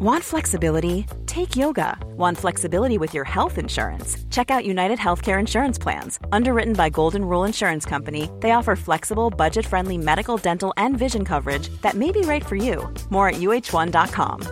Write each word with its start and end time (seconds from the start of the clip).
Want 0.00 0.22
flexibility? 0.22 1.06
Take 1.26 1.56
yoga. 1.56 1.98
Want 2.16 2.38
flexibility 2.38 2.98
with 2.98 3.14
your 3.14 3.24
health 3.24 3.58
insurance? 3.58 4.16
Check 4.30 4.48
out 4.48 4.64
United 4.64 4.96
Healthcare 4.96 5.40
Insurance 5.40 5.76
Plans. 5.76 6.20
Underwritten 6.30 6.74
by 6.74 6.88
Golden 6.88 7.24
Rule 7.24 7.42
Insurance 7.42 7.84
Company, 7.84 8.30
they 8.38 8.52
offer 8.52 8.76
flexible, 8.76 9.28
budget 9.28 9.66
friendly 9.66 9.98
medical, 9.98 10.36
dental, 10.36 10.72
and 10.76 10.96
vision 10.96 11.24
coverage 11.24 11.68
that 11.82 11.94
may 11.94 12.12
be 12.12 12.20
right 12.20 12.46
for 12.46 12.54
you. 12.54 12.88
More 13.10 13.28
at 13.28 13.40
uh1.com. 13.40 14.42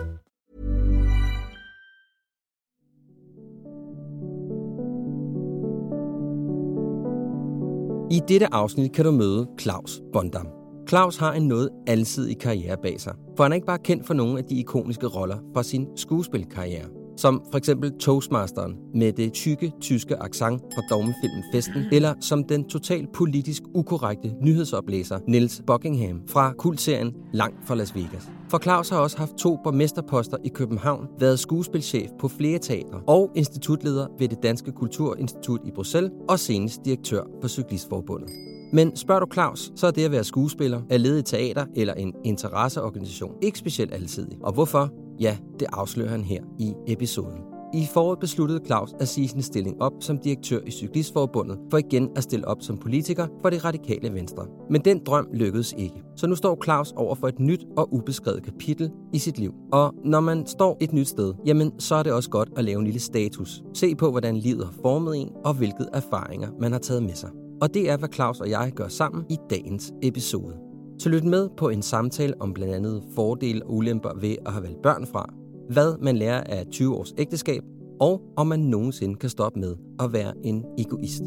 I 8.11 8.19
dette 8.27 8.47
afsnit 8.51 8.93
kan 8.93 9.05
du 9.05 9.11
møde 9.11 9.47
Claus 9.57 10.01
Bondam. 10.13 10.47
Claus 10.89 11.17
har 11.17 11.33
en 11.33 11.47
noget 11.47 11.69
alsidig 11.87 12.39
karriere 12.39 12.77
bag 12.81 13.01
sig, 13.01 13.13
for 13.37 13.43
han 13.43 13.51
er 13.51 13.55
ikke 13.55 13.67
bare 13.67 13.79
kendt 13.79 14.07
for 14.07 14.13
nogle 14.13 14.37
af 14.37 14.45
de 14.45 14.55
ikoniske 14.55 15.07
roller 15.07 15.37
fra 15.53 15.63
sin 15.63 15.87
skuespilkarriere. 15.95 16.85
Som 17.17 17.43
for 17.51 17.57
eksempel 17.57 17.97
Toastmasteren 17.99 18.77
med 18.93 19.13
det 19.13 19.33
tykke 19.33 19.71
tyske 19.81 20.23
accent 20.23 20.61
fra 20.75 20.81
dogmefilmen 20.89 21.43
Festen, 21.53 21.83
eller 21.91 22.13
som 22.21 22.43
den 22.43 22.63
totalt 22.63 23.11
politisk 23.13 23.63
ukorrekte 23.73 24.33
nyhedsoplæser 24.41 25.19
Niels 25.27 25.61
Buckingham 25.67 26.21
fra 26.27 26.53
kultserien 26.53 27.13
Langt 27.33 27.67
fra 27.67 27.75
Las 27.75 27.95
Vegas. 27.95 28.29
For 28.49 28.59
Claus 28.59 28.89
har 28.89 28.97
også 28.97 29.17
haft 29.17 29.35
to 29.37 29.57
borgmesterposter 29.63 30.37
i 30.43 30.49
København, 30.49 31.07
været 31.19 31.39
skuespilchef 31.39 32.09
på 32.19 32.27
flere 32.27 32.59
teatre 32.59 33.01
og 33.07 33.31
institutleder 33.35 34.07
ved 34.19 34.27
det 34.27 34.43
Danske 34.43 34.71
Kulturinstitut 34.71 35.59
i 35.65 35.71
Bruxelles 35.71 36.11
og 36.29 36.39
senest 36.39 36.85
direktør 36.85 37.23
for 37.41 37.47
Cyklistforbundet. 37.47 38.29
Men 38.73 38.95
spørger 38.95 39.19
du 39.19 39.33
Claus, 39.33 39.71
så 39.75 39.87
er 39.87 39.91
det 39.91 40.05
at 40.05 40.11
være 40.11 40.23
skuespiller, 40.23 40.81
at 40.89 41.01
lede 41.01 41.19
i 41.19 41.23
teater 41.23 41.65
eller 41.75 41.93
en 41.93 42.13
interesseorganisation 42.23 43.35
ikke 43.41 43.59
specielt 43.59 43.93
alsidig. 43.93 44.37
Og 44.43 44.53
hvorfor? 44.53 44.89
Ja, 45.19 45.37
det 45.59 45.67
afslører 45.73 46.09
han 46.09 46.23
her 46.23 46.41
i 46.59 46.73
episoden. 46.87 47.41
I 47.73 47.85
foråret 47.93 48.19
besluttede 48.19 48.65
Claus 48.65 48.93
at 48.99 49.07
sige 49.07 49.27
sin 49.27 49.41
stilling 49.41 49.81
op 49.81 49.93
som 49.99 50.17
direktør 50.17 50.59
i 50.65 50.71
Cyklistforbundet, 50.71 51.57
for 51.69 51.77
igen 51.77 52.09
at 52.15 52.23
stille 52.23 52.47
op 52.47 52.61
som 52.61 52.77
politiker 52.77 53.27
for 53.41 53.49
det 53.49 53.65
radikale 53.65 54.13
venstre. 54.13 54.45
Men 54.69 54.81
den 54.81 55.01
drøm 55.05 55.27
lykkedes 55.33 55.73
ikke. 55.77 56.03
Så 56.15 56.27
nu 56.27 56.35
står 56.35 56.63
Claus 56.63 56.91
over 56.95 57.15
for 57.15 57.27
et 57.27 57.39
nyt 57.39 57.65
og 57.77 57.93
ubeskrevet 57.93 58.43
kapitel 58.43 58.91
i 59.13 59.19
sit 59.19 59.39
liv. 59.39 59.53
Og 59.71 59.93
når 60.05 60.19
man 60.19 60.45
står 60.45 60.77
et 60.81 60.93
nyt 60.93 61.07
sted, 61.07 61.33
jamen 61.45 61.79
så 61.79 61.95
er 61.95 62.03
det 62.03 62.13
også 62.13 62.29
godt 62.29 62.49
at 62.57 62.63
lave 62.63 62.79
en 62.79 62.85
lille 62.85 62.99
status. 62.99 63.63
Se 63.73 63.95
på, 63.95 64.11
hvordan 64.11 64.37
livet 64.37 64.65
har 64.65 64.73
formet 64.81 65.17
en, 65.17 65.29
og 65.45 65.53
hvilke 65.53 65.85
erfaringer 65.93 66.49
man 66.59 66.71
har 66.71 66.79
taget 66.79 67.03
med 67.03 67.15
sig. 67.15 67.29
Og 67.61 67.73
det 67.73 67.89
er, 67.89 67.97
hvad 67.97 68.09
Claus 68.13 68.41
og 68.41 68.49
jeg 68.49 68.71
gør 68.75 68.87
sammen 68.87 69.25
i 69.29 69.37
dagens 69.49 69.93
episode. 70.03 70.57
Så 70.99 71.09
lyt 71.09 71.23
med 71.23 71.49
på 71.57 71.69
en 71.69 71.81
samtale 71.81 72.33
om 72.41 72.53
blandt 72.53 72.73
andet 72.73 73.03
fordele 73.15 73.63
og 73.65 73.73
ulemper 73.73 74.13
ved 74.19 74.35
at 74.45 74.51
have 74.51 74.63
valgt 74.63 74.81
børn 74.81 75.07
fra, 75.07 75.33
hvad 75.69 75.97
man 76.01 76.17
lærer 76.17 76.43
af 76.43 76.65
20 76.71 76.95
års 76.95 77.13
ægteskab, 77.17 77.63
og 77.99 78.21
om 78.37 78.47
man 78.47 78.59
nogensinde 78.59 79.15
kan 79.15 79.29
stoppe 79.29 79.59
med 79.59 79.75
at 79.99 80.13
være 80.13 80.33
en 80.43 80.65
egoist. 80.77 81.21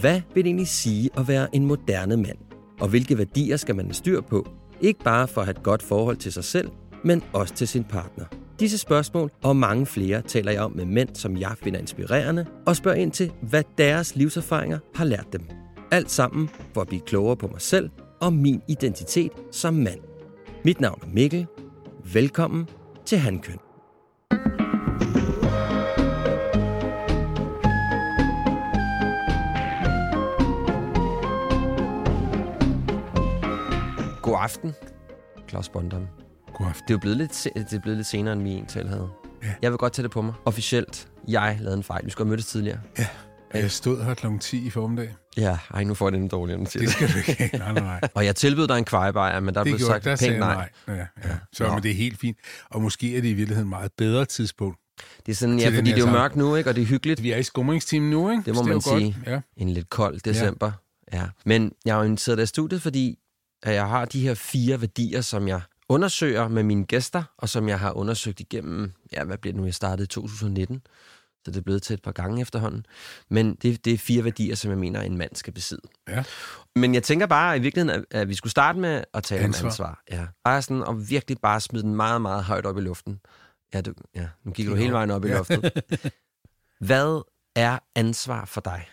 Hvad 0.00 0.20
vil 0.34 0.44
det 0.44 0.46
egentlig 0.46 0.68
sige 0.68 1.10
at 1.16 1.28
være 1.28 1.54
en 1.54 1.66
moderne 1.66 2.16
mand? 2.16 2.38
Og 2.80 2.88
hvilke 2.88 3.18
værdier 3.18 3.56
skal 3.56 3.76
man 3.76 3.86
have 3.86 3.94
styr 3.94 4.20
på? 4.20 4.46
Ikke 4.80 5.00
bare 5.04 5.28
for 5.28 5.40
at 5.40 5.46
have 5.46 5.56
et 5.56 5.62
godt 5.62 5.82
forhold 5.82 6.16
til 6.16 6.32
sig 6.32 6.44
selv, 6.44 6.70
men 7.06 7.22
også 7.32 7.54
til 7.54 7.68
sin 7.68 7.84
partner. 7.84 8.24
Disse 8.60 8.78
spørgsmål 8.78 9.30
og 9.42 9.56
mange 9.56 9.86
flere 9.86 10.22
taler 10.22 10.52
jeg 10.52 10.60
om 10.60 10.72
med 10.72 10.84
mænd, 10.84 11.08
som 11.14 11.36
jeg 11.36 11.54
finder 11.62 11.80
inspirerende, 11.80 12.46
og 12.66 12.76
spørger 12.76 12.98
ind 12.98 13.12
til, 13.12 13.32
hvad 13.42 13.62
deres 13.78 14.16
livserfaringer 14.16 14.78
har 14.94 15.04
lært 15.04 15.26
dem. 15.32 15.48
Alt 15.90 16.10
sammen 16.10 16.48
for 16.74 16.80
at 16.80 16.86
blive 16.86 17.00
klogere 17.00 17.36
på 17.36 17.46
mig 17.46 17.60
selv 17.60 17.90
og 18.20 18.32
min 18.32 18.62
identitet 18.68 19.32
som 19.50 19.74
mand. 19.74 20.00
Mit 20.64 20.80
navn 20.80 20.98
er 21.02 21.06
Mikkel. 21.06 21.46
Velkommen 22.12 22.68
til 23.04 23.18
Handkøn. 23.18 23.58
God 34.22 34.36
aften, 34.40 34.74
Claus 35.48 35.68
Bondam. 35.68 36.15
God 36.56 36.66
aften. 36.66 36.82
Det 36.82 36.90
er 36.90 36.94
jo 36.94 36.98
blevet 36.98 37.16
lidt, 37.16 37.48
det 37.54 37.72
er 37.72 37.80
blevet 37.80 37.96
lidt 37.96 38.06
senere, 38.06 38.32
end 38.32 38.42
vi 38.42 38.50
egentlig 38.50 38.88
havde. 38.88 39.08
Ja. 39.42 39.54
Jeg 39.62 39.70
vil 39.70 39.78
godt 39.78 39.92
tage 39.92 40.02
det 40.02 40.10
på 40.10 40.22
mig. 40.22 40.34
Officielt, 40.44 41.08
jeg 41.28 41.58
lavede 41.60 41.76
en 41.76 41.82
fejl. 41.82 42.04
Vi 42.04 42.10
skulle 42.10 42.26
have 42.26 42.30
mødtes 42.30 42.46
tidligere. 42.46 42.80
Ja, 42.98 43.06
jeg 43.54 43.70
stod 43.70 44.04
her 44.04 44.14
kl. 44.14 44.26
10 44.40 44.66
i 44.66 44.70
formiddag. 44.70 45.14
Ja, 45.36 45.58
ej, 45.74 45.84
nu 45.84 45.94
får 45.94 46.06
jeg 46.06 46.12
det 46.12 46.16
endnu 46.16 46.28
dårligere. 46.36 46.60
end 46.60 46.66
Det 46.66 46.90
skal 46.90 47.08
du 47.08 47.18
ikke. 47.18 47.50
Nej, 47.58 47.72
nej, 47.72 47.82
nej. 47.82 48.00
Og 48.14 48.24
jeg 48.24 48.36
tilbød 48.36 48.68
dig 48.68 48.78
en 48.78 48.84
kvejebajer, 48.84 49.40
men 49.40 49.54
der 49.54 49.64
Det 49.64 49.70
blev 49.70 49.78
gjorde, 49.78 49.92
sagt 49.92 50.04
der 50.04 50.16
pænt 50.16 50.38
nej. 50.38 50.68
nej. 50.86 50.96
Ja, 50.96 51.06
ja. 51.28 51.36
Så 51.52 51.66
Nå. 51.66 51.74
men 51.74 51.82
det 51.82 51.90
er 51.90 51.94
helt 51.94 52.20
fint. 52.20 52.38
Og 52.70 52.82
måske 52.82 53.16
er 53.16 53.20
det 53.20 53.28
i 53.28 53.32
virkeligheden 53.32 53.66
et 53.66 53.70
meget 53.70 53.92
bedre 53.98 54.24
tidspunkt. 54.24 54.78
Det 55.26 55.32
er 55.32 55.36
sådan, 55.36 55.58
ja, 55.58 55.66
den 55.66 55.74
fordi 55.74 55.90
det 55.90 56.02
er 56.02 56.06
jo 56.06 56.12
mørkt 56.12 56.36
nu, 56.36 56.56
ikke? 56.56 56.70
Og 56.70 56.76
det 56.76 56.82
er 56.82 56.86
hyggeligt. 56.86 57.22
Vi 57.22 57.32
er 57.32 57.36
i 57.36 57.42
skumringstimen 57.42 58.10
nu, 58.10 58.30
ikke? 58.30 58.42
Det 58.46 58.54
må 58.54 58.60
er 58.60 58.64
man 58.64 58.80
godt. 58.80 58.84
sige. 58.84 59.16
Ja. 59.26 59.40
En 59.56 59.68
lidt 59.68 59.90
kold 59.90 60.20
december. 60.20 60.72
Ja. 61.12 61.18
ja. 61.18 61.24
Men 61.44 61.72
jeg 61.84 61.94
har 61.94 62.00
jo 62.00 62.06
inviteret 62.06 62.38
dig 62.38 62.42
i 62.42 62.46
studiet, 62.46 62.82
fordi 62.82 63.18
at 63.62 63.74
jeg 63.74 63.88
har 63.88 64.04
de 64.04 64.20
her 64.20 64.34
fire 64.34 64.80
værdier, 64.80 65.20
som 65.20 65.48
jeg 65.48 65.60
undersøger 65.88 66.48
med 66.48 66.62
mine 66.62 66.84
gæster, 66.84 67.22
og 67.38 67.48
som 67.48 67.68
jeg 67.68 67.78
har 67.80 67.92
undersøgt 67.92 68.40
igennem, 68.40 68.92
ja, 69.12 69.24
hvad 69.24 69.38
bliver 69.38 69.52
det 69.52 69.60
nu, 69.60 69.64
jeg 69.66 69.74
startede 69.74 70.04
i 70.04 70.06
2019, 70.06 70.82
så 71.44 71.50
det 71.50 71.56
er 71.56 71.62
blevet 71.62 71.82
til 71.82 71.94
et 71.94 72.02
par 72.02 72.12
gange 72.12 72.42
efterhånden. 72.42 72.86
Men 73.30 73.54
det, 73.54 73.84
det 73.84 73.92
er 73.92 73.98
fire 73.98 74.24
værdier, 74.24 74.54
som 74.54 74.70
jeg 74.70 74.78
mener, 74.78 75.00
en 75.00 75.16
mand 75.16 75.34
skal 75.34 75.52
besidde. 75.52 75.82
Ja. 76.08 76.24
Men 76.76 76.94
jeg 76.94 77.02
tænker 77.02 77.26
bare 77.26 77.56
i 77.56 77.60
virkeligheden, 77.60 78.04
at, 78.10 78.20
at 78.20 78.28
vi 78.28 78.34
skulle 78.34 78.50
starte 78.50 78.78
med 78.78 79.04
at 79.14 79.22
tale 79.22 79.42
Ansvar. 79.44 79.60
om 79.62 79.66
ansvar. 79.66 80.02
Ja. 80.10 80.26
Bare 80.44 80.62
sådan, 80.62 80.82
og 80.82 81.08
virkelig 81.10 81.38
bare 81.42 81.60
smide 81.60 81.82
den 81.82 81.96
meget, 81.96 82.22
meget 82.22 82.44
højt 82.44 82.66
op 82.66 82.78
i 82.78 82.80
luften. 82.80 83.20
Ja, 83.74 83.80
du, 83.80 83.92
ja 84.14 84.28
nu 84.44 84.52
kigger 84.52 84.72
du 84.72 84.78
hele 84.78 84.92
vejen 84.92 85.10
op 85.10 85.24
i 85.24 85.28
Ja. 85.28 85.36
luftet. 85.36 85.72
Hvad 86.86 87.22
er 87.56 87.78
ansvar 87.94 88.44
for 88.44 88.60
dig? 88.60 88.88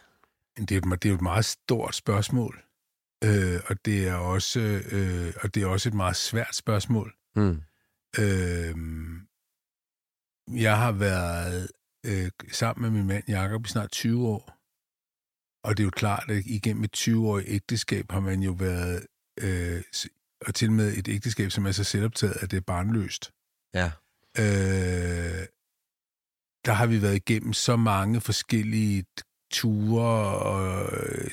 Det 0.57 0.71
er, 0.71 0.91
et, 0.91 1.03
det 1.03 1.11
er 1.11 1.15
et 1.15 1.21
meget 1.21 1.45
stort 1.45 1.95
spørgsmål. 1.95 2.63
Øh, 3.25 3.61
og, 3.67 3.85
det 3.85 4.07
er 4.07 4.16
også, 4.16 4.59
øh, 4.91 5.34
og 5.41 5.56
det 5.56 5.63
er 5.63 5.67
også 5.67 5.89
et 5.89 5.95
meget 5.95 6.16
svært 6.16 6.56
spørgsmål. 6.56 7.13
Hmm. 7.35 7.61
Øh, 8.19 8.75
jeg 10.63 10.78
har 10.78 10.91
været 10.91 11.69
øh, 12.06 12.31
sammen 12.51 12.81
med 12.81 13.00
min 13.00 13.07
mand 13.07 13.23
Jakob 13.28 13.66
i 13.66 13.69
snart 13.69 13.91
20 13.91 14.28
år. 14.28 14.57
Og 15.63 15.78
det 15.78 15.84
er 15.84 15.85
jo 15.85 15.89
klart, 15.89 16.29
at 16.29 16.45
igennem 16.45 16.84
et 16.84 16.97
20-årigt 16.97 17.47
ægteskab 17.47 18.11
har 18.11 18.19
man 18.19 18.39
jo 18.44 18.51
været, 18.51 19.06
øh, 19.41 19.84
og 20.47 20.55
til 20.55 20.67
og 20.67 20.73
med 20.73 20.97
et 20.97 21.07
ægteskab, 21.07 21.51
som 21.51 21.66
er 21.66 21.72
så 21.72 21.84
selvoptaget, 21.84 22.38
at 22.41 22.51
det 22.51 22.57
er 22.57 22.61
barnløst. 22.61 23.31
Ja. 23.73 23.91
Øh, 24.40 25.47
der 26.66 26.73
har 26.73 26.85
vi 26.85 27.01
været 27.01 27.16
igennem 27.16 27.53
så 27.53 27.75
mange 27.75 28.22
forskellige 28.22 29.05
ture 29.51 30.40
og 30.40 30.72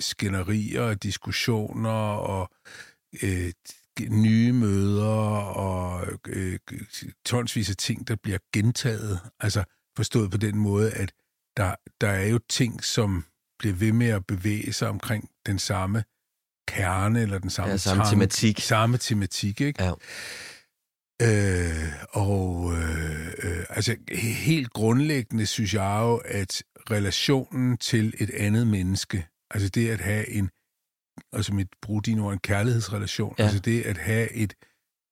skænderier 0.00 0.82
og 0.82 1.02
diskussioner 1.02 1.90
og 2.12 2.50
øh, 3.22 3.52
nye 4.08 4.52
møder 4.52 5.06
og 5.40 6.06
øh, 6.26 6.58
tonsvis 7.26 7.70
af 7.70 7.76
ting, 7.76 8.08
der 8.08 8.16
bliver 8.16 8.38
gentaget. 8.52 9.20
Altså 9.40 9.64
forstået 9.96 10.30
på 10.30 10.36
den 10.36 10.56
måde, 10.58 10.90
at 10.92 11.12
der, 11.56 11.74
der 12.00 12.08
er 12.08 12.26
jo 12.26 12.38
ting, 12.48 12.84
som 12.84 13.24
bliver 13.58 13.74
ved 13.74 13.92
med 13.92 14.06
at 14.08 14.26
bevæge 14.26 14.72
sig 14.72 14.88
omkring 14.88 15.28
den 15.46 15.58
samme 15.58 16.04
kerne 16.68 17.22
eller 17.22 17.38
den 17.38 17.50
samme, 17.50 17.70
Ja, 17.70 17.76
samme 17.76 18.02
tanke- 18.04 18.10
tematik. 18.14 18.60
Samme 18.60 18.98
tematik, 18.98 19.60
ikke? 19.60 19.82
Ja. 19.84 19.92
Øh, 21.22 21.92
og 22.10 22.72
øh, 22.72 23.26
øh, 23.42 23.64
altså 23.68 23.96
helt 24.12 24.70
grundlæggende 24.70 25.46
synes 25.46 25.74
jeg 25.74 25.98
jo, 26.02 26.16
at 26.16 26.62
relationen 26.90 27.76
til 27.78 28.14
et 28.18 28.30
andet 28.30 28.66
menneske, 28.66 29.26
altså 29.50 29.68
det 29.68 29.88
at 29.90 30.00
have 30.00 30.28
en, 30.28 30.50
altså 31.32 31.54
mit 31.54 31.68
bruge 31.82 32.02
dine 32.02 32.22
ord, 32.22 32.32
en 32.32 32.38
kærlighedsrelation, 32.38 33.34
Ja. 33.38 33.42
altså 33.44 33.58
det 33.58 33.82
at 33.82 33.98
have 33.98 34.32
et, 34.32 34.54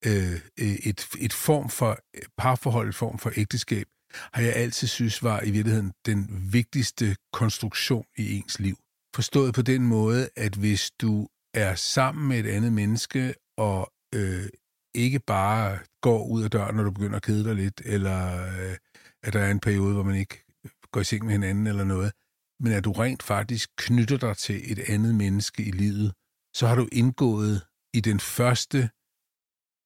øh, 0.06 0.40
et, 0.58 1.06
et 1.18 1.32
form 1.32 1.68
for 1.68 1.98
parforhold, 2.38 2.88
et 2.88 2.94
form 2.94 3.18
for 3.18 3.32
ægteskab, 3.36 3.86
har 4.32 4.42
jeg 4.42 4.52
altid 4.56 4.88
synes 4.88 5.22
var 5.22 5.42
i 5.42 5.50
virkeligheden 5.50 5.92
den 6.06 6.48
vigtigste 6.52 7.16
konstruktion 7.32 8.04
i 8.18 8.36
ens 8.36 8.58
liv. 8.60 8.76
Forstået 9.14 9.54
på 9.54 9.62
den 9.62 9.82
måde, 9.86 10.28
at 10.36 10.54
hvis 10.54 10.90
du 10.90 11.28
er 11.54 11.74
sammen 11.74 12.28
med 12.28 12.38
et 12.38 12.46
andet 12.46 12.72
menneske, 12.72 13.34
og 13.58 13.92
øh, 14.14 14.46
ikke 14.94 15.18
bare 15.18 15.78
går 16.00 16.26
ud 16.26 16.42
af 16.42 16.50
døren, 16.50 16.76
når 16.76 16.82
du 16.84 16.90
begynder 16.90 17.16
at 17.16 17.22
kede 17.22 17.44
dig 17.44 17.54
lidt, 17.54 17.82
eller 17.84 18.44
øh, 18.46 18.76
at 19.22 19.32
der 19.32 19.40
er 19.40 19.50
en 19.50 19.60
periode, 19.60 19.94
hvor 19.94 20.02
man 20.02 20.14
ikke 20.16 20.44
går 20.92 21.00
i 21.00 21.04
seng 21.04 21.24
med 21.24 21.32
hinanden 21.32 21.66
eller 21.66 21.84
noget, 21.84 22.12
men 22.60 22.72
at 22.72 22.84
du 22.84 22.92
rent 22.92 23.22
faktisk 23.22 23.70
knytter 23.76 24.16
dig 24.16 24.36
til 24.36 24.72
et 24.72 24.78
andet 24.78 25.14
menneske 25.14 25.62
i 25.64 25.70
livet, 25.70 26.12
så 26.54 26.66
har 26.66 26.74
du 26.74 26.88
indgået 26.92 27.62
i 27.94 28.00
den 28.00 28.20
første 28.20 28.90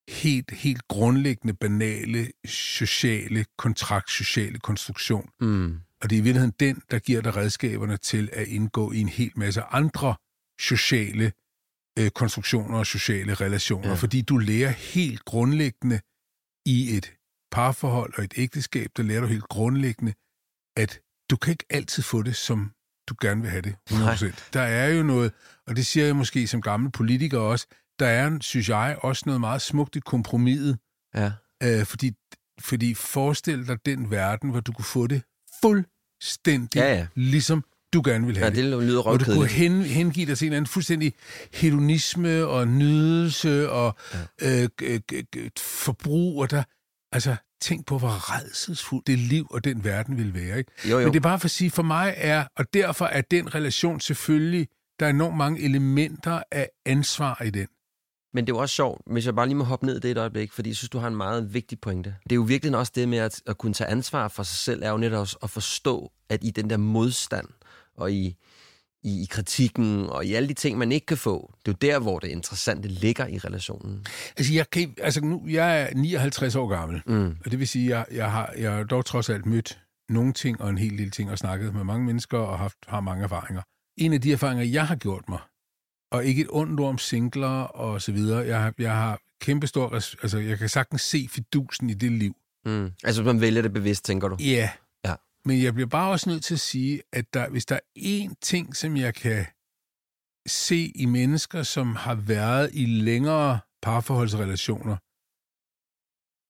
helt, 0.09 0.51
helt 0.51 0.89
grundlæggende, 0.89 1.55
banale, 1.55 2.33
sociale 2.47 3.45
kontrakt, 3.59 4.11
sociale 4.11 4.59
konstruktion. 4.59 5.31
Mm. 5.41 5.81
Og 6.03 6.11
det 6.11 6.17
er 6.17 6.21
i 6.21 6.23
virkeligheden 6.23 6.55
den, 6.61 6.83
der 6.91 6.99
giver 6.99 7.21
dig 7.21 7.37
redskaberne 7.37 7.97
til 7.97 8.31
at 8.33 8.49
indgå 8.49 8.93
i 8.93 9.01
en 9.01 9.09
hel 9.09 9.33
masse 9.37 9.63
andre 9.63 10.15
sociale 10.61 11.33
øh, 11.99 12.11
konstruktioner 12.11 12.79
og 12.79 12.87
sociale 12.87 13.35
relationer, 13.35 13.89
Ja. 13.89 13.95
fordi 13.95 14.23
du 14.23 14.37
lærer 14.39 14.71
helt 14.71 15.25
grundlæggende 15.25 16.01
i 16.67 16.97
et 16.97 17.15
parforhold 17.51 18.13
og 18.19 18.25
et 18.25 18.35
ægteskab, 18.37 18.91
der 18.97 19.03
lærer 19.03 19.21
du 19.21 19.27
helt 19.27 19.49
grundlæggende, 19.49 20.15
at 20.77 21.01
du 21.33 21.37
kan 21.37 21.51
ikke 21.53 21.65
altid 21.71 22.03
få 22.03 22.23
det, 22.23 22.37
som 22.37 22.71
du 23.09 23.15
gerne 23.23 23.41
vil 23.43 23.51
have 23.51 23.63
det. 23.63 23.75
100%. 23.91 24.51
Der 24.53 24.61
er 24.63 24.89
jo 24.89 25.03
noget, 25.03 25.33
og 25.67 25.77
det 25.77 25.87
siger 25.87 26.07
jeg 26.07 26.17
måske 26.17 26.47
som 26.47 26.63
gammel 26.63 26.91
politiker 26.93 27.39
også, 27.39 27.67
der 27.99 28.07
er, 28.07 28.39
synes 28.41 28.69
jeg, 28.69 28.97
også 29.03 29.23
noget 29.27 29.41
meget 29.41 29.63
smukt 29.63 29.97
i 29.97 30.01
kompromiset, 30.01 30.79
Ja. 31.15 31.33
øh, 31.63 31.87
fordi, 31.87 32.13
fordi 32.61 32.95
forestil 32.95 33.69
dig 33.69 33.87
den 33.87 34.11
verden, 34.11 34.51
hvor 34.51 34.61
du 34.61 34.73
kunne 34.73 34.85
få 34.85 35.07
det 35.07 35.23
fuldstændig, 35.61 36.79
Ja, 36.81 36.95
ja. 36.95 37.07
ligesom 37.15 37.65
du 37.93 38.03
gerne 38.05 38.27
vil 38.27 38.37
have 38.37 38.45
Ja, 38.45 38.51
det. 38.51 38.73
det 38.73 38.83
lyder 38.83 39.03
Hvor 39.03 39.17
du 39.17 39.25
kunne 39.25 39.47
hen, 39.49 39.83
hengive 39.83 40.27
dig 40.27 40.39
til 40.39 40.47
en 40.47 40.53
anden 40.53 40.67
fuldstændig 40.67 41.13
hedonisme 41.53 42.47
og 42.47 42.69
nydelse 42.69 43.71
og 43.71 43.97
ja. 44.43 44.63
øh, 44.63 44.69
g- 44.83 45.23
g- 45.37 45.49
forbrug. 45.59 46.41
Og 46.41 46.51
der, 46.51 46.63
altså, 47.13 47.37
tænk 47.63 47.87
på, 47.87 47.99
hvor 47.99 48.37
redselsfuldt 48.37 49.07
det 49.07 49.19
liv 49.19 49.47
og 49.51 49.65
den 49.65 49.85
verden 49.85 50.19
vil 50.19 50.35
være. 50.35 50.59
Ikke? 50.59 50.73
Jo, 50.85 50.99
jo. 50.99 51.05
Men 51.05 51.13
det 51.13 51.19
er 51.19 51.23
bare 51.23 51.39
for 51.39 51.47
at 51.47 51.51
sige, 51.51 51.71
for 51.71 51.83
mig 51.83 52.15
er, 52.17 52.45
og 52.57 52.75
derfor 52.75 53.07
er 53.07 53.21
den 53.21 53.55
relation 53.55 54.01
selvfølgelig, 54.01 54.69
der 55.01 55.07
er 55.07 55.11
enormt 55.11 55.37
mange 55.37 55.63
elementer 55.63 56.43
af 56.51 56.69
ansvar 56.87 57.43
i 57.45 57.51
den. 57.51 57.67
Men 58.35 58.47
det 58.47 58.53
er 58.53 58.57
jo 58.57 58.61
også 58.61 58.75
sjovt, 58.75 59.03
hvis 59.07 59.27
jeg 59.27 59.35
bare 59.35 59.47
lige 59.47 59.57
må 59.57 59.65
hoppe 59.65 59.87
ned 59.87 59.97
i 59.97 60.01
det 60.01 60.11
et 60.11 60.19
øjeblik, 60.19 60.53
fordi 60.53 60.71
jeg 60.71 60.77
synes, 60.77 60.91
du 60.91 60.99
har 60.99 61.09
en 61.09 61.17
meget 61.17 61.55
vigtig 61.55 61.81
pointe. 61.81 62.17
Det 62.23 62.33
er 62.33 62.37
jo 62.37 62.43
virkelig 62.43 62.77
også 62.77 62.93
det 62.95 63.09
med 63.09 63.19
at, 63.19 63.43
at 63.47 63.59
kunne 63.59 63.75
tage 63.75 63.91
ansvar 63.91 64.29
for 64.29 64.43
sig 64.43 64.57
selv, 64.57 64.83
er 64.83 64.91
jo 64.91 64.97
netop 64.97 65.21
også 65.21 65.39
at 65.43 65.51
forstå, 65.51 66.13
at 66.29 66.45
i 66.45 66.51
den 66.51 66.71
der 66.71 66.77
modstand, 66.77 67.49
og 67.97 68.13
i, 68.13 68.37
i, 69.05 69.23
i 69.23 69.27
kritikken, 69.31 70.07
og 70.07 70.25
i 70.27 70.35
alle 70.35 70.49
de 70.49 70.55
ting, 70.55 70.79
man 70.79 70.93
ikke 70.93 71.07
kan 71.07 71.17
få, 71.17 71.55
det 71.67 71.73
er 71.73 71.89
jo 71.89 71.93
der, 71.93 71.99
hvor 71.99 72.19
det 72.19 72.29
interessante 72.29 72.89
ligger 72.89 73.27
i 73.27 73.39
relationen. 73.39 74.07
Altså, 74.37 74.53
jeg, 74.55 74.71
kan, 74.71 74.95
altså 74.99 75.21
nu, 75.21 75.43
jeg 75.49 75.81
er 75.83 75.89
59 75.95 76.55
år 76.57 76.69
gammel, 76.69 77.03
Mm. 77.07 77.37
og 77.45 77.51
det 77.51 77.59
vil 77.59 77.69
sige, 77.69 77.85
at 77.85 77.91
jeg, 77.91 78.07
jeg, 78.17 78.31
har, 78.33 78.55
jeg 78.59 78.73
har 78.73 78.83
dog 78.85 79.05
trods 79.05 79.31
alt 79.31 79.47
mødt 79.47 79.79
nogle 80.09 80.33
ting 80.33 80.61
og 80.61 80.71
en 80.71 80.79
hel 80.79 80.93
lille 80.93 81.11
ting 81.11 81.31
og 81.31 81.39
snakket 81.39 81.75
med 81.75 81.85
mange 81.85 82.07
mennesker 82.07 82.39
og 82.39 82.59
haft, 82.59 82.77
har 82.89 83.01
mange 83.01 83.25
erfaringer. 83.25 83.63
En 83.99 84.13
af 84.13 84.21
de 84.21 84.33
erfaringer, 84.33 84.65
jeg 84.65 84.87
har 84.87 84.97
gjort 84.97 85.29
mig, 85.29 85.39
og 86.13 86.25
ikke 86.25 86.43
et 86.43 86.49
ondt 86.51 86.81
ord 86.81 86.89
om 86.89 86.99
singler 86.99 87.49
og 87.63 88.03
så 88.03 88.13
videre, 88.13 88.47
jeg 88.47 88.61
har, 88.63 88.75
jeg 88.79 88.93
har 88.97 89.21
kæmpestor, 89.41 89.95
altså 89.95 90.39
jeg 90.39 90.59
kan 90.59 90.69
sagtens 90.69 91.03
se 91.03 91.29
fidusen 91.31 91.91
i 91.91 91.95
det 91.95 92.13
liv. 92.13 92.35
Mm. 92.65 92.91
Altså, 93.05 93.23
man 93.23 93.41
vælger 93.41 93.63
det 93.63 93.73
bevidst, 93.73 94.05
tænker 94.05 94.29
du? 94.29 94.37
Ja. 94.41 94.45
Ja. 94.45 94.71
Men 95.45 95.63
jeg 95.63 95.75
bliver 95.75 95.89
bare 95.89 96.11
også 96.11 96.31
nødt 96.31 96.45
til 96.45 96.55
at 96.55 96.61
sige, 96.61 97.03
at 97.13 97.35
der, 97.35 97.49
hvis 97.49 97.67
der 97.67 97.75
er 97.75 97.81
én 97.99 98.35
ting, 98.43 98.77
som 98.77 98.97
jeg 98.97 99.15
kan 99.15 99.47
se 100.47 100.93
i 100.95 101.07
mennesker, 101.07 101.63
som 101.63 101.97
har 101.97 102.15
været 102.15 102.71
i 102.73 102.87
længere 102.87 103.61
parforholdsrelationer, 103.83 104.97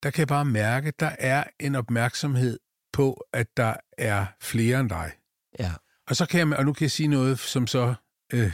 der 0.02 0.10
kan 0.10 0.18
jeg 0.18 0.28
bare 0.28 0.44
mærke, 0.44 0.88
at 0.88 1.00
der 1.00 1.16
er 1.18 1.44
en 1.60 1.74
opmærksomhed 1.74 2.58
på, 2.92 3.24
at 3.32 3.56
der 3.56 3.76
er 3.98 4.26
flere 4.40 4.80
end 4.80 4.88
dig. 4.88 5.12
Ja. 5.58 5.72
Og 6.08 6.16
så 6.16 6.26
kan 6.26 6.48
jeg, 6.48 6.58
og 6.58 6.64
nu 6.64 6.72
kan 6.72 6.84
jeg 6.84 6.90
sige 6.90 7.08
noget, 7.08 7.38
som 7.38 7.66
så 7.66 7.94
øh, 8.32 8.52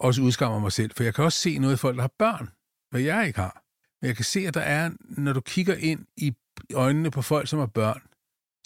også 0.00 0.22
udskammer 0.22 0.58
mig 0.58 0.72
selv, 0.72 0.90
for 0.96 1.04
jeg 1.04 1.14
kan 1.14 1.24
også 1.24 1.38
se 1.38 1.58
noget 1.58 1.74
i 1.74 1.76
folk, 1.76 1.96
der 1.96 2.02
har 2.02 2.14
børn, 2.18 2.48
hvad 2.90 3.00
jeg 3.00 3.26
ikke 3.26 3.38
har. 3.38 3.62
Men 4.00 4.08
jeg 4.08 4.16
kan 4.16 4.24
se, 4.24 4.40
at 4.40 4.54
der 4.54 4.60
er, 4.60 4.90
når 5.00 5.32
du 5.32 5.40
kigger 5.40 5.74
ind 5.74 6.06
i 6.16 6.34
øjnene 6.74 7.10
på 7.10 7.22
folk, 7.22 7.48
som 7.48 7.58
har 7.58 7.66
børn, 7.66 8.02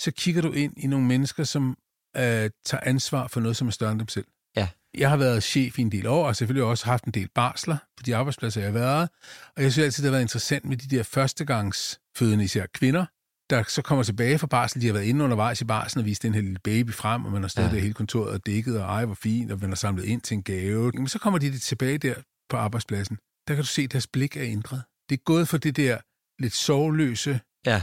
så 0.00 0.10
kigger 0.10 0.42
du 0.42 0.52
ind 0.52 0.72
i 0.76 0.86
nogle 0.86 1.06
mennesker, 1.06 1.44
som 1.44 1.76
øh, 2.16 2.50
tager 2.66 2.80
ansvar 2.82 3.26
for 3.28 3.40
noget, 3.40 3.56
som 3.56 3.66
er 3.68 3.72
større 3.72 3.92
end 3.92 3.98
dem 3.98 4.08
selv. 4.08 4.26
Ja. 4.56 4.68
Jeg 4.98 5.10
har 5.10 5.16
været 5.16 5.42
chef 5.42 5.78
i 5.78 5.82
en 5.82 5.92
del 5.92 6.06
år, 6.06 6.26
og 6.26 6.36
selvfølgelig 6.36 6.64
også 6.64 6.84
haft 6.86 7.04
en 7.04 7.12
del 7.12 7.28
barsler 7.34 7.76
på 7.96 8.02
de 8.06 8.16
arbejdspladser, 8.16 8.60
jeg 8.60 8.68
har 8.72 8.78
været. 8.78 9.08
Og 9.56 9.62
jeg 9.62 9.72
synes 9.72 9.84
altid, 9.84 10.02
det 10.02 10.08
har 10.08 10.12
været 10.12 10.22
interessant 10.22 10.64
med 10.64 10.76
de 10.76 10.96
der 10.96 11.02
førstegangsfødende, 11.02 12.44
især 12.44 12.66
kvinder, 12.74 13.06
der 13.50 13.62
så 13.68 13.82
kommer 13.82 14.04
tilbage 14.04 14.38
fra 14.38 14.46
barsel. 14.46 14.80
De 14.82 14.86
har 14.86 14.92
været 14.92 15.04
inde 15.04 15.24
undervejs 15.24 15.60
i 15.60 15.64
barslen 15.64 16.00
og 16.00 16.06
vist 16.06 16.22
den 16.22 16.34
her 16.34 16.40
lille 16.40 16.58
baby 16.64 16.92
frem, 16.92 17.24
og 17.24 17.32
man 17.32 17.42
har 17.42 17.48
stået 17.48 17.66
Ja. 17.66 17.70
der 17.70 17.78
hele 17.80 17.94
kontoret 17.94 18.30
og 18.32 18.46
dækket, 18.46 18.80
og 18.80 18.84
ej, 18.84 19.04
hvor 19.04 19.14
fint, 19.14 19.52
og 19.52 19.58
man 19.60 19.70
har 19.70 19.76
samlet 19.76 20.04
ind 20.04 20.20
til 20.20 20.34
en 20.34 20.42
gave. 20.42 20.90
Men 20.94 21.08
så 21.08 21.18
kommer 21.18 21.38
de 21.38 21.58
tilbage 21.58 21.98
der 21.98 22.14
på 22.50 22.56
arbejdspladsen. 22.56 23.16
Der 23.48 23.54
kan 23.54 23.62
du 23.62 23.66
se, 23.68 23.82
at 23.82 23.92
deres 23.92 24.06
blik 24.06 24.36
er 24.36 24.42
ændret. 24.44 24.82
Det 25.08 25.14
er 25.18 25.22
gået 25.24 25.48
fra 25.48 25.58
det 25.58 25.76
der 25.76 25.98
lidt 26.42 26.54
sorgløse 26.54 27.40
Ja. 27.66 27.82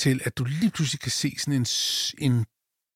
Til, 0.00 0.20
at 0.24 0.38
du 0.38 0.44
lige 0.44 0.70
pludselig 0.70 1.00
kan 1.00 1.10
se 1.10 1.34
sådan 1.38 1.54
en, 1.54 1.66
en 2.32 2.44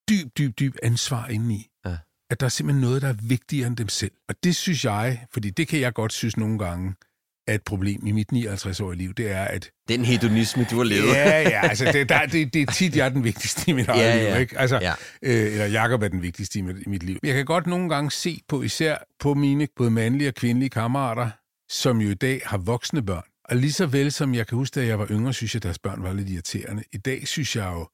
dyb, 0.09 0.27
dyb, 0.37 0.59
dyb 0.59 0.75
ansvar 0.83 1.27
indeni. 1.27 1.67
Ja. 1.85 1.97
At 2.31 2.39
der 2.39 2.45
er 2.45 2.49
simpelthen 2.49 2.81
noget, 2.81 3.01
der 3.01 3.07
er 3.07 3.15
vigtigere 3.21 3.67
end 3.67 3.77
dem 3.77 3.89
selv. 3.89 4.11
Og 4.29 4.35
det 4.43 4.55
synes 4.55 4.85
jeg, 4.85 5.25
fordi 5.33 5.49
det 5.49 5.67
kan 5.67 5.79
jeg 5.79 5.93
godt 5.93 6.13
synes 6.13 6.37
nogle 6.37 6.59
gange, 6.59 6.95
er 7.47 7.53
et 7.53 7.63
problem 7.63 8.07
i 8.07 8.11
mit 8.11 8.27
59-årige 8.33 8.97
liv, 8.97 9.13
det 9.13 9.31
er, 9.31 9.43
at 9.45 9.71
Den 9.87 10.05
hedonisme, 10.05 10.65
du 10.71 10.77
har 10.77 10.83
levet. 10.83 11.07
Ja, 11.07 11.41
ja, 11.41 11.67
altså 11.67 11.85
det, 11.93 12.09
der, 12.09 12.25
det, 12.25 12.53
det 12.53 12.61
er 12.61 12.71
tit, 12.71 12.95
jeg 12.95 13.05
er 13.05 13.09
den 13.09 13.23
vigtigste 13.23 13.71
i 13.71 13.73
mit 13.73 13.87
eget 13.87 14.01
Ja, 14.01 14.15
liv, 14.17 14.23
ja. 14.23 14.37
ikke? 14.37 14.59
Altså, 14.59 14.79
Ja. 14.81 14.93
øh, 15.21 15.53
eller 15.53 15.65
Jakob 15.65 16.01
er 16.01 16.07
den 16.07 16.21
vigtigste 16.21 16.59
i 16.59 16.61
mit, 16.61 16.77
i 16.85 16.89
mit 16.89 17.03
liv. 17.03 17.19
Jeg 17.23 17.33
kan 17.35 17.45
godt 17.45 17.67
nogle 17.67 17.89
gange 17.89 18.11
se 18.11 18.41
på, 18.47 18.61
især 18.61 18.97
på 19.19 19.33
mine 19.33 19.67
både 19.75 19.91
mandlige 19.91 20.27
og 20.27 20.33
kvindelige 20.35 20.69
kammerater, 20.69 21.29
som 21.69 22.01
jo 22.01 22.09
i 22.09 22.13
dag 22.13 22.41
har 22.45 22.57
voksne 22.57 23.05
børn. 23.05 23.23
Og 23.49 23.55
lige 23.55 23.73
så 23.73 23.85
vel 23.85 24.11
som 24.11 24.35
jeg 24.35 24.47
kan 24.47 24.55
huske, 24.57 24.79
da 24.79 24.85
jeg 24.85 24.99
var 24.99 25.07
yngre, 25.11 25.33
synes 25.33 25.53
jeg, 25.53 25.59
at 25.59 25.63
deres 25.63 25.79
børn 25.79 26.03
var 26.03 26.13
lidt 26.13 26.29
irriterende. 26.29 26.83
I 26.91 26.97
dag 26.97 27.27
synes 27.27 27.55
jeg 27.55 27.65
jo, 27.65 27.87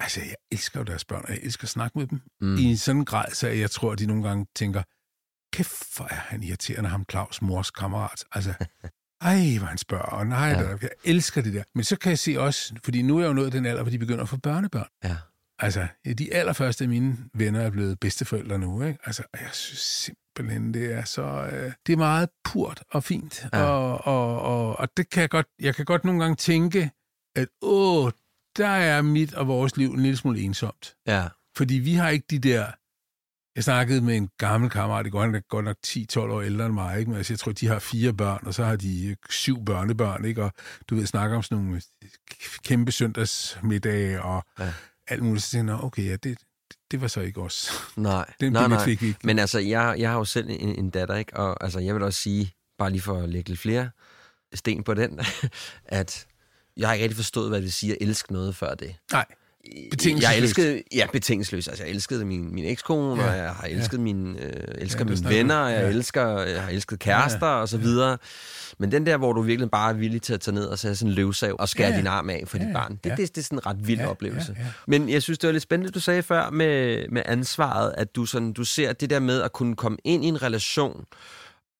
altså 0.00 0.20
jeg 0.20 0.34
elsker 0.52 0.80
jo 0.80 0.84
deres 0.84 1.04
børn, 1.04 1.22
og 1.24 1.30
jeg 1.30 1.38
elsker 1.42 1.64
at 1.64 1.68
snakke 1.68 1.98
med 1.98 2.06
dem. 2.06 2.20
Mm. 2.40 2.56
I 2.56 2.62
en 2.62 2.76
sådan 2.76 3.04
grad, 3.04 3.30
så 3.32 3.48
jeg 3.48 3.70
tror, 3.70 3.92
at 3.92 3.98
de 3.98 4.06
nogle 4.06 4.22
gange 4.28 4.46
tænker, 4.56 4.82
kæft, 5.52 5.96
hvor 5.96 6.04
er 6.10 6.14
han 6.14 6.42
irriterende, 6.42 6.90
ham 6.90 7.04
Claus 7.10 7.42
mors 7.42 7.70
kammerat. 7.70 8.24
Altså, 8.32 8.54
ej, 9.20 9.56
hvor 9.58 9.66
han 9.66 9.78
spørger, 9.78 10.04
og 10.04 10.26
nej, 10.26 10.48
Ja. 10.48 10.62
der, 10.62 10.78
jeg 10.82 10.90
elsker 11.04 11.42
det 11.42 11.54
der. 11.54 11.62
Men 11.74 11.84
så 11.84 11.96
kan 11.98 12.10
jeg 12.10 12.18
se 12.18 12.36
også, 12.40 12.74
fordi 12.84 13.02
nu 13.02 13.16
er 13.16 13.20
jeg 13.20 13.28
jo 13.28 13.32
nået 13.32 13.52
den 13.52 13.66
alder, 13.66 13.82
hvor 13.82 13.90
de 13.90 13.98
begynder 13.98 14.22
at 14.22 14.28
få 14.28 14.36
børnebørn. 14.36 14.88
Ja. 15.04 15.16
Altså, 15.58 15.86
de 16.18 16.34
allerførste 16.34 16.84
af 16.84 16.88
mine 16.88 17.16
venner 17.34 17.60
er 17.60 17.70
blevet 17.70 18.00
bedsteforældre 18.00 18.58
nu, 18.58 18.82
ikke? 18.82 18.98
Altså, 19.04 19.22
jeg 19.40 19.48
synes 19.52 20.10
simpelthen, 20.36 20.74
det 20.74 20.92
er 20.92 21.04
så... 21.04 21.22
Øh, 21.52 21.72
det 21.86 21.92
er 21.92 21.96
meget 21.96 22.28
purt 22.44 22.82
og 22.90 23.04
fint, 23.04 23.46
Ja. 23.52 23.62
og, 23.64 24.06
og, 24.06 24.40
og, 24.42 24.78
og 24.78 24.88
det 24.96 25.10
kan 25.10 25.20
jeg 25.20 25.30
godt... 25.30 25.46
Jeg 25.60 25.74
kan 25.74 25.84
godt 25.84 26.04
nogle 26.04 26.20
gange 26.20 26.36
tænke, 26.36 26.90
at 27.36 27.48
åh, 27.62 28.10
der 28.56 28.68
er 28.68 29.02
mit 29.02 29.34
og 29.34 29.48
vores 29.48 29.76
liv 29.76 29.90
en 29.90 30.00
lille 30.00 30.16
smule 30.16 30.40
ensomt. 30.40 30.94
Ja. 31.06 31.28
Fordi 31.56 31.74
vi 31.74 31.94
har 31.94 32.08
ikke 32.08 32.26
de 32.30 32.38
der... 32.38 32.66
Jeg 33.56 33.64
snakkede 33.64 34.00
med 34.00 34.16
en 34.16 34.28
gammel 34.38 34.70
kammerat, 34.70 35.06
i 35.06 35.10
går, 35.10 35.22
er 35.24 35.40
godt 35.48 35.64
nok 35.64 35.76
10-12 35.86 36.18
år 36.18 36.40
ældre 36.42 36.66
end 36.66 36.74
mig, 36.74 36.98
ikke? 36.98 37.10
men 37.10 37.16
altså, 37.18 37.32
jeg 37.32 37.38
tror, 37.38 37.52
de 37.52 37.66
har 37.66 37.78
fire 37.78 38.12
børn, 38.12 38.46
og 38.46 38.54
så 38.54 38.64
har 38.64 38.76
de 38.76 39.06
øh, 39.10 39.16
syv 39.30 39.64
børnebørn, 39.64 40.24
ikke? 40.24 40.44
og 40.44 40.52
du 40.90 40.94
ved, 40.94 41.06
snakker 41.06 41.36
om 41.36 41.42
sådan 41.42 41.64
nogle 41.64 41.80
øh, 42.04 42.08
kæmpe 42.64 42.92
søndagsmiddage 42.92 44.22
og 44.22 44.44
Ja. 44.58 44.72
alt 45.08 45.22
muligt. 45.22 45.44
Så 45.44 45.50
tænker 45.50 45.72
jeg, 45.72 45.80
"Nå, 45.80 45.86
okay, 45.86 46.04
ja, 46.06 46.16
det, 46.16 46.38
det 46.90 47.00
var 47.00 47.08
så 47.08 47.20
ikke 47.20 47.40
os. 47.40 47.70
Nej, 47.96 48.32
Den 48.40 48.52
nej, 48.52 48.68
nej. 48.68 48.84
fik 48.84 49.02
ikke. 49.02 49.18
Men 49.24 49.38
altså, 49.38 49.58
jeg, 49.58 49.94
jeg 49.98 50.10
har 50.10 50.18
jo 50.18 50.24
selv 50.24 50.46
en, 50.50 50.68
en 50.68 50.90
datter, 50.90 51.14
ikke? 51.14 51.36
Og 51.36 51.64
altså, 51.64 51.80
jeg 51.80 51.94
vil 51.94 52.02
også 52.02 52.20
sige, 52.20 52.52
bare 52.78 52.90
lige 52.90 53.02
for 53.02 53.22
at 53.22 53.28
lægge 53.28 53.48
lidt 53.50 53.60
flere 53.60 53.90
sten 54.54 54.84
på 54.84 54.94
den, 54.94 55.20
at 55.84 56.26
jeg 56.76 56.88
har 56.88 56.94
ikke 56.94 57.02
rigtig 57.02 57.16
forstået, 57.16 57.48
hvad 57.48 57.58
det 57.58 57.64
vil 57.64 57.72
sige 57.72 57.92
at 57.92 57.98
elske 58.00 58.32
noget 58.32 58.56
før 58.56 58.74
det. 58.74 58.96
Nej, 59.12 59.24
Jeg 60.22 60.38
elskede, 60.38 60.82
ja, 60.94 61.06
betingelsesløst. 61.12 61.68
Altså, 61.68 61.84
jeg 61.84 61.90
elskede 61.92 62.24
min, 62.24 62.54
min 62.54 62.64
ekskone, 62.64 63.22
ja, 63.22 63.26
Ja, 63.26 63.32
og 63.32 63.36
jeg 63.44 63.50
har 63.50 63.66
elsket 63.68 63.98
ja. 63.98 64.02
mine, 64.02 64.40
øh, 64.42 64.52
elsker 64.78 65.04
det 65.04 65.22
mine 65.24 65.36
venner, 65.36 65.56
og 65.56 65.72
jeg, 65.72 65.80
Ja. 65.82 65.88
elsker, 65.88 66.38
jeg 66.40 66.62
har 66.62 66.70
elsket 66.70 66.98
kærester, 66.98 67.46
og 67.46 67.68
så 67.68 67.78
videre. 67.78 68.18
Men 68.78 68.92
den 68.92 69.06
der, 69.06 69.16
hvor 69.16 69.32
du 69.32 69.42
virkelig 69.42 69.70
bare 69.70 69.90
er 69.90 69.94
villig 69.94 70.22
til 70.22 70.34
at 70.34 70.40
tage 70.40 70.54
ned 70.54 70.64
og 70.66 70.78
sætte 70.78 70.96
sådan 70.96 71.10
en 71.10 71.14
løvsav 71.14 71.56
og 71.58 71.68
skære 71.68 71.86
Ja, 71.88 71.92
ja. 71.92 71.98
din 71.98 72.06
arm 72.06 72.30
af 72.30 72.42
for 72.46 72.58
dit 72.58 72.66
Ja, 72.68 72.72
barn, 72.72 72.98
det, 73.04 73.10
ja. 73.10 73.16
det, 73.16 73.28
det 73.34 73.38
er 73.40 73.44
sådan 73.44 73.58
en 73.58 73.66
ret 73.66 73.86
vild 73.88 74.00
Ja, 74.00 74.06
oplevelse. 74.10 74.54
ja, 74.58 74.62
ja. 74.64 74.68
Men 74.86 75.08
jeg 75.08 75.22
synes, 75.22 75.38
det 75.38 75.48
var 75.48 75.52
lidt 75.52 75.62
spændende, 75.62 75.92
du 75.92 76.00
sagde 76.00 76.22
før 76.22 76.50
med, 76.50 77.04
med 77.08 77.22
ansvaret, 77.26 77.94
at 77.96 78.16
du, 78.16 78.26
sådan, 78.26 78.52
du 78.52 78.64
ser 78.64 78.92
det 78.92 79.10
der 79.10 79.20
med 79.20 79.42
at 79.42 79.52
kunne 79.52 79.76
komme 79.76 79.98
ind 80.04 80.24
i 80.24 80.28
en 80.28 80.42
relation, 80.42 81.04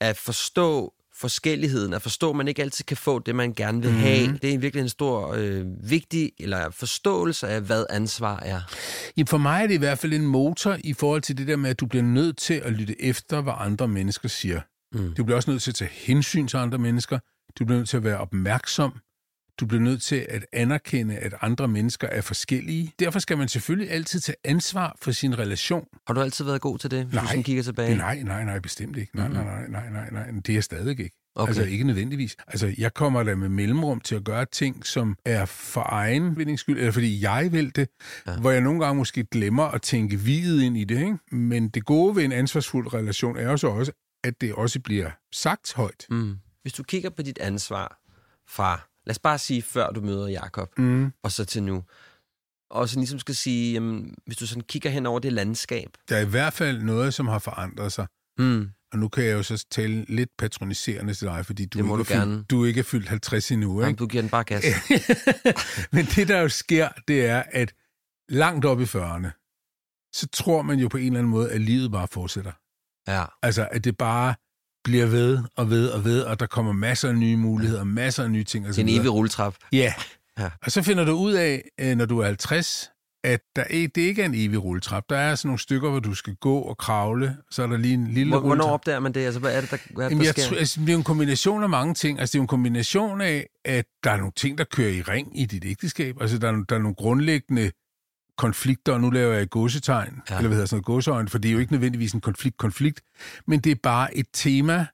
at 0.00 0.16
forstå 0.16 0.93
forskelligheden, 1.16 1.92
at 1.92 2.02
forstå, 2.02 2.30
at 2.30 2.36
man 2.36 2.48
ikke 2.48 2.62
altid 2.62 2.84
kan 2.84 2.96
få 2.96 3.18
det, 3.18 3.34
man 3.34 3.54
gerne 3.54 3.82
vil 3.82 3.90
have. 3.90 4.28
Mhm. 4.28 4.38
Det 4.38 4.54
er 4.54 4.58
virkelig 4.58 4.82
en 4.82 4.88
stor, 4.88 5.32
øh, 5.32 5.64
vigtig 5.90 6.32
eller 6.40 6.70
forståelse 6.70 7.48
af, 7.48 7.60
hvad 7.60 7.86
ansvar 7.90 8.38
er. 8.40 8.60
Jamen, 9.16 9.26
for 9.26 9.38
mig 9.38 9.62
er 9.62 9.66
det 9.66 9.74
i 9.74 9.78
hvert 9.78 9.98
fald 9.98 10.12
en 10.12 10.26
motor 10.26 10.76
i 10.84 10.92
forhold 10.92 11.22
til 11.22 11.38
det 11.38 11.46
der 11.46 11.56
med, 11.56 11.70
at 11.70 11.80
du 11.80 11.86
bliver 11.86 12.02
nødt 12.02 12.38
til 12.38 12.54
at 12.54 12.72
lytte 12.72 13.02
efter, 13.02 13.40
hvad 13.40 13.52
andre 13.56 13.88
mennesker 13.88 14.28
siger. 14.28 14.60
Mm. 14.94 15.14
Du 15.14 15.24
bliver 15.24 15.36
også 15.36 15.50
nødt 15.50 15.62
til 15.62 15.70
at 15.70 15.74
tage 15.74 15.90
hensyn 15.92 16.46
til 16.48 16.56
andre 16.56 16.78
mennesker. 16.78 17.18
Du 17.58 17.64
bliver 17.64 17.78
nødt 17.78 17.88
til 17.88 17.96
at 17.96 18.04
være 18.04 18.18
opmærksom. 18.18 18.92
Du 19.60 19.66
bliver 19.66 19.82
nødt 19.82 20.02
til 20.02 20.26
at 20.28 20.46
anerkende, 20.52 21.16
at 21.16 21.34
andre 21.40 21.68
mennesker 21.68 22.08
er 22.08 22.20
forskellige. 22.20 22.92
Derfor 22.98 23.18
skal 23.18 23.38
man 23.38 23.48
selvfølgelig 23.48 23.90
altid 23.90 24.20
tage 24.20 24.36
ansvar 24.44 24.96
for 25.02 25.12
sin 25.12 25.38
relation. 25.38 25.86
Har 26.06 26.14
du 26.14 26.20
altid 26.20 26.44
været 26.44 26.60
god 26.60 26.78
til 26.78 26.90
det, 26.90 27.04
hvis 27.04 27.12
du 27.18 27.22
Nej. 27.22 27.26
sådan 27.26 27.42
kigger 27.42 27.62
tilbage? 27.62 27.96
Nej, 27.96 28.22
nej, 28.22 28.44
nej, 28.44 28.58
bestemt 28.58 28.96
ikke. 28.96 29.16
Nej, 29.16 29.28
nej, 29.28 29.44
nej, 29.44 29.68
nej, 29.68 29.90
nej, 29.90 30.10
nej. 30.10 30.26
Det 30.30 30.48
er 30.48 30.54
jeg 30.54 30.64
stadig 30.64 30.90
ikke. 30.90 31.10
Okay. 31.36 31.48
Altså 31.48 31.64
ikke 31.64 31.84
nødvendigvis. 31.84 32.36
Altså 32.48 32.74
jeg 32.78 32.94
kommer 32.94 33.22
der 33.22 33.34
med 33.34 33.48
mellemrum 33.48 34.00
til 34.00 34.14
at 34.14 34.24
gøre 34.24 34.44
ting, 34.44 34.86
som 34.86 35.16
er 35.24 35.44
for 35.44 35.86
egen 35.88 36.36
vindings 36.36 36.60
skyld, 36.60 36.78
eller 36.78 36.92
fordi 36.92 37.22
jeg 37.22 37.52
vil 37.52 37.76
det, 37.76 37.88
ja. 38.26 38.36
hvor 38.36 38.50
jeg 38.50 38.60
nogle 38.60 38.84
gange 38.84 38.98
måske 38.98 39.24
glemmer 39.24 39.64
at 39.64 39.82
tænke 39.82 40.16
videt 40.16 40.62
ind 40.62 40.76
i 40.76 40.84
det. 40.84 40.98
Ikke? 40.98 41.18
Men 41.32 41.68
det 41.68 41.84
gode 41.84 42.16
ved 42.16 42.24
en 42.24 42.32
ansvarsfuld 42.32 42.94
relation 42.94 43.36
er 43.36 43.50
jo 43.50 43.56
så 43.56 43.68
også, 43.68 43.92
at 44.24 44.40
det 44.40 44.52
også 44.54 44.80
bliver 44.80 45.10
sagt 45.32 45.72
højt. 45.74 46.06
Mm. 46.10 46.36
Hvis 46.62 46.72
du 46.72 46.82
kigger 46.82 47.10
på 47.10 47.22
dit 47.22 47.38
ansvar 47.38 47.98
fra, 48.48 48.88
lad 49.06 49.10
os 49.10 49.18
bare 49.18 49.38
sige, 49.38 49.62
før 49.62 49.90
du 49.90 50.00
møder 50.00 50.28
Jakob, 50.28 50.78
mm. 50.78 51.12
og 51.22 51.32
så 51.32 51.44
til 51.44 51.62
nu, 51.62 51.84
og 52.70 52.88
så 52.88 52.98
ligesom 52.98 53.18
skal 53.18 53.34
sige, 53.34 53.72
jamen, 53.72 54.14
hvis 54.26 54.36
du 54.36 54.46
sådan 54.46 54.62
kigger 54.62 54.90
hen 54.90 55.06
over 55.06 55.18
det 55.18 55.32
landskab. 55.32 55.88
Der 56.08 56.16
er 56.16 56.20
i 56.20 56.28
hvert 56.30 56.52
fald 56.52 56.82
noget, 56.82 57.14
som 57.14 57.28
har 57.28 57.38
forandret 57.38 57.92
sig. 57.92 58.06
Mm. 58.38 58.70
Og 58.92 58.98
nu 58.98 59.08
kan 59.08 59.24
jeg 59.24 59.32
jo 59.32 59.42
så 59.42 59.66
tale 59.70 60.04
lidt 60.08 60.30
patroniserende 60.38 61.14
til 61.14 61.26
dig, 61.26 61.46
fordi 61.46 61.66
du, 61.66 61.78
ikke, 61.78 61.88
du, 61.88 61.94
er 61.94 62.04
fyldt, 62.04 62.50
du 62.50 62.64
ikke 62.64 62.80
er 62.80 62.84
fyldt 62.84 63.08
50 63.08 63.50
endnu. 63.50 63.72
Ikke? 63.72 63.82
Jamen, 63.82 63.96
du 63.96 64.06
giver 64.06 64.22
den 64.22 64.30
bare 64.30 64.44
gas. 64.44 64.64
Men 65.92 66.04
det, 66.04 66.28
der 66.28 66.40
jo 66.40 66.48
sker, 66.48 66.88
det 67.08 67.26
er, 67.26 67.42
at 67.52 67.74
langt 68.28 68.64
op 68.64 68.80
i 68.80 68.84
40'erne, 68.84 69.28
så 70.14 70.28
tror 70.32 70.62
man 70.62 70.78
jo 70.78 70.88
på 70.88 70.96
en 70.96 71.06
eller 71.06 71.18
anden 71.18 71.30
måde, 71.30 71.52
at 71.52 71.60
livet 71.60 71.90
bare 71.92 72.08
fortsætter. 72.08 72.52
Ja. 73.08 73.24
Altså, 73.42 73.68
at 73.72 73.84
det 73.84 73.96
bare 73.96 74.34
bliver 74.84 75.06
ved 75.06 75.38
og 75.56 75.70
ved 75.70 75.88
og 75.88 76.04
ved, 76.04 76.22
og 76.22 76.40
der 76.40 76.46
kommer 76.46 76.72
masser 76.72 77.08
af 77.08 77.16
nye 77.16 77.36
muligheder, 77.36 77.84
masser 77.84 78.22
af 78.24 78.30
nye 78.30 78.44
ting. 78.44 78.66
Det 78.66 78.78
er 78.78 78.82
en 78.82 78.88
evig 78.88 79.12
rulletrap. 79.12 79.54
Ja. 79.72 79.94
ja. 80.38 80.50
Og 80.62 80.72
så 80.72 80.82
finder 80.82 81.04
du 81.04 81.12
ud 81.12 81.32
af, 81.32 81.62
øh, 81.80 81.96
når 81.96 82.06
du 82.06 82.18
er 82.18 82.26
50, 82.26 82.90
at 83.24 83.40
der 83.56 83.62
er, 83.62 83.88
det 83.94 83.96
ikke 83.96 84.22
er 84.22 84.26
en 84.26 84.34
evig 84.34 84.64
rulletrap. 84.64 85.04
Der 85.10 85.16
er 85.16 85.34
sådan 85.34 85.48
nogle 85.48 85.58
stykker, 85.58 85.90
hvor 85.90 86.00
du 86.00 86.14
skal 86.14 86.34
gå 86.34 86.58
og 86.58 86.78
kravle, 86.78 87.36
så 87.50 87.62
er 87.62 87.66
der 87.66 87.76
lige 87.76 87.94
en 87.94 88.06
lille 88.06 88.30
Hvornår 88.30 88.46
Hvornår 88.46 88.64
opdager 88.64 89.00
man 89.00 89.12
det? 89.12 89.20
Altså, 89.20 89.40
hvad 89.40 89.56
er 89.56 89.60
det, 89.60 89.70
der, 89.70 89.76
hvad 89.94 90.04
er 90.04 90.08
det, 90.08 90.18
der 90.18 90.32
sker? 90.32 90.42
Tror, 90.42 90.56
altså, 90.56 90.80
det 90.80 90.88
er 90.88 90.92
jo 90.92 90.98
en 90.98 91.04
kombination 91.04 91.62
af 91.62 91.68
mange 91.68 91.94
ting. 91.94 92.20
Altså, 92.20 92.32
det 92.32 92.38
er 92.38 92.40
jo 92.40 92.42
en 92.42 92.48
kombination 92.48 93.20
af, 93.20 93.46
at 93.64 93.84
der 94.04 94.10
er 94.10 94.16
nogle 94.16 94.32
ting, 94.36 94.58
der 94.58 94.64
kører 94.64 94.90
i 94.90 95.02
ring 95.02 95.40
i 95.40 95.46
dit 95.46 95.64
ægteskab. 95.64 96.16
Altså, 96.20 96.38
der 96.38 96.48
er, 96.48 96.64
der 96.68 96.74
er 96.76 96.80
nogle 96.80 96.94
grundlæggende 96.94 97.70
konflikter, 98.38 98.92
og 98.92 99.00
nu 99.00 99.10
laver 99.10 99.32
jeg 99.32 99.42
et 99.42 99.50
godsetegn, 99.50 100.22
ja. 100.30 100.36
eller 100.36 100.48
hvad 100.48 100.56
hedder 100.56 100.66
sådan 100.66 100.76
noget 100.76 100.84
godseøjne, 100.84 101.28
for 101.28 101.38
det 101.38 101.48
er 101.48 101.52
jo 101.52 101.58
ikke 101.58 101.72
nødvendigvis 101.72 102.12
en 102.12 102.20
konflikt-konflikt, 102.20 103.00
men 103.46 103.60
det 103.60 103.72
er 103.72 103.76
bare 103.82 104.16
et 104.16 104.26
tema, 104.32 104.86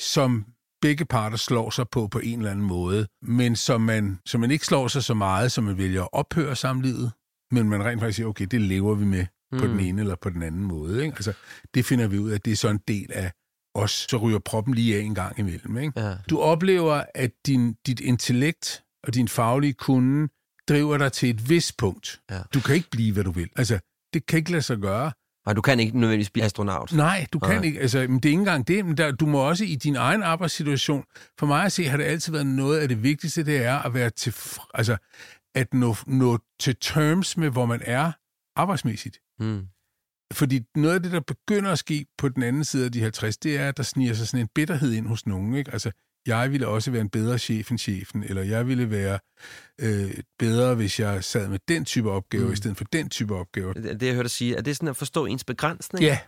som 0.00 0.44
begge 0.82 1.04
parter 1.04 1.36
slår 1.36 1.70
sig 1.70 1.88
på 1.88 2.06
på 2.06 2.18
en 2.18 2.38
eller 2.38 2.50
anden 2.50 2.66
måde, 2.66 3.06
men 3.22 3.56
som 3.56 3.80
man, 3.80 4.18
som 4.26 4.40
man 4.40 4.50
ikke 4.50 4.66
slår 4.66 4.88
sig 4.88 5.04
så 5.04 5.14
meget, 5.14 5.52
som 5.52 5.64
man 5.64 5.78
vælger 5.78 6.02
at 6.02 6.08
ophøre 6.12 6.56
samlivet, 6.56 7.12
men 7.50 7.68
man 7.68 7.84
rent 7.84 8.00
faktisk 8.00 8.16
siger, 8.16 8.26
okay, 8.26 8.46
det 8.46 8.60
lever 8.60 8.94
vi 8.94 9.04
med 9.04 9.26
mm. 9.52 9.58
på 9.58 9.66
den 9.66 9.80
ene 9.80 10.00
eller 10.00 10.16
på 10.22 10.30
den 10.30 10.42
anden 10.42 10.64
måde. 10.64 11.04
Ikke? 11.04 11.14
Altså, 11.14 11.32
det 11.74 11.84
finder 11.84 12.08
vi 12.08 12.18
ud 12.18 12.30
af, 12.30 12.34
at 12.34 12.44
det 12.44 12.52
er 12.52 12.56
så 12.56 12.68
en 12.68 12.80
del 12.88 13.12
af 13.12 13.32
os, 13.74 14.06
så 14.10 14.16
ryger 14.16 14.38
proppen 14.38 14.74
lige 14.74 14.96
af 14.96 15.00
en 15.00 15.14
gang 15.14 15.38
imellem. 15.38 15.78
Ikke? 15.78 16.00
Ja. 16.00 16.14
Du 16.30 16.38
oplever, 16.38 17.04
at 17.14 17.30
din, 17.46 17.72
dit 17.86 18.00
intellekt 18.00 18.82
og 19.04 19.14
din 19.14 19.28
faglige 19.28 19.72
kunde 19.72 20.28
driver 20.68 20.98
dig 20.98 21.12
til 21.12 21.30
et 21.30 21.48
vis 21.48 21.72
punkt. 21.72 22.20
Ja. 22.30 22.40
Du 22.54 22.60
kan 22.60 22.74
ikke 22.74 22.90
blive, 22.90 23.12
hvad 23.12 23.24
du 23.24 23.30
vil. 23.30 23.48
Altså, 23.56 23.78
det 24.14 24.26
kan 24.26 24.38
ikke 24.38 24.50
lade 24.50 24.62
sig 24.62 24.78
gøre. 24.78 25.12
Nej, 25.46 25.54
du 25.54 25.62
kan 25.62 25.80
ikke 25.80 25.98
nødvendigvis 25.98 26.30
blive 26.30 26.44
astronaut. 26.44 26.92
Nej, 26.92 27.26
du 27.32 27.38
kan 27.38 27.56
Nej. 27.56 27.64
ikke. 27.64 27.80
Altså, 27.80 27.98
men 27.98 28.14
det 28.16 28.24
er 28.24 28.30
ikke 28.30 28.40
engang 28.40 28.68
det. 28.68 28.86
Men 28.86 28.96
der, 28.96 29.10
du 29.10 29.26
må 29.26 29.38
også 29.48 29.64
i 29.64 29.74
din 29.74 29.96
egen 29.96 30.22
arbejdssituation, 30.22 31.04
for 31.38 31.46
mig 31.46 31.64
at 31.64 31.72
se, 31.72 31.84
har 31.84 31.96
det 31.96 32.04
altid 32.04 32.32
været 32.32 32.46
noget 32.46 32.78
af 32.78 32.88
det 32.88 33.02
vigtigste, 33.02 33.44
det 33.44 33.64
er 33.64 33.78
at 33.78 33.94
være 33.94 34.10
til, 34.10 34.34
altså, 34.74 34.96
at 35.54 35.74
nå, 35.74 35.96
nå 36.06 36.38
til 36.60 36.76
terms 36.80 37.36
med, 37.36 37.50
hvor 37.50 37.66
man 37.66 37.80
er 37.84 38.12
arbejdsmæssigt. 38.56 39.18
Mm. 39.40 39.66
Fordi 40.32 40.60
noget 40.76 40.94
af 40.94 41.02
det, 41.02 41.12
der 41.12 41.20
begynder 41.20 41.72
at 41.72 41.78
ske 41.78 42.06
på 42.18 42.28
den 42.28 42.42
anden 42.42 42.64
side 42.64 42.84
af 42.84 42.92
de 42.92 43.00
50, 43.00 43.36
det 43.36 43.56
er, 43.56 43.68
at 43.68 43.76
der 43.76 43.82
sniger 43.82 44.14
sig 44.14 44.28
sådan 44.28 44.40
en 44.40 44.48
bitterhed 44.54 44.92
ind 44.92 45.06
hos 45.06 45.26
nogen. 45.26 45.54
Ikke? 45.54 45.72
Altså, 45.72 45.90
jeg 46.28 46.52
ville 46.52 46.68
også 46.68 46.90
være 46.90 47.00
en 47.00 47.08
bedre 47.08 47.38
chef 47.38 47.70
end 47.70 47.78
chefen, 47.78 48.24
eller 48.24 48.42
jeg 48.42 48.68
ville 48.68 48.90
være 48.90 49.18
øh, 49.80 50.14
bedre, 50.38 50.74
hvis 50.74 51.00
jeg 51.00 51.24
sad 51.24 51.48
med 51.48 51.58
den 51.68 51.84
type 51.84 52.10
opgave, 52.10 52.46
mm. 52.46 52.52
i 52.52 52.56
stedet 52.56 52.76
for 52.76 52.84
den 52.84 53.08
type 53.08 53.34
opgave. 53.34 53.74
Det, 53.74 54.00
det 54.00 54.06
jeg 54.06 54.14
hørte 54.14 54.22
dig 54.22 54.30
sige, 54.30 54.56
er 54.56 54.60
det 54.62 54.76
sådan 54.76 54.88
at 54.88 54.96
forstå 54.96 55.26
ens 55.26 55.44
begrænsning? 55.44 56.04
Ja, 56.04 56.18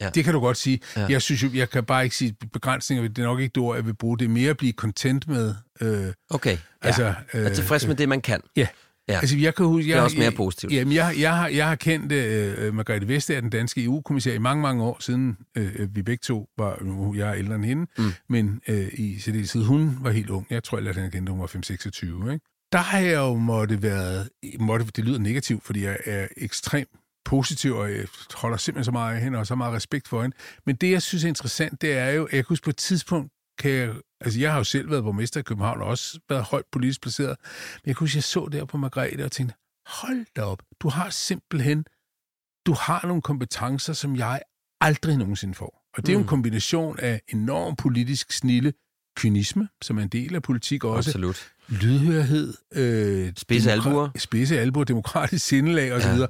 Ja. 0.00 0.10
Det 0.10 0.24
kan 0.24 0.32
du 0.32 0.40
godt 0.40 0.56
sige. 0.56 0.80
Ja. 0.96 1.06
Jeg 1.08 1.22
synes 1.22 1.42
jo, 1.42 1.48
jeg 1.54 1.70
kan 1.70 1.84
bare 1.84 2.04
ikke 2.04 2.16
sige 2.16 2.36
begrænsninger, 2.52 3.08
det 3.08 3.18
er 3.18 3.26
nok 3.26 3.40
ikke 3.40 3.52
det 3.54 3.62
ord, 3.62 3.76
jeg 3.76 3.86
vil 3.86 3.94
bruge. 3.94 4.18
Det 4.18 4.24
er 4.24 4.28
mere 4.28 4.50
at 4.50 4.56
blive 4.56 4.72
content 4.72 5.28
med. 5.28 5.54
Øh, 5.80 6.12
okay, 6.30 6.58
altså, 6.82 7.04
ja. 7.04 7.14
Øh, 7.34 7.46
er 7.46 7.54
tilfreds 7.54 7.86
med 7.86 7.94
det, 7.94 8.08
man 8.08 8.20
kan. 8.20 8.40
Ja. 8.56 8.66
Ja. 9.08 9.18
Altså, 9.18 9.36
jeg 9.36 9.54
kan 9.54 9.66
huske, 9.66 9.88
jeg, 9.88 9.94
det 9.94 10.00
er 10.00 10.04
også 10.04 10.18
mere 10.18 10.32
positivt. 10.32 10.72
Jamen, 10.72 10.94
jeg, 10.94 11.14
jeg, 11.18 11.36
har, 11.36 11.48
jeg 11.48 11.68
har 11.68 11.74
kendt 11.74 12.12
uh, 12.12 12.74
Margrethe 12.74 13.08
Vestager, 13.08 13.40
den 13.40 13.50
danske 13.50 13.84
EU-kommissær, 13.84 14.32
i 14.32 14.38
mange, 14.38 14.62
mange 14.62 14.82
år 14.84 14.96
siden 15.00 15.36
uh, 15.58 15.96
vi 15.96 16.02
begge 16.02 16.22
to 16.22 16.48
var, 16.58 16.78
nu 16.82 17.14
jeg 17.14 17.28
er 17.28 17.34
ældre 17.34 17.54
end 17.54 17.64
hende, 17.64 17.86
mm. 17.98 18.12
men 18.28 18.60
uh, 18.68 18.74
i 18.92 19.18
særdeleshed 19.20 19.64
hun 19.64 19.98
var 20.00 20.10
helt 20.10 20.30
ung. 20.30 20.46
Jeg 20.50 20.64
tror, 20.64 20.78
jeg 20.78 20.84
lærte 20.84 20.96
hende 20.96 21.10
kendte, 21.10 21.32
hun 21.32 21.40
var 21.40 21.46
5-26. 21.46 22.32
Ikke? 22.32 22.44
Der 22.72 22.78
har 22.78 22.98
jeg 22.98 23.14
jo 23.14 23.34
måtte 23.34 23.82
været, 23.82 24.28
måtte, 24.60 24.86
det 24.96 25.04
lyder 25.04 25.18
negativt, 25.18 25.64
fordi 25.64 25.84
jeg 25.84 25.98
er 26.04 26.26
ekstremt 26.36 26.88
positiv, 27.24 27.74
og 27.74 27.92
jeg 27.92 28.06
holder 28.34 28.56
simpelthen 28.56 28.84
så 28.84 28.90
meget 28.90 29.14
af 29.14 29.20
hende, 29.22 29.38
og 29.38 29.46
så 29.46 29.54
meget 29.54 29.74
respekt 29.74 30.08
for 30.08 30.22
hende. 30.22 30.36
Men 30.66 30.76
det, 30.76 30.90
jeg 30.90 31.02
synes 31.02 31.24
er 31.24 31.28
interessant, 31.28 31.82
det 31.82 31.92
er 31.98 32.10
jo, 32.10 32.24
at 32.24 32.32
jeg 32.32 32.44
kunne 32.44 32.58
på 32.64 32.70
et 32.70 32.76
tidspunkt, 32.76 33.32
kan 33.58 33.70
jeg, 33.70 33.94
altså 34.20 34.40
jeg 34.40 34.50
har 34.50 34.58
jo 34.58 34.64
selv 34.64 34.90
været 34.90 35.02
borgmester 35.02 35.40
i 35.40 35.42
København, 35.42 35.80
og 35.80 35.86
også 35.86 36.20
været 36.28 36.42
højt 36.44 36.64
politisk 36.72 37.02
placeret, 37.02 37.36
men 37.84 37.88
jeg 37.88 37.96
kunne 37.96 38.04
huske, 38.04 38.16
jeg 38.16 38.24
så 38.24 38.48
der 38.52 38.64
på 38.64 38.76
Margrethe 38.76 39.24
og 39.24 39.32
tænkte, 39.32 39.54
hold 39.86 40.26
da 40.36 40.42
op, 40.42 40.62
du 40.80 40.88
har 40.88 41.10
simpelthen, 41.10 41.84
du 42.66 42.72
har 42.72 43.06
nogle 43.06 43.22
kompetencer, 43.22 43.92
som 43.92 44.16
jeg 44.16 44.40
aldrig 44.80 45.16
nogensinde 45.16 45.54
får. 45.54 45.84
Og 45.94 46.02
det 46.02 46.08
er 46.08 46.12
jo 46.12 46.18
mm. 46.18 46.24
en 46.24 46.28
kombination 46.28 46.98
af 46.98 47.20
enorm 47.28 47.76
politisk 47.76 48.32
snille, 48.32 48.72
kynisme, 49.16 49.68
som 49.82 49.98
er 49.98 50.02
en 50.02 50.08
del 50.08 50.34
af 50.34 50.42
politik 50.42 50.84
også. 50.84 51.10
Absolut. 51.10 51.52
Lydhørhed. 51.68 52.54
Øh, 52.72 53.32
spidse 53.36 53.72
albuer. 53.72 54.08
Spidse 54.16 54.60
albuer, 54.60 54.84
demokratisk 54.84 55.46
sindelag 55.46 55.92
osv. 55.92 56.08
Ja 56.08 56.26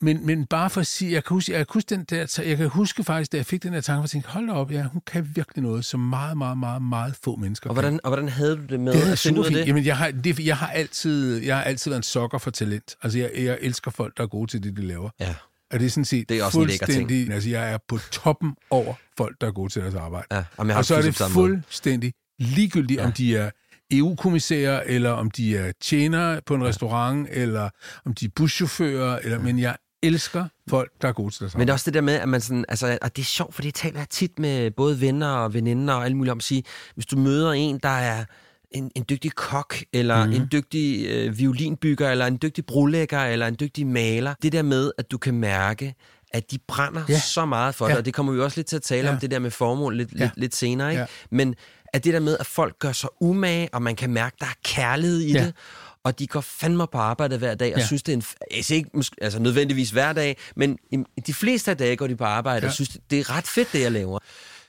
men, 0.00 0.26
men 0.26 0.46
bare 0.46 0.70
for 0.70 0.80
at 0.80 0.86
sige, 0.86 1.12
jeg 1.12 1.24
kan 1.24 1.34
huske, 1.34 1.52
jeg 1.52 1.58
kan 1.66 1.74
huske, 1.74 1.90
den 1.90 2.04
der, 2.04 2.42
jeg 2.46 2.56
kan 2.56 2.68
huske 2.68 3.04
faktisk, 3.04 3.32
da 3.32 3.36
jeg 3.36 3.46
fik 3.46 3.62
den 3.62 3.72
der 3.72 3.80
tanke, 3.80 4.02
jeg 4.02 4.10
tænkte, 4.10 4.30
hold 4.30 4.50
op, 4.50 4.72
ja, 4.72 4.82
hun 4.82 5.02
kan 5.06 5.30
virkelig 5.34 5.62
noget, 5.62 5.84
som 5.84 6.00
meget, 6.00 6.38
meget, 6.38 6.58
meget, 6.58 6.82
meget 6.82 7.14
få 7.24 7.36
mennesker 7.36 7.70
og 7.70 7.74
hvordan, 7.74 8.00
Og 8.02 8.10
hvordan 8.10 8.28
havde 8.28 8.56
du 8.56 8.62
det 8.62 8.80
med 8.80 8.92
det 8.92 9.12
at 9.12 9.18
finde 9.18 9.40
ud 9.40 9.44
af 9.44 9.52
det? 9.52 9.66
Jamen, 9.66 9.84
jeg 9.84 9.96
har, 9.96 10.10
det, 10.10 10.46
jeg 10.46 10.56
har 10.56 10.68
altid, 10.68 11.42
jeg 11.42 11.56
har 11.56 11.62
altid 11.62 11.90
været 11.90 11.98
en 11.98 12.02
sokker 12.02 12.38
for 12.38 12.50
talent. 12.50 12.96
Altså, 13.02 13.18
jeg, 13.18 13.30
jeg 13.34 13.58
elsker 13.60 13.90
folk, 13.90 14.16
der 14.16 14.22
er 14.22 14.28
gode 14.28 14.50
til 14.50 14.62
det, 14.62 14.76
de 14.76 14.86
laver. 14.86 15.10
Ja. 15.20 15.34
Og 15.72 15.80
det 15.80 15.86
er 15.86 15.90
sådan 15.90 16.04
set 16.04 16.28
det 16.28 16.38
er 16.38 16.44
også 16.44 16.58
fuldstændig, 16.58 17.26
en 17.26 17.32
altså 17.32 17.50
jeg 17.50 17.72
er 17.72 17.78
på 17.88 17.98
toppen 17.98 18.54
over 18.70 18.94
folk, 19.18 19.36
der 19.40 19.46
er 19.46 19.52
gode 19.52 19.72
til 19.72 19.82
deres 19.82 19.94
arbejde. 19.94 20.26
Ja, 20.30 20.76
og 20.76 20.84
så 20.84 20.94
er 20.94 21.02
det 21.02 21.16
fuldstændig 21.16 22.12
ligegyldigt, 22.38 23.00
ja. 23.00 23.06
om 23.06 23.12
de 23.12 23.36
er 23.36 23.50
EU-kommissærer, 23.90 24.82
eller 24.86 25.10
om 25.10 25.30
de 25.30 25.56
er 25.56 25.72
tjenere 25.80 26.40
på 26.46 26.54
en 26.54 26.64
restaurant, 26.64 27.28
eller 27.30 27.70
om 28.04 28.14
de 28.14 28.24
er 28.24 28.28
buschauffører, 28.36 29.18
eller, 29.18 29.38
men 29.38 29.58
jeg 29.58 29.76
elsker 30.06 30.44
folk, 30.70 30.92
der 31.02 31.08
er 31.08 31.12
gode 31.12 31.34
til 31.34 31.46
det 31.46 31.54
Men 31.54 31.60
det 31.60 31.68
er 31.68 31.72
også 31.72 31.84
det 31.84 31.94
der 31.94 32.00
med, 32.00 32.14
at 32.14 32.28
man 32.28 32.40
sådan, 32.40 32.64
altså, 32.68 32.98
og 33.02 33.16
det 33.16 33.22
er 33.22 33.26
sjovt, 33.26 33.54
for 33.54 33.62
det 33.62 33.74
taler 33.74 33.98
jeg 33.98 34.08
tit 34.08 34.38
med 34.38 34.70
både 34.70 35.00
venner 35.00 35.28
og 35.28 35.54
veninder 35.54 35.94
og 35.94 36.04
alle 36.04 36.16
mulige 36.16 36.32
om 36.32 36.38
at 36.38 36.44
sige, 36.44 36.62
hvis 36.94 37.06
du 37.06 37.18
møder 37.18 37.52
en, 37.52 37.78
der 37.82 37.88
er 37.88 38.24
en, 38.70 38.90
en 38.94 39.04
dygtig 39.08 39.32
kok, 39.32 39.76
eller 39.92 40.26
mm. 40.26 40.32
en 40.32 40.48
dygtig 40.52 41.06
øh, 41.06 41.38
violinbygger, 41.38 42.10
eller 42.10 42.26
en 42.26 42.38
dygtig 42.42 42.66
brolægger, 42.66 43.24
eller 43.24 43.46
en 43.46 43.56
dygtig 43.60 43.86
maler, 43.86 44.34
det 44.42 44.52
der 44.52 44.62
med, 44.62 44.92
at 44.98 45.10
du 45.10 45.18
kan 45.18 45.34
mærke, 45.34 45.94
at 46.32 46.50
de 46.50 46.58
brænder 46.68 47.02
ja. 47.08 47.18
så 47.20 47.44
meget 47.44 47.74
for 47.74 47.86
ja. 47.86 47.90
det, 47.90 47.98
og 47.98 48.04
det 48.04 48.14
kommer 48.14 48.32
vi 48.32 48.40
også 48.40 48.58
lidt 48.58 48.66
til 48.66 48.76
at 48.76 48.82
tale 48.82 49.08
ja. 49.08 49.14
om, 49.14 49.20
det 49.20 49.30
der 49.30 49.38
med 49.38 49.50
formål 49.50 49.96
lidt, 49.96 50.12
ja. 50.12 50.18
lidt, 50.18 50.32
lidt 50.36 50.54
senere, 50.54 50.90
ikke? 50.90 51.00
Ja. 51.00 51.06
Men 51.30 51.54
at 51.92 52.04
det 52.04 52.14
der 52.14 52.20
med, 52.20 52.36
at 52.40 52.46
folk 52.46 52.78
gør 52.78 52.92
sig 52.92 53.10
umage, 53.20 53.68
og 53.72 53.82
man 53.82 53.96
kan 53.96 54.10
mærke, 54.10 54.34
at 54.34 54.40
der 54.40 54.46
er 54.46 54.58
kærlighed 54.64 55.20
i 55.20 55.32
ja. 55.32 55.44
det, 55.44 55.54
og 56.06 56.18
de 56.18 56.26
går 56.26 56.40
fandme 56.40 56.86
på 56.92 56.98
arbejde 56.98 57.38
hver 57.38 57.54
dag, 57.54 57.74
og 57.74 57.80
ja. 57.80 57.86
synes, 57.86 58.02
det 58.02 58.12
er 58.12 58.16
en... 58.16 58.24
Altså 58.50 58.74
ikke 58.74 58.90
altså 59.20 59.38
nødvendigvis 59.38 59.90
hver 59.90 60.12
dag, 60.12 60.36
men 60.56 60.78
de 61.26 61.34
fleste 61.34 61.70
af 61.70 61.76
dage 61.76 61.96
går 61.96 62.06
de 62.06 62.16
på 62.16 62.24
arbejde, 62.24 62.60
ja. 62.60 62.66
og 62.66 62.74
synes, 62.74 62.98
det 63.10 63.18
er 63.18 63.36
ret 63.36 63.46
fedt, 63.46 63.72
det 63.72 63.80
jeg 63.80 63.92
laver. 63.92 64.18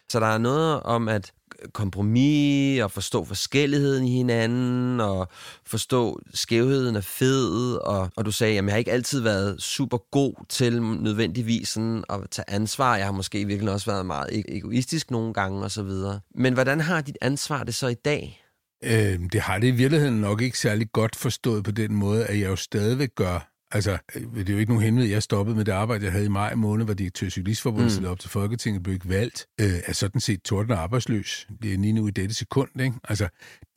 Så 0.09 0.19
der 0.19 0.27
er 0.27 0.37
noget 0.37 0.83
om 0.83 1.07
at 1.07 1.31
kompromis, 1.73 2.81
og 2.81 2.91
forstå 2.91 3.25
forskelligheden 3.25 4.05
i 4.05 4.11
hinanden, 4.11 4.99
og 4.99 5.27
forstå 5.65 6.19
skævheden 6.33 6.95
af 6.95 7.03
fed, 7.03 7.75
og, 7.75 8.09
og 8.15 8.25
du 8.25 8.31
sagde, 8.31 8.57
at 8.57 8.65
jeg 8.65 8.73
har 8.73 8.77
ikke 8.77 8.91
altid 8.91 9.19
været 9.19 9.61
super 9.61 9.97
god 10.11 10.45
til 10.49 10.81
nødvendigvis 10.81 11.69
sådan 11.69 12.03
at 12.09 12.19
tage 12.31 12.49
ansvar. 12.49 12.95
Jeg 12.95 13.05
har 13.05 13.11
måske 13.11 13.45
virkelig 13.45 13.73
også 13.73 13.91
været 13.91 14.05
meget 14.05 14.29
e-, 14.29 14.55
egoistisk 14.55 15.11
nogle 15.11 15.33
gange, 15.33 15.63
og 15.63 15.71
så 15.71 15.83
videre. 15.83 16.19
Men 16.35 16.53
hvordan 16.53 16.81
har 16.81 17.01
dit 17.01 17.17
ansvar 17.21 17.63
det 17.63 17.75
så 17.75 17.87
i 17.87 17.93
dag? 17.93 18.46
Øh, 18.83 19.19
det 19.33 19.41
har 19.41 19.59
det 19.59 19.67
i 19.67 19.71
virkeligheden 19.71 20.21
nok 20.21 20.41
ikke 20.41 20.59
særlig 20.59 20.91
godt 20.91 21.15
forstået 21.15 21.63
på 21.63 21.71
den 21.71 21.95
måde, 21.95 22.25
at 22.25 22.39
jeg 22.39 22.49
jo 22.49 22.55
stadigvæk 22.55 23.15
gør 23.15 23.57
Altså, 23.71 23.97
det 24.13 24.49
er 24.49 24.53
jo 24.53 24.59
ikke 24.59 24.71
nogen 24.71 24.83
hemmelighed. 24.83 25.13
Jeg 25.13 25.23
stoppede 25.23 25.55
med 25.55 25.65
det 25.65 25.71
arbejde, 25.71 26.03
jeg 26.05 26.11
havde 26.11 26.25
i 26.25 26.29
maj 26.29 26.55
måned, 26.55 26.85
var 26.85 26.93
direktør 26.93 27.29
cyklistforbundet, 27.29 28.01
mm. 28.01 28.07
op 28.07 28.19
til 28.19 28.29
Folketinget, 28.29 28.83
blev 28.83 28.93
ikke 28.93 29.09
valgt. 29.09 29.45
Øh, 29.61 29.73
er 29.85 29.93
sådan 29.93 30.21
set 30.21 30.41
torden 30.41 30.71
arbejdsløs. 30.71 31.47
Det 31.61 31.73
er 31.73 31.77
lige 31.77 31.93
nu 31.93 32.07
i 32.07 32.11
dette 32.11 32.35
sekund, 32.35 32.81
ikke? 32.81 32.95
Altså, 33.03 33.27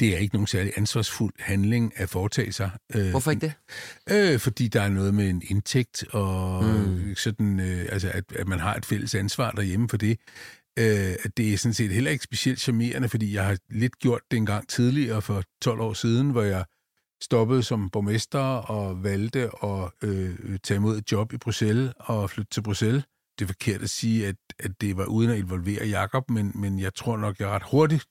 det 0.01 0.15
er 0.15 0.19
ikke 0.19 0.35
nogen 0.35 0.47
særlig 0.47 0.73
ansvarsfuld 0.77 1.33
handling 1.39 1.93
at 1.97 2.09
foretage 2.09 2.53
sig. 2.53 2.71
Øh, 2.95 3.11
Hvorfor 3.11 3.31
ikke 3.31 3.47
det? 3.47 3.53
Øh, 4.11 4.39
fordi 4.39 4.69
der 4.69 4.81
er 4.83 4.89
noget 4.89 5.15
med 5.15 5.31
en 5.31 5.43
indtægt, 5.49 6.05
og 6.11 6.65
mm. 6.65 7.15
sådan, 7.15 7.61
øh, 7.61 7.87
altså, 7.93 8.11
at, 8.15 8.25
at 8.37 8.49
man 8.49 8.59
har 8.59 8.75
et 8.75 8.87
fælles 8.87 9.15
ansvar 9.15 9.51
derhjemme 9.51 9.89
for 9.89 9.97
det. 9.97 10.19
Øh, 10.81 11.15
det 11.37 11.53
er 11.53 11.57
sådan 11.57 11.75
set 11.75 11.91
heller 11.91 12.11
ikke 12.11 12.25
specielt 12.25 12.61
charmerende, 12.61 13.09
fordi 13.09 13.35
jeg 13.35 13.47
har 13.47 13.57
lidt 13.71 13.99
gjort 13.99 14.21
det 14.31 14.37
en 14.37 14.47
gang 14.47 14.69
tidligere 14.69 15.23
for 15.23 15.43
12 15.63 15.81
år 15.81 15.93
siden, 15.93 16.31
hvor 16.31 16.43
jeg 16.43 16.65
stoppede 17.23 17.63
som 17.63 17.91
borgmester 17.91 18.39
og 18.75 19.05
valgte 19.05 19.51
at 19.63 19.91
øh, 20.03 20.59
tage 20.63 20.77
imod 20.77 20.99
et 20.99 21.13
job 21.13 21.33
i 21.33 21.37
Bruxelles 21.39 21.93
og 21.99 22.31
flytte 22.31 22.51
til 22.51 22.63
Bruxelles. 22.63 23.05
Det 23.39 23.45
er 23.45 23.47
forkert 23.47 23.83
at 23.83 23.91
sige, 23.91 24.27
at, 24.27 24.37
at 24.59 24.71
det 24.81 24.97
var 24.97 25.05
uden 25.05 25.31
at 25.31 25.39
involvere 25.39 25.87
Jakob, 25.87 26.31
men, 26.31 26.53
men 26.55 26.81
jeg 26.81 26.95
tror 26.95 27.17
nok, 27.17 27.41
jeg 27.41 27.49
ret 27.49 27.63
hurtigt 27.71 28.05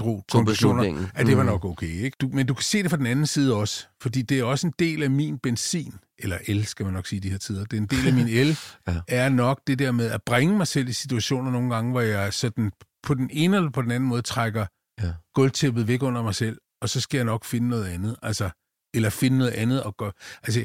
drog 0.00 0.24
konklusioner, 0.32 1.08
at 1.14 1.26
det 1.26 1.36
var 1.36 1.42
mm. 1.42 1.48
nok 1.48 1.64
okay. 1.64 1.86
Ikke? 1.86 2.16
Du, 2.20 2.28
men 2.32 2.46
du 2.46 2.54
kan 2.54 2.62
se 2.62 2.82
det 2.82 2.90
fra 2.90 2.96
den 2.96 3.06
anden 3.06 3.26
side 3.26 3.54
også, 3.54 3.86
fordi 4.02 4.22
det 4.22 4.38
er 4.38 4.44
også 4.44 4.66
en 4.66 4.72
del 4.78 5.02
af 5.02 5.10
min 5.10 5.38
benzin, 5.38 5.94
eller 6.18 6.38
el, 6.46 6.66
skal 6.66 6.84
man 6.84 6.92
nok 6.92 7.06
sige 7.06 7.16
i 7.16 7.20
de 7.20 7.30
her 7.30 7.38
tider. 7.38 7.64
Det 7.64 7.72
er 7.72 7.80
en 7.80 7.86
del 7.86 8.06
af 8.06 8.12
min 8.12 8.28
el, 8.42 8.58
ja. 8.88 9.00
er 9.08 9.28
nok 9.28 9.60
det 9.66 9.78
der 9.78 9.92
med 9.92 10.10
at 10.10 10.22
bringe 10.22 10.56
mig 10.56 10.66
selv 10.66 10.88
i 10.88 10.92
situationer 10.92 11.50
nogle 11.50 11.74
gange, 11.74 11.90
hvor 11.90 12.00
jeg 12.00 12.32
sådan 12.32 12.72
på 13.02 13.14
den 13.14 13.30
ene 13.32 13.56
eller 13.56 13.70
på 13.70 13.82
den 13.82 13.90
anden 13.90 14.08
måde 14.08 14.22
trækker 14.22 14.66
ja. 15.02 15.12
gulvtæppet 15.34 15.88
væk 15.88 16.02
under 16.02 16.22
mig 16.22 16.34
selv, 16.34 16.58
og 16.82 16.88
så 16.88 17.00
skal 17.00 17.18
jeg 17.18 17.24
nok 17.24 17.44
finde 17.44 17.68
noget 17.68 17.84
andet. 17.84 18.16
Altså, 18.22 18.50
eller 18.94 19.10
finde 19.10 19.38
noget 19.38 19.52
andet 19.52 19.82
at 19.86 19.96
gøre. 19.96 20.12
Altså, 20.42 20.64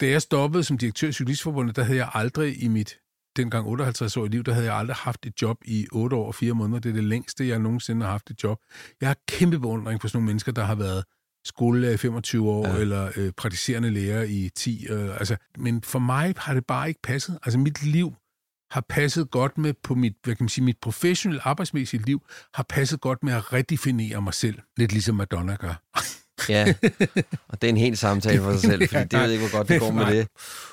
da 0.00 0.08
jeg 0.08 0.22
stoppede 0.22 0.64
som 0.64 0.78
direktør 0.78 1.08
i 1.08 1.12
Cyklistforbundet, 1.12 1.76
der 1.76 1.82
havde 1.84 1.98
jeg 1.98 2.10
aldrig 2.14 2.62
i 2.62 2.68
mit 2.68 2.98
dengang 3.36 3.66
58 3.66 4.16
år 4.16 4.24
i 4.24 4.28
liv, 4.28 4.44
der 4.44 4.52
havde 4.52 4.66
jeg 4.66 4.76
aldrig 4.76 4.96
haft 4.96 5.26
et 5.26 5.42
job 5.42 5.56
i 5.64 5.86
8 5.92 6.16
år 6.16 6.26
og 6.26 6.34
4 6.34 6.54
måneder. 6.54 6.80
Det 6.80 6.88
er 6.88 6.94
det 6.94 7.04
længste, 7.04 7.48
jeg 7.48 7.58
nogensinde 7.58 8.04
har 8.04 8.12
haft 8.12 8.30
et 8.30 8.42
job. 8.44 8.58
Jeg 9.00 9.08
har 9.08 9.16
kæmpe 9.28 9.58
beundring 9.58 10.00
for 10.00 10.08
sådan 10.08 10.16
nogle 10.16 10.26
mennesker, 10.26 10.52
der 10.52 10.64
har 10.64 10.74
været 10.74 11.04
skolelærer 11.44 11.92
i 11.92 11.96
25 11.96 12.50
år, 12.50 12.68
ja. 12.68 12.76
eller 12.76 13.12
øh, 13.16 13.32
praktiserende 13.32 13.90
lærer 13.90 14.22
i 14.22 14.50
10. 14.54 14.86
Øh, 14.90 15.18
altså, 15.18 15.36
men 15.58 15.82
for 15.82 15.98
mig 15.98 16.34
har 16.36 16.54
det 16.54 16.66
bare 16.66 16.88
ikke 16.88 17.00
passet. 17.02 17.38
Altså, 17.42 17.58
mit 17.58 17.82
liv 17.82 18.14
har 18.70 18.84
passet 18.88 19.30
godt 19.30 19.58
med 19.58 19.74
på 19.82 19.94
mit, 19.94 20.14
hvad 20.24 20.34
kan 20.34 20.44
man 20.44 20.48
sige, 20.48 20.64
mit 20.64 20.78
professionelle 20.82 21.46
arbejdsmæssige 21.46 22.02
liv, 22.02 22.22
har 22.54 22.66
passet 22.68 23.00
godt 23.00 23.22
med 23.22 23.32
at 23.32 23.52
redefinere 23.52 24.22
mig 24.22 24.34
selv. 24.34 24.58
Lidt 24.76 24.92
ligesom 24.92 25.14
Madonna 25.14 25.56
gør. 25.56 25.82
ja, 26.48 26.74
og 27.48 27.62
det 27.62 27.68
er 27.68 27.68
en 27.68 27.76
helt 27.76 27.98
samtale 27.98 28.42
for 28.42 28.52
sig 28.52 28.60
selv, 28.60 28.88
fordi 28.88 29.04
det 29.04 29.20
ved 29.20 29.30
ikke, 29.30 29.48
hvor 29.48 29.56
godt 29.56 29.68
det 29.68 29.80
går 29.80 29.90
med 29.90 30.06
det. 30.06 30.28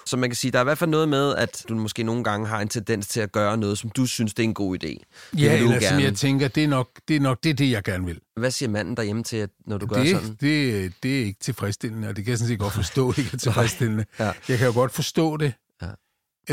Så 0.05 0.17
man 0.17 0.29
kan 0.29 0.36
sige, 0.36 0.51
der 0.51 0.58
er 0.58 0.63
i 0.63 0.63
hvert 0.63 0.77
fald 0.77 0.89
noget 0.89 1.10
med, 1.10 1.36
at 1.36 1.65
du 1.70 1.75
måske 1.75 2.03
nogle 2.03 2.24
gange 2.24 2.48
har 2.48 2.62
en 2.62 2.67
tendens 2.67 3.08
til 3.08 3.20
at 3.20 3.32
gøre 3.32 3.58
noget, 3.58 3.77
som 3.77 3.89
du 3.89 4.05
synes, 4.05 4.34
det 4.34 4.43
er 4.43 4.48
en 4.48 4.53
god 4.53 4.84
idé. 4.84 5.03
Ja, 5.38 5.55
eller 5.58 5.70
gerne... 5.70 5.88
som 5.88 6.00
jeg 6.00 6.15
tænker, 6.15 6.48
det 6.48 6.63
er 6.63 6.67
nok 6.67 6.89
det, 7.08 7.15
er 7.15 7.20
nok 7.20 7.43
det, 7.43 7.58
det, 7.58 7.72
jeg 7.72 7.84
gerne 7.84 8.05
vil. 8.05 8.20
Hvad 8.39 8.51
siger 8.51 8.70
manden 8.70 8.98
derhjemme 8.98 9.24
til, 9.24 9.50
når 9.65 9.77
du 9.77 9.86
gør 9.86 10.03
det, 10.03 10.10
sådan? 10.10 10.38
Det, 10.41 10.93
det 11.03 11.22
er 11.22 11.25
ikke 11.25 11.39
tilfredsstillende, 11.39 12.08
og 12.08 12.15
det 12.15 12.25
kan 12.25 12.29
jeg 12.29 12.38
sådan 12.38 12.50
set 12.50 12.60
godt 12.60 12.74
forstå, 12.74 13.13
ikke 13.17 13.29
er 13.34 13.38
tilfredsstillende. 13.48 14.05
ja. 14.20 14.32
Jeg 14.50 14.58
kan 14.58 14.67
jo 14.67 14.74
godt 14.74 14.91
forstå 14.91 15.38
det, 15.38 15.53
ja. 15.82 15.89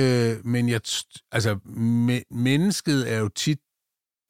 øh, 0.03 0.47
men 0.47 0.69
jeg, 0.69 0.81
altså, 1.33 1.59
me, 1.65 2.23
mennesket 2.31 3.13
er 3.13 3.19
jo 3.19 3.29
tit 3.29 3.59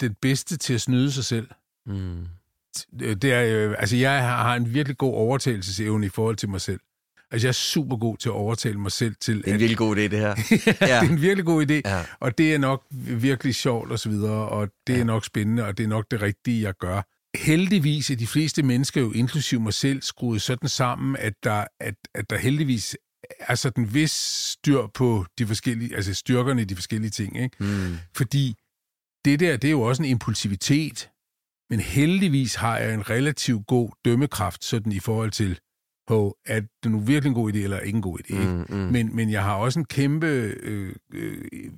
det 0.00 0.16
bedste 0.22 0.56
til 0.56 0.74
at 0.74 0.80
snyde 0.80 1.12
sig 1.12 1.24
selv. 1.24 1.48
Mm 1.86 2.26
det 2.98 3.24
er, 3.24 3.68
øh, 3.68 3.74
altså 3.78 3.96
jeg 3.96 4.22
har 4.22 4.54
en 4.54 4.74
virkelig 4.74 4.98
god 4.98 5.14
overtagelsesevne 5.14 6.06
i 6.06 6.08
forhold 6.08 6.36
til 6.36 6.48
mig 6.48 6.60
selv. 6.60 6.80
Altså, 7.32 7.46
jeg 7.46 7.50
er 7.50 7.52
super 7.52 7.96
god 7.96 8.16
til 8.16 8.28
at 8.28 8.32
overtale 8.32 8.78
mig 8.78 8.92
selv 8.92 9.14
til... 9.20 9.36
Det 9.36 9.44
er 9.44 9.48
en 9.48 9.54
at, 9.54 9.60
virkelig 9.60 9.78
god 9.78 9.96
idé, 9.96 10.00
det 10.00 10.18
her. 10.18 10.34
ja, 10.80 10.86
ja, 10.94 11.00
det 11.00 11.08
er 11.08 11.12
en 11.12 11.22
virkelig 11.22 11.44
god 11.44 11.66
idé, 11.66 11.80
ja. 11.84 12.04
og 12.20 12.38
det 12.38 12.54
er 12.54 12.58
nok 12.58 12.84
virkelig 13.20 13.54
sjovt 13.54 13.92
og 13.92 13.98
så 13.98 14.08
videre, 14.08 14.48
og 14.48 14.68
det 14.86 14.94
ja. 14.94 15.00
er 15.00 15.04
nok 15.04 15.24
spændende, 15.24 15.66
og 15.66 15.78
det 15.78 15.84
er 15.84 15.88
nok 15.88 16.04
det 16.10 16.22
rigtige, 16.22 16.62
jeg 16.62 16.74
gør. 16.80 17.02
Heldigvis 17.36 18.10
er 18.10 18.16
de 18.16 18.26
fleste 18.26 18.62
mennesker, 18.62 19.00
jo 19.00 19.12
inklusive 19.12 19.60
mig 19.60 19.74
selv, 19.74 20.02
skruet 20.02 20.42
sådan 20.42 20.68
sammen, 20.68 21.16
at 21.16 21.32
der, 21.42 21.64
at, 21.80 21.94
at 22.14 22.30
der 22.30 22.38
heldigvis 22.38 22.96
er 23.40 23.54
sådan 23.54 23.94
vis 23.94 24.10
styr 24.10 24.86
på 24.94 25.26
de 25.38 25.46
forskellige, 25.46 25.96
altså 25.96 26.14
styrkerne 26.14 26.62
i 26.62 26.64
de 26.64 26.74
forskellige 26.74 27.10
ting, 27.10 27.42
ikke? 27.42 27.56
Mm. 27.60 27.96
Fordi 28.16 28.54
det 29.24 29.40
der, 29.40 29.56
det 29.56 29.68
er 29.68 29.72
jo 29.72 29.80
også 29.80 30.02
en 30.02 30.08
impulsivitet, 30.08 31.10
men 31.70 31.80
heldigvis 31.80 32.54
har 32.54 32.78
jeg 32.78 32.94
en 32.94 33.10
relativt 33.10 33.66
god 33.66 33.90
dømmekraft, 34.04 34.64
sådan 34.64 34.92
i 34.92 34.98
forhold 34.98 35.30
til, 35.30 35.58
på, 36.06 36.36
at 36.46 36.64
det 36.82 36.90
nu 36.90 37.00
virkelig 37.00 37.28
en 37.28 37.34
god 37.34 37.52
idé, 37.52 37.58
eller 37.58 37.78
ikke 37.78 37.96
en 37.96 38.02
god 38.02 38.18
idé. 38.18 38.40
Ikke? 38.40 38.52
Mm, 38.52 38.64
mm. 38.68 38.92
Men, 38.92 39.16
men 39.16 39.30
jeg 39.30 39.42
har 39.42 39.54
også 39.54 39.78
en 39.78 39.84
kæmpe 39.84 40.26
øh, 40.26 40.94
øh, 41.12 41.70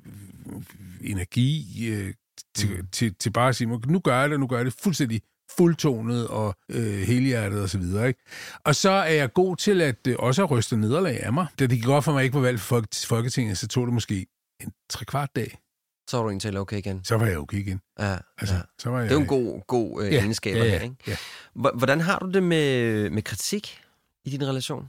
energi 1.00 1.66
øh, 1.88 2.14
til, 2.54 2.70
mm. 2.70 2.86
til, 2.92 3.14
til 3.14 3.30
bare 3.30 3.48
at 3.48 3.56
sige, 3.56 3.80
nu 3.86 3.98
gør 3.98 4.20
jeg 4.20 4.30
det, 4.30 4.40
nu 4.40 4.46
gør 4.46 4.56
jeg 4.56 4.64
det 4.64 4.74
fuldstændig 4.82 5.22
fuldtonet 5.56 6.28
og 6.28 6.54
øh, 6.68 7.00
helhjertet 7.00 7.62
og 7.62 7.68
så 7.68 7.78
videre. 7.78 8.08
Ikke? 8.08 8.20
Og 8.64 8.74
så 8.74 8.90
er 8.90 9.12
jeg 9.12 9.32
god 9.32 9.56
til 9.56 9.80
at 9.80 10.06
øh, 10.08 10.16
også 10.18 10.42
at 10.42 10.50
ryste 10.50 10.76
nederlag 10.76 11.22
af 11.22 11.32
mig. 11.32 11.46
Da 11.58 11.66
det 11.66 11.76
gik 11.76 11.84
godt 11.84 12.04
for 12.04 12.12
mig 12.12 12.22
ikke 12.22 12.32
på 12.32 12.40
valg 12.40 12.60
for 12.60 12.84
Folketinget, 13.06 13.58
så 13.58 13.68
tog 13.68 13.86
det 13.86 13.94
måske 13.94 14.26
en 14.60 14.72
tre 14.90 15.04
kvart 15.04 15.36
dag. 15.36 15.58
Så 16.10 16.16
var 16.16 16.24
du 16.24 16.30
egentlig 16.30 16.60
okay 16.60 16.78
igen? 16.78 17.04
Så 17.04 17.16
var 17.16 17.26
jeg 17.26 17.38
okay 17.38 17.58
igen. 17.58 17.80
Ja, 17.98 18.16
altså, 18.38 18.54
ja. 18.54 18.60
Så 18.78 18.90
var 18.90 19.00
jeg, 19.00 19.08
det 19.08 19.14
er 19.14 19.16
jo 19.16 19.20
en 19.20 19.26
god, 19.26 19.66
god 19.66 20.04
øh, 20.04 20.12
ja, 20.12 20.18
egenskab 20.18 20.56
ja, 20.56 20.64
ja, 20.64 20.70
her, 20.70 20.80
ikke? 20.80 20.96
Ja. 21.06 21.16
Hvordan 21.74 22.00
har 22.00 22.18
du 22.18 22.30
det 22.30 22.42
med, 22.42 23.10
med 23.10 23.22
kritik 23.22 23.80
i 24.24 24.30
din 24.30 24.48
relation? 24.48 24.88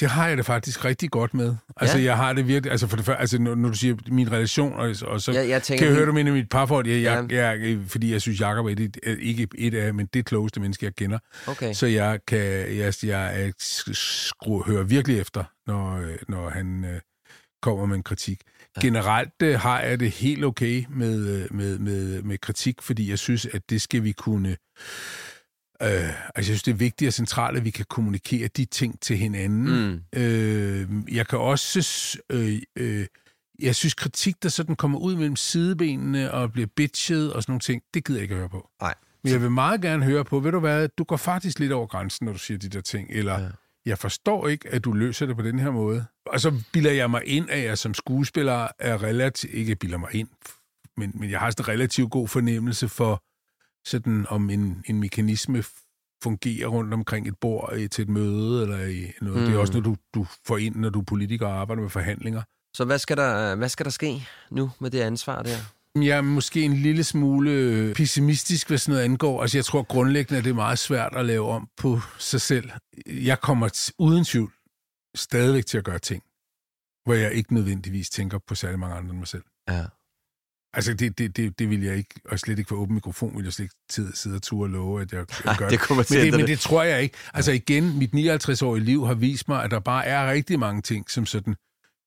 Det 0.00 0.10
har 0.10 0.28
jeg 0.28 0.36
det 0.36 0.46
faktisk 0.46 0.84
rigtig 0.84 1.10
godt 1.10 1.34
med. 1.34 1.56
Altså, 1.76 1.98
ja. 1.98 2.04
jeg 2.04 2.16
har 2.16 2.32
det 2.32 2.48
virkelig... 2.48 2.70
Altså, 2.70 2.86
for 2.86 2.96
det 2.96 3.04
første, 3.04 3.20
altså, 3.20 3.38
når, 3.38 3.54
når 3.54 3.68
du 3.68 3.74
siger 3.74 3.96
min 4.06 4.32
relation, 4.32 4.72
og, 4.72 4.94
og 5.02 5.20
så 5.20 5.32
ja, 5.32 5.48
jeg 5.48 5.62
tænker, 5.62 5.84
kan 5.84 5.88
jeg 5.88 5.96
høre 5.96 6.06
dig 6.06 6.14
med 6.24 6.32
mit 6.32 6.48
parforhold, 6.48 6.86
jeg, 6.86 7.02
jeg, 7.02 7.26
ja. 7.30 7.48
jeg, 7.48 7.78
fordi 7.86 8.12
jeg 8.12 8.20
synes, 8.20 8.40
Jacob 8.40 8.66
er 8.66 8.70
et, 8.70 8.98
ikke 9.20 9.48
et 9.58 9.74
af, 9.74 9.94
men 9.94 10.06
det 10.06 10.26
klogeste 10.26 10.60
menneske, 10.60 10.84
jeg 10.84 10.94
kender. 10.94 11.18
Okay. 11.46 11.74
Så 11.74 11.86
jeg 11.86 12.20
kan... 12.26 12.38
Jeg, 12.76 12.94
jeg, 13.02 13.02
jeg 13.04 13.52
skru, 13.58 14.62
hører 14.62 14.82
virkelig 14.82 15.18
efter, 15.18 15.44
når, 15.66 16.04
når 16.28 16.50
han 16.50 16.84
øh, 16.84 17.00
kommer 17.62 17.86
med 17.86 17.96
en 17.96 18.02
kritik. 18.02 18.40
Generelt 18.80 19.42
øh, 19.42 19.60
har 19.60 19.80
jeg 19.80 20.00
det 20.00 20.10
helt 20.10 20.44
okay 20.44 20.84
med, 20.90 21.26
øh, 21.26 21.54
med, 21.54 21.78
med, 21.78 22.22
med 22.22 22.38
kritik, 22.38 22.82
fordi 22.82 23.10
jeg 23.10 23.18
synes, 23.18 23.46
at 23.46 23.70
det 23.70 23.82
skal 23.82 24.04
vi 24.04 24.12
kunne... 24.12 24.56
Øh, 25.82 25.88
altså, 25.88 26.12
jeg 26.36 26.44
synes, 26.44 26.62
det 26.62 26.72
er 26.72 26.76
vigtigt 26.76 27.08
og 27.08 27.12
centralt, 27.12 27.56
at 27.56 27.64
vi 27.64 27.70
kan 27.70 27.84
kommunikere 27.88 28.48
de 28.48 28.64
ting 28.64 29.00
til 29.00 29.16
hinanden. 29.16 29.90
Mm. 29.90 30.20
Øh, 30.20 30.88
jeg 31.12 31.26
kan 31.26 31.38
også... 31.38 32.18
Øh, 32.30 32.58
øh, 32.76 33.06
jeg 33.58 33.74
synes, 33.74 33.94
kritik, 33.94 34.42
der 34.42 34.48
sådan 34.48 34.76
kommer 34.76 34.98
ud 34.98 35.16
mellem 35.16 35.36
sidebenene 35.36 36.32
og 36.32 36.52
bliver 36.52 36.68
bitchet 36.76 37.32
og 37.32 37.42
sådan 37.42 37.52
nogle 37.52 37.60
ting, 37.60 37.82
det 37.94 38.04
gider 38.04 38.18
jeg 38.18 38.22
ikke 38.22 38.34
at 38.34 38.38
høre 38.38 38.48
på. 38.48 38.68
Nej. 38.80 38.94
Men 39.24 39.32
jeg 39.32 39.42
vil 39.42 39.50
meget 39.50 39.80
gerne 39.80 40.04
høre 40.04 40.24
på, 40.24 40.40
ved 40.40 40.52
du 40.52 40.60
hvad, 40.60 40.88
du 40.98 41.04
går 41.04 41.16
faktisk 41.16 41.58
lidt 41.58 41.72
over 41.72 41.86
grænsen, 41.86 42.24
når 42.24 42.32
du 42.32 42.38
siger 42.38 42.58
de 42.58 42.68
der 42.68 42.80
ting, 42.80 43.08
eller... 43.10 43.40
Ja 43.40 43.48
jeg 43.88 43.98
forstår 43.98 44.48
ikke, 44.48 44.68
at 44.68 44.84
du 44.84 44.92
løser 44.92 45.26
det 45.26 45.36
på 45.36 45.42
den 45.42 45.58
her 45.58 45.70
måde. 45.70 46.04
Og 46.26 46.40
så 46.40 46.62
bilder 46.72 46.92
jeg 46.92 47.10
mig 47.10 47.22
ind, 47.26 47.50
at 47.50 47.64
jeg 47.64 47.78
som 47.78 47.94
skuespiller 47.94 48.68
er 48.78 49.02
relativt, 49.02 49.54
ikke 49.54 49.76
bilder 49.76 49.98
mig 49.98 50.14
ind, 50.14 50.28
men, 50.96 51.12
men 51.14 51.30
jeg 51.30 51.40
har 51.40 51.50
sådan 51.50 51.64
en 51.64 51.68
relativt 51.68 52.10
god 52.10 52.28
fornemmelse 52.28 52.88
for, 52.88 53.22
sådan 53.88 54.26
om 54.28 54.50
en, 54.50 54.84
en 54.86 55.00
mekanisme 55.00 55.64
fungerer 56.22 56.68
rundt 56.68 56.94
omkring 56.94 57.28
et 57.28 57.38
bord 57.40 57.88
til 57.90 58.02
et 58.02 58.08
møde, 58.08 58.62
eller 58.62 58.86
i 58.86 59.12
noget. 59.20 59.40
Mm. 59.40 59.46
Det 59.46 59.54
er 59.54 59.58
også 59.58 59.72
mm. 59.72 59.82
noget, 59.82 59.98
du, 60.14 60.20
du 60.20 60.26
får 60.46 60.58
ind, 60.58 60.76
når 60.76 60.90
du 60.90 61.00
er 61.00 61.04
politiker 61.04 61.46
og 61.46 61.60
arbejder 61.60 61.82
med 61.82 61.90
forhandlinger. 61.90 62.42
Så 62.74 62.84
hvad 62.84 62.98
skal, 62.98 63.16
der, 63.16 63.54
hvad 63.54 63.68
skal 63.68 63.84
der 63.84 63.90
ske 63.90 64.28
nu 64.50 64.70
med 64.78 64.90
det 64.90 65.00
ansvar 65.00 65.42
der? 65.42 65.56
Jeg 66.02 66.16
er 66.16 66.20
måske 66.20 66.62
en 66.62 66.74
lille 66.74 67.04
smule 67.04 67.94
pessimistisk, 67.94 68.68
hvad 68.68 68.78
sådan 68.78 68.92
noget 68.92 69.04
angår. 69.04 69.42
Altså, 69.42 69.58
jeg 69.58 69.64
tror 69.64 69.82
grundlæggende, 69.82 70.38
at 70.38 70.44
det 70.44 70.50
er 70.50 70.54
meget 70.54 70.78
svært 70.78 71.16
at 71.16 71.26
lave 71.26 71.48
om 71.48 71.68
på 71.76 72.00
sig 72.18 72.40
selv. 72.40 72.70
Jeg 73.06 73.40
kommer 73.40 73.90
uden 73.98 74.24
tvivl 74.24 74.52
stadigvæk 75.16 75.66
til 75.66 75.78
at 75.78 75.84
gøre 75.84 75.98
ting, 75.98 76.22
hvor 77.04 77.14
jeg 77.14 77.32
ikke 77.32 77.54
nødvendigvis 77.54 78.10
tænker 78.10 78.38
på 78.46 78.54
særlig 78.54 78.78
mange 78.78 78.96
andre 78.96 79.10
end 79.10 79.18
mig 79.18 79.28
selv. 79.28 79.44
Ja. 79.68 79.84
Altså, 80.72 80.94
det, 80.94 81.18
det, 81.18 81.36
det, 81.36 81.58
det 81.58 81.70
vil 81.70 81.82
jeg 81.82 81.96
ikke, 81.96 82.14
og 82.24 82.38
slet 82.38 82.58
ikke 82.58 82.68
for 82.68 82.76
åben 82.76 82.94
mikrofon, 82.94 83.36
vil 83.36 83.44
jeg 83.44 83.52
slet 83.52 83.64
ikke 83.64 83.76
tid, 83.90 84.12
sidde 84.12 84.36
og 84.36 84.42
ture 84.42 84.66
og 84.66 84.70
love, 84.70 85.00
at 85.02 85.12
jeg, 85.12 85.26
jeg 85.44 85.56
gør 85.58 85.68
det. 85.68 85.80
Men 85.90 85.98
det, 85.98 86.32
men 86.32 86.46
det 86.46 86.58
tror 86.58 86.82
jeg 86.82 87.02
ikke. 87.02 87.16
Altså 87.34 87.52
igen, 87.52 87.98
mit 87.98 88.14
59-årige 88.14 88.84
liv 88.84 89.06
har 89.06 89.14
vist 89.14 89.48
mig, 89.48 89.64
at 89.64 89.70
der 89.70 89.80
bare 89.80 90.06
er 90.06 90.30
rigtig 90.30 90.58
mange 90.58 90.82
ting, 90.82 91.10
som 91.10 91.26
sådan 91.26 91.56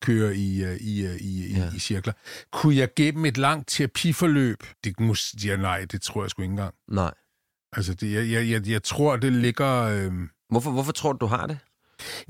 kører 0.02 0.32
i, 0.32 0.64
øh, 0.64 0.78
i, 0.78 1.06
øh, 1.06 1.16
i, 1.16 1.46
i, 1.46 1.58
ja. 1.58 1.72
i 1.76 1.80
cirkler. 1.80 2.14
Kunne 2.52 2.76
jeg 2.76 2.90
gennem 2.96 3.26
et 3.26 3.38
langt 3.38 3.70
terapiforløb? 3.70 4.64
Det 4.84 5.00
mus, 5.00 5.36
ja, 5.46 5.56
nej, 5.56 5.86
det 5.92 6.02
tror 6.02 6.24
jeg 6.24 6.30
sgu 6.30 6.42
ikke 6.42 6.52
engang. 6.52 6.74
Nej. 6.92 7.14
Altså, 7.74 7.94
det, 7.94 8.14
jeg, 8.14 8.32
jeg, 8.32 8.50
jeg, 8.50 8.70
jeg 8.70 8.84
tror, 8.84 9.16
det 9.16 9.34
ligger... 9.34 9.82
Øh... 9.84 10.12
Hvorfor, 10.50 10.72
hvorfor 10.72 10.92
tror 10.92 11.14
du, 11.14 11.18
du 11.22 11.26
har 11.26 11.48
det? 11.48 11.58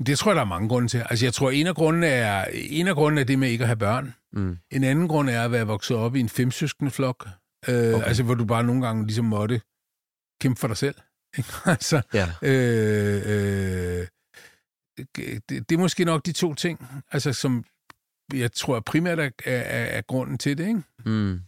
Det 0.06 0.18
tror 0.18 0.30
jeg, 0.30 0.36
der 0.36 0.42
er 0.42 0.46
mange 0.46 0.68
grunde 0.68 0.88
til. 0.88 1.04
Altså, 1.10 1.26
jeg 1.26 1.34
tror, 1.34 1.50
en 1.50 1.66
af 1.66 1.74
grundene 1.74 2.06
er, 2.06 2.44
en 2.52 2.88
af 2.88 2.94
grundene 2.94 3.20
er 3.20 3.24
det 3.24 3.38
med 3.38 3.48
ikke 3.48 3.62
at 3.62 3.68
have 3.68 3.76
børn. 3.76 4.14
Mm. 4.32 4.58
En 4.70 4.84
anden 4.84 5.08
grund 5.08 5.30
er 5.30 5.44
at 5.44 5.52
være 5.52 5.66
vokset 5.66 5.96
op 5.96 6.16
i 6.16 6.20
en 6.20 6.28
femsøskende 6.28 6.90
flok. 6.90 7.28
Øh, 7.68 7.94
okay. 7.94 8.06
Altså, 8.06 8.22
hvor 8.22 8.34
du 8.34 8.44
bare 8.44 8.64
nogle 8.64 8.86
gange 8.86 9.06
ligesom 9.06 9.24
måtte 9.24 9.60
kæmpe 10.40 10.60
for 10.60 10.68
dig 10.68 10.76
selv. 10.76 10.94
altså, 11.64 12.02
ja. 12.14 12.28
øh, 12.42 13.22
øh, 14.00 14.06
det, 14.96 15.48
det 15.48 15.72
er 15.72 15.78
måske 15.78 16.04
nok 16.04 16.26
de 16.26 16.32
to 16.32 16.54
ting, 16.54 16.86
altså 17.12 17.32
som 17.32 17.64
jeg 18.34 18.52
tror 18.52 18.80
primært 18.80 19.18
er, 19.18 19.30
er, 19.44 19.84
er 19.84 20.00
grunden 20.00 20.38
til 20.38 20.58
det, 20.58 20.68
ikke? 20.68 20.82
Mm. 21.06 21.40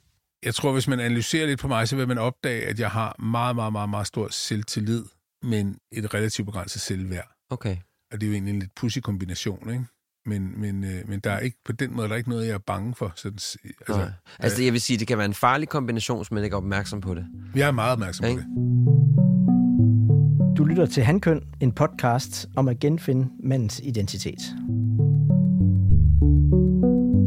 Jeg 0.42 0.54
tror, 0.54 0.72
hvis 0.72 0.88
man 0.88 1.00
analyserer 1.00 1.46
lidt 1.46 1.60
på 1.60 1.68
mig, 1.68 1.88
så 1.88 1.96
vil 1.96 2.08
man 2.08 2.18
opdage, 2.18 2.66
at 2.66 2.80
jeg 2.80 2.90
har 2.90 3.16
meget, 3.22 3.56
meget, 3.56 3.72
meget, 3.72 3.88
meget 3.88 4.06
stor 4.06 4.28
selvtillid, 4.30 5.04
men 5.42 5.78
et 5.92 6.14
relativt 6.14 6.46
begrænset 6.46 6.80
selvværd. 6.80 7.28
Okay. 7.50 7.76
Og 8.12 8.20
det 8.20 8.26
er 8.26 8.28
jo 8.28 8.32
egentlig 8.32 8.54
en 8.54 8.58
lidt 8.58 8.74
pussy 8.74 8.98
kombination, 8.98 9.70
ikke? 9.70 9.84
Men, 10.26 10.60
men, 10.60 10.84
øh, 10.84 11.08
men 11.08 11.20
der 11.20 11.30
er 11.30 11.38
ikke, 11.38 11.56
på 11.64 11.72
den 11.72 11.96
måde 11.96 12.08
der 12.08 12.14
er 12.14 12.18
ikke 12.18 12.30
noget, 12.30 12.46
jeg 12.46 12.54
er 12.54 12.58
bange 12.58 12.94
for. 12.94 13.12
Sådan, 13.16 13.34
altså, 13.34 13.58
Nej. 13.88 14.10
altså, 14.38 14.62
jeg 14.62 14.72
vil 14.72 14.80
sige, 14.80 14.98
det 14.98 15.08
kan 15.08 15.18
være 15.18 15.24
en 15.24 15.34
farlig 15.34 15.68
kombination, 15.68 16.18
hvis 16.18 16.30
man 16.30 16.44
ikke 16.44 16.54
er 16.54 16.58
opmærksom 16.58 17.00
på 17.00 17.14
det. 17.14 17.26
Jeg 17.54 17.68
er 17.68 17.72
meget 17.72 17.92
opmærksom 17.92 18.24
okay. 18.24 18.34
på 18.34 18.40
det. 18.40 19.23
Du 20.56 20.64
lytter 20.64 20.86
til 20.86 21.02
Handkøn, 21.02 21.40
en 21.60 21.72
podcast 21.72 22.48
om 22.56 22.68
at 22.68 22.78
genfinde 22.78 23.28
mandens 23.42 23.80
identitet. 23.84 24.38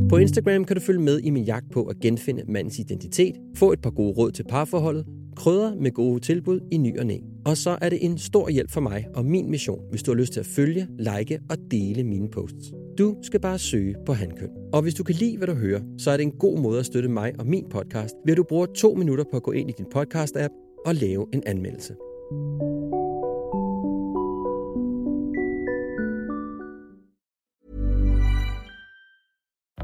På 0.10 0.18
Instagram 0.18 0.66
kan 0.66 0.76
du 0.76 0.82
følge 0.82 1.02
med 1.02 1.20
i 1.20 1.30
min 1.30 1.44
jagt 1.44 1.72
på 1.72 1.84
at 1.84 2.00
genfinde 2.00 2.44
mandens 2.48 2.80
identitet, 2.80 3.36
få 3.56 3.72
et 3.72 3.82
par 3.82 3.90
gode 3.90 4.14
råd 4.18 4.32
til 4.32 4.44
parforholdet, 4.50 5.06
krydder 5.36 5.76
med 5.76 5.92
gode 5.92 6.20
tilbud 6.20 6.60
i 6.72 6.78
ny 6.78 7.00
og 7.00 7.06
næ. 7.06 7.18
Og 7.46 7.58
så 7.58 7.78
er 7.82 7.90
det 7.90 8.06
en 8.06 8.18
stor 8.18 8.50
hjælp 8.50 8.72
for 8.72 8.82
mig 8.82 9.08
og 9.16 9.26
min 9.26 9.52
mission, 9.52 9.82
hvis 9.90 10.04
du 10.04 10.12
har 10.12 10.16
lyst 10.16 10.34
til 10.34 10.40
at 10.40 10.46
følge, 10.46 10.88
like 11.00 11.40
og 11.50 11.58
dele 11.72 12.04
mine 12.04 12.30
posts. 12.30 12.72
Du 12.98 13.16
skal 13.22 13.40
bare 13.40 13.60
søge 13.60 13.96
på 14.06 14.14
Handkøn. 14.14 14.50
Og 14.74 14.82
hvis 14.82 14.94
du 14.94 15.04
kan 15.04 15.16
lide, 15.16 15.38
hvad 15.38 15.48
du 15.48 15.54
hører, 15.54 15.82
så 15.98 16.12
er 16.12 16.18
det 16.18 16.24
en 16.24 16.32
god 16.40 16.60
måde 16.60 16.80
at 16.80 16.86
støtte 16.86 17.10
mig 17.10 17.34
og 17.40 17.48
min 17.48 17.66
podcast, 17.70 18.16
ved 18.26 18.34
at 18.34 18.38
du 18.38 18.44
bruger 18.44 18.66
to 18.66 18.94
minutter 18.94 19.24
på 19.32 19.38
at 19.38 19.44
gå 19.44 19.52
ind 19.52 19.70
i 19.70 19.74
din 19.78 19.86
podcast-app 19.96 20.84
og 20.86 20.96
lave 20.96 21.26
en 21.34 21.44
anmeldelse. 21.46 21.96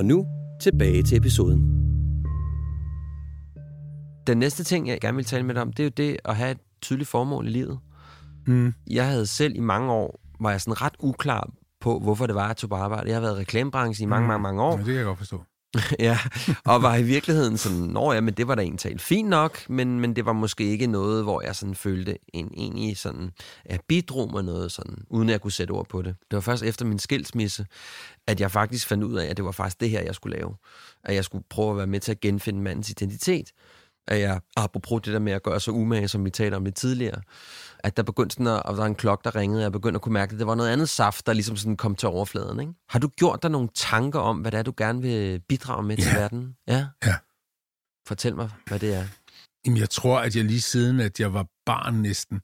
Og 0.00 0.06
nu 0.06 0.26
tilbage 0.60 1.02
til 1.02 1.16
episoden. 1.16 1.60
Den 4.26 4.38
næste 4.38 4.64
ting, 4.64 4.88
jeg 4.88 5.00
gerne 5.00 5.16
vil 5.16 5.24
tale 5.24 5.42
med 5.42 5.54
dig 5.54 5.62
om, 5.62 5.72
det 5.72 5.82
er 5.82 5.84
jo 5.84 5.92
det 5.96 6.16
at 6.24 6.36
have 6.36 6.50
et 6.50 6.58
tydeligt 6.82 7.08
formål 7.08 7.46
i 7.46 7.50
livet. 7.50 7.78
Mm. 8.46 8.74
Jeg 8.90 9.08
havde 9.08 9.26
selv 9.26 9.56
i 9.56 9.60
mange 9.60 9.92
år, 9.92 10.20
var 10.40 10.50
jeg 10.50 10.60
sådan 10.60 10.82
ret 10.82 10.92
uklar 11.00 11.50
på, 11.80 11.98
hvorfor 11.98 12.26
det 12.26 12.34
var, 12.34 12.42
at 12.42 12.48
jeg 12.48 12.56
tog 12.56 12.70
på 12.70 12.76
arbejde. 12.76 13.08
Jeg 13.08 13.16
har 13.16 13.20
været 13.20 13.36
i 13.36 13.40
reklamebranchen 13.40 14.08
i 14.08 14.10
mange, 14.10 14.22
mm. 14.22 14.28
mange, 14.28 14.42
mange 14.42 14.62
år. 14.62 14.72
Ja, 14.72 14.76
det 14.76 14.86
kan 14.86 14.94
jeg 14.94 15.04
godt 15.04 15.18
forstå. 15.18 15.42
ja, 15.98 16.18
og 16.64 16.82
var 16.82 16.96
i 16.96 17.02
virkeligheden 17.02 17.58
sådan, 17.58 17.78
nå 17.78 18.12
ja, 18.12 18.20
men 18.20 18.34
det 18.34 18.48
var 18.48 18.54
da 18.54 18.62
egentlig 18.62 19.00
fint 19.00 19.28
nok, 19.28 19.68
men, 19.68 20.00
men 20.00 20.16
det 20.16 20.26
var 20.26 20.32
måske 20.32 20.64
ikke 20.64 20.86
noget, 20.86 21.22
hvor 21.22 21.42
jeg 21.42 21.56
sådan 21.56 21.74
følte 21.74 22.18
en 22.34 22.50
egentlig 22.56 22.98
sådan, 22.98 23.30
at 23.64 23.80
bidrog 23.88 24.32
med 24.32 24.42
noget 24.42 24.72
sådan, 24.72 25.04
uden 25.10 25.28
at 25.28 25.32
jeg 25.32 25.40
kunne 25.40 25.52
sætte 25.52 25.72
ord 25.72 25.88
på 25.88 26.02
det. 26.02 26.16
Det 26.30 26.36
var 26.36 26.40
først 26.40 26.62
efter 26.62 26.84
min 26.84 26.98
skilsmisse, 26.98 27.66
at 28.26 28.40
jeg 28.40 28.50
faktisk 28.50 28.86
fandt 28.86 29.04
ud 29.04 29.14
af, 29.14 29.26
at 29.26 29.36
det 29.36 29.44
var 29.44 29.52
faktisk 29.52 29.80
det 29.80 29.90
her, 29.90 30.02
jeg 30.02 30.14
skulle 30.14 30.36
lave. 30.36 30.54
At 31.04 31.14
jeg 31.14 31.24
skulle 31.24 31.44
prøve 31.50 31.70
at 31.70 31.76
være 31.76 31.86
med 31.86 32.00
til 32.00 32.12
at 32.12 32.20
genfinde 32.20 32.60
mandens 32.60 32.90
identitet. 32.90 33.52
At 34.06 34.20
jeg, 34.20 34.40
apropos 34.56 35.02
det 35.02 35.12
der 35.12 35.18
med 35.18 35.32
at 35.32 35.42
gøre 35.42 35.60
så 35.60 35.70
umage, 35.70 36.08
som 36.08 36.24
vi 36.24 36.30
talte 36.30 36.54
om 36.54 36.64
lidt 36.64 36.74
tidligere, 36.74 37.20
at 37.84 37.96
der 37.96 38.02
begyndte 38.02 38.34
sådan 38.34 38.46
at, 38.46 38.62
at 38.68 38.76
der 38.76 38.84
en 38.84 38.94
klok, 38.94 39.24
der 39.24 39.36
ringede, 39.36 39.60
og 39.60 39.62
jeg 39.62 39.72
begyndte 39.72 39.96
at 39.96 40.02
kunne 40.02 40.12
mærke, 40.12 40.32
at 40.32 40.38
det 40.38 40.46
var 40.46 40.54
noget 40.54 40.70
andet 40.70 40.88
saft, 40.88 41.26
der 41.26 41.32
ligesom 41.32 41.56
sådan 41.56 41.76
kom 41.76 41.94
til 41.94 42.08
overfladen. 42.08 42.60
Ikke? 42.60 42.72
Har 42.88 42.98
du 42.98 43.08
gjort 43.08 43.42
dig 43.42 43.50
nogle 43.50 43.68
tanker 43.74 44.20
om, 44.20 44.38
hvad 44.38 44.50
det 44.50 44.58
er, 44.58 44.62
du 44.62 44.74
gerne 44.76 45.02
vil 45.02 45.40
bidrage 45.48 45.82
med 45.82 45.96
ja. 45.96 46.02
til 46.02 46.12
verden? 46.12 46.56
Ja. 46.68 46.86
ja. 47.04 47.14
Fortæl 48.06 48.36
mig, 48.36 48.50
hvad 48.66 48.78
det 48.78 48.94
er. 48.94 49.04
Jamen, 49.66 49.78
jeg 49.78 49.90
tror, 49.90 50.18
at 50.18 50.36
jeg 50.36 50.44
lige 50.44 50.60
siden, 50.60 51.00
at 51.00 51.20
jeg 51.20 51.34
var 51.34 51.46
barn 51.66 51.94
næsten, 51.94 52.40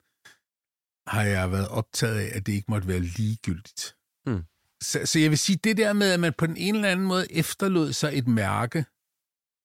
har 1.06 1.22
jeg 1.22 1.52
været 1.52 1.68
optaget 1.68 2.18
af, 2.18 2.30
at 2.34 2.46
det 2.46 2.52
ikke 2.52 2.70
måtte 2.70 2.88
være 2.88 3.00
ligegyldigt. 3.00 3.96
Mm. 4.26 4.42
Så, 4.82 5.00
så 5.04 5.18
jeg 5.18 5.30
vil 5.30 5.38
sige, 5.38 5.58
det 5.64 5.76
der 5.76 5.92
med, 5.92 6.12
at 6.12 6.20
man 6.20 6.32
på 6.38 6.46
den 6.46 6.56
ene 6.56 6.78
eller 6.78 6.90
anden 6.90 7.06
måde 7.06 7.32
efterlod 7.32 7.92
sig 7.92 8.10
et 8.14 8.28
mærke, 8.28 8.84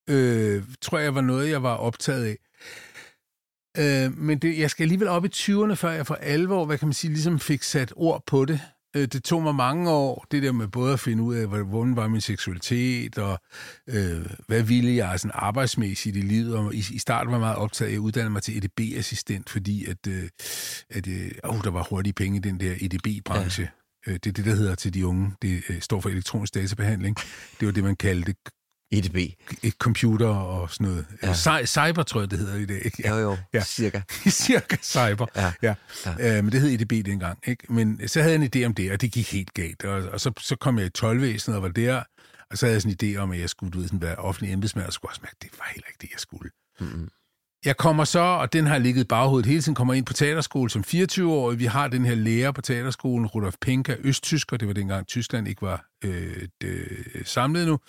øh, 0.10 0.64
tror 0.82 0.98
jeg 0.98 1.16
var 1.16 1.22
noget, 1.22 1.50
jeg 1.50 1.64
var 1.64 1.76
optaget 1.76 2.26
af. 2.26 2.38
Øh, 3.78 4.18
men 4.18 4.38
det, 4.38 4.60
jeg 4.60 4.70
skal 4.70 4.84
alligevel 4.84 5.08
op 5.08 5.26
i 5.26 5.30
20'erne, 5.34 5.74
før 5.74 5.92
jeg 5.92 6.08
for 6.08 6.16
alvor, 6.16 6.66
hvad 6.66 6.78
kan 6.78 6.88
man 6.88 6.94
sige, 6.94 7.12
ligesom 7.12 7.40
fik 7.40 7.64
sat 7.64 7.94
ord 7.96 8.24
på 8.28 8.46
det. 8.46 8.60
Øh, 8.96 9.08
det 9.08 9.24
tog 9.24 9.44
mig 9.44 9.56
mange 9.56 9.92
år, 9.92 10.26
det 10.32 10.44
der 10.44 10.52
med 10.52 10.68
både 10.68 10.94
at 10.94 11.00
finde 11.00 11.24
ud 11.24 11.36
af, 11.36 11.48
hvordan 11.48 11.96
var 11.96 12.08
min 12.08 12.22
seksualitet, 12.22 13.18
og 13.18 13.40
øh, 13.88 14.26
hvad 14.48 14.64
ville 14.64 14.96
jeg 14.96 15.20
sådan 15.20 15.32
arbejdsmæssigt 15.36 16.18
i 16.18 16.22
livet. 16.22 16.56
Og 16.56 16.76
i, 16.76 16.84
i 16.94 17.00
starten 17.00 17.32
var 17.32 17.38
jeg 17.38 17.42
meget 17.42 17.58
optaget 17.58 17.90
af 17.92 17.96
at 17.96 18.00
uddanne 18.00 18.30
mig 18.30 18.44
til 18.44 18.58
EDB-assistent, 18.58 19.50
fordi 19.50 19.86
at, 19.86 20.08
øh, 20.08 20.30
at 20.90 21.08
øh, 21.08 21.32
oh, 21.44 21.64
der 21.64 21.72
var 21.72 21.88
hurtige 21.90 22.14
penge 22.14 22.38
i 22.38 22.42
den 22.42 22.60
der 22.60 22.74
EDB-branche. 22.82 23.70
Ja. 24.08 24.12
Øh, 24.12 24.14
det 24.14 24.28
er 24.28 24.34
det, 24.34 24.46
der 24.46 24.56
hedder 24.56 24.76
til 24.76 24.94
de 24.94 25.08
unge. 25.08 25.32
Det 25.42 25.64
øh, 25.70 25.82
står 25.82 26.02
for 26.02 26.10
elektronisk 26.10 26.54
databehandling. 26.54 27.16
Det 27.60 27.66
var 27.66 27.72
det, 27.72 27.84
man 27.84 27.96
kaldte 27.96 28.34
EDB. 28.92 29.16
Et 29.64 29.74
computer 29.80 30.28
og 30.28 30.72
sådan 30.72 30.88
noget. 30.88 31.06
Ja. 31.24 31.66
cyber, 31.66 32.04
tror 32.04 32.20
jeg, 32.20 32.32
det 32.32 32.40
hedder 32.40 32.56
i 32.56 32.66
dag. 32.66 32.82
Ikke? 32.86 33.02
Ja. 33.04 33.16
Jo, 33.16 33.18
jo. 33.20 33.38
Ja. 33.54 33.64
Cirka. 33.64 34.02
Cirka 34.30 34.76
cyber. 34.84 35.26
Ja. 35.36 35.54
ja. 35.62 35.76
ja. 36.06 36.38
Øh, 36.38 36.44
men 36.44 36.52
det 36.52 36.62
hed 36.62 36.70
EDB 36.70 37.06
dengang. 37.06 37.40
Ikke? 37.48 37.74
Men 37.74 38.08
så 38.08 38.22
havde 38.22 38.34
jeg 38.34 38.44
en 38.44 38.64
idé 38.64 38.66
om 38.66 38.74
det, 38.74 38.92
og 38.92 39.02
det 39.02 39.12
gik 39.12 39.32
helt 39.32 39.54
galt. 39.54 39.84
Og, 39.84 40.10
og 40.10 40.20
så, 40.20 40.32
så 40.40 40.56
kom 40.56 40.78
jeg 40.78 40.86
i 40.86 40.90
12 40.90 41.40
og 41.48 41.62
var 41.62 41.68
der, 41.68 42.04
og 42.52 42.58
så 42.58 42.66
havde 42.66 42.74
jeg 42.74 42.82
sådan 42.82 42.98
en 43.02 43.16
idé 43.16 43.18
om, 43.18 43.32
at 43.32 43.40
jeg 43.40 43.50
skulle 43.50 43.72
du 43.72 43.80
ved, 43.80 43.88
sådan 43.88 44.02
være 44.02 44.16
offentlig 44.16 44.54
embedsmand, 44.54 44.88
og 44.88 44.94
skulle 44.94 45.12
også 45.12 45.22
mærke, 45.24 45.36
at 45.40 45.44
det 45.44 45.60
var 45.60 45.72
heller 45.74 45.88
ikke 45.88 45.98
det, 46.02 46.10
jeg 46.12 46.20
skulle. 46.20 46.52
Mm-hmm. 46.80 47.10
Jeg 47.66 47.78
kommer 47.78 48.04
så, 48.04 48.20
og 48.20 48.54
den 48.54 48.68
har 48.68 48.78
ligget 48.78 49.02
i 49.02 49.08
baghovedet 49.08 49.46
hele 49.46 49.62
tiden, 49.62 49.76
kommer 49.76 49.94
ind 49.94 50.06
på 50.06 50.14
teaterskole 50.14 50.70
som 50.70 50.84
24-årig. 50.88 51.60
Vi 51.60 51.66
har 51.66 51.88
den 51.88 52.06
her 52.06 52.16
lærer 52.16 52.52
på 52.52 52.62
teaterskolen, 52.62 53.28
Rudolf 53.28 53.56
Penka, 53.62 53.96
østtysker. 54.00 54.58
Det 54.58 54.68
var 54.68 54.74
dengang 54.74 55.08
Tyskland 55.08 55.48
ikke 55.48 55.62
var 55.62 55.86
øh, 56.04 56.48
det, 56.62 56.88
samlet 57.26 57.68
nu. 57.68 57.80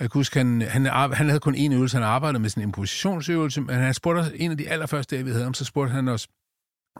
Jeg 0.00 0.10
kan 0.10 0.18
huske, 0.18 0.38
han, 0.38 0.60
han, 0.60 0.86
han 0.86 1.26
havde 1.26 1.40
kun 1.40 1.54
én 1.54 1.72
øvelse. 1.74 1.96
Han 1.96 2.04
arbejdede 2.06 2.42
med 2.42 2.50
sådan 2.50 2.62
en 2.62 2.68
improvisationsøvelse, 2.68 3.60
men 3.60 3.76
han 3.76 3.94
spurgte 3.94 4.18
os, 4.18 4.30
en 4.34 4.50
af 4.50 4.56
de 4.56 4.68
allerførste 4.68 5.16
dage, 5.16 5.24
vi 5.24 5.30
havde 5.30 5.44
ham, 5.44 5.54
så 5.54 5.64
spurgte 5.64 5.92
han 5.92 6.08
os, 6.08 6.28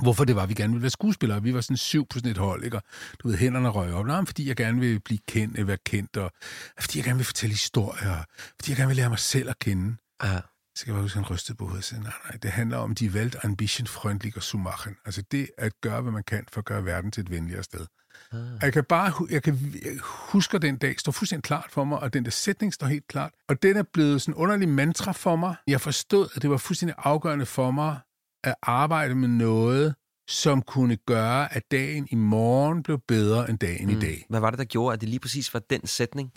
hvorfor 0.03 0.25
det 0.25 0.37
var, 0.37 0.47
vi 0.47 0.55
gerne 0.55 0.73
ville 0.73 0.83
være 0.83 0.91
skuespillere. 0.91 1.43
Vi 1.43 1.55
var 1.55 1.61
sådan 1.61 1.77
syv 1.77 2.07
på 2.07 2.19
sådan 2.19 2.31
et 2.31 2.39
hold, 2.39 2.65
ikke? 2.65 2.77
Og 2.77 2.83
du 3.23 3.29
ved, 3.29 3.37
hænderne 3.37 3.69
røg 3.69 3.93
op. 3.93 4.07
Nej, 4.07 4.25
fordi 4.27 4.49
jeg 4.49 4.57
gerne 4.57 4.81
vil 4.81 5.01
blive 5.01 5.19
kendt, 5.29 5.67
være 5.67 5.79
kendt, 5.87 6.17
og 6.17 6.31
fordi 6.81 6.99
jeg 6.99 7.05
gerne 7.05 7.19
vil 7.19 7.27
fortælle 7.27 7.53
historier, 7.53 8.25
fordi 8.57 8.71
jeg 8.71 8.77
gerne 8.77 8.89
vil 8.89 8.97
lære 8.97 9.09
mig 9.09 9.19
selv 9.19 9.51
at 9.51 9.59
kende. 9.59 9.97
Ja. 10.25 10.41
Så 10.77 10.85
kan 10.85 10.95
jeg 10.95 11.03
huske, 11.03 11.19
han 11.19 11.31
rystede 11.31 11.57
på 11.57 11.67
hovedet 11.67 11.93
og 11.93 12.03
nej, 12.03 12.13
nej, 12.25 12.37
det 12.43 12.51
handler 12.51 12.77
om 12.77 12.95
de 12.95 13.15
valgt 13.15 13.37
ambition 13.43 13.87
freundlich 13.87 14.37
og 14.37 14.43
sumachen. 14.43 14.97
Altså 15.05 15.23
det 15.23 15.51
at 15.59 15.81
gøre, 15.81 16.03
hvad 16.03 16.13
man 16.13 16.25
kan 16.25 16.45
for 16.53 16.59
at 16.59 16.65
gøre 16.65 16.85
verden 16.85 17.11
til 17.11 17.21
et 17.21 17.31
venligere 17.31 17.63
sted. 17.63 17.87
Ah. 18.33 18.39
Jeg 18.63 18.73
kan 18.73 18.85
bare 18.85 19.13
jeg 19.31 19.43
kan 19.43 19.59
huske 20.03 20.59
den 20.59 20.77
dag, 20.77 21.01
står 21.01 21.13
fuldstændig 21.13 21.43
klart 21.43 21.67
for 21.71 21.85
mig, 21.85 21.99
og 21.99 22.13
den 22.13 22.25
der 22.25 22.31
sætning 22.31 22.75
står 22.75 22.87
helt 22.87 23.09
klart. 23.09 23.33
Og 23.49 23.63
den 23.63 23.77
er 23.77 23.83
blevet 23.93 24.23
sådan 24.23 24.35
en 24.35 24.39
underlig 24.39 24.69
mantra 24.69 25.13
for 25.13 25.37
mig. 25.37 25.55
Jeg 25.67 25.81
forstod, 25.81 26.29
at 26.35 26.43
det 26.43 26.51
var 26.51 26.57
fuldstændig 26.57 26.95
afgørende 26.99 27.47
for 27.47 27.71
mig 27.71 27.99
at 28.45 28.55
arbejde 28.63 29.15
med 29.15 29.29
noget, 29.29 29.95
som 30.29 30.63
kunne 30.63 30.97
gøre, 30.97 31.55
at 31.55 31.63
dagen 31.71 32.09
i 32.11 32.15
morgen 32.15 32.83
blev 32.83 32.99
bedre 33.09 33.51
end 33.51 33.59
dagen 33.59 33.89
mm. 33.89 33.97
i 33.97 34.01
dag. 34.01 34.27
Hvad 34.29 34.41
var 34.41 34.51
det, 34.51 34.59
der 34.59 34.65
gjorde, 34.65 34.95
at 34.95 35.01
det 35.01 35.09
lige 35.09 35.21
præcis 35.21 35.55
var 35.55 35.61
den 35.71 35.87
sætning? 35.87 36.33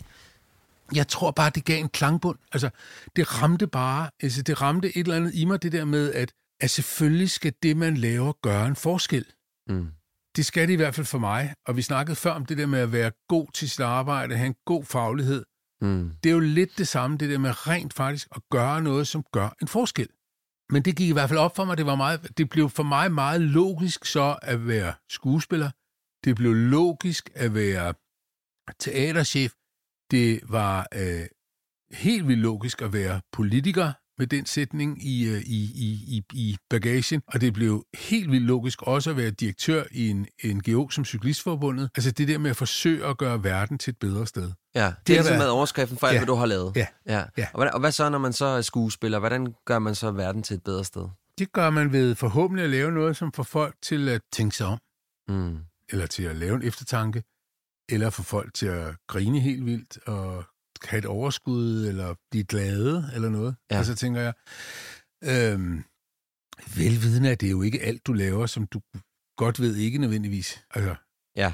Jeg 0.94 1.08
tror 1.08 1.30
bare, 1.30 1.50
det 1.50 1.64
gav 1.64 1.80
en 1.80 1.88
klangbund. 1.88 2.38
Altså, 2.52 2.70
det 3.16 3.42
ramte 3.42 3.66
bare, 3.66 4.10
altså, 4.22 4.42
det 4.42 4.60
ramte 4.60 4.88
et 4.88 4.96
eller 4.96 5.16
andet 5.16 5.34
i 5.34 5.44
mig, 5.44 5.62
det 5.62 5.72
der 5.72 5.84
med, 5.84 6.14
at 6.14 6.32
at 6.60 6.70
selvfølgelig 6.70 7.30
skal 7.30 7.54
det, 7.62 7.76
man 7.76 7.96
laver, 7.96 8.32
gøre 8.42 8.66
en 8.66 8.76
forskel. 8.76 9.26
Mm. 9.68 9.88
Det 10.36 10.46
skal 10.46 10.68
det 10.68 10.72
i 10.72 10.76
hvert 10.76 10.94
fald 10.94 11.06
for 11.06 11.18
mig. 11.18 11.54
Og 11.66 11.76
vi 11.76 11.82
snakkede 11.82 12.16
før 12.16 12.30
om 12.30 12.46
det 12.46 12.58
der 12.58 12.66
med 12.66 12.78
at 12.78 12.92
være 12.92 13.12
god 13.28 13.46
til 13.54 13.70
sit 13.70 13.80
arbejde, 13.80 14.36
have 14.36 14.46
en 14.46 14.56
god 14.66 14.84
faglighed. 14.84 15.44
Mm. 15.80 16.12
Det 16.22 16.30
er 16.30 16.34
jo 16.34 16.40
lidt 16.40 16.78
det 16.78 16.88
samme, 16.88 17.16
det 17.16 17.30
der 17.30 17.38
med 17.38 17.66
rent 17.66 17.94
faktisk 17.94 18.28
at 18.36 18.42
gøre 18.50 18.82
noget, 18.82 19.08
som 19.08 19.24
gør 19.32 19.48
en 19.62 19.68
forskel. 19.68 20.08
Men 20.70 20.82
det 20.82 20.96
gik 20.96 21.08
i 21.08 21.12
hvert 21.12 21.28
fald 21.28 21.38
op 21.38 21.56
for 21.56 21.64
mig. 21.64 21.76
Det, 21.76 21.86
var 21.86 21.94
meget, 21.94 22.38
det 22.38 22.50
blev 22.50 22.70
for 22.70 22.82
mig 22.82 23.12
meget 23.12 23.40
logisk 23.40 24.04
så 24.04 24.38
at 24.42 24.66
være 24.66 24.94
skuespiller. 25.10 25.70
Det 26.24 26.36
blev 26.36 26.54
logisk 26.54 27.30
at 27.34 27.54
være 27.54 27.94
teaterchef. 28.78 29.52
Det 30.10 30.40
var 30.48 30.86
øh, 30.94 31.20
helt 31.92 32.28
vildt 32.28 32.42
logisk 32.42 32.82
at 32.82 32.92
være 32.92 33.20
politiker 33.32 33.92
med 34.18 34.26
den 34.26 34.46
sætning 34.46 35.06
i, 35.06 35.24
øh, 35.28 35.40
i, 35.40 35.64
i, 35.74 36.04
i, 36.16 36.24
i 36.32 36.56
bagagen, 36.70 37.22
og 37.26 37.40
det 37.40 37.52
blev 37.52 37.84
helt 37.94 38.30
vildt 38.30 38.46
logisk 38.46 38.82
også 38.82 39.10
at 39.10 39.16
være 39.16 39.30
direktør 39.30 39.84
i 39.90 40.08
en 40.08 40.26
NGO 40.44 40.88
som 40.90 41.04
Cyklistforbundet. 41.04 41.90
Altså 41.96 42.10
det 42.10 42.28
der 42.28 42.38
med 42.38 42.50
at 42.50 42.56
forsøge 42.56 43.06
at 43.06 43.18
gøre 43.18 43.44
verden 43.44 43.78
til 43.78 43.90
et 43.90 43.98
bedre 43.98 44.26
sted. 44.26 44.42
Ja, 44.74 44.84
det, 44.86 44.94
det 45.06 45.12
er 45.12 45.16
ligesom 45.16 45.30
været- 45.30 45.38
været 45.38 45.50
overskriften 45.50 45.98
for 45.98 46.06
alt, 46.06 46.14
Ja. 46.14 46.18
hvad 46.20 46.26
du 46.26 46.34
har 46.34 46.46
lavet. 46.46 46.72
Ja. 46.76 46.86
ja. 47.06 47.24
Ja. 47.38 47.44
Og, 47.44 47.54
hvordan, 47.54 47.74
og 47.74 47.80
hvad 47.80 47.92
så, 47.92 48.08
når 48.08 48.18
man 48.18 48.32
så 48.32 48.44
er 48.44 48.60
skuespiller? 48.60 49.18
Hvordan 49.18 49.54
gør 49.66 49.78
man 49.78 49.94
så 49.94 50.10
verden 50.10 50.42
til 50.42 50.54
et 50.54 50.62
bedre 50.64 50.84
sted? 50.84 51.08
Det 51.38 51.52
gør 51.52 51.70
man 51.70 51.92
ved 51.92 52.14
forhåbentlig 52.14 52.64
at 52.64 52.70
lave 52.70 52.92
noget, 52.92 53.16
som 53.16 53.32
får 53.32 53.42
folk 53.42 53.74
til 53.82 54.08
at 54.08 54.20
tænke 54.32 54.56
sig 54.56 54.66
om, 54.66 54.78
Mm. 55.28 55.58
eller 55.88 56.06
til 56.06 56.22
at 56.22 56.36
lave 56.36 56.56
en 56.56 56.62
eftertanke, 56.62 57.22
eller 57.90 58.10
få 58.10 58.22
folk 58.22 58.54
til 58.54 58.66
at 58.66 58.96
grine 59.08 59.40
helt 59.40 59.66
vildt, 59.66 59.98
og 60.06 60.44
have 60.84 60.98
et 60.98 61.06
overskud, 61.06 61.86
eller 61.86 62.14
blive 62.30 62.44
glade, 62.44 63.10
eller 63.14 63.28
noget. 63.28 63.56
Ja. 63.70 63.78
Og 63.78 63.84
så 63.84 63.94
tænker 63.94 64.20
jeg, 64.20 64.32
øhm, 65.24 65.84
velvidende, 66.76 67.30
at 67.30 67.40
det 67.40 67.46
er 67.46 67.50
jo 67.50 67.62
ikke 67.62 67.82
alt, 67.82 68.06
du 68.06 68.12
laver, 68.12 68.46
som 68.46 68.66
du 68.66 68.80
godt 69.36 69.60
ved 69.60 69.76
ikke 69.76 69.98
nødvendigvis. 69.98 70.64
Altså, 70.74 70.94
Ja. 71.36 71.52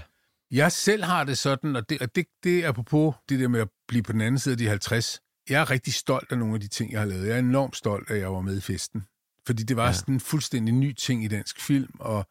Jeg 0.50 0.72
selv 0.72 1.04
har 1.04 1.24
det 1.24 1.38
sådan, 1.38 1.76
og 1.76 1.88
det, 1.88 2.02
og 2.02 2.14
det, 2.14 2.26
det 2.44 2.64
er 2.64 2.68
apropos 2.68 3.14
det 3.28 3.40
der 3.40 3.48
med 3.48 3.60
at 3.60 3.68
blive 3.88 4.02
på 4.02 4.12
den 4.12 4.20
anden 4.20 4.38
side 4.38 4.52
af 4.52 4.58
de 4.58 4.68
50. 4.68 5.20
Jeg 5.48 5.60
er 5.60 5.70
rigtig 5.70 5.94
stolt 5.94 6.32
af 6.32 6.38
nogle 6.38 6.54
af 6.54 6.60
de 6.60 6.68
ting, 6.68 6.92
jeg 6.92 7.00
har 7.00 7.06
lavet. 7.06 7.26
Jeg 7.26 7.34
er 7.34 7.38
enormt 7.38 7.76
stolt 7.76 8.10
af, 8.10 8.14
at 8.14 8.20
jeg 8.20 8.32
var 8.32 8.40
med 8.40 8.56
i 8.56 8.60
festen. 8.60 9.06
Fordi 9.46 9.62
det 9.62 9.76
var 9.76 9.86
ja. 9.86 9.92
sådan 9.92 10.14
en 10.14 10.20
fuldstændig 10.20 10.74
ny 10.74 10.92
ting 10.92 11.24
i 11.24 11.28
dansk 11.28 11.60
film, 11.60 11.94
og 11.98 12.28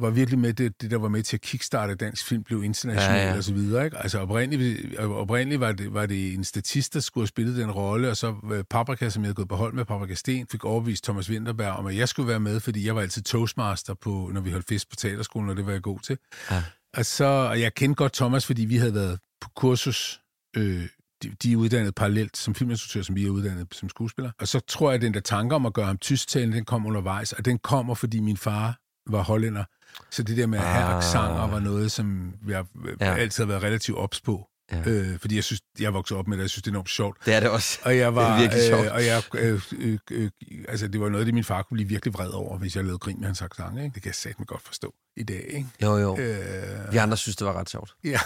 var 0.00 0.10
virkelig 0.10 0.38
med 0.38 0.52
det, 0.52 0.82
det 0.82 0.90
der 0.90 0.96
var 0.96 1.08
med 1.08 1.22
til 1.22 1.36
at 1.36 1.40
kickstarte, 1.40 1.94
dansk 1.94 2.26
film 2.26 2.42
blev 2.42 2.64
international 2.64 3.20
Ja, 3.20 3.30
ja, 3.30 3.36
og 3.36 3.44
så 3.44 3.52
videre. 3.52 3.84
Ikke? 3.84 3.98
Altså 3.98 4.18
oprindeligt, 4.18 4.98
oprindeligt 4.98 5.60
var, 5.60 5.72
det, 5.72 5.94
var 5.94 6.06
det 6.06 6.34
en 6.34 6.44
statist, 6.44 6.94
der 6.94 7.00
skulle 7.00 7.22
have 7.22 7.28
spillet 7.28 7.56
den 7.56 7.70
rolle, 7.70 8.10
og 8.10 8.16
så 8.16 8.34
øh, 8.52 8.64
Paprika, 8.70 9.08
som 9.08 9.22
jeg 9.22 9.26
havde 9.26 9.34
gået 9.34 9.48
på 9.48 9.56
hold 9.56 9.72
med, 9.72 9.84
Paprika 9.84 10.14
Sten, 10.14 10.46
fik 10.50 10.64
overvist 10.64 11.04
Thomas 11.04 11.30
Winterberg 11.30 11.72
om, 11.72 11.86
at 11.86 11.96
jeg 11.96 12.08
skulle 12.08 12.28
være 12.28 12.40
med, 12.40 12.60
fordi 12.60 12.86
jeg 12.86 12.94
var 12.94 13.02
altid 13.02 13.22
toastmaster, 13.22 13.94
på, 13.94 14.30
når 14.34 14.40
vi 14.40 14.50
holdt 14.50 14.66
fest 14.68 14.90
på 14.90 14.96
teaterskolen, 14.96 15.50
og 15.50 15.56
det 15.56 15.66
var 15.66 15.72
jeg 15.72 15.82
god 15.82 16.00
til. 16.00 16.18
Ja. 16.50 16.62
Og, 16.96 17.06
så, 17.06 17.24
og 17.24 17.60
jeg 17.60 17.74
kendte 17.74 17.94
godt 17.94 18.12
Thomas, 18.12 18.46
fordi 18.46 18.64
vi 18.64 18.76
havde 18.76 18.94
været 18.94 19.18
på 19.40 19.48
kursus. 19.56 20.20
Øh, 20.56 20.88
de, 21.22 21.28
de 21.42 21.52
er 21.52 21.56
uddannet 21.56 21.94
parallelt 21.94 22.36
som 22.36 22.54
filminstruktør, 22.54 23.02
som 23.02 23.16
vi 23.16 23.26
er 23.26 23.30
uddannet 23.30 23.66
som 23.72 23.88
skuespiller. 23.88 24.30
Og 24.40 24.48
så 24.48 24.60
tror 24.60 24.90
jeg, 24.90 24.94
at 24.94 25.02
den 25.02 25.14
der 25.14 25.20
tanke 25.20 25.54
om 25.54 25.66
at 25.66 25.72
gøre 25.72 25.86
ham 25.86 25.98
tysktalende, 25.98 26.56
den 26.56 26.64
kom 26.64 26.86
undervejs. 26.86 27.32
Og 27.32 27.44
den 27.44 27.58
kommer, 27.58 27.94
fordi 27.94 28.20
min 28.20 28.36
far 28.36 28.78
var 29.10 29.22
hollænder. 29.22 29.64
Så 30.10 30.22
det 30.22 30.36
der 30.36 30.46
med 30.46 30.58
at 30.58 30.64
have 30.64 30.84
Ah. 30.84 30.96
accenter 30.98 31.46
var 31.50 31.58
noget, 31.60 31.92
som 31.92 32.32
jeg 32.48 32.64
Ja. 33.00 33.06
ja. 33.10 33.14
altid 33.16 33.44
har 33.44 33.48
været 33.48 33.62
relativt 33.62 33.98
ops 33.98 34.20
på. 34.20 34.46
Ja. 34.72 34.82
Øh, 34.86 35.18
fordi 35.18 35.36
jeg 35.36 35.44
synes, 35.44 35.60
jeg 35.80 35.94
voksede 35.94 36.18
op 36.18 36.28
med 36.28 36.36
det, 36.36 36.42
jeg 36.42 36.50
synes, 36.50 36.62
det 36.62 36.68
er 36.70 36.72
enormt 36.72 36.90
sjovt. 36.90 37.16
Det 37.26 37.34
er 37.34 37.40
det 37.40 37.50
også. 37.50 37.78
Og 37.82 37.96
jeg 37.96 38.14
var, 38.14 38.28
Det 38.28 38.36
er 38.36 38.40
virkelig 38.40 38.62
sjovt. 38.66 38.86
Øh, 38.86 38.92
og 38.94 39.04
jeg, 39.06 39.22
øh, 39.34 39.60
øh, 39.78 39.98
øh, 40.10 40.30
altså, 40.68 40.88
det 40.88 41.00
var 41.00 41.08
noget, 41.08 41.26
det 41.26 41.34
min 41.34 41.44
far 41.44 41.62
kunne 41.62 41.76
blive 41.76 41.88
virkelig 41.88 42.14
vred 42.14 42.28
over, 42.30 42.58
hvis 42.58 42.76
jeg 42.76 42.84
lavede 42.84 42.98
grin 42.98 43.16
med 43.18 43.26
hans 43.26 43.42
accent. 43.42 43.78
Ikke? 43.78 43.94
Det 43.94 44.02
kan 44.02 44.08
jeg 44.08 44.14
satme 44.14 44.44
godt 44.44 44.62
forstå 44.62 44.94
i 45.16 45.22
dag. 45.22 45.44
Ikke? 45.48 45.66
Jo, 45.82 45.96
jo. 45.98 46.18
Øh, 46.18 46.92
Vi 46.92 46.96
andre 46.96 47.16
synes, 47.16 47.36
det 47.36 47.46
var 47.46 47.52
ret 47.52 47.70
sjovt. 47.70 47.94
Ja, 48.04 48.20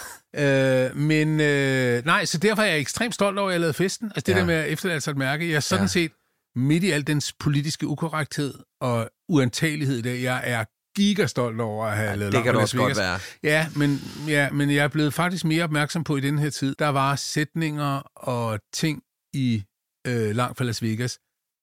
øh, 0.89 0.95
men 0.97 1.39
øh, 1.39 2.05
nej, 2.05 2.25
så 2.25 2.37
derfor 2.37 2.61
er 2.61 2.67
jeg 2.67 2.79
ekstremt 2.79 3.13
stolt 3.15 3.39
over, 3.39 3.49
at 3.49 3.53
jeg 3.53 3.59
lavede 3.59 3.73
festen. 3.73 4.07
Altså 4.15 4.21
det 4.25 4.33
Ja. 4.33 4.39
der 4.39 4.45
med 4.45 4.55
at 4.55 4.69
efterlade 4.69 5.01
sig 5.01 5.11
et 5.11 5.17
mærke. 5.17 5.49
Jeg 5.49 5.55
er 5.55 5.59
sådan 5.59 5.83
ja. 5.83 5.87
set 5.87 6.11
midt 6.55 6.83
i 6.83 6.91
al 6.91 7.07
dens 7.07 7.33
politiske 7.33 7.87
ukorrekthed 7.87 8.53
og 8.81 9.09
uantagelighed 9.31 9.97
i 9.97 10.01
dag. 10.01 10.21
Jeg 10.23 10.41
er 10.45 10.63
gigastolt 10.95 11.61
over 11.61 11.85
at 11.85 11.95
have 11.97 12.09
ja, 12.09 12.15
lavet 12.15 12.33
Det 12.33 12.43
kan 12.43 12.53
fra 12.53 12.61
også 12.61 12.77
godt 12.77 12.97
være. 12.97 13.19
Ja 13.43 13.67
men, 13.75 13.99
ja, 14.27 14.49
men 14.51 14.69
jeg 14.71 14.83
er 14.83 14.87
blevet 14.87 15.13
faktisk 15.13 15.45
mere 15.45 15.63
opmærksom 15.63 16.03
på 16.03 16.17
i 16.17 16.21
den 16.21 16.39
her 16.39 16.49
tid. 16.49 16.75
Der 16.79 16.87
var 16.87 17.15
sætninger 17.15 17.99
og 18.15 18.59
ting 18.73 19.01
i 19.33 19.63
øh, 20.07 20.35
Langt 20.35 20.57
fra 20.57 20.65
Las 20.65 20.81
Vegas, 20.83 21.19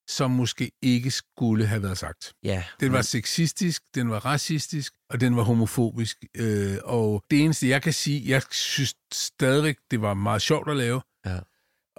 som 0.09 0.31
måske 0.31 0.71
ikke 0.81 1.11
skulle 1.11 1.65
have 1.65 1.83
været 1.83 1.97
sagt. 1.97 2.33
Ja. 2.43 2.63
Den 2.79 2.87
Mm. 2.87 2.93
var 2.93 3.01
sexistisk, 3.01 3.81
den 3.95 4.09
var 4.09 4.19
racistisk, 4.25 4.93
og 5.09 5.21
den 5.21 5.35
var 5.35 5.43
homofobisk. 5.43 6.17
Øh, 6.37 6.77
og 6.83 7.23
det 7.31 7.39
eneste, 7.43 7.69
jeg 7.69 7.81
kan 7.81 7.93
sige, 7.93 8.29
jeg 8.29 8.41
synes 8.51 8.93
stadigvæk, 9.13 9.75
det 9.91 10.01
var 10.01 10.13
meget 10.13 10.41
sjovt 10.41 10.69
at 10.69 10.77
lave. 10.77 11.01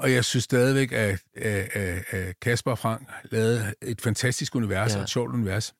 Og 0.00 0.12
jeg 0.12 0.24
synes 0.24 0.44
stadigvæk, 0.44 0.92
at, 0.92 1.18
at, 1.36 1.68
at, 1.72 2.04
at 2.10 2.40
Kasper 2.40 2.70
og 2.70 2.78
Frank 2.78 3.08
lavede 3.30 3.74
et 3.82 4.00
fantastisk 4.00 4.54
univers 4.54 4.92
Ja. 4.92 4.96
og 4.96 5.02
et 5.02 5.08
sjovt 5.10 5.32
univers. 5.32 5.74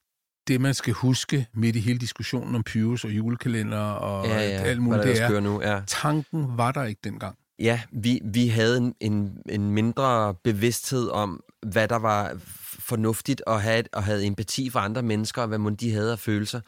Det, 0.48 0.60
man 0.60 0.74
skal 0.74 0.92
huske 0.92 1.46
midt 1.54 1.76
i 1.76 1.80
hele 1.80 1.98
diskussionen 1.98 2.54
om 2.54 2.62
Pyrus 2.62 3.04
og 3.04 3.10
julekalender 3.10 3.78
og 3.78 4.26
ja, 4.26 4.34
ja. 4.34 4.40
alt 4.40 4.82
muligt, 4.82 5.04
det 5.04 5.20
er, 5.20 5.40
nu, 5.40 5.62
ja. 5.62 5.80
tanken 5.86 6.46
var 6.56 6.72
der 6.72 6.84
ikke 6.84 7.00
dengang. 7.04 7.36
Ja, 7.58 7.80
vi, 7.92 8.20
vi 8.24 8.48
havde 8.48 8.76
en, 8.76 8.94
en, 9.00 9.38
en 9.48 9.70
mindre 9.70 10.34
bevidsthed 10.34 11.08
om, 11.08 11.42
hvad 11.66 11.88
der 11.88 11.96
var 11.96 12.36
fornuftigt 12.78 13.42
at 13.46 13.62
have, 13.62 13.84
og 13.92 14.02
havde 14.04 14.26
empati 14.26 14.70
for 14.70 14.80
andre 14.80 15.02
mennesker, 15.02 15.42
og 15.42 15.48
hvad 15.48 15.58
må 15.58 15.70
de 15.70 15.92
havde 15.92 16.12
af 16.12 16.18
følelser. 16.18 16.60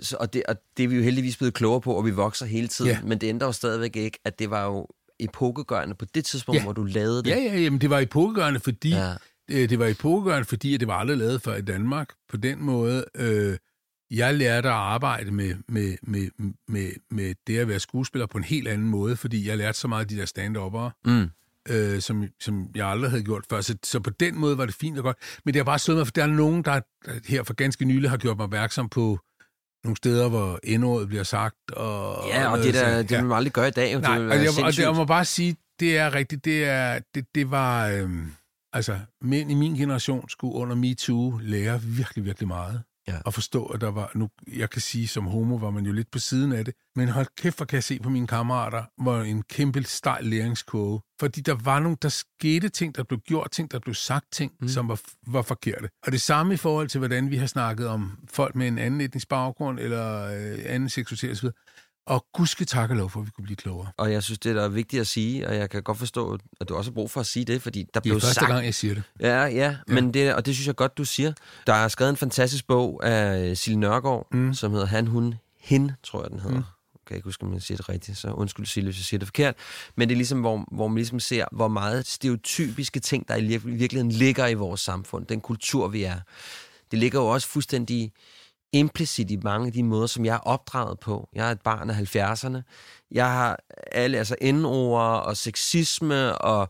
Så, 0.00 0.16
og, 0.20 0.32
det, 0.32 0.42
og 0.48 0.56
det 0.76 0.84
er 0.84 0.88
vi 0.88 0.96
jo 0.96 1.02
heldigvis 1.02 1.36
blevet 1.36 1.54
klogere 1.54 1.80
på, 1.80 1.92
og 1.92 2.04
vi 2.04 2.10
vokser 2.10 2.46
hele 2.46 2.68
tiden. 2.68 2.90
Ja. 2.90 2.98
Men 3.02 3.18
det 3.18 3.26
ændrer 3.26 3.48
jo 3.48 3.52
stadigvæk 3.52 3.96
ikke, 3.96 4.18
at 4.24 4.38
det 4.38 4.50
var 4.50 4.64
jo 4.64 4.86
epokegørende 5.24 5.94
på 5.94 6.04
det 6.04 6.24
tidspunkt, 6.24 6.58
Ja. 6.58 6.62
hvor 6.64 6.72
du 6.72 6.84
lavede 6.84 7.22
det. 7.22 7.30
Ja, 7.30 7.36
ja, 7.36 7.58
jamen 7.60 7.80
det 7.80 7.90
var 7.90 7.98
epokegørende, 7.98 8.60
fordi 8.60 8.90
Ja. 8.90 9.12
øh, 9.50 9.70
det 9.70 9.78
var 9.78 9.86
epokegørende, 9.86 10.44
fordi 10.44 10.74
at 10.74 10.80
det 10.80 10.88
var 10.88 10.94
aldrig 10.94 11.16
lavet 11.18 11.42
før 11.42 11.56
i 11.56 11.62
Danmark. 11.62 12.08
På 12.30 12.36
den 12.36 12.62
måde, 12.62 13.04
øh, 13.14 13.56
jeg 14.10 14.34
lærte 14.34 14.68
at 14.68 14.74
arbejde 14.74 15.30
med, 15.30 15.54
med, 15.68 15.96
med, 16.02 16.28
med, 16.68 16.90
med 17.10 17.34
det 17.46 17.58
at 17.58 17.68
være 17.68 17.80
skuespiller 17.80 18.26
på 18.26 18.38
en 18.38 18.44
helt 18.44 18.68
anden 18.68 18.86
måde, 18.88 19.16
fordi 19.16 19.48
jeg 19.48 19.56
lærte 19.58 19.78
så 19.78 19.88
meget 19.88 20.02
af 20.02 20.08
de 20.08 20.16
der 20.16 20.24
stand-uppere, 20.26 20.90
Mm. 21.04 21.28
øh, 21.68 22.00
som, 22.00 22.24
som 22.40 22.66
jeg 22.74 22.86
aldrig 22.86 23.10
havde 23.10 23.22
gjort 23.24 23.44
før. 23.50 23.60
Så, 23.60 23.76
så 23.84 24.00
på 24.00 24.10
den 24.10 24.38
måde 24.38 24.58
var 24.58 24.66
det 24.66 24.74
fint 24.74 24.98
og 24.98 25.04
godt. 25.04 25.16
Men 25.44 25.54
det 25.54 25.58
har 25.60 25.64
bare 25.64 25.78
slået 25.78 25.98
mig, 25.98 26.06
for 26.06 26.12
der 26.12 26.22
er 26.22 26.26
nogen, 26.26 26.62
der 26.64 26.80
der 27.06 27.12
her 27.28 27.42
for 27.42 27.54
ganske 27.54 27.84
nylig 27.84 28.10
har 28.10 28.16
gjort 28.16 28.36
mig 28.36 28.44
opmærksom 28.44 28.88
på 28.88 29.18
nogle 29.84 29.96
steder, 29.96 30.28
hvor 30.28 30.58
endordet 30.64 31.08
bliver 31.08 31.22
sagt. 31.22 31.56
Og, 31.72 32.28
Ja, 32.28 32.50
og 32.52 32.58
det, 32.58 32.74
der, 32.74 32.96
det 33.02 33.10
vil 33.10 33.24
man 33.24 33.36
aldrig 33.36 33.52
gøre 33.52 33.68
i 33.68 33.70
dag. 33.70 34.00
Nej, 34.00 34.18
det 34.18 34.30
og 34.30 34.36
jeg, 34.36 34.64
og 34.64 34.72
det, 34.72 34.78
jeg 34.78 34.94
må 34.94 35.04
bare 35.04 35.24
sige, 35.24 35.56
det 35.80 35.98
er 35.98 36.14
rigtigt, 36.14 36.44
det 36.44 36.64
er, 36.64 36.98
det, 37.14 37.24
det 37.34 37.50
var, 37.50 37.88
øhm, 37.88 38.32
altså, 38.72 38.98
mænd 39.22 39.50
i 39.50 39.54
min 39.54 39.74
generation 39.74 40.28
skulle 40.28 40.54
under 40.54 40.76
MeToo 40.76 41.38
lære 41.42 41.82
virkelig, 41.82 42.24
virkelig 42.24 42.48
meget. 42.48 42.82
Ja. 43.10 43.18
Og 43.24 43.34
forstå, 43.34 43.64
at 43.64 43.80
der 43.80 43.90
var, 43.90 44.10
nu, 44.14 44.28
jeg 44.56 44.70
kan 44.70 44.80
sige, 44.80 45.08
som 45.08 45.26
homo 45.26 45.54
var 45.54 45.70
man 45.70 45.86
jo 45.86 45.92
lidt 45.92 46.10
på 46.10 46.18
siden 46.18 46.52
af 46.52 46.64
det, 46.64 46.74
men 46.96 47.08
hold 47.08 47.26
kæft, 47.36 47.56
hvor 47.56 47.66
kan 47.66 47.76
jeg 47.76 47.84
se 47.84 47.98
på 47.98 48.08
mine 48.08 48.26
kammerater, 48.26 48.84
var 49.04 49.22
en 49.22 49.42
kæmpe 49.42 49.82
stejl 49.82 50.24
læringskurve. 50.24 51.00
Fordi 51.20 51.40
der 51.40 51.54
var 51.54 51.80
nogle, 51.80 51.96
der 52.02 52.08
skete 52.08 52.68
ting, 52.68 52.94
der 52.94 53.02
blev 53.02 53.20
gjort 53.20 53.50
ting, 53.50 53.72
der 53.72 53.78
blev 53.78 53.94
sagt 53.94 54.26
ting, 54.32 54.52
mm. 54.60 54.68
som 54.68 54.88
var, 54.88 55.00
var 55.26 55.42
forkerte. 55.42 55.88
Og 56.06 56.12
det 56.12 56.20
samme 56.20 56.54
i 56.54 56.56
forhold 56.56 56.88
til, 56.88 56.98
hvordan 56.98 57.30
vi 57.30 57.36
har 57.36 57.46
snakket 57.46 57.88
om 57.88 58.18
folk 58.28 58.54
med 58.54 58.68
en 58.68 58.78
anden 58.78 59.00
etnisk 59.00 59.28
baggrund, 59.28 59.78
eller 59.80 60.24
øh, 60.24 60.58
anden 60.66 60.88
seksualitet 60.88 61.30
osv. 61.30 61.48
Og 62.06 62.26
gudske 62.34 62.64
tak 62.64 62.90
og 62.90 62.96
lov 62.96 63.10
for, 63.10 63.20
at 63.20 63.26
vi 63.26 63.30
kunne 63.30 63.44
blive 63.44 63.56
klogere. 63.56 63.88
Og 63.96 64.12
jeg 64.12 64.22
synes, 64.22 64.38
det 64.38 64.56
er 64.56 64.68
vigtigt 64.68 65.00
at 65.00 65.06
sige, 65.06 65.48
og 65.48 65.56
jeg 65.56 65.70
kan 65.70 65.82
godt 65.82 65.98
forstå, 65.98 66.38
at 66.60 66.68
du 66.68 66.74
også 66.76 66.90
har 66.90 66.94
brug 66.94 67.10
for 67.10 67.20
at 67.20 67.26
sige 67.26 67.44
det, 67.44 67.62
fordi 67.62 67.78
der 67.78 67.86
Det 67.86 67.96
er 67.96 68.00
blev 68.00 68.20
første 68.20 68.34
sagt... 68.34 68.48
gang, 68.48 68.64
jeg 68.64 68.74
siger 68.74 68.94
det. 68.94 69.02
Ja, 69.20 69.44
ja, 69.44 69.76
men 69.88 70.14
det, 70.14 70.34
og 70.34 70.46
det 70.46 70.54
synes 70.54 70.66
jeg 70.66 70.76
godt, 70.76 70.98
du 70.98 71.04
siger. 71.04 71.32
Der 71.66 71.72
er 71.74 71.88
skrevet 71.88 72.10
en 72.10 72.16
fantastisk 72.16 72.66
bog 72.66 73.00
af 73.04 73.56
Sille 73.56 73.80
Nørgaard, 73.80 74.26
mm. 74.32 74.54
Som 74.54 74.72
hedder 74.72 74.86
Han, 74.86 75.06
Hun, 75.06 75.34
Hin, 75.60 75.90
tror 76.02 76.22
jeg, 76.22 76.30
den 76.30 76.40
hedder. 76.40 76.56
Mm. 76.56 76.62
kan 76.62 77.10
jeg 77.10 77.16
ikke 77.16 77.26
huske, 77.26 77.42
om 77.44 77.52
jeg 77.52 77.62
siger 77.62 77.76
det 77.76 77.88
rigtigt, 77.88 78.18
så 78.18 78.28
undskyld 78.32 78.66
Sille, 78.66 78.86
hvis 78.86 78.98
jeg 78.98 79.04
siger 79.04 79.18
det 79.18 79.28
forkert. 79.28 79.54
Men 79.96 80.08
det 80.08 80.14
er 80.14 80.16
ligesom, 80.16 80.40
hvor, 80.40 80.64
hvor 80.72 80.88
man 80.88 80.96
ligesom 80.96 81.20
ser, 81.20 81.44
hvor 81.52 81.68
meget 81.68 82.06
stereotypiske 82.06 83.00
ting, 83.00 83.28
der 83.28 83.36
i 83.36 83.56
vir- 83.56 83.68
virkeligheden 83.68 84.12
ligger 84.12 84.46
i 84.46 84.54
vores 84.54 84.80
samfund, 84.80 85.26
den 85.26 85.40
kultur, 85.40 85.88
vi 85.88 86.02
er. 86.02 86.20
Det 86.90 86.98
ligger 86.98 87.20
jo 87.20 87.26
også 87.26 87.48
fuldstændig 87.48 88.12
implicit 88.72 89.30
i 89.30 89.36
mange 89.36 89.66
af 89.66 89.72
de 89.72 89.82
måder, 89.82 90.06
som 90.06 90.24
jeg 90.24 90.34
er 90.34 90.38
opdraget 90.38 91.00
på. 91.00 91.28
Jeg 91.34 91.48
er 91.48 91.52
et 91.52 91.60
barn 91.60 91.90
af 91.90 92.16
70'erne. 92.16 92.62
Jeg 93.10 93.32
har 93.32 93.58
alle, 93.92 94.18
altså 94.18 94.36
N-ord 94.42 95.22
og 95.26 95.36
sexisme 95.36 96.38
og 96.38 96.68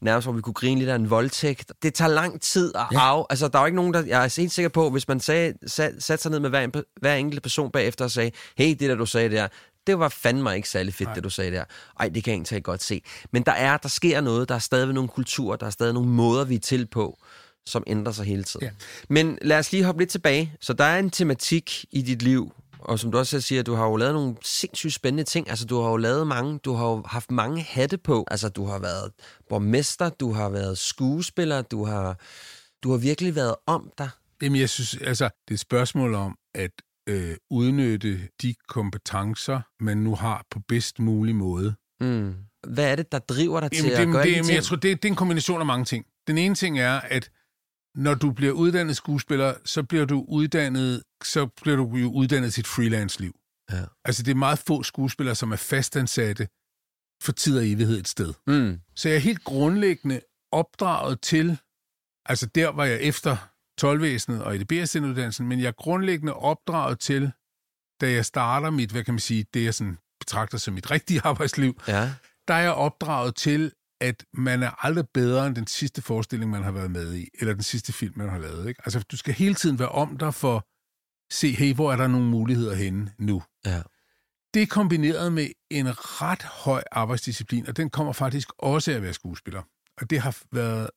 nærmest, 0.00 0.26
hvor 0.26 0.32
vi 0.32 0.40
kunne 0.40 0.54
grine 0.54 0.78
lidt 0.78 0.90
af 0.90 0.94
en 0.94 1.10
voldtægt. 1.10 1.72
Det 1.82 1.94
tager 1.94 2.08
lang 2.08 2.40
tid 2.40 2.72
at 2.74 2.86
ja. 2.92 3.18
af. 3.18 3.24
Altså, 3.30 3.48
der 3.48 3.58
er 3.58 3.62
jo 3.62 3.66
ikke 3.66 3.76
nogen, 3.76 3.94
der... 3.94 4.04
Jeg 4.04 4.24
er 4.24 4.40
helt 4.40 4.52
sikker 4.52 4.68
på, 4.68 4.90
hvis 4.90 5.08
man 5.08 5.20
sagde, 5.20 5.54
sat, 5.66 6.02
satte 6.02 6.22
sig 6.22 6.30
ned 6.30 6.40
med 6.40 6.50
hver, 6.50 6.60
en, 6.60 6.72
hver 7.00 7.14
enkelt 7.14 7.42
person 7.42 7.70
bagefter 7.70 8.04
og 8.04 8.10
sagde, 8.10 8.30
hey, 8.56 8.70
det 8.70 8.80
der, 8.80 8.94
du 8.94 9.06
sagde 9.06 9.30
der, 9.30 9.48
det 9.86 9.98
var 9.98 10.08
fandme 10.08 10.56
ikke 10.56 10.68
særlig 10.68 10.94
fedt, 10.94 11.06
Nej. 11.06 11.14
det 11.14 11.24
du 11.24 11.30
sagde 11.30 11.50
der. 11.50 11.64
Ej, 12.00 12.08
det 12.08 12.24
kan 12.24 12.30
jeg 12.30 12.36
egentlig 12.36 12.64
godt 12.64 12.82
se. 12.82 13.02
Men 13.32 13.42
der 13.42 13.52
er, 13.52 13.76
der 13.76 13.88
sker 13.88 14.20
noget, 14.20 14.48
der 14.48 14.54
er 14.54 14.58
stadig 14.58 14.94
nogle 14.94 15.08
kulturer, 15.08 15.56
der 15.56 15.66
er 15.66 15.70
stadig 15.70 15.94
nogle 15.94 16.08
måder, 16.08 16.44
vi 16.44 16.54
er 16.54 16.60
til 16.60 16.86
på, 16.86 17.18
som 17.66 17.84
ændrer 17.86 18.12
sig 18.12 18.24
hele 18.24 18.44
tiden. 18.44 18.66
Ja. 18.66 18.70
Men 19.08 19.38
lad 19.42 19.58
os 19.58 19.72
lige 19.72 19.84
hoppe 19.84 20.00
lidt 20.00 20.10
tilbage. 20.10 20.52
Så 20.60 20.72
der 20.72 20.84
er 20.84 20.98
en 20.98 21.10
tematik 21.10 21.84
i 21.90 22.02
dit 22.02 22.22
liv, 22.22 22.52
og 22.78 22.98
som 22.98 23.10
du 23.10 23.18
også 23.18 23.40
siger, 23.40 23.62
du 23.62 23.74
har 23.74 23.86
jo 23.86 23.96
lavet 23.96 24.14
nogle 24.14 24.36
sindssygt 24.42 24.94
spændende 24.94 25.24
ting. 25.24 25.50
Altså, 25.50 25.66
du 25.66 25.80
har 25.80 25.90
jo 25.90 25.96
lavet 25.96 26.26
mange, 26.26 26.58
du 26.58 26.72
har 26.72 26.86
jo 26.86 27.02
haft 27.06 27.30
mange 27.30 27.62
hatte 27.62 27.98
på. 27.98 28.26
Altså, 28.30 28.48
du 28.48 28.64
har 28.66 28.78
været 28.78 29.12
borgmester, 29.48 30.08
du 30.08 30.32
har 30.32 30.48
været 30.48 30.78
skuespiller, 30.78 31.62
du 31.62 31.84
har, 31.84 32.18
du 32.82 32.90
har 32.90 32.98
virkelig 32.98 33.34
været 33.34 33.54
om 33.66 33.90
dig. 33.98 34.08
Jamen, 34.42 34.60
jeg 34.60 34.70
synes, 34.70 34.96
altså, 34.96 35.24
det 35.24 35.50
er 35.50 35.54
et 35.54 35.60
spørgsmål 35.60 36.14
om 36.14 36.38
at 36.54 36.70
øh, 37.08 37.36
udnytte 37.50 38.28
de 38.42 38.54
kompetencer, 38.68 39.60
man 39.80 39.96
nu 39.96 40.14
har 40.14 40.46
på 40.50 40.60
bedst 40.68 40.98
mulig 40.98 41.34
måde. 41.34 41.74
Mm. 42.00 42.34
Hvad 42.66 42.90
er 42.90 42.96
det, 42.96 43.12
der 43.12 43.18
driver 43.18 43.60
dig 43.60 43.70
til 43.70 43.84
Jamen, 43.84 43.92
at 43.92 43.98
det, 43.98 44.12
gøre 44.12 44.22
det, 44.22 44.28
de 44.28 44.32
jamen, 44.32 44.44
ting? 44.44 44.54
jeg 44.54 44.64
tror, 44.64 44.76
det, 44.76 45.02
det 45.02 45.08
er 45.08 45.12
en 45.12 45.16
kombination 45.16 45.60
af 45.60 45.66
mange 45.66 45.84
ting. 45.84 46.06
Den 46.26 46.38
ene 46.38 46.54
ting 46.54 46.78
er, 46.78 47.00
at 47.00 47.30
når 47.96 48.14
du 48.14 48.30
bliver 48.32 48.52
uddannet 48.52 48.96
skuespiller, 48.96 49.54
så 49.64 49.82
bliver 49.82 50.04
du 50.04 50.24
uddannet, 50.28 51.02
så 51.24 51.46
bliver 51.46 51.76
du 51.76 51.96
jo 51.96 52.12
uddannet 52.12 52.54
til 52.54 52.60
et 52.60 52.66
freelance-liv. 52.66 53.34
Ja. 53.72 53.84
Altså, 54.04 54.22
det 54.22 54.30
er 54.30 54.34
meget 54.34 54.58
få 54.58 54.82
skuespillere, 54.82 55.34
som 55.34 55.52
er 55.52 55.56
fastansatte 55.56 56.48
for 57.22 57.32
tid 57.32 57.58
og 57.58 57.66
evighed 57.68 57.98
et 57.98 58.08
sted. 58.08 58.34
Mm. 58.46 58.80
Så 58.96 59.08
jeg 59.08 59.16
er 59.16 59.20
helt 59.20 59.44
grundlæggende 59.44 60.20
opdraget 60.52 61.20
til, 61.20 61.58
altså 62.26 62.46
der 62.46 62.68
var 62.68 62.84
jeg 62.84 63.00
efter 63.02 63.36
12-væsenet 63.82 64.42
og 64.42 64.56
EDB-uddannelsen, 64.56 65.46
men 65.48 65.60
jeg 65.60 65.68
er 65.68 65.72
grundlæggende 65.72 66.34
opdraget 66.34 67.00
til, 67.00 67.32
da 68.00 68.10
jeg 68.10 68.24
starter 68.24 68.70
mit, 68.70 68.90
hvad 68.90 69.04
kan 69.04 69.14
man 69.14 69.20
sige, 69.20 69.46
det 69.54 69.64
jeg 69.64 69.74
sådan 69.74 69.98
betragter 70.20 70.58
som 70.58 70.74
mit 70.74 70.90
rigtige 70.90 71.20
arbejdsliv, 71.30 71.80
Ja. 71.88 72.12
der 72.48 72.54
er 72.54 72.60
jeg 72.62 72.72
opdraget 72.72 73.34
til, 73.36 73.72
at 74.00 74.24
man 74.32 74.62
er 74.62 74.86
aldrig 74.86 75.08
bedre 75.14 75.46
end 75.46 75.56
den 75.56 75.66
sidste 75.66 76.02
forestilling, 76.02 76.50
man 76.50 76.62
har 76.62 76.70
været 76.70 76.90
med 76.90 77.14
i, 77.14 77.28
eller 77.40 77.54
den 77.54 77.62
sidste 77.62 77.92
film, 77.92 78.12
man 78.16 78.28
har 78.28 78.38
lavet. 78.38 78.68
Ikke? 78.68 78.82
Altså, 78.84 79.00
du 79.00 79.16
skal 79.16 79.34
hele 79.34 79.54
tiden 79.54 79.78
være 79.78 79.88
om 79.88 80.16
dig 80.16 80.34
for 80.34 80.56
at 80.56 80.62
se, 81.30 81.52
hey, 81.52 81.74
hvor 81.74 81.92
er 81.92 81.96
der 81.96 82.06
nogle 82.06 82.26
muligheder 82.26 82.74
henne 82.74 83.12
nu? 83.18 83.42
Ja. 83.64 83.82
Det 84.54 84.62
er 84.62 84.66
kombineret 84.66 85.32
med 85.32 85.48
en 85.70 85.86
ret 86.22 86.42
høj 86.42 86.82
arbejdsdisciplin, 86.92 87.66
og 87.66 87.76
den 87.76 87.90
kommer 87.90 88.12
faktisk 88.12 88.48
også 88.58 88.90
af 88.90 88.94
at 88.94 89.02
være 89.02 89.14
skuespiller. 89.14 89.62
Og 90.00 90.10
det 90.10 90.20
har 90.20 90.36
været 90.52 90.90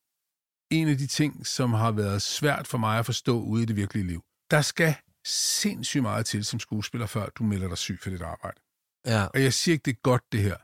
en 0.72 0.88
af 0.88 0.98
de 0.98 1.08
ting, 1.08 1.48
som 1.48 1.74
har 1.74 1.92
været 1.92 2.22
svært 2.22 2.68
for 2.68 2.78
mig 2.78 3.00
at 3.00 3.06
forstå 3.06 3.42
ude 3.42 3.64
i 3.64 3.66
det 3.66 3.76
virkelige 3.76 4.08
liv. 4.08 4.24
Der 4.52 4.62
skal 4.62 4.96
sindssygt 5.26 6.02
meget 6.02 6.26
til 6.26 6.46
som 6.46 6.60
skuespiller, 6.60 7.08
før 7.08 7.30
du 7.30 7.44
melder 7.44 7.68
dig 7.68 7.78
syg 7.78 8.00
for 8.02 8.10
dit 8.10 8.22
arbejde. 8.22 8.62
Ja. 9.06 9.26
Og 9.26 9.44
jeg 9.44 9.54
siger 9.54 9.74
ikke, 9.74 9.84
det 9.84 9.92
er 9.92 10.02
godt, 10.04 10.24
det 10.32 10.42
her. 10.42 10.56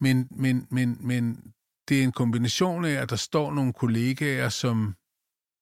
Men, 0.00 0.28
men, 0.30 0.66
men, 0.70 0.96
men 1.00 1.52
det 1.88 1.98
er 2.00 2.04
en 2.04 2.12
kombination 2.12 2.84
af, 2.84 2.92
at 2.92 3.10
der 3.10 3.16
står 3.16 3.52
nogle 3.52 3.72
kollegaer, 3.72 4.48
som 4.48 4.94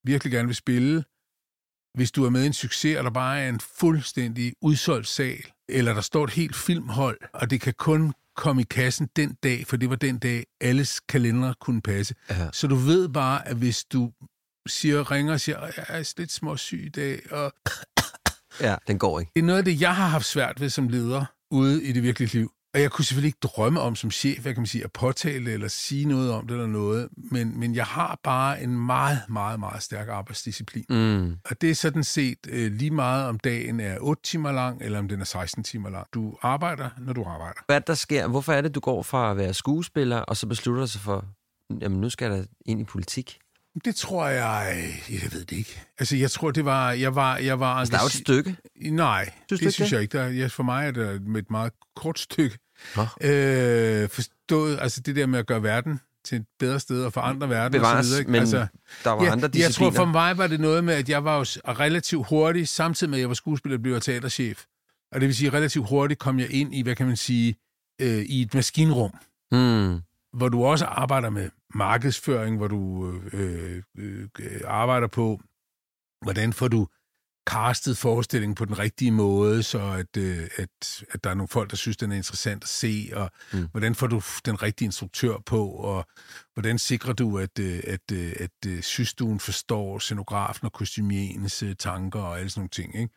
virkelig 0.06 0.32
gerne 0.32 0.48
vil 0.48 0.56
spille. 0.56 1.04
Hvis 1.94 2.10
du 2.12 2.24
er 2.24 2.30
med 2.30 2.42
i 2.42 2.46
en 2.46 2.52
succes, 2.52 2.98
og 2.98 3.04
der 3.04 3.10
bare 3.10 3.40
er 3.40 3.48
en 3.48 3.60
fuldstændig 3.60 4.54
udsolgt 4.62 5.08
sal, 5.08 5.44
eller 5.68 5.94
der 5.94 6.00
står 6.00 6.24
et 6.24 6.30
helt 6.30 6.56
filmhold, 6.56 7.18
og 7.32 7.50
det 7.50 7.60
kan 7.60 7.74
kun 7.78 8.12
komme 8.36 8.62
i 8.62 8.64
kassen 8.70 9.08
den 9.16 9.34
dag, 9.42 9.66
for 9.66 9.76
det 9.76 9.90
var 9.90 9.96
den 9.96 10.18
dag, 10.18 10.44
alles 10.60 11.00
kalender 11.00 11.54
kunne 11.60 11.82
passe. 11.82 12.14
Ja. 12.30 12.50
Så 12.52 12.66
du 12.66 12.74
ved 12.74 13.08
bare, 13.08 13.48
at 13.48 13.56
hvis 13.56 13.84
du 13.84 14.12
siger, 14.66 15.10
ringer 15.10 15.32
og 15.32 15.40
siger, 15.40 15.62
"Åh, 15.62 15.70
jeg 15.76 15.84
er 15.88 16.12
lidt 16.18 16.32
småsyg 16.32 16.84
i 16.86 16.88
dag, 16.88 17.32
og 17.32 17.52
ja, 18.66 18.76
den 18.86 18.98
går 18.98 19.20
ikke. 19.20 19.32
det 19.34 19.40
er 19.40 19.46
noget 19.46 19.58
af 19.58 19.64
det, 19.64 19.80
jeg 19.80 19.96
har 19.96 20.06
haft 20.06 20.26
svært 20.26 20.60
ved 20.60 20.70
som 20.70 20.88
leder 20.88 21.24
ude 21.50 21.84
i 21.84 21.92
det 21.92 22.02
virkelige 22.02 22.32
liv. 22.32 22.52
Og 22.74 22.80
jeg 22.80 22.90
kunne 22.90 23.04
selvfølgelig 23.04 23.28
ikke 23.28 23.38
drømme 23.42 23.80
om 23.80 23.96
som 23.96 24.10
chef, 24.10 24.42
hvad 24.42 24.54
kan 24.54 24.60
man 24.60 24.66
sige, 24.66 24.84
at 24.84 24.92
påtale 24.92 25.52
eller 25.52 25.68
sige 25.68 26.04
noget 26.04 26.32
om 26.32 26.46
det 26.46 26.54
eller 26.54 26.66
noget, 26.66 27.08
men, 27.16 27.60
men 27.60 27.74
jeg 27.74 27.84
har 27.84 28.20
bare 28.22 28.62
en 28.62 28.86
meget, 28.86 29.18
meget, 29.28 29.60
meget 29.60 29.82
stærk 29.82 30.08
arbejdsdisciplin. 30.08 30.84
Mm. 30.88 31.36
Og 31.44 31.60
det 31.60 31.70
er 31.70 31.74
sådan 31.74 32.04
set 32.04 32.38
øh, 32.48 32.72
lige 32.72 32.90
meget, 32.90 33.26
om 33.26 33.38
dagen 33.38 33.80
er 33.80 33.98
8 34.00 34.22
timer 34.22 34.52
lang, 34.52 34.82
eller 34.82 34.98
om 34.98 35.08
den 35.08 35.20
er 35.20 35.24
16 35.24 35.64
timer 35.64 35.90
lang. 35.90 36.06
Du 36.14 36.36
arbejder, 36.42 36.90
når 36.98 37.12
du 37.12 37.24
arbejder. 37.24 37.60
Hvad 37.66 37.76
er 37.76 37.80
der 37.80 37.94
sker? 37.94 38.28
Hvorfor 38.28 38.52
er 38.52 38.60
det, 38.60 38.74
du 38.74 38.80
går 38.80 39.02
fra 39.02 39.30
at 39.30 39.36
være 39.36 39.54
skuespiller, 39.54 40.18
og 40.18 40.36
så 40.36 40.46
beslutter 40.46 40.86
sig 40.86 41.00
for, 41.00 41.24
jamen 41.80 42.00
nu 42.00 42.10
skal 42.10 42.30
jeg 42.30 42.38
da 42.38 42.44
ind 42.66 42.80
i 42.80 42.84
politik? 42.84 43.38
Det 43.84 43.94
tror 43.96 44.26
jeg... 44.28 44.84
Jeg 45.10 45.32
ved 45.32 45.44
det 45.44 45.56
ikke. 45.56 45.80
Altså, 45.98 46.16
jeg 46.16 46.30
tror, 46.30 46.50
det 46.50 46.64
var... 46.64 46.92
Jeg 46.92 47.14
var, 47.14 47.36
jeg 47.36 47.60
var 47.60 47.74
Altså, 47.74 47.92
der 47.92 47.98
er 47.98 48.02
jo 48.02 48.06
et 48.06 48.12
stykke. 48.12 48.56
Nej, 48.90 49.24
Synes 49.24 49.34
det 49.48 49.60
ikke 49.60 49.72
synes 49.72 49.88
det? 49.90 49.92
jeg 49.96 50.02
ikke. 50.02 50.18
Der, 50.18 50.26
ja, 50.28 50.46
for 50.46 50.62
mig 50.62 50.86
er 50.86 50.90
det 50.90 51.22
med 51.26 51.40
et 51.42 51.50
meget 51.50 51.72
kort 51.96 52.18
stykke. 52.18 52.58
Nå. 52.96 53.02
Øh, 53.28 54.08
forstået, 54.08 54.78
altså 54.80 55.00
det 55.00 55.16
der 55.16 55.26
med 55.26 55.38
at 55.38 55.46
gøre 55.46 55.62
verden 55.62 56.00
til 56.24 56.36
et 56.38 56.44
bedre 56.58 56.80
sted 56.80 57.04
og 57.04 57.12
forandre 57.12 57.48
verden 57.48 57.64
og 57.64 57.70
Bevares, 57.80 58.06
så 58.06 58.10
videre. 58.10 58.20
Ikke? 58.20 58.30
men 58.30 58.40
altså, 58.40 58.66
der 59.04 59.10
var 59.10 59.24
ja, 59.24 59.30
andre 59.32 59.44
jeg 59.44 59.52
tror 59.52 59.68
discipliner. 59.68 59.92
for 59.92 60.04
mig 60.04 60.38
var 60.38 60.46
det 60.46 60.60
noget 60.60 60.84
med, 60.84 60.94
at 60.94 61.08
jeg 61.08 61.24
var 61.24 61.36
jo 61.36 61.44
relativt 61.68 62.26
hurtig, 62.28 62.68
samtidig 62.68 63.10
med 63.10 63.18
at 63.18 63.20
jeg 63.20 63.28
var 63.28 63.34
skuespiller, 63.34 63.78
blev 63.78 63.92
jeg 63.92 64.02
teaterchef. 64.02 64.64
Og 65.12 65.20
det 65.20 65.26
vil 65.26 65.36
sige, 65.36 65.50
relativt 65.50 65.88
hurtigt 65.88 66.20
kom 66.20 66.38
jeg 66.38 66.50
ind 66.50 66.74
i, 66.74 66.82
hvad 66.82 66.96
kan 66.96 67.06
man 67.06 67.16
sige, 67.16 67.56
øh, 68.00 68.08
i 68.18 68.42
et 68.42 68.54
maskinrum 68.54 69.10
Mm. 69.52 70.00
hvor 70.32 70.48
du 70.48 70.64
også 70.64 70.84
arbejder 70.84 71.30
med 71.30 71.50
markedsføring, 71.74 72.56
hvor 72.56 72.68
du 72.68 73.12
øh, 73.32 73.82
øh, 73.98 74.28
øh, 74.40 74.60
arbejder 74.64 75.06
på, 75.06 75.40
hvordan 76.22 76.52
får 76.52 76.68
du 76.68 76.86
castet 77.50 77.98
forestillingen 77.98 78.54
på 78.54 78.64
den 78.64 78.78
rigtige 78.78 79.10
måde, 79.10 79.62
så 79.62 79.78
at, 79.82 80.16
øh, 80.16 80.48
at, 80.56 81.04
at 81.10 81.24
der 81.24 81.30
er 81.30 81.34
nogle 81.34 81.48
folk, 81.48 81.70
der 81.70 81.76
synes, 81.76 81.96
den 81.96 82.12
er 82.12 82.16
interessant 82.16 82.64
at 82.64 82.68
se, 82.68 83.10
og 83.14 83.30
Mm. 83.52 83.68
hvordan 83.70 83.94
får 83.94 84.06
du 84.06 84.22
den 84.44 84.62
rigtige 84.62 84.86
instruktør 84.86 85.36
på, 85.46 85.68
og 85.68 86.06
hvordan 86.54 86.78
sikrer 86.78 87.12
du, 87.12 87.38
at, 87.38 87.58
øh, 87.58 87.80
at, 87.86 88.00
øh, 88.12 88.32
at, 88.40 88.50
at 88.66 88.84
systuen 88.84 89.40
forstår 89.40 89.98
scenografen 89.98 90.66
og 90.66 90.72
kostymierens 90.72 91.62
øh, 91.62 91.76
tanker 91.78 92.20
og 92.20 92.38
alle 92.38 92.50
sådan 92.50 92.60
nogle 92.60 92.68
ting. 92.68 92.96
Ikke? 92.96 93.14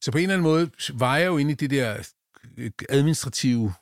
Så 0.00 0.12
på 0.12 0.18
en 0.18 0.22
eller 0.22 0.34
anden 0.34 0.42
måde 0.42 0.70
var 0.94 1.16
jeg 1.16 1.26
jo 1.26 1.36
inde 1.38 1.52
i 1.52 1.54
det 1.54 1.70
der 1.70 2.08
øh, 2.58 2.70
administrative 2.88 3.72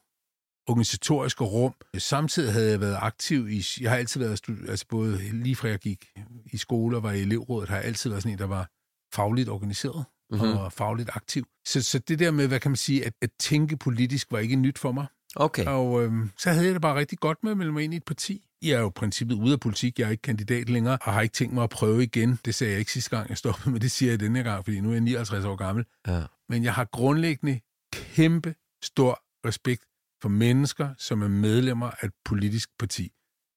organisatoriske 0.69 1.45
rum. 1.45 1.75
Samtidig 1.99 2.53
havde 2.53 2.71
jeg 2.71 2.81
været 2.81 2.97
aktiv 3.01 3.49
i, 3.49 3.65
jeg 3.81 3.91
har 3.91 3.97
altid 3.99 4.21
været, 4.21 4.43
altså 4.69 4.85
både 4.89 5.19
lige 5.33 5.57
fra 5.57 5.69
jeg 5.69 5.79
gik 5.79 6.05
i 6.53 6.57
skole 6.57 6.97
og 6.97 7.03
var 7.03 7.13
i 7.13 7.21
elevrådet, 7.21 7.69
har 7.69 7.77
jeg 7.77 7.85
altid 7.85 8.11
været 8.11 8.23
sådan 8.23 8.33
en, 8.33 8.39
der 8.39 8.47
var 8.47 8.69
fagligt 9.15 9.49
organiseret 9.49 10.05
Mhm. 10.31 10.41
mm-hmm. 10.43 10.59
og 10.59 10.73
fagligt 10.73 11.11
aktiv. 11.15 11.47
Så, 11.67 11.83
så 11.83 11.99
det 11.99 12.19
der 12.19 12.31
med, 12.31 12.49
hvad 12.49 12.61
kan 12.61 12.71
man 12.71 12.77
sige, 12.77 13.07
at, 13.07 13.13
at 13.23 13.31
tænke 13.39 13.77
politisk 13.77 14.33
var 14.33 14.39
ikke 14.39 14.57
nyt 14.57 14.79
for 14.79 14.93
mig. 14.93 15.07
Okay. 15.37 15.67
Og 15.67 16.03
øhm, 16.03 16.31
så 16.39 16.51
havde 16.51 16.65
jeg 16.67 16.75
det 16.75 16.83
bare 16.83 16.95
rigtig 16.99 17.19
godt 17.19 17.39
med 17.43 17.51
at 17.51 17.57
melde 17.57 17.73
mig 17.73 17.85
ind 17.85 17.95
i 17.95 17.97
et 17.97 18.05
parti. 18.05 18.43
Jeg 18.63 18.71
er 18.71 18.81
jo 18.81 18.89
i 18.89 18.93
princippet 18.95 19.35
ude 19.35 19.53
af 19.53 19.61
politik, 19.61 19.99
jeg 19.99 20.07
er 20.07 20.11
ikke 20.11 20.23
kandidat 20.23 20.69
længere, 20.69 20.99
og 21.03 21.13
har 21.13 21.21
ikke 21.21 21.33
tænkt 21.33 21.55
mig 21.55 21.65
at 21.65 21.71
prøve 21.71 22.03
igen. 22.03 22.39
Det 22.45 22.55
sagde 22.55 22.71
jeg 22.73 22.79
ikke 22.79 22.93
sidste 22.93 23.11
gang, 23.17 23.29
jeg 23.29 23.39
stoppede, 23.39 23.71
men 23.71 23.81
det 23.81 23.91
siger 23.91 24.13
jeg 24.13 24.21
denne 24.21 24.43
gang, 24.43 24.65
fordi 24.65 24.81
nu 24.81 24.89
er 24.89 24.93
jeg 24.93 25.01
59 25.01 25.45
år 25.45 25.57
gammel. 25.57 25.85
Ja. 26.07 26.23
Men 26.49 26.65
jeg 26.65 26.75
har 26.75 26.85
grundlæggende 26.85 27.61
kæmpe 27.93 28.55
stor 28.83 29.23
respekt 29.47 29.85
for 30.23 30.29
mennesker, 30.29 30.95
som 30.99 31.23
er 31.23 31.29
medlemmer 31.29 31.91
af 31.91 32.07
et 32.07 32.13
politisk 32.25 32.71
parti. 32.79 33.13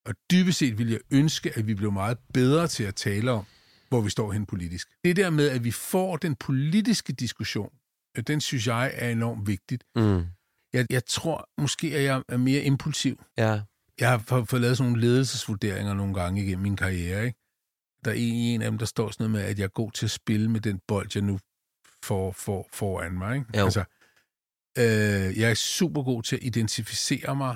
Og 0.06 0.13
dybest 0.32 0.58
set 0.58 0.78
vil 0.78 0.89
jeg 0.89 0.99
ønske, 1.12 1.58
at 1.58 1.67
vi 1.67 1.73
blev 1.73 1.91
meget 1.91 2.17
bedre 2.34 2.67
til 2.67 2.84
at 2.84 2.95
tale 2.95 3.32
om, 3.32 3.45
hvor 3.89 4.02
vi 4.02 4.10
står 4.10 4.32
hen 4.32 4.45
politisk. 4.45 4.88
Det 5.04 5.15
der 5.15 5.30
med, 5.30 5.49
at 5.49 5.63
vi 5.63 5.71
får 5.71 6.17
den 6.17 6.36
politiske 6.36 7.13
diskussion, 7.13 7.69
øh, 8.17 8.23
den 8.28 8.41
synes 8.41 8.67
jeg 8.67 8.91
er 8.95 9.10
enormt 9.10 9.47
vigtigt. 9.47 9.84
Mm. 9.95 10.26
Jeg, 10.73 10.86
jeg 10.89 11.06
tror 11.06 11.49
måske, 11.58 11.88
at 11.95 12.04
jeg 12.04 12.23
er 12.30 12.38
mere 12.38 12.62
impulsiv. 12.62 13.23
Ja. 13.38 13.62
Jeg 13.99 14.10
har 14.10 14.17
fået, 14.17 14.62
lavet 14.62 14.78
sådan 14.78 14.91
nogle 14.91 15.08
ledelsesvurderinger 15.08 15.93
nogle 15.93 16.13
gange 16.13 16.43
igennem 16.43 16.63
min 16.63 16.76
karriere. 16.76 17.26
Ikke? 17.26 17.39
Der 18.06 18.12
er 18.12 18.15
en, 18.15 18.34
en 18.34 18.62
af 18.62 18.71
dem, 18.71 18.78
der 18.78 18.86
står 18.86 19.12
sådan 19.12 19.23
noget 19.23 19.32
med, 19.32 19.52
at 19.52 19.60
jeg 19.60 19.65
er 19.65 19.69
god 19.69 19.91
til 19.91 20.06
at 20.06 20.12
spille 20.12 20.52
med 20.52 20.62
den 20.62 20.80
bold, 20.88 21.10
jeg 21.15 21.23
nu 21.23 21.39
får, 22.04 22.32
får 22.32 22.69
foran 22.73 23.13
mig. 23.13 23.36
Ikke? 23.36 23.58
Jo. 23.58 23.63
Altså, 23.63 23.84
øh, 24.78 25.40
jeg 25.40 25.50
er 25.50 25.54
super 25.54 26.04
god 26.04 26.24
til 26.24 26.36
at 26.36 26.44
identificere 26.44 27.36
mig 27.36 27.56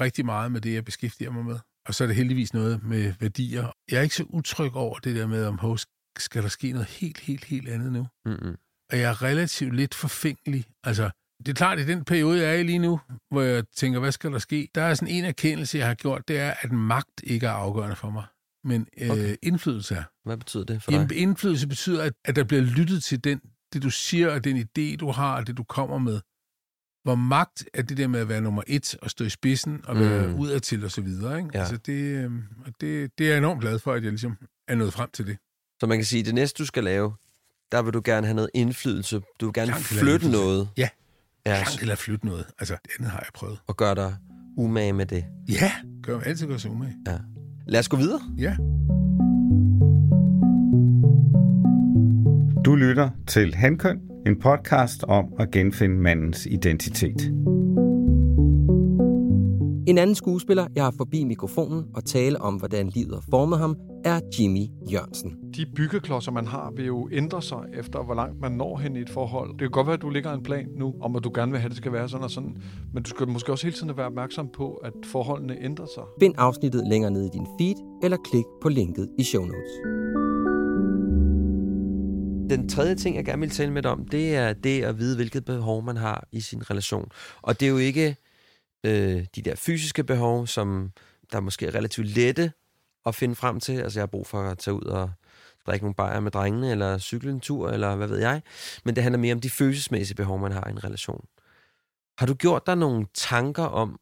rigtig 0.00 0.24
meget 0.24 0.52
med 0.52 0.60
det, 0.60 0.74
jeg 0.74 0.84
beskæftiger 0.84 1.30
mig 1.30 1.44
med. 1.44 1.58
Og 1.86 1.94
så 1.94 2.04
er 2.04 2.06
det 2.08 2.16
heldigvis 2.16 2.54
noget 2.54 2.82
med 2.82 3.14
værdier. 3.20 3.72
Jeg 3.90 3.98
er 3.98 4.02
ikke 4.02 4.14
så 4.14 4.24
utryg 4.28 4.74
over 4.74 4.98
det 4.98 5.16
der 5.16 5.26
med, 5.26 5.44
om 5.46 5.58
hov, 5.58 5.78
skal 6.18 6.42
der 6.42 6.48
ske 6.48 6.72
noget 6.72 6.88
helt, 6.88 7.18
helt, 7.20 7.44
helt 7.44 7.68
andet 7.68 7.92
nu? 7.92 8.06
Mm-mm. 8.26 8.56
Og 8.92 8.98
jeg 8.98 9.10
er 9.10 9.22
relativt 9.22 9.76
lidt 9.76 9.94
forfængelig. 9.94 10.64
Altså, 10.84 11.10
det 11.38 11.48
er 11.48 11.54
klart, 11.54 11.78
at 11.78 11.88
i 11.88 11.92
den 11.92 12.04
periode, 12.04 12.40
jeg 12.42 12.50
er 12.50 12.58
i 12.58 12.62
lige 12.62 12.78
nu, 12.78 13.00
hvor 13.30 13.42
jeg 13.42 13.64
tænker, 13.76 14.00
hvad 14.00 14.12
skal 14.12 14.32
der 14.32 14.38
ske? 14.38 14.68
Der 14.74 14.82
er 14.82 14.94
sådan 14.94 15.14
en 15.14 15.24
erkendelse, 15.24 15.78
jeg 15.78 15.86
har 15.86 15.94
gjort, 15.94 16.28
det 16.28 16.38
er, 16.38 16.54
at 16.60 16.72
magt 16.72 17.22
ikke 17.22 17.46
er 17.46 17.50
afgørende 17.50 17.96
for 17.96 18.10
mig, 18.10 18.24
men 18.64 18.86
øh, 19.00 19.10
Okay. 19.10 19.36
indflydelse 19.42 19.94
er. 19.94 20.04
Hvad 20.28 20.36
betyder 20.36 20.64
det 20.64 20.82
for 20.82 20.92
Jamen, 20.92 21.08
dig? 21.08 21.16
indflydelse 21.16 21.68
betyder, 21.68 22.02
at, 22.02 22.12
at 22.24 22.36
der 22.36 22.44
bliver 22.44 22.62
lyttet 22.62 23.02
til 23.04 23.24
den, 23.24 23.40
det, 23.72 23.82
du 23.82 23.90
siger, 23.90 24.30
og 24.30 24.44
den 24.44 24.56
idé, 24.56 24.96
du 24.96 25.10
har, 25.10 25.36
og 25.36 25.46
det, 25.46 25.56
du 25.56 25.64
kommer 25.64 25.98
med. 25.98 26.20
Hvor 27.04 27.14
magt 27.14 27.64
er 27.74 27.82
det 27.82 27.96
der 27.96 28.06
med 28.06 28.20
at 28.20 28.28
være 28.28 28.40
nummer 28.40 28.62
et, 28.66 28.96
og 29.02 29.10
stå 29.10 29.24
i 29.24 29.28
spidsen, 29.28 29.80
og 29.84 30.00
være 30.00 30.28
Mm. 30.28 30.34
udadtil, 30.34 30.84
og 30.84 30.90
så 30.90 31.00
videre. 31.00 31.38
Ikke? 31.38 31.50
Ja. 31.54 31.58
Altså, 31.60 31.76
det, 31.76 31.92
øh, 31.92 32.30
og 32.66 32.72
det, 32.80 33.10
det 33.18 33.26
er 33.26 33.30
jeg 33.30 33.38
enormt 33.38 33.60
glad 33.60 33.78
for, 33.78 33.92
at 33.92 34.02
jeg 34.02 34.10
ligesom 34.12 34.36
er 34.68 34.74
nået 34.74 34.92
frem 34.92 35.10
til 35.12 35.26
det. 35.26 35.36
Så 35.80 35.86
man 35.86 35.98
kan 35.98 36.04
sige, 36.04 36.20
at 36.20 36.26
det 36.26 36.34
næste, 36.34 36.58
du 36.58 36.66
skal 36.66 36.84
lave, 36.84 37.12
der 37.72 37.82
vil 37.82 37.92
du 37.92 38.00
gerne 38.04 38.26
have 38.26 38.34
noget 38.34 38.50
indflydelse. 38.54 39.20
Du 39.40 39.46
vil 39.46 39.52
gerne 39.52 39.70
Langt 39.70 39.84
flytte 39.84 40.30
noget. 40.30 40.68
Ja. 40.76 40.88
Ja, 41.46 41.52
Langt 41.54 41.78
eller 41.80 41.94
flytte 41.94 42.26
noget. 42.26 42.46
Altså, 42.58 42.76
det 42.84 42.90
andet 42.98 43.10
har 43.12 43.18
jeg 43.18 43.28
prøvet. 43.34 43.58
og 43.66 43.76
gøre 43.76 43.94
dig 43.94 44.16
umage 44.56 44.92
med 44.92 45.06
det. 45.06 45.24
Ja, 45.48 45.72
gør 46.02 46.20
altid 46.20 46.46
gør 46.46 46.56
sig 46.56 46.70
umage. 46.70 46.96
Ja. 47.06 47.18
Lad 47.66 47.80
os 47.80 47.88
gå 47.88 47.96
videre. 47.96 48.20
Ja. 48.38 48.56
Du 52.64 52.74
lytter 52.74 53.10
til 53.26 53.54
Hankøn, 53.54 54.00
en 54.26 54.38
podcast 54.40 55.04
om 55.04 55.24
at 55.38 55.50
genfinde 55.50 55.96
mandens 55.96 56.46
identitet. 56.46 57.22
En 59.86 59.98
anden 59.98 60.14
skuespiller, 60.14 60.66
jeg 60.74 60.84
har 60.84 60.94
forbi 60.96 61.24
mikrofonen 61.24 61.84
og 61.94 62.04
tale 62.04 62.40
om, 62.40 62.54
hvordan 62.54 62.88
livet 62.88 63.14
har 63.14 63.24
formet 63.30 63.58
ham, 63.58 63.76
er 64.04 64.20
Jimmy 64.38 64.66
Jørgensen. 64.92 65.36
De 65.56 65.66
byggeklodser, 65.76 66.32
man 66.32 66.46
har, 66.46 66.72
vil 66.76 66.86
jo 66.86 67.08
ændre 67.12 67.42
sig 67.42 67.58
efter, 67.74 68.02
hvor 68.02 68.14
langt 68.14 68.40
man 68.40 68.52
når 68.52 68.76
hen 68.76 68.96
i 68.96 69.00
et 69.00 69.10
forhold. 69.10 69.50
Det 69.50 69.60
kan 69.60 69.70
godt 69.70 69.86
være, 69.86 69.94
at 69.94 70.02
du 70.02 70.10
ligger 70.10 70.32
en 70.32 70.42
plan 70.42 70.68
nu, 70.76 70.94
om 71.00 71.16
at 71.16 71.24
du 71.24 71.30
gerne 71.34 71.52
vil 71.52 71.60
have, 71.60 71.66
at 71.66 71.70
det 71.70 71.76
skal 71.76 71.92
være 71.92 72.08
sådan 72.08 72.24
og 72.24 72.30
sådan. 72.30 72.56
Men 72.94 73.02
du 73.02 73.10
skal 73.10 73.28
måske 73.28 73.52
også 73.52 73.66
hele 73.66 73.76
tiden 73.76 73.96
være 73.96 74.06
opmærksom 74.06 74.48
på, 74.56 74.72
at 74.72 74.92
forholdene 75.04 75.64
ændrer 75.64 75.86
sig. 75.94 76.02
Find 76.20 76.34
afsnittet 76.38 76.88
længere 76.88 77.10
nede 77.10 77.26
i 77.26 77.30
din 77.32 77.46
feed, 77.60 77.76
eller 78.02 78.16
klik 78.30 78.44
på 78.62 78.68
linket 78.68 79.08
i 79.18 79.22
show 79.22 79.44
notes. 79.44 80.27
Den 82.50 82.68
tredje 82.68 82.94
ting, 82.94 83.16
jeg 83.16 83.24
gerne 83.24 83.40
vil 83.40 83.50
tale 83.50 83.72
med 83.72 83.82
dig 83.82 83.90
om, 83.90 84.08
det 84.08 84.36
er 84.36 84.52
det 84.52 84.84
at 84.84 84.98
vide, 84.98 85.16
hvilket 85.16 85.44
behov 85.44 85.82
man 85.82 85.96
har 85.96 86.28
i 86.32 86.40
sin 86.40 86.70
relation. 86.70 87.10
Og 87.42 87.60
det 87.60 87.66
er 87.66 87.70
jo 87.70 87.76
ikke 87.76 88.16
øh, 88.86 89.26
de 89.34 89.42
der 89.42 89.54
fysiske 89.54 90.04
behov, 90.04 90.46
som 90.46 90.92
der 91.32 91.40
måske 91.40 91.66
er 91.66 91.74
relativt 91.74 92.06
lette 92.06 92.52
at 93.06 93.14
finde 93.14 93.34
frem 93.34 93.60
til. 93.60 93.72
Altså, 93.80 93.98
jeg 93.98 94.02
har 94.02 94.06
brug 94.06 94.26
for 94.26 94.42
at 94.42 94.58
tage 94.58 94.74
ud 94.74 94.84
og 94.84 95.10
drikke 95.66 95.84
nogle 95.84 95.94
bajer 95.94 96.20
med 96.20 96.30
drengene, 96.30 96.70
eller 96.70 96.98
cykle 96.98 97.30
en 97.30 97.40
tur, 97.40 97.70
eller 97.70 97.96
hvad 97.96 98.08
ved 98.08 98.18
jeg. 98.18 98.42
Men 98.84 98.94
det 98.94 99.02
handler 99.02 99.18
mere 99.18 99.34
om 99.34 99.40
de 99.40 99.50
følelsesmæssige 99.50 100.16
behov, 100.16 100.38
man 100.38 100.52
har 100.52 100.66
i 100.66 100.70
en 100.70 100.84
relation. 100.84 101.26
Har 102.18 102.26
du 102.26 102.34
gjort 102.34 102.66
dig 102.66 102.76
nogle 102.76 103.06
tanker 103.14 103.64
om, 103.64 104.00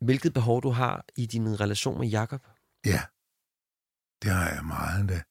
hvilket 0.00 0.34
behov 0.34 0.62
du 0.62 0.70
har 0.70 1.04
i 1.16 1.26
din 1.26 1.60
relation 1.60 1.98
med 1.98 2.08
Jakob? 2.08 2.46
Ja, 2.86 3.00
det 4.22 4.30
har 4.30 4.48
jeg 4.50 4.64
meget 4.64 5.00
endda. 5.00 5.22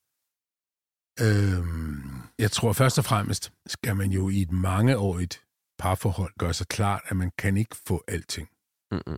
Øhm, 1.22 2.23
jeg 2.44 2.52
tror 2.52 2.74
først 2.74 2.98
og 2.98 3.06
fremmest, 3.06 3.52
skal 3.68 3.96
man 3.96 4.12
jo 4.12 4.30
i 4.30 4.42
et 4.42 4.52
mangeårigt 4.52 5.42
parforhold 5.80 6.34
gøre 6.40 6.54
sig 6.54 6.68
klart, 6.68 7.02
at 7.06 7.18
man 7.18 7.32
kan 7.38 7.58
ikke 7.58 7.76
få 7.88 8.04
alting. 8.08 8.50
Mm-mm. 8.92 9.18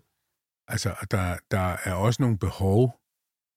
Altså, 0.68 0.96
der, 1.12 1.38
der 1.52 1.78
er 1.84 1.94
også 1.94 2.22
nogle 2.22 2.38
behov, 2.38 3.00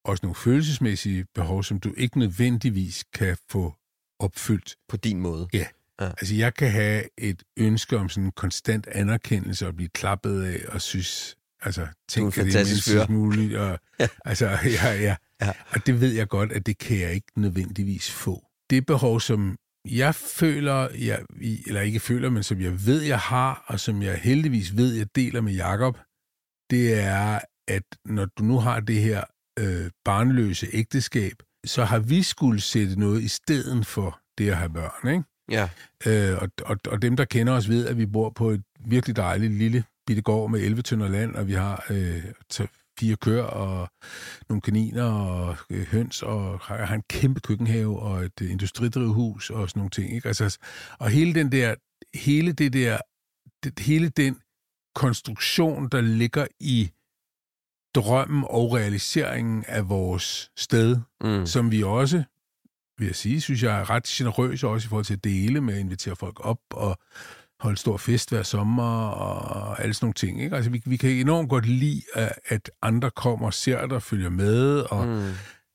også 0.05 0.27
nogle 0.27 0.35
følelsesmæssige 0.35 1.27
behov, 1.35 1.63
som 1.63 1.81
du 1.81 1.95
ikke 1.97 2.19
nødvendigvis 2.19 3.05
kan 3.13 3.37
få 3.51 3.75
opfyldt. 4.19 4.77
På 4.89 4.97
din 4.97 5.21
måde? 5.21 5.49
Ja. 5.53 5.67
Ja. 6.01 6.07
Altså, 6.07 6.35
jeg 6.35 6.55
kan 6.55 6.71
have 6.71 7.05
et 7.19 7.43
ønske 7.57 7.99
om 7.99 8.09
sådan 8.09 8.25
en 8.25 8.33
konstant 8.33 8.87
anerkendelse 8.87 9.67
og 9.67 9.77
blive 9.77 9.89
klappet 9.89 10.45
af 10.45 10.61
og 10.69 10.83
synes, 10.83 11.37
altså, 11.61 11.87
tænk, 12.09 12.35
det 12.35 12.55
er 12.55 12.83
fyr. 12.85 13.13
muligt. 13.13 13.57
Og, 13.57 13.79
Ja. 14.01 14.09
Altså, 14.25 14.47
ja, 14.83 14.93
ja. 14.93 15.17
Ja. 15.43 15.53
Og 15.69 15.87
det 15.87 16.01
ved 16.01 16.13
jeg 16.13 16.29
godt, 16.29 16.53
at 16.53 16.67
det 16.67 16.79
kan 16.79 16.99
jeg 16.99 17.13
ikke 17.13 17.27
nødvendigvis 17.37 18.11
få. 18.11 18.48
Det 18.71 18.87
behov, 18.87 19.21
som 19.21 19.57
jeg 19.91 20.15
føler, 20.15 20.89
jeg, 20.99 21.25
eller 21.67 21.81
ikke 21.81 22.01
føler, 22.01 22.31
men 22.31 22.43
som 22.43 22.61
jeg 22.61 22.87
ved, 22.87 23.03
jeg 23.03 23.19
har, 23.19 23.65
og 23.67 23.81
som 23.81 24.03
jeg 24.03 24.19
heldigvis 24.19 24.77
ved, 24.77 24.95
jeg 24.95 25.07
deler 25.15 25.41
med 25.41 25.53
Jakob, 25.53 25.99
det 26.71 26.95
er, 26.95 27.41
at 27.69 27.83
når 28.05 28.25
du 28.25 28.45
nu 28.45 28.59
har 28.59 28.81
det 28.81 29.01
her 29.01 29.25
øh, 29.59 29.91
barnløse 30.05 30.67
ægteskab, 30.73 31.33
så 31.67 31.85
har 31.85 31.99
vi 31.99 32.23
skulle 32.23 32.61
sætte 32.61 33.01
noget 33.01 33.23
i 33.23 33.29
stedet 33.29 33.87
for 33.87 34.21
det 34.39 34.51
at 34.51 34.57
have 34.57 34.71
børn, 34.71 35.09
ikke? 35.09 35.25
Ja. 35.51 35.69
Øh, 36.07 36.43
og, 36.43 36.49
og, 36.65 36.77
og 36.89 37.03
dem, 37.03 37.17
der 37.17 37.25
kender 37.25 37.53
os, 37.53 37.69
ved, 37.69 37.87
at 37.87 37.99
vi 37.99 38.07
bor 38.07 38.31
på 38.31 38.51
et 38.51 38.63
virkelig 38.87 39.17
dejligt 39.17 39.53
lille 39.53 39.85
bitte 40.07 40.23
gård 40.23 40.51
med 40.51 40.61
11 40.61 40.83
tønder 40.83 41.09
land, 41.09 41.35
og 41.35 41.47
vi 41.47 41.53
har 41.53 41.85
øh, 41.91 42.25
fire 43.01 43.17
køer 43.17 43.43
og 43.43 43.89
nogle 44.49 44.61
kaniner 44.61 45.05
og 45.05 45.57
øh, 45.71 45.87
høns, 45.87 46.23
og 46.23 46.59
har, 46.61 46.85
har 46.85 46.95
en 46.95 47.03
kæmpe 47.11 47.41
køkkenhave 47.41 47.99
og 48.01 48.25
et 48.25 48.41
øh, 48.43 48.51
industridrivhus 48.51 49.51
og 49.51 49.69
sådan 49.69 49.81
nogle 49.81 49.91
ting. 49.91 50.15
Ikke? 50.15 50.29
Altså, 50.29 50.59
og 50.99 51.11
hele 51.11 51.35
den 51.35 51.53
der, 51.53 51.75
hele 52.15 52.53
det 52.53 52.73
der, 52.73 52.99
det, 53.65 53.79
hele 53.79 54.09
den 54.09 54.39
konstruktion, 54.95 55.89
der 55.89 56.01
ligger 56.01 56.47
i 56.61 56.91
drømmen 57.95 58.45
og 58.51 58.73
realiseringen 58.73 59.65
af 59.69 59.89
vores 59.89 60.51
sted, 60.57 60.97
Mm. 61.25 61.47
som 61.47 61.71
vi 61.71 61.83
også, 61.83 62.23
vil 62.99 63.07
jeg 63.07 63.17
sige, 63.17 63.41
synes 63.41 63.63
jeg 63.63 63.81
er 63.81 63.91
ret 63.91 64.05
generøse 64.05 64.69
også 64.69 64.87
i 64.87 64.89
forhold 64.89 65.05
til 65.05 65.15
at 65.15 65.25
dele 65.25 65.61
med 65.61 65.75
at 65.75 65.81
invitere 65.81 66.17
folk 66.17 66.47
op 66.47 66.61
og 66.71 66.99
holde 67.61 67.77
stor 67.77 67.97
fest 67.97 68.31
hver 68.31 68.43
sommer 68.43 69.09
og 69.09 69.83
alle 69.83 69.95
sådan 69.95 70.05
nogle 70.05 70.15
ting. 70.15 70.43
Ikke? 70.43 70.57
Altså, 70.57 70.71
vi, 70.71 70.83
vi 70.87 70.97
kan 70.97 71.11
enormt 71.11 71.49
godt 71.51 71.67
lide, 71.67 72.03
at, 72.15 72.33
at 72.49 72.71
andre 72.83 73.11
kommer 73.11 73.47
og 73.47 73.55
ser 73.55 73.87
dig 73.87 73.97
og 73.97 74.03
følger 74.03 74.31
med, 74.31 74.81
og 74.81 75.07
mm. 75.07 75.21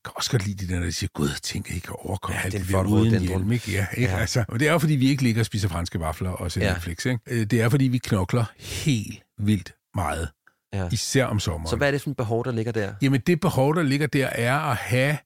kan 0.05 0.13
også 0.15 0.31
godt 0.31 0.45
lide 0.45 0.67
de 0.67 0.73
der, 0.73 0.79
der 0.79 0.89
siger, 0.91 1.09
gud, 1.13 1.29
tænk, 1.43 1.69
I 1.71 1.79
kan 1.79 1.95
overkomme 1.99 2.38
Ja, 2.39 2.43
alt 2.43 2.53
det 2.53 2.59
er 2.59 2.63
det 2.65 2.71
der 2.73 2.79
uden 2.84 2.88
rhododendron. 2.93 3.27
hjelm. 3.27 3.51
Ikke? 3.51 3.71
Ja, 3.71 3.88
ikke? 3.97 4.09
Ja. 4.11 4.17
Altså, 4.19 4.45
og 4.47 4.59
det 4.59 4.67
er 4.67 4.71
jo, 4.71 4.79
fordi 4.79 4.93
vi 4.93 5.09
ikke 5.09 5.23
ligger 5.23 5.41
og 5.41 5.45
spiser 5.45 5.67
franske 5.67 5.99
vafler 5.99 6.29
og 6.29 6.51
ser 6.51 6.61
Ja. 6.61 6.67
ja. 6.67 6.73
Netflix. 6.73 7.05
Ikke? 7.05 7.19
Øh, 7.27 7.45
Det 7.45 7.61
er, 7.61 7.69
fordi 7.69 7.86
vi 7.88 7.97
knokler 7.97 8.45
helt 8.59 9.23
vildt 9.38 9.73
meget. 9.95 10.29
Ja. 10.73 10.89
Især 10.91 11.25
om 11.25 11.39
sommeren. 11.39 11.67
Så 11.69 11.75
hvad 11.75 11.88
er 11.88 11.91
det 11.91 12.01
for 12.01 12.09
et 12.11 12.17
behov, 12.17 12.45
der 12.45 12.51
ligger 12.51 12.71
der? 12.71 12.93
Jamen, 13.01 13.21
det 13.27 13.39
behov, 13.39 13.75
der 13.75 13.84
ligger 13.84 14.07
der, 14.07 14.27
er 14.27 14.59
at 14.59 14.75
have, 14.77 15.17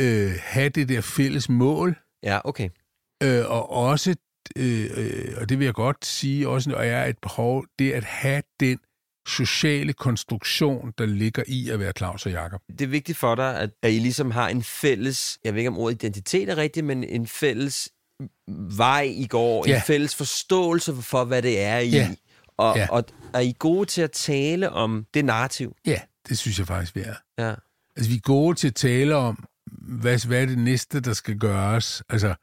øh, 0.00 0.32
have 0.42 0.68
det 0.68 0.88
der 0.88 1.00
fælles 1.00 1.48
mål, 1.48 1.96
Ja, 2.22 2.38
okay. 2.44 2.68
øh, 3.22 3.44
og 3.50 3.70
også, 3.70 4.14
øh, 4.56 4.90
øh, 4.96 5.34
og 5.40 5.48
det 5.48 5.58
vil 5.58 5.64
jeg 5.64 5.74
godt 5.74 6.06
sige, 6.06 6.48
også 6.48 6.70
og 6.74 6.86
er 6.86 7.04
et 7.04 7.18
behov, 7.22 7.64
det 7.78 7.92
at 7.92 8.04
have 8.04 8.42
den 8.60 8.78
sociale 9.28 9.92
konstruktion, 9.92 10.92
der 10.98 11.06
ligger 11.06 11.42
i 11.46 11.68
at 11.70 11.80
være 11.80 11.92
Claus 11.98 12.26
og 12.26 12.32
Jakob. 12.32 12.60
Det 12.68 12.80
er 12.80 12.86
vigtigt 12.88 13.18
for 13.18 13.34
dig, 13.34 13.58
at, 13.60 13.70
at 13.82 13.92
I 13.92 13.98
ligesom 13.98 14.30
har 14.30 14.48
en 14.48 14.62
fælles, 14.62 15.38
jeg 15.44 15.52
ved 15.54 15.58
ikke 15.60 15.68
om 15.68 15.78
ordet 15.78 15.94
identitet 16.04 16.48
er 16.48 16.56
rigtigt, 16.56 16.86
men 16.86 17.04
en 17.04 17.26
fælles 17.26 17.88
vej, 18.76 19.02
I 19.02 19.26
går, 19.26 19.68
Ja. 19.68 19.76
en 19.76 19.82
fælles 19.82 20.14
forståelse 20.14 20.94
for, 21.02 21.24
hvad 21.24 21.42
det 21.42 21.60
er, 21.60 21.78
I 21.78 21.88
Ja. 21.88 22.14
Og, 22.56 22.76
Ja. 22.76 22.86
og 22.90 23.04
er 23.34 23.40
I 23.40 23.54
gode 23.58 23.86
til 23.86 24.02
at 24.02 24.10
tale 24.12 24.70
om 24.70 25.06
det 25.14 25.24
narrativ? 25.24 25.76
Ja, 25.86 26.00
det 26.28 26.38
synes 26.38 26.58
jeg 26.58 26.66
faktisk, 26.66 26.96
vi 26.96 27.00
er. 27.00 27.14
Ja. 27.38 27.54
Altså, 27.96 28.10
vi 28.10 28.16
er 28.16 28.20
gode 28.20 28.54
til 28.58 28.66
at 28.68 28.74
tale 28.74 29.16
om, 29.16 29.44
hvad, 29.72 30.26
hvad 30.26 30.42
er 30.42 30.46
det 30.46 30.58
næste, 30.58 31.00
der 31.00 31.12
skal 31.12 31.38
gøres? 31.38 32.02
Altså, 32.08 32.34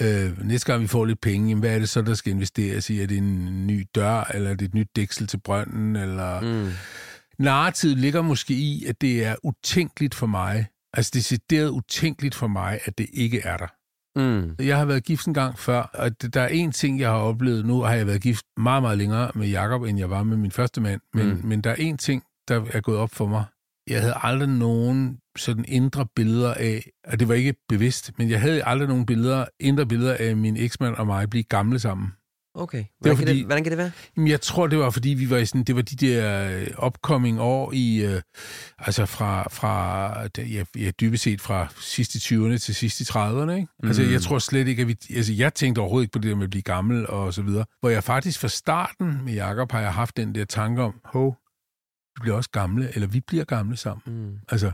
øh, 0.00 0.44
næste 0.48 0.66
gang 0.72 0.82
vi 0.82 0.86
får 0.86 1.04
lidt 1.04 1.20
penge, 1.20 1.48
jamen, 1.48 1.60
hvad 1.60 1.74
er 1.74 1.78
det 1.78 1.88
så, 1.88 2.02
der 2.02 2.14
skal 2.14 2.32
investeres 2.32 2.90
i? 2.90 3.00
Er 3.00 3.06
det 3.06 3.18
en 3.18 3.66
ny 3.66 3.86
dør, 3.94 4.30
eller 4.34 4.50
er 4.50 4.54
det 4.54 4.64
et 4.68 4.74
nyt 4.74 4.88
dæksel 4.96 5.26
til 5.26 5.40
brønden? 5.40 5.96
Eller... 5.96 6.40
Mm. 6.40 6.70
Narrativet 7.38 7.96
ligger 7.98 8.22
måske 8.22 8.54
i, 8.54 8.84
at 8.88 9.00
det 9.00 9.24
er 9.24 9.34
utænkeligt 9.42 10.14
for 10.14 10.26
mig, 10.26 10.66
altså 10.94 11.10
decideret 11.14 11.68
utænkeligt 11.68 12.34
for 12.34 12.46
mig, 12.46 12.78
at 12.84 12.98
det 12.98 13.06
ikke 13.12 13.40
er 13.40 13.56
der. 13.56 13.66
Mm. 14.16 14.54
Jeg 14.66 14.76
har 14.78 14.84
været 14.84 15.04
gift 15.04 15.26
en 15.26 15.34
gang 15.34 15.58
før, 15.58 15.82
og 15.82 16.22
det- 16.22 16.34
der 16.34 16.40
er 16.40 16.48
en 16.48 16.72
ting, 16.72 17.00
jeg 17.00 17.08
har 17.10 17.16
oplevet. 17.18 17.66
Nu 17.66 17.80
har 17.82 17.94
jeg 17.94 18.06
været 18.06 18.22
gift 18.22 18.44
meget, 18.56 18.82
meget 18.82 18.98
længere 18.98 19.30
med 19.34 19.48
Jakob, 19.48 19.82
end 19.82 19.98
jeg 19.98 20.10
var 20.10 20.22
med 20.22 20.36
min 20.36 20.50
første 20.50 20.80
mand. 20.80 21.00
Men, 21.14 21.26
Mm. 21.28 21.32
mm. 21.34 21.46
men 21.48 21.60
der 21.60 21.70
er 21.70 21.74
en 21.74 21.98
ting, 21.98 22.22
der 22.48 22.64
er 22.72 22.80
gået 22.80 22.98
op 22.98 23.10
for 23.10 23.26
mig. 23.26 23.44
Jeg 23.90 24.00
havde 24.00 24.14
aldrig 24.16 24.48
nogen 24.48 25.18
sådan 25.36 25.64
indre 25.68 26.06
billeder 26.16 26.54
af, 26.54 26.90
og 27.04 27.20
det 27.20 27.28
var 27.28 27.34
ikke 27.34 27.54
bevidst, 27.68 28.10
men 28.18 28.30
jeg 28.30 28.40
havde 28.40 28.64
aldrig 28.64 28.88
nogen 28.88 29.06
billeder, 29.06 29.44
indre 29.60 29.86
billeder 29.86 30.16
af 30.20 30.36
min 30.36 30.56
eksmand 30.56 30.94
og 30.94 31.06
mig 31.06 31.30
blive 31.30 31.44
gamle 31.44 31.78
sammen. 31.78 32.12
Okay. 32.54 32.84
Hvordan, 33.00 33.16
kan 33.16 33.26
fordi- 33.26 33.38
det, 33.38 33.46
hvordan 33.46 33.64
kan 33.64 33.70
det 33.70 33.78
være? 33.78 33.90
Jamen, 34.16 34.28
jeg 34.28 34.40
tror, 34.40 34.66
det 34.66 34.78
var, 34.78 34.90
fordi 34.90 35.08
vi 35.08 35.30
var 35.30 35.36
i 35.36 35.46
sådan, 35.46 35.64
det 35.64 35.76
var 35.76 35.82
de 35.82 35.96
der 35.96 36.48
øh, 36.60 36.86
upcoming 36.86 37.40
år 37.40 37.72
i, 37.72 38.04
øh, 38.04 38.22
altså 38.78 39.06
fra, 39.06 39.48
fra 39.50 40.08
ja, 40.38 40.64
ja, 40.76 40.90
dybest 41.00 41.22
set 41.22 41.40
fra 41.40 41.68
sidste 41.80 42.18
20'erne 42.18 42.56
til 42.58 42.74
sidste 42.74 43.04
30'erne, 43.18 43.50
ikke? 43.50 43.68
Mm. 43.82 43.88
Altså, 43.88 44.02
jeg 44.02 44.22
tror 44.22 44.38
slet 44.38 44.68
ikke, 44.68 44.82
at 44.82 44.88
vi, 44.88 44.96
altså, 45.16 45.32
jeg 45.32 45.54
tænkte 45.54 45.78
overhovedet 45.78 46.04
ikke 46.04 46.12
på 46.12 46.18
det 46.18 46.28
der 46.30 46.36
med 46.36 46.44
at 46.44 46.50
blive 46.50 46.62
gammel 46.62 47.06
og 47.06 47.34
så 47.34 47.42
videre. 47.42 47.64
Hvor 47.80 47.88
jeg 47.90 48.04
faktisk 48.04 48.40
fra 48.40 48.48
starten 48.48 49.24
med 49.24 49.32
Jakob 49.34 49.72
har 49.72 49.80
jeg 49.80 49.92
haft 49.94 50.16
den 50.16 50.34
der 50.34 50.44
tanke 50.44 50.82
om, 50.82 51.00
hov, 51.04 51.36
vi 52.16 52.20
bliver 52.20 52.36
også 52.36 52.50
gamle, 52.50 52.94
eller 52.94 53.08
vi 53.08 53.20
bliver 53.20 53.44
gamle 53.44 53.76
sammen. 53.76 54.24
Mm. 54.26 54.38
Altså, 54.48 54.72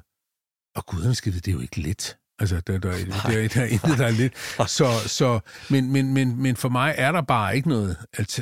og 0.79 0.87
guderne 0.87 1.15
skal 1.15 1.33
vide, 1.33 1.41
det 1.41 1.49
er 1.51 1.55
jo 1.55 1.61
ikke 1.61 1.81
let. 1.81 2.17
Altså, 2.41 2.61
der, 2.67 2.79
der, 2.79 2.91
der, 2.91 2.99
der, 3.33 3.49
der 3.49 3.61
er 3.61 3.67
intet, 3.67 3.99
der 3.99 4.07
er 4.07 4.11
lidt. 4.11 4.33
Så, 4.71 4.87
så, 5.07 5.41
men, 5.71 5.93
men, 5.93 6.15
men, 6.15 6.43
men 6.43 6.57
for 6.57 6.69
mig 6.69 6.95
er 6.99 7.13
der 7.13 7.23
bare 7.23 7.57
ikke 7.57 7.69
noget, 7.69 7.97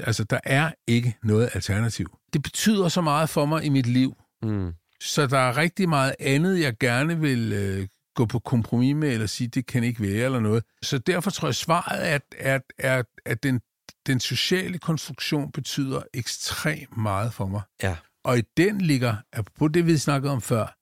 altså 0.05 0.25
der 0.25 0.41
er 0.45 0.71
ikke 0.87 1.17
noget 1.23 1.51
alternativ. 1.55 2.19
Det 2.33 2.43
betyder 2.43 2.89
så 2.89 3.01
meget 3.01 3.29
for 3.29 3.47
mig 3.47 3.65
i 3.65 3.69
mit 3.69 3.87
liv, 3.87 4.17
Mm. 4.43 4.73
så 5.01 5.27
der 5.27 5.39
er 5.39 5.57
rigtig 5.57 5.89
meget 5.89 6.15
andet, 6.21 6.61
jeg 6.61 6.75
gerne 6.81 7.21
vil 7.21 7.53
øh, 7.53 7.87
gå 8.15 8.27
på 8.27 8.39
kompromis 8.39 8.95
med, 8.97 9.13
eller 9.13 9.27
sige, 9.27 9.49
det 9.49 9.67
kan 9.67 9.85
ikke 9.85 10.03
være, 10.03 10.25
eller 10.25 10.41
noget. 10.41 10.65
Så 10.83 10.99
derfor 10.99 11.31
tror 11.31 11.49
jeg, 11.49 11.55
svaret 11.55 12.09
er, 12.09 12.15
at, 12.15 12.23
at, 12.39 12.63
at, 12.79 13.07
at 13.27 13.43
den, 13.43 13.61
den 14.07 14.21
sociale 14.21 14.79
konstruktion 14.79 15.53
betyder 15.53 16.03
ekstremt 16.15 16.97
meget 16.97 17.35
for 17.35 17.47
mig. 17.47 17.61
Ja. 17.83 17.97
Og 18.25 18.39
i 18.39 18.43
den 18.57 18.81
ligger, 18.81 19.17
på 19.59 19.69
det 19.69 19.87
vi 19.87 19.99
snakkede 19.99 20.33
om 20.33 20.41
før, 20.41 20.76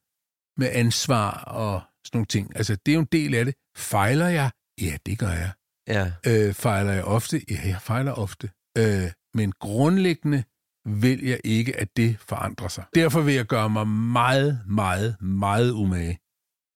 med 0.57 0.69
ansvar 0.73 1.31
og 1.31 1.83
sådan 2.05 2.17
nogle 2.17 2.27
ting. 2.27 2.57
Altså, 2.57 2.77
det 2.87 2.93
er 2.93 2.95
jo 2.95 3.01
en 3.01 3.09
del 3.13 3.35
af 3.35 3.45
det. 3.45 3.55
Fejler 3.77 4.29
jeg? 4.29 4.51
Ja, 4.81 4.97
det 5.07 5.19
gør 5.19 5.29
jeg. 5.29 5.51
Ja. 5.89 6.13
Øh, 6.27 6.55
fejler 6.55 6.93
jeg 6.93 7.05
ofte? 7.05 7.43
Ja, 7.51 7.61
jeg 7.65 7.81
fejler 7.81 8.13
ofte. 8.13 8.51
Øh, 8.79 9.11
men 9.35 9.53
grundlæggende 9.53 10.45
vil 10.87 11.25
jeg 11.25 11.41
ikke, 11.45 11.77
at 11.77 11.97
det 11.97 12.17
forandrer 12.21 12.69
sig. 12.69 12.85
Derfor 12.95 13.21
vil 13.21 13.35
jeg 13.35 13.47
gøre 13.47 13.71
mig 13.71 13.89
meget, 13.89 14.61
meget, 14.67 15.17
meget 15.21 15.71
umage. 15.71 16.19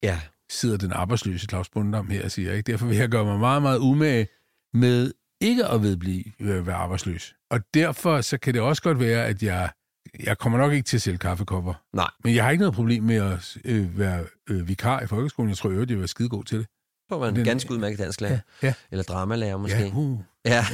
Ja. 0.02 0.20
sidder 0.50 0.76
den 0.76 0.92
arbejdsløse 0.92 1.46
Claus 1.46 1.68
Bundam 1.68 2.10
her 2.10 2.24
og 2.24 2.30
siger. 2.30 2.52
Ikke? 2.52 2.72
Derfor 2.72 2.86
vil 2.86 2.96
jeg 2.96 3.08
gøre 3.08 3.24
mig 3.24 3.38
meget, 3.38 3.62
meget 3.62 3.78
umage 3.78 4.28
med 4.74 5.12
ikke 5.40 5.66
at 5.66 5.82
vedblive 5.82 6.24
at 6.40 6.66
være 6.66 6.76
arbejdsløs. 6.76 7.34
Og 7.50 7.60
derfor 7.74 8.20
så 8.20 8.38
kan 8.38 8.54
det 8.54 8.62
også 8.62 8.82
godt 8.82 9.00
være, 9.00 9.26
at 9.26 9.42
jeg, 9.42 9.70
jeg 10.24 10.38
kommer 10.38 10.58
nok 10.58 10.72
ikke 10.72 10.86
til 10.86 10.96
at 10.96 11.02
sælge 11.02 11.18
kaffekopper. 11.18 11.74
Nej. 11.92 12.10
Men 12.24 12.34
jeg 12.34 12.44
har 12.44 12.50
ikke 12.50 12.60
noget 12.62 12.74
problem 12.74 13.02
med 13.02 13.16
at 13.16 13.56
øh, 13.64 13.98
være 13.98 14.24
øh, 14.50 14.68
vikar 14.68 15.00
i 15.00 15.06
folkeskolen. 15.06 15.48
Jeg 15.48 15.56
tror 15.56 15.70
jo, 15.70 15.82
at 15.82 15.90
jeg 15.90 16.00
var 16.00 16.06
skide 16.06 16.28
god 16.28 16.44
til 16.44 16.58
det. 16.58 16.66
Så 17.12 17.18
var 17.18 17.28
en 17.28 17.36
Den- 17.36 17.44
ganske 17.44 17.70
udmærket 17.72 17.98
dansklærer. 17.98 18.38
Ja, 18.62 18.66
ja. 18.66 18.74
Eller 18.90 19.02
dramalærer 19.02 19.56
måske. 19.56 19.78
Ja, 19.78 19.90
uh. 19.94 20.18
Ja. 20.44 20.64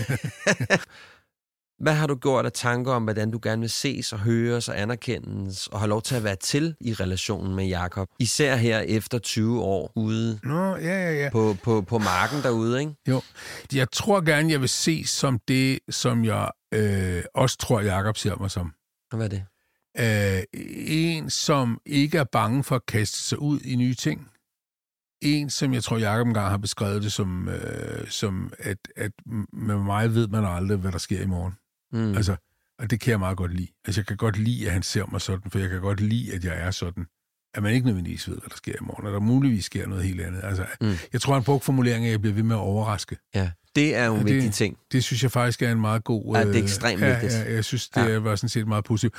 Hvad 1.83 1.93
har 1.95 2.07
du 2.07 2.15
gjort 2.17 2.47
af 2.47 2.53
tanker 2.53 2.93
om, 2.93 3.03
hvordan 3.05 3.31
du 3.31 3.41
gerne 3.43 3.61
vil 3.61 3.71
ses 3.71 4.13
og 4.13 4.19
høres 4.19 4.69
og 4.69 4.81
anerkendes 4.81 5.67
og 5.67 5.79
have 5.81 5.89
lov 5.89 6.03
til 6.03 6.15
at 6.15 6.25
være 6.25 6.37
til 6.37 6.75
i 6.81 6.93
relationen 6.95 7.55
med 7.55 7.67
Jakob? 7.67 8.09
Især 8.19 8.57
her 8.57 8.79
efter 8.81 9.19
20 9.19 9.63
år 9.63 9.93
ude 9.97 10.39
Nå, 10.43 10.77
ja, 10.77 11.11
ja, 11.11 11.13
ja. 11.23 11.29
på, 11.33 11.57
på, 11.63 11.83
på 11.83 11.99
marken 11.99 12.43
derude, 12.43 12.81
ikke? 12.81 12.93
Jo. 13.09 13.23
Jeg 13.75 13.91
tror 13.91 14.21
gerne, 14.21 14.51
jeg 14.53 14.61
vil 14.61 14.69
se 14.69 15.05
som 15.07 15.41
det, 15.49 15.79
som 15.91 16.25
jeg 16.25 16.51
øh, 16.75 17.23
også 17.35 17.59
tror, 17.59 17.81
Jakob 17.81 18.17
ser 18.17 18.37
mig 18.37 18.51
som. 18.51 18.73
Og 19.15 19.17
Hvad 19.17 19.27
er 19.27 19.31
det? 19.31 19.45
Øh, 19.99 20.61
en, 20.87 21.31
som 21.31 21.81
ikke 21.87 22.19
er 22.19 22.25
bange 22.25 22.65
for 22.65 22.77
at 22.77 22.87
kaste 22.87 23.19
sig 23.19 23.39
ud 23.39 23.61
i 23.61 23.77
nye 23.77 23.95
ting. 23.95 24.29
En, 25.23 25.51
som 25.51 25.75
jeg 25.75 25.83
tror, 25.85 25.99
Jacob 25.99 26.27
engang 26.27 26.49
har 26.51 26.57
beskrevet 26.57 27.03
det 27.03 27.13
som, 27.13 27.49
øh, 27.49 28.09
som 28.09 28.53
at, 28.59 28.79
at 28.97 29.13
med 29.53 29.77
mig 29.79 30.15
ved 30.15 30.29
man 30.29 30.45
aldrig, 30.45 30.79
hvad 30.79 30.93
der 30.93 30.99
sker 30.99 31.23
i 31.23 31.27
morgen. 31.27 31.55
Mm. 31.93 32.15
Altså, 32.17 32.37
og 32.79 32.91
det 32.91 33.01
kan 33.01 33.11
jeg 33.11 33.19
meget 33.21 33.37
godt 33.37 33.55
lide. 33.55 33.69
Altså, 33.85 34.01
jeg 34.01 34.07
kan 34.07 34.17
godt 34.17 34.37
lide, 34.39 34.67
at 34.67 34.73
han 34.73 34.83
ser 34.83 35.07
mig 35.07 35.21
sådan, 35.21 35.51
for 35.51 35.59
jeg 35.59 35.69
kan 35.71 35.81
godt 35.81 36.01
lide, 36.01 36.35
at 36.35 36.45
jeg 36.45 36.57
er 36.61 36.71
sådan. 36.71 37.07
At 37.55 37.63
man 37.63 37.75
ikke 37.75 37.87
nødvendigvis 37.87 38.29
ved, 38.29 38.37
hvad 38.39 38.49
der 38.49 38.57
sker 38.57 38.73
i 38.73 38.85
morgen, 38.85 39.07
og 39.07 39.13
der 39.13 39.21
muligvis 39.21 39.65
sker 39.65 39.87
noget 39.87 40.05
helt 40.05 40.21
andet. 40.21 40.41
Altså, 40.45 40.67
Mm. 40.81 40.93
jeg 41.13 41.21
tror, 41.21 41.35
han 41.35 41.45
brugte 41.45 41.65
formuleringen 41.65 42.07
at 42.07 42.11
jeg 42.13 42.21
bliver 42.21 42.35
ved 42.35 42.43
med 42.43 42.57
at 42.57 42.61
overraske. 42.61 43.17
Ja, 43.35 43.51
det 43.77 43.97
er 43.97 44.05
jo 44.07 44.15
en 44.15 44.19
Ja, 44.29 44.33
vigtig 44.33 44.43
det- 44.43 44.55
ting. 44.55 44.77
Det 44.93 45.05
synes 45.05 45.23
jeg 45.23 45.31
faktisk 45.31 45.63
er 45.63 45.71
en 45.73 45.81
meget 45.81 46.05
god... 46.05 46.35
Ja, 46.37 46.41
det 46.41 46.49
er 46.49 46.55
øh, 46.55 46.63
ekstremt 46.63 47.03
ja, 47.03 47.09
vigtigt. 47.21 47.33
Ja, 47.47 47.55
jeg 47.55 47.65
synes, 47.65 47.89
det 47.89 48.09
Ja. 48.13 48.19
var 48.19 48.37
sådan 48.37 48.49
set 48.49 48.69
meget 48.69 48.85
positivt. 48.85 49.15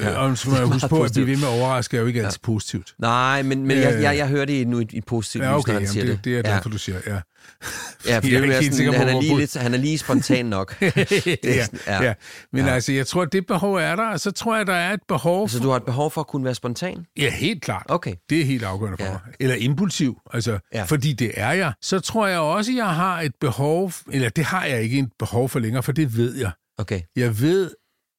Ja, 0.00 0.10
og 0.10 0.38
så 0.38 0.50
må 0.50 0.56
jeg 0.62 0.66
huske 0.66 0.88
på, 0.88 1.02
at 1.02 1.12
blive 1.12 1.26
ved 1.26 1.36
med 1.36 1.44
at 1.48 1.60
overraske 1.60 1.96
er 1.96 2.00
jo 2.00 2.06
ikke 2.06 2.20
altid 2.24 2.38
ja. 2.42 2.46
positivt. 2.46 2.94
Nej, 2.98 3.42
men, 3.42 3.66
men 3.66 3.76
jeg, 3.78 3.94
Øh. 3.94 4.02
jeg, 4.02 4.16
jeg 4.16 4.28
hører 4.28 4.44
det 4.44 4.68
nu 4.68 4.80
i, 4.80 4.86
i 4.92 5.00
positivt 5.00 5.44
Ja, 5.44 5.50
lys, 5.50 5.58
okay, 5.58 5.72
når 5.72 5.80
han 5.80 5.88
siger 5.88 6.04
det, 6.04 6.16
det. 6.16 6.24
det 6.24 6.32
er 6.32 6.36
ja. 6.50 6.54
derfor, 6.54 6.68
du 6.70 6.78
siger, 6.78 6.98
ja. 7.06 7.20
Ja, 8.06 8.18
for 8.18 8.20
Jeg 8.20 8.22
det 8.22 8.34
er 8.38 8.42
ikke 8.42 8.54
helt 8.60 8.74
sikker 8.74 8.92
på, 8.92 8.98
han, 8.98 9.08
er 9.08 9.20
lige 9.20 9.36
lidt, 9.38 9.56
han 9.56 9.74
er 9.74 9.78
lige 9.78 9.98
spontan 9.98 10.46
nok. 10.46 10.76
Det, 10.80 11.38
ja, 11.44 11.66
ja. 11.86 12.02
ja. 12.02 12.14
Men 12.52 12.64
Ja. 12.64 12.72
altså, 12.74 12.92
jeg 12.92 13.06
tror, 13.06 13.22
at 13.22 13.32
det 13.32 13.46
behov 13.46 13.74
er 13.74 13.96
der, 13.96 14.06
og 14.08 14.20
så 14.20 14.30
tror 14.30 14.56
jeg, 14.56 14.66
der 14.66 14.74
er 14.74 14.92
et 14.92 15.00
behov 15.08 15.48
Så 15.48 15.56
for... 15.56 15.62
du 15.64 15.68
har 15.70 15.76
et 15.76 15.84
behov 15.84 16.10
for 16.10 16.20
at 16.20 16.26
kunne 16.26 16.44
være 16.44 16.54
spontan? 16.54 17.06
Ja, 17.16 17.30
helt 17.30 17.62
klart. 17.62 17.86
Okay. 17.88 18.14
Det 18.30 18.40
er 18.40 18.44
helt 18.44 18.64
afgørende 18.64 18.98
for 18.98 19.04
Ja. 19.04 19.10
mig. 19.12 19.20
Eller 19.40 19.54
impulsiv, 19.54 20.18
altså, 20.32 20.58
ja. 20.74 20.82
fordi 20.84 21.12
det 21.12 21.30
er 21.34 21.52
jeg. 21.52 21.72
Så 21.82 22.00
tror 22.00 22.26
jeg 22.26 22.38
også, 22.38 22.72
at 22.72 22.76
jeg 22.76 22.94
har 22.94 23.20
et 23.20 23.32
behov, 23.40 23.92
eller 24.12 24.28
det 24.28 24.44
har 24.44 24.64
jeg 24.64 24.82
ikke 24.82 24.98
et 24.98 25.10
behov 25.18 25.48
for 25.48 25.58
længere, 25.58 25.82
for 25.82 25.92
det 25.92 26.16
ved 26.16 26.36
jeg. 26.36 26.50
Okay. 26.78 27.00
Jeg 27.16 27.40
ved, 27.40 27.70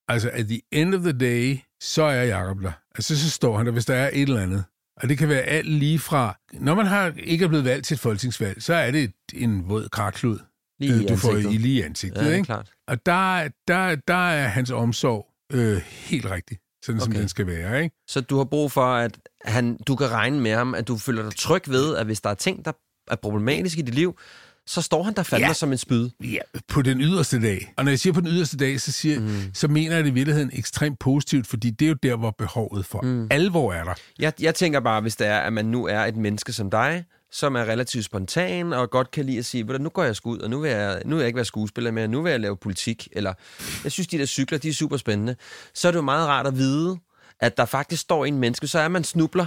altså 0.07 0.29
at 0.33 0.45
the 0.47 0.61
end 0.71 0.95
of 0.95 1.01
the 1.01 1.11
day, 1.19 1.59
så 1.81 2.03
er 2.03 2.23
Jacob 2.23 2.61
der. 2.63 2.71
Altså 2.95 3.19
så 3.19 3.29
står 3.29 3.57
han 3.57 3.65
der, 3.65 3.71
hvis 3.71 3.85
der 3.85 3.95
er 3.95 4.09
et 4.13 4.21
eller 4.21 4.41
andet. 4.41 4.63
Og 4.99 5.09
det 5.09 5.17
kan 5.17 5.29
være 5.29 5.41
alt 5.41 5.69
lige 5.69 5.99
fra, 5.99 6.37
når 6.53 6.75
man 6.75 6.85
har 6.85 7.13
ikke 7.17 7.45
er 7.45 7.49
blevet 7.49 7.65
valgt 7.65 7.85
til 7.85 7.93
et 7.95 7.99
folketingsvalg, 7.99 8.63
så 8.63 8.73
er 8.73 8.91
det 8.91 9.03
et, 9.03 9.13
en 9.33 9.69
våd 9.69 9.89
karklud, 9.89 10.39
Lige 10.79 10.93
øh, 10.93 11.09
du 11.09 11.15
får 11.15 11.29
ansigtet. 11.29 11.53
i 11.53 11.57
lige 11.57 11.85
ansigtet. 11.85 12.25
Ja, 12.25 12.31
ikke? 12.31 12.45
klart. 12.45 12.71
Og 12.87 13.05
der, 13.05 13.49
der, 13.67 13.95
der 13.95 14.29
er 14.29 14.47
hans 14.47 14.71
omsorg 14.71 15.27
øh, 15.53 15.77
helt 15.77 16.25
rigtig, 16.25 16.57
sådan 16.85 17.01
som 17.01 17.11
Okay. 17.11 17.19
den 17.19 17.29
skal 17.29 17.47
være. 17.47 17.83
Ikke? 17.83 17.95
Så 18.09 18.21
du 18.21 18.37
har 18.37 18.43
brug 18.45 18.71
for, 18.71 18.85
at 18.95 19.17
han, 19.45 19.77
du 19.87 19.95
kan 19.95 20.11
regne 20.11 20.39
med 20.41 20.53
ham, 20.55 20.75
at 20.75 20.87
du 20.87 20.97
føler 20.97 21.23
dig 21.23 21.35
tryg 21.35 21.69
ved, 21.69 21.95
at 21.95 22.05
hvis 22.05 22.21
der 22.21 22.29
er 22.29 22.33
ting, 22.33 22.65
der 22.65 22.71
er 23.11 23.15
problematiske 23.15 23.79
i 23.81 23.85
dit 23.85 23.95
liv, 23.95 24.17
så 24.67 24.81
står 24.81 25.03
han 25.03 25.13
der 25.13 25.23
fandme 25.23 25.47
Ja. 25.47 25.53
som 25.53 25.71
en 25.71 25.77
spyd. 25.77 26.09
Ja, 26.23 26.37
på 26.67 26.81
den 26.81 27.01
yderste 27.01 27.41
dag. 27.41 27.73
Og 27.77 27.83
når 27.83 27.91
jeg 27.91 27.99
siger 27.99 28.13
på 28.13 28.21
den 28.21 28.29
yderste 28.29 28.57
dag, 28.57 28.81
så, 28.81 28.91
siger, 28.91 29.19
mm. 29.19 29.41
så 29.53 29.67
mener 29.67 29.95
jeg 29.95 30.03
det 30.03 30.09
i 30.09 30.13
virkeligheden 30.13 30.49
ekstremt 30.53 30.99
positivt, 30.99 31.47
fordi 31.47 31.69
det 31.69 31.85
er 31.85 31.89
jo 31.89 31.95
der, 32.03 32.15
hvor 32.15 32.31
behovet 32.31 32.85
for 32.85 33.01
mm. 33.01 33.27
alvor 33.31 33.73
er 33.73 33.83
der. 33.83 33.93
Jeg, 34.19 34.33
jeg 34.41 34.55
tænker 34.55 34.79
bare, 34.79 35.01
hvis 35.01 35.15
det 35.15 35.27
er, 35.27 35.39
at 35.39 35.53
man 35.53 35.65
nu 35.65 35.85
er 35.87 35.99
et 35.99 36.15
menneske 36.15 36.53
som 36.53 36.69
dig, 36.71 37.03
som 37.31 37.55
er 37.55 37.61
relativt 37.65 38.05
spontan 38.05 38.73
og 38.73 38.89
godt 38.89 39.11
kan 39.11 39.25
lide 39.25 39.37
at 39.37 39.45
sige, 39.45 39.67
"Ved 39.67 39.77
du, 39.77 39.83
nu 39.83 39.89
går 39.89 40.03
jeg 40.03 40.15
sgu 40.15 40.29
ud, 40.31 40.39
og 40.39 40.49
nu 40.49 40.59
vil 40.59 40.71
jeg, 40.71 41.01
nu 41.05 41.15
vil 41.15 41.21
jeg 41.21 41.27
ikke 41.27 41.35
være 41.37 41.45
skuespiller 41.45 41.91
mere, 41.91 42.07
nu 42.07 42.21
vil 42.21 42.29
jeg 42.29 42.39
lave 42.39 42.57
politik, 42.57 43.07
eller 43.11 43.33
jeg 43.83 43.91
synes, 43.91 44.07
de 44.07 44.17
der 44.17 44.25
cykler, 44.25 44.57
de 44.57 44.69
er 44.69 44.73
super 44.73 44.97
spændende. 44.97 45.35
Så 45.73 45.87
er 45.87 45.91
det 45.91 45.97
jo 45.97 46.01
meget 46.01 46.27
rart 46.27 46.47
at 46.47 46.57
vide, 46.57 46.97
at 47.39 47.57
der 47.57 47.65
faktisk 47.65 48.01
står 48.01 48.25
en 48.25 48.37
menneske, 48.37 48.67
så 48.67 48.79
er 48.79 48.87
man 48.87 49.03
snubler 49.03 49.45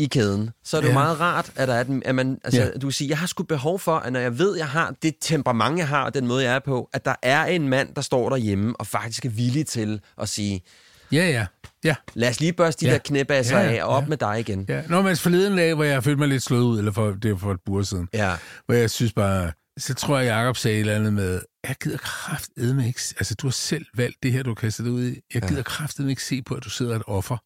i 0.00 0.06
kæden. 0.06 0.50
Så 0.64 0.76
er 0.76 0.80
det 0.80 0.88
ja. 0.88 0.92
jo 0.92 0.98
Ja. 0.98 1.04
meget 1.04 1.20
rart, 1.20 1.52
at, 1.56 1.68
der 1.68 1.74
er, 1.74 1.80
et- 1.80 2.02
at 2.04 2.14
man, 2.14 2.38
altså, 2.44 2.60
ja. 2.60 2.66
Ja. 2.66 2.72
du 2.72 2.86
kan 2.86 2.92
sige, 2.92 3.08
jeg 3.10 3.18
har 3.18 3.26
sgu 3.26 3.42
behov 3.42 3.78
for, 3.78 3.96
at 3.96 4.12
når 4.12 4.20
jeg 4.20 4.38
ved, 4.38 4.56
jeg 4.56 4.68
har 4.68 4.94
det 5.02 5.14
temperament, 5.20 5.78
jeg 5.78 5.88
har, 5.88 6.04
og 6.04 6.14
den 6.14 6.26
måde, 6.26 6.44
jeg 6.44 6.54
er 6.54 6.58
på, 6.58 6.88
at 6.92 7.04
der 7.04 7.14
er 7.22 7.44
en 7.44 7.68
mand, 7.68 7.94
der 7.94 8.02
står 8.02 8.28
derhjemme 8.28 8.74
og 8.78 8.86
faktisk 8.86 9.24
er 9.26 9.30
villig 9.30 9.66
til 9.66 10.00
at 10.20 10.28
sige, 10.28 10.62
Ja, 11.12 11.28
ja. 11.28 11.46
Ja, 11.84 11.94
lad 12.14 12.28
os 12.28 12.40
lige 12.40 12.52
børste 12.52 12.80
de 12.80 12.86
ja. 12.86 12.90
Ja. 12.92 12.98
der 12.98 13.02
knæbasser 13.04 13.58
Ja, 13.58 13.64
ja, 13.70 13.76
af 13.76 13.82
og 13.84 13.88
op 13.88 14.02
ja. 14.02 14.08
med 14.08 14.16
dig 14.16 14.40
igen. 14.40 14.66
ja. 14.68 14.82
Nå, 14.88 15.02
men 15.02 15.16
forleden 15.16 15.56
dag, 15.56 15.74
hvor 15.74 15.84
jeg 15.84 16.04
følte 16.04 16.18
mig 16.18 16.28
lidt 16.28 16.42
slået 16.42 16.62
ud, 16.62 16.78
eller 16.78 16.92
for, 16.92 17.10
det 17.10 17.30
var 17.30 17.36
for 17.38 17.52
et 17.52 17.60
bur 17.66 17.82
siden, 17.82 18.08
Ja. 18.12 18.36
hvor 18.66 18.74
jeg 18.74 18.90
synes 18.90 19.12
bare, 19.12 19.52
så 19.78 19.94
tror 19.94 20.18
jeg, 20.18 20.26
Jacob 20.26 20.56
sagde 20.56 20.76
et 20.76 20.80
eller 20.80 20.94
andet 20.94 21.12
med, 21.12 21.40
jeg 21.68 21.76
gider 21.82 21.98
kraftedme 21.98 22.86
ikke, 22.86 23.00
altså 23.18 23.34
du 23.34 23.46
har 23.46 23.52
selv 23.52 23.86
valgt 23.96 24.16
det 24.22 24.32
her, 24.32 24.42
du 24.42 24.50
har 24.50 24.54
kastet 24.54 24.84
dig 24.84 24.92
ud 24.92 25.04
i. 25.04 25.20
Jeg 25.34 25.42
Ja. 25.42 25.48
gider 25.48 25.62
kraftedme 25.62 26.10
ikke 26.10 26.24
se 26.24 26.42
på, 26.42 26.54
at 26.54 26.64
du 26.64 26.70
sidder 26.70 26.96
et 26.96 27.02
offer. 27.06 27.36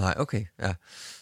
Nej, 0.00 0.14
okay. 0.16 0.44
Ja. 0.62 0.72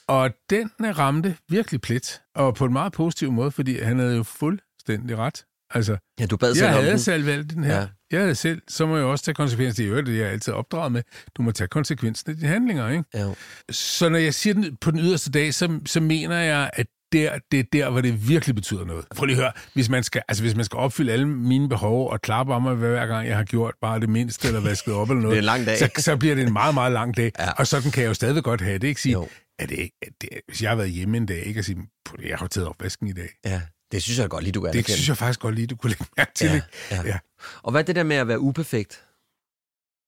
Og 0.09 0.31
den 0.51 0.71
ramte 0.81 1.37
virkelig 1.49 1.81
plet, 1.81 2.21
og 2.35 2.55
på 2.55 2.65
en 2.65 2.73
meget 2.73 2.93
positiv 2.93 3.33
måde, 3.33 3.51
fordi 3.51 3.81
han 3.81 3.99
havde 3.99 4.17
jo 4.17 4.23
fuldstændig 4.23 5.19
ret. 5.19 5.45
Altså, 5.71 5.97
ja, 6.21 6.27
du 6.27 6.37
bad 6.37 6.55
selv 6.55 6.65
jeg 6.67 6.75
om 6.75 6.81
havde 6.81 6.91
den. 6.91 6.99
selv 7.01 7.27
valgt 7.27 7.51
den 7.51 7.65
her. 7.65 7.75
Ja. 7.75 7.81
Ja. 7.81 7.87
Jeg 8.13 8.21
havde 8.21 8.35
selv, 8.35 8.63
så 8.69 8.87
må 8.87 8.97
jeg 8.97 9.05
også 9.07 9.25
tage 9.25 9.35
konsekvensen. 9.35 9.85
Det 9.85 9.93
er 9.93 9.97
jo 9.97 10.03
det, 10.03 10.19
jeg 10.19 10.27
er 10.27 10.31
altid 10.31 10.53
opdraget 10.53 10.93
med. 10.93 11.03
Du 11.37 11.43
må 11.43 11.53
tage 11.53 11.69
konsekvensen 11.69 12.31
af 12.31 12.37
dine 12.37 12.49
handlinger, 12.49 12.89
ikke? 12.91 13.05
Ja. 13.15 13.27
Så 13.71 14.09
når 14.09 14.19
jeg 14.19 14.35
siger 14.35 14.55
den 14.55 14.77
på 14.81 14.91
den 14.91 15.01
yderste 15.01 15.31
dag, 15.31 15.55
så, 15.55 15.79
så 15.87 16.01
mener 16.01 16.39
jeg, 16.41 16.71
at 16.73 16.87
der, 17.13 17.39
det 17.53 17.61
er 17.61 17.65
der, 17.73 17.91
hvor 17.91 18.01
det 18.01 18.29
virkelig 18.29 18.55
betyder 18.55 18.85
noget. 18.85 19.05
Prøv 19.17 19.27
lige 19.27 19.37
at 19.37 19.43
høre, 19.43 19.53
hvis 19.75 19.89
man 19.89 20.03
skal, 20.03 20.23
altså 20.29 20.43
hvis 20.43 20.55
man 20.57 20.65
skal 20.65 20.77
opfylde 20.77 21.13
alle 21.13 21.29
mine 21.29 21.69
behov 21.69 22.11
og 22.11 22.21
klappe 22.23 22.55
om 22.55 22.63
mig 22.63 22.75
hver 22.75 23.07
gang, 23.07 23.29
jeg 23.29 23.37
har 23.37 23.45
gjort 23.45 23.75
bare 23.81 24.01
det 24.01 24.09
mindste, 24.09 24.49
eller 24.49 24.61
vasket 24.61 24.95
op 24.95 25.11
eller 25.11 25.23
noget, 25.23 25.33
Det 25.37 25.39
er 25.39 25.43
en 25.43 25.45
lang 25.45 25.67
dag. 25.67 25.79
Så, 25.79 25.91
så 25.99 26.17
bliver 26.17 26.35
det 26.35 26.47
en 26.47 26.53
meget, 26.53 26.75
meget 26.75 26.93
lang 26.93 27.17
dag. 27.17 27.33
Ja. 27.39 27.51
Og 27.51 27.67
sådan 27.67 27.91
kan 27.91 28.03
jeg 28.03 28.09
jo 28.09 28.15
stadig 28.15 28.43
godt 28.45 28.61
have 28.61 28.79
det, 28.79 28.89
ikke? 28.89 29.01
Sige, 29.01 29.13
Jo. 29.13 29.29
Er 29.59 29.67
det, 29.67 29.91
er 30.03 30.11
det, 30.21 30.29
hvis 30.49 30.63
jeg 30.63 30.71
har 30.71 30.77
været 30.77 30.91
hjemme 30.91 31.17
en 31.17 31.27
dag, 31.27 31.47
ikke? 31.47 31.61
Og 31.61 31.65
sige, 31.65 31.79
"Prøv 32.05 32.17
lige, 32.17 32.29
jeg 32.31 32.39
har 32.39 32.47
taget 32.47 32.69
opvasken 32.69 33.07
i 33.09 33.13
dag. 33.13 33.29
ja. 33.45 33.63
Det 33.93 34.03
synes 34.03 34.19
jeg 34.19 34.29
godt 34.31 34.45
lige, 34.45 34.53
du 34.53 34.61
kan 34.61 34.73
Det 34.73 34.85
synes 34.89 35.09
jeg 35.09 35.17
faktisk 35.17 35.41
godt 35.41 35.55
lige, 35.55 35.67
du 35.67 35.77
kunne 35.77 35.91
lægge 35.91 36.05
mærke 36.17 36.33
til. 36.35 36.47
ja. 36.51 36.61
Ja. 36.91 37.03
Ja. 37.05 37.19
Og 37.63 37.71
hvad 37.71 37.81
er 37.81 37.85
det 37.85 37.97
der 37.97 38.03
med 38.03 38.17
at 38.17 38.29
være 38.29 38.41
uperfekt? 38.41 39.05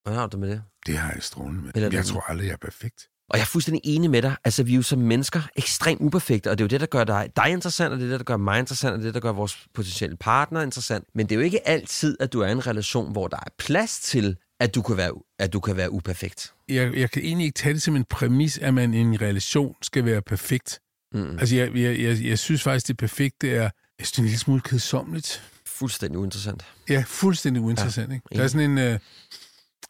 Hvordan 0.03 0.18
har 0.20 0.26
du 0.26 0.38
med 0.38 0.49
det? 0.51 0.62
Det 0.86 0.99
har 0.99 1.12
jeg 1.12 1.22
strålende 1.22 1.62
med. 1.62 1.70
Eller 1.74 1.90
Jeg 1.92 2.07
tror 2.07 2.20
aldrig, 2.30 2.47
jeg 2.47 2.53
er 2.53 2.57
perfekt. 2.57 3.09
Og 3.30 3.38
jeg 3.38 3.42
er 3.42 3.47
fuldstændig 3.47 3.80
enig 3.84 4.11
med 4.11 4.22
dig. 4.22 4.36
Altså, 4.44 4.62
vi 4.62 4.72
er 4.72 4.76
jo 4.76 4.82
som 4.82 4.99
mennesker 4.99 5.40
ekstremt 5.57 6.01
uperfekte, 6.01 6.51
og 6.51 6.59
det 6.59 6.62
er 6.62 6.66
jo 6.66 6.68
det, 6.68 6.80
der 6.80 6.86
gør 6.86 7.05
dig, 7.05 7.30
dig 7.36 7.51
interessant, 7.51 7.92
og 7.92 7.99
det 7.99 8.07
er 8.07 8.11
det, 8.11 8.20
der 8.20 8.24
gør 8.24 8.36
mig 8.36 8.59
interessant, 8.59 8.92
og 8.92 8.99
det 8.99 9.05
er 9.05 9.09
det, 9.09 9.14
der 9.14 9.20
gør 9.20 9.32
vores 9.32 9.66
potentielle 9.74 10.16
partner 10.16 10.62
interessant. 10.62 11.05
Men 11.14 11.26
det 11.28 11.32
er 11.34 11.36
jo 11.36 11.42
ikke 11.44 11.68
altid, 11.68 12.16
at 12.20 12.32
du 12.32 12.40
er 12.40 12.49
i 12.49 12.53
en 12.53 12.66
relation, 12.66 13.12
hvor 13.12 13.28
der 13.28 13.36
er 13.36 13.51
plads 13.59 14.01
til, 14.01 14.36
at 14.61 14.74
du 14.74 14.82
kan 14.82 14.96
være, 14.96 15.12
at 15.38 15.52
du 15.52 15.61
kan 15.61 15.76
være 15.76 15.92
uperfekt. 15.92 16.52
Jeg, 16.68 16.94
jeg 16.94 17.11
kan 17.11 17.22
egentlig 17.22 17.44
ikke 17.44 17.57
tage 17.57 17.74
det 17.74 17.82
som 17.82 17.96
en 17.96 18.04
præmis, 18.04 18.59
at 18.59 18.74
man 18.74 18.94
i 18.94 18.98
en 18.98 19.20
relation 19.20 19.76
skal 19.82 20.04
være 20.04 20.22
perfekt. 20.22 20.80
Mm. 21.12 21.38
Altså, 21.38 21.57
jeg, 21.57 21.74
jeg, 21.74 22.00
jeg, 22.00 22.24
jeg 22.24 22.38
synes 22.38 22.62
faktisk, 22.62 22.88
det 22.88 22.96
perfekte 22.96 23.50
er, 23.50 23.62
jeg 23.62 23.70
synes, 24.07 24.12
det 24.12 24.18
er 24.18 24.22
en 24.22 24.26
lille 24.26 24.38
smule 24.38 24.61
kedsommeligt. 24.61 25.42
Fuldstændig 25.66 26.18
uinteressant. 26.18 26.66
Ja, 26.88 27.04
fuldstændig 27.07 27.62
uinteressant. 27.62 28.09
Ja, 28.09 28.14
ikke? 28.14 28.26
Der 28.32 28.42
er 28.42 28.48
sådan 28.48 28.70
en... 28.70 28.78
Øh, 28.78 28.98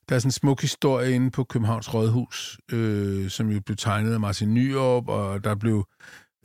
der 0.09 0.15
er 0.15 0.19
sådan 0.19 0.29
en 0.29 0.33
smuk 0.33 0.61
historie 0.61 1.13
inde 1.13 1.31
på 1.31 1.45
Københavns 1.45 1.95
Rådhus, 1.95 2.59
øh, 2.73 3.31
som 3.31 3.51
jo 3.51 3.61
blev 3.61 3.77
tegnet 3.77 4.15
af 4.15 4.21
Martin 4.21 4.55
Nyrup, 4.55 5.09
og 5.09 5.45
der 5.45 5.55
blev, 5.55 5.87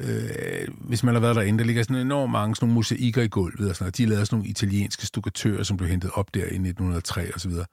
øh, 0.03 0.67
hvis 0.79 1.03
man 1.03 1.13
har 1.13 1.21
været 1.21 1.35
derinde, 1.35 1.59
der 1.59 1.65
ligger 1.65 1.83
sådan 1.83 1.95
enormt 1.95 2.31
mange 2.31 2.55
sådan 2.55 2.65
nogle 2.65 2.75
mosaikker 2.75 3.21
i 3.21 3.27
gulvet, 3.27 3.69
og 3.69 3.75
sådan 3.75 3.83
noget. 3.83 3.97
De 3.97 4.05
lavede 4.05 4.25
sådan 4.25 4.37
nogle 4.37 4.49
italienske 4.49 5.05
stukkatører, 5.05 5.63
som 5.63 5.77
blev 5.77 5.89
hentet 5.89 6.11
op 6.13 6.33
der 6.33 6.39
i 6.39 6.43
1903 6.43 7.33
og 7.33 7.41
så 7.41 7.49
videre. 7.49 7.65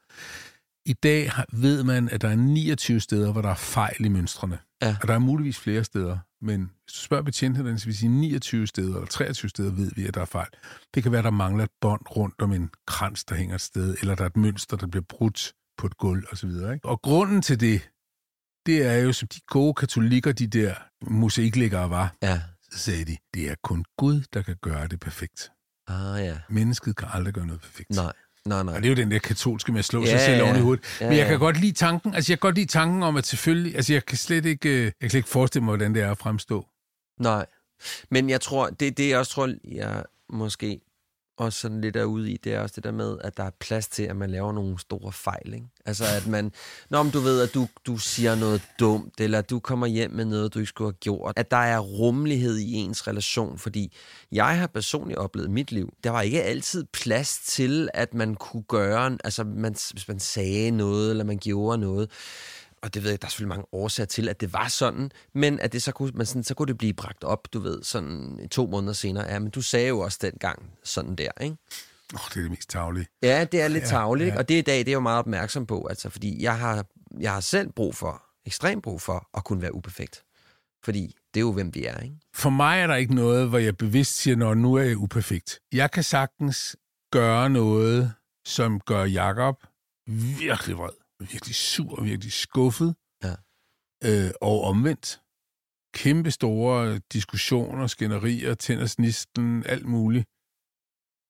I 0.85 0.93
dag 0.93 1.31
ved 1.53 1.83
man, 1.83 2.09
at 2.09 2.21
der 2.21 2.29
er 2.29 2.35
29 2.35 2.99
steder, 2.99 3.31
hvor 3.31 3.41
der 3.41 3.49
er 3.49 3.55
fejl 3.55 4.05
i 4.05 4.09
mønstrene. 4.09 4.57
Ja. 4.81 4.95
Og 5.01 5.07
der 5.07 5.13
er 5.13 5.19
muligvis 5.19 5.59
flere 5.59 5.83
steder, 5.83 6.17
men 6.41 6.71
hvis 6.83 6.93
du 6.93 6.99
spørger 6.99 7.23
betjentene, 7.23 7.79
så 7.79 7.85
vil 7.85 7.97
sige 7.97 8.09
29 8.09 8.67
steder 8.67 8.95
eller 8.95 9.07
23 9.07 9.49
steder, 9.49 9.71
ved 9.71 9.91
vi, 9.95 10.05
at 10.05 10.13
der 10.13 10.21
er 10.21 10.25
fejl. 10.25 10.47
Det 10.93 11.03
kan 11.03 11.11
være, 11.11 11.19
at 11.19 11.25
der 11.25 11.31
mangler 11.31 11.63
et 11.63 11.69
bånd 11.81 12.01
rundt 12.15 12.41
om 12.41 12.53
en 12.53 12.69
krans, 12.87 13.25
der 13.25 13.35
hænger 13.35 13.55
et 13.55 13.61
sted, 13.61 13.95
eller 14.01 14.15
der 14.15 14.23
er 14.23 14.27
et 14.27 14.37
mønster, 14.37 14.77
der 14.77 14.87
bliver 14.87 15.03
brudt 15.09 15.53
på 15.77 15.87
et 15.87 15.97
gulv 15.97 16.23
osv. 16.31 16.49
Ikke? 16.49 16.79
Og 16.83 17.01
grunden 17.01 17.41
til 17.41 17.59
det, 17.59 17.89
det 18.69 18.85
er 18.85 18.93
jo, 18.97 19.13
som 19.13 19.27
de 19.27 19.39
gode 19.47 19.73
katolikker, 19.73 20.31
de 20.31 20.47
der 20.47 20.73
mosaiklæggere 21.01 21.89
var, 21.89 22.15
Ja. 22.23 22.41
så 22.71 22.79
sagde 22.79 23.05
de, 23.05 23.17
det 23.33 23.49
er 23.51 23.55
kun 23.63 23.85
Gud, 23.97 24.21
der 24.33 24.41
kan 24.41 24.55
gøre 24.61 24.87
det 24.87 24.99
perfekt. 24.99 25.51
Ah, 25.87 26.25
ja. 26.25 26.37
Mennesket 26.49 26.95
kan 26.95 27.07
aldrig 27.13 27.33
gøre 27.33 27.45
noget 27.45 27.61
perfekt. 27.61 27.89
Nej. 27.89 28.13
Nej, 28.45 28.63
nej. 28.63 28.75
Og 28.75 28.81
det 28.83 28.85
er 28.85 28.89
jo 28.89 28.95
den 28.95 29.11
der 29.11 29.19
katolske 29.19 29.71
med 29.71 29.79
at 29.79 29.85
slå 29.85 30.01
Ja, 30.01 30.09
sig 30.09 30.19
selv 30.19 30.37
ja. 30.37 30.43
oven 30.43 30.55
i 30.55 30.59
hovedet. 30.59 30.83
Ja, 31.01 31.07
Men 31.09 31.17
jeg 31.17 31.23
ja. 31.23 31.29
kan 31.29 31.39
godt 31.39 31.59
lide 31.61 31.71
tanken, 31.71 32.13
altså 32.15 32.31
jeg 32.31 32.39
kan 32.39 32.47
godt 32.47 32.55
lide 32.55 32.67
tanken 32.67 33.03
om, 33.03 33.17
at 33.17 33.25
selvfølgelig, 33.25 33.75
altså 33.75 33.93
jeg 33.93 34.05
kan 34.05 34.17
slet 34.17 34.45
ikke, 34.45 34.69
øh, 34.69 34.91
jeg 35.01 35.09
kan 35.11 35.17
ikke 35.17 35.29
forestille 35.29 35.63
mig, 35.65 35.71
hvordan 35.71 35.93
det 35.95 36.01
er 36.01 36.11
at 36.11 36.17
fremstå. 36.17 36.67
Nej. 37.19 37.45
Men 38.11 38.29
jeg 38.29 38.41
tror, 38.41 38.69
det, 38.69 38.97
det 38.97 39.09
jeg 39.09 39.17
også 39.17 39.31
tror, 39.31 39.53
jeg 39.71 40.03
måske 40.29 40.81
også 41.39 41.59
sådan 41.59 41.81
lidt 41.81 41.95
er 41.95 42.03
ude 42.03 42.31
i, 42.31 42.37
det 42.37 42.53
er 42.53 42.59
også 42.59 42.73
det 42.75 42.83
der 42.83 42.91
med, 42.91 43.17
at 43.21 43.37
der 43.37 43.43
er 43.43 43.51
plads 43.59 43.87
til, 43.87 44.03
at 44.03 44.15
man 44.15 44.29
laver 44.29 44.53
nogle 44.53 44.79
store 44.79 45.11
fejl. 45.11 45.53
Ikke? 45.53 45.65
Altså 45.85 46.03
at 46.17 46.27
man, 46.27 46.51
når 46.89 47.03
du 47.03 47.19
ved, 47.19 47.41
at 47.41 47.53
du, 47.53 47.67
du 47.85 47.97
siger 47.97 48.35
noget 48.35 48.61
dumt, 48.79 49.21
eller 49.21 49.41
du 49.41 49.59
kommer 49.59 49.87
hjem 49.87 50.11
med 50.11 50.25
noget, 50.25 50.53
du 50.53 50.59
ikke 50.59 50.69
skulle 50.69 50.87
have 50.87 50.97
gjort, 50.99 51.33
at 51.35 51.51
der 51.51 51.57
er 51.57 51.79
rummelighed 51.79 52.57
i 52.57 52.73
ens 52.73 53.07
relation, 53.07 53.57
fordi 53.57 53.93
jeg 54.31 54.57
har 54.59 54.67
personligt 54.67 55.19
oplevet 55.19 55.51
mit 55.51 55.71
liv, 55.71 55.93
der 56.03 56.09
var 56.09 56.21
ikke 56.21 56.43
altid 56.43 56.85
plads 56.93 57.39
til, 57.45 57.89
at 57.93 58.13
man 58.13 58.35
kunne 58.35 58.63
gøre, 58.63 59.17
altså 59.23 59.43
man, 59.43 59.75
hvis 59.91 60.07
man 60.07 60.19
sagde 60.19 60.71
noget, 60.71 61.09
eller 61.09 61.23
man 61.23 61.37
gjorde 61.37 61.77
noget, 61.77 62.09
og 62.81 62.93
det 62.93 63.03
ved 63.03 63.09
jeg, 63.09 63.21
der 63.21 63.25
er 63.27 63.29
selvfølgelig 63.29 63.57
mange 63.57 63.65
årsager 63.71 64.07
til, 64.07 64.29
at 64.29 64.41
det 64.41 64.53
var 64.53 64.67
sådan, 64.67 65.11
men 65.33 65.59
at 65.59 65.73
det 65.73 65.83
så 65.83 65.91
kunne, 65.91 66.11
man 66.15 66.25
sådan, 66.25 66.43
så 66.43 66.53
kunne 66.53 66.67
det 66.67 66.77
blive 66.77 66.93
bragt 66.93 67.23
op, 67.23 67.47
du 67.53 67.59
ved, 67.59 67.83
sådan 67.83 68.47
to 68.51 68.67
måneder 68.67 68.93
senere. 68.93 69.25
Ja, 69.33 69.39
men 69.39 69.49
du 69.49 69.61
sagde 69.61 69.87
jo 69.87 69.99
også 69.99 70.17
dengang 70.21 70.69
sådan 70.83 71.15
der, 71.15 71.31
ikke? 71.41 71.57
Oh, 72.13 72.19
det 72.29 72.37
er 72.37 72.41
det 72.41 72.51
mest 72.51 72.69
tavlige. 72.69 73.07
Ja, 73.23 73.43
det 73.43 73.61
er 73.61 73.67
lidt 73.67 73.83
Ja, 73.83 73.87
tavligt, 73.89 74.33
ja. 74.33 74.37
og 74.37 74.49
det 74.49 74.55
i 74.55 74.61
dag, 74.61 74.79
det 74.79 74.87
er 74.87 74.93
jo 74.93 74.99
meget 74.99 75.19
opmærksom 75.19 75.65
på, 75.65 75.85
altså, 75.89 76.09
fordi 76.09 76.43
jeg 76.43 76.57
har, 76.59 76.85
jeg 77.19 77.33
har 77.33 77.39
selv 77.39 77.71
brug 77.71 77.95
for, 77.95 78.23
ekstremt 78.45 78.83
brug 78.83 79.01
for, 79.01 79.29
at 79.37 79.43
kunne 79.43 79.61
være 79.61 79.75
uperfekt. 79.75 80.23
Fordi 80.83 81.15
det 81.33 81.39
er 81.39 81.41
jo, 81.41 81.51
hvem 81.51 81.73
vi 81.75 81.85
er, 81.85 81.99
ikke? 81.99 82.15
For 82.35 82.49
mig 82.49 82.79
er 82.79 82.87
der 82.87 82.95
ikke 82.95 83.15
noget, 83.15 83.49
hvor 83.49 83.57
jeg 83.57 83.77
bevidst 83.77 84.15
siger, 84.17 84.35
når 84.35 84.53
nu 84.53 84.73
er 84.73 84.83
jeg 84.83 84.97
uperfekt. 84.97 85.59
Jeg 85.73 85.91
kan 85.91 86.03
sagtens 86.03 86.75
gøre 87.11 87.49
noget, 87.49 88.13
som 88.45 88.79
gør 88.79 89.03
Jakob 89.03 89.63
virkelig 90.07 90.77
vred, 90.77 90.89
virkelig 91.19 91.55
sur, 91.55 92.03
virkelig 92.03 92.33
skuffet. 92.33 92.95
Ja. 93.23 93.35
Øh, 94.03 94.31
og 94.41 94.61
omvendt. 94.61 95.21
Kæmpe 95.93 96.31
store 96.31 96.99
diskussioner, 97.13 97.87
skænderier, 97.87 98.53
tænder 98.53 98.85
snisten, 98.85 99.63
alt 99.65 99.85
muligt. 99.85 100.25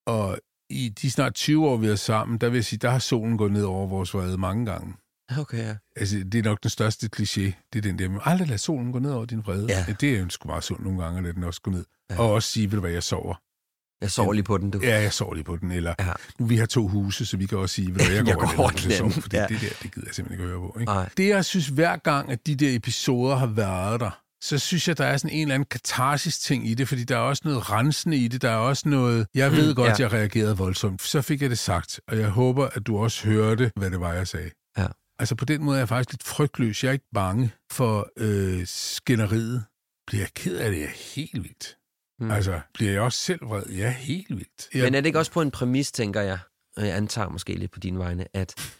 Og 0.06 0.38
i 0.70 0.88
de 0.88 1.10
snart 1.10 1.34
20 1.34 1.68
år, 1.68 1.76
vi 1.76 1.86
er 1.86 1.96
sammen, 1.96 2.38
der 2.38 2.48
vil 2.48 2.56
jeg 2.56 2.64
sige, 2.64 2.78
der 2.78 2.90
har 2.90 2.98
solen 2.98 3.38
gået 3.38 3.52
ned 3.52 3.62
over 3.64 3.86
vores 3.86 4.14
vrede 4.14 4.38
mange 4.38 4.66
gange. 4.66 4.94
Okay, 5.38 5.58
ja. 5.58 5.76
Altså, 5.96 6.18
det 6.18 6.34
er 6.34 6.42
nok 6.42 6.62
den 6.62 6.70
største 6.70 7.10
kliché. 7.16 7.52
Det 7.72 7.78
er 7.78 7.80
den 7.80 7.98
der, 7.98 8.08
med, 8.08 8.20
aldrig 8.24 8.48
lad 8.48 8.58
solen 8.58 8.92
gå 8.92 8.98
ned 8.98 9.10
over 9.10 9.24
din 9.24 9.46
vrede. 9.46 9.66
Ja. 9.68 9.94
Det 10.00 10.16
er 10.16 10.20
jo 10.20 10.28
sgu 10.28 10.48
meget 10.48 10.64
sundt 10.64 10.84
nogle 10.84 11.02
gange, 11.02 11.18
at 11.18 11.22
lade 11.22 11.34
den 11.34 11.44
også 11.44 11.60
gå 11.60 11.70
ned. 11.70 11.84
Ja. 12.10 12.18
Og 12.20 12.32
også 12.32 12.48
sige, 12.52 12.70
ved 12.70 12.76
du 12.76 12.80
hvad, 12.80 12.90
jeg 12.90 13.02
sover. 13.02 13.34
Jeg 14.00 14.10
sover 14.10 14.32
lige 14.32 14.44
på 14.44 14.58
den, 14.58 14.70
du. 14.70 14.78
Ja, 14.82 15.00
jeg 15.02 15.12
sover 15.12 15.34
lige 15.34 15.44
på 15.44 15.56
den. 15.56 15.70
Eller, 15.72 15.94
Ja. 15.98 16.12
nu 16.38 16.46
vi 16.46 16.56
har 16.56 16.66
to 16.66 16.88
huse, 16.88 17.26
så 17.26 17.36
vi 17.36 17.46
kan 17.46 17.58
også 17.58 17.74
sige, 17.74 17.88
du 17.88 17.92
hvad, 17.92 18.06
jeg 18.10 18.24
går, 18.24 18.30
Jeg 18.30 18.38
går 18.38 18.62
over 18.62 18.70
jeg 18.88 18.96
anden. 19.00 19.12
fordi 19.12 19.36
Ja. 19.36 19.46
det 19.48 19.60
der, 19.60 19.68
det 19.82 19.94
gider 19.94 20.06
jeg 20.06 20.14
simpelthen 20.14 20.32
ikke 20.32 20.42
at 20.44 20.48
høre 20.60 20.60
på. 20.72 20.76
Ikke? 20.80 20.92
Nej. 20.92 21.08
Det, 21.16 21.28
jeg 21.28 21.44
synes, 21.44 21.66
hver 21.68 21.96
gang, 21.96 22.32
at 22.32 22.46
de 22.46 22.54
der 22.56 22.76
episoder 22.76 23.36
har 23.36 23.46
været 23.46 24.00
der, 24.00 24.20
så 24.42 24.58
synes 24.58 24.88
jeg, 24.88 24.98
der 24.98 25.04
er 25.04 25.16
sådan 25.16 25.36
en 25.36 25.42
eller 25.42 25.54
anden 25.54 25.66
katarsis-ting 25.70 26.68
i 26.68 26.74
det, 26.74 26.88
fordi 26.88 27.04
der 27.04 27.16
er 27.16 27.20
også 27.20 27.42
noget 27.44 27.70
rensende 27.70 28.16
i 28.16 28.28
det. 28.28 28.42
Der 28.42 28.50
er 28.50 28.56
også 28.56 28.88
noget... 28.88 29.26
Jeg 29.34 29.52
ved 29.52 29.68
Mm, 29.68 29.74
godt, 29.74 29.98
ja. 30.00 30.04
jeg 30.04 30.12
reagerede 30.12 30.56
voldsomt. 30.56 31.02
Så 31.02 31.22
fik 31.22 31.42
jeg 31.42 31.50
det 31.50 31.58
sagt, 31.58 32.00
og 32.08 32.18
jeg 32.18 32.28
håber, 32.28 32.66
at 32.72 32.86
du 32.86 32.98
også 32.98 33.28
hørte, 33.28 33.70
hvad 33.76 33.90
det 33.90 34.00
var, 34.00 34.12
jeg 34.12 34.28
sagde. 34.28 34.50
Ja. 34.78 34.86
Altså 35.18 35.34
på 35.34 35.44
den 35.44 35.64
måde 35.64 35.76
er 35.76 35.80
jeg 35.80 35.88
faktisk 35.88 36.12
lidt 36.12 36.22
frygtløs. 36.22 36.84
Jeg 36.84 36.88
er 36.88 36.92
ikke 36.92 37.08
bange 37.14 37.50
for 37.72 38.08
øh, 38.16 38.62
skænderiet. 38.66 39.64
Bliver 40.06 40.22
jeg 40.22 40.30
ked 40.34 40.56
af 40.56 40.70
det? 40.70 40.78
Jeg 40.78 40.86
er 40.86 41.14
helt 41.14 41.42
vildt. 41.44 41.76
Mm. 42.20 42.30
Altså, 42.30 42.60
bliver 42.74 42.92
jeg 42.92 43.00
også 43.00 43.18
selv 43.18 43.40
vred? 43.42 43.62
Er 43.62 43.90
helt 43.90 44.36
vildt. 44.36 44.68
Jeg, 44.74 44.84
Men 44.84 44.94
er 44.94 45.00
det 45.00 45.06
ikke 45.06 45.18
også 45.18 45.32
på 45.32 45.42
en 45.42 45.50
præmis, 45.50 45.92
tænker 45.92 46.20
jeg, 46.20 46.38
og 46.76 46.86
jeg 46.86 46.96
antager 46.96 47.28
måske 47.28 47.54
lidt 47.54 47.70
på 47.70 47.80
dine 47.80 47.98
vegne, 47.98 48.26
at 48.36 48.72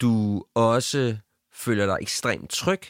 du 0.00 0.44
også 0.54 1.16
føler 1.52 1.86
dig 1.86 1.98
ekstremt 2.00 2.50
tryg 2.50 2.80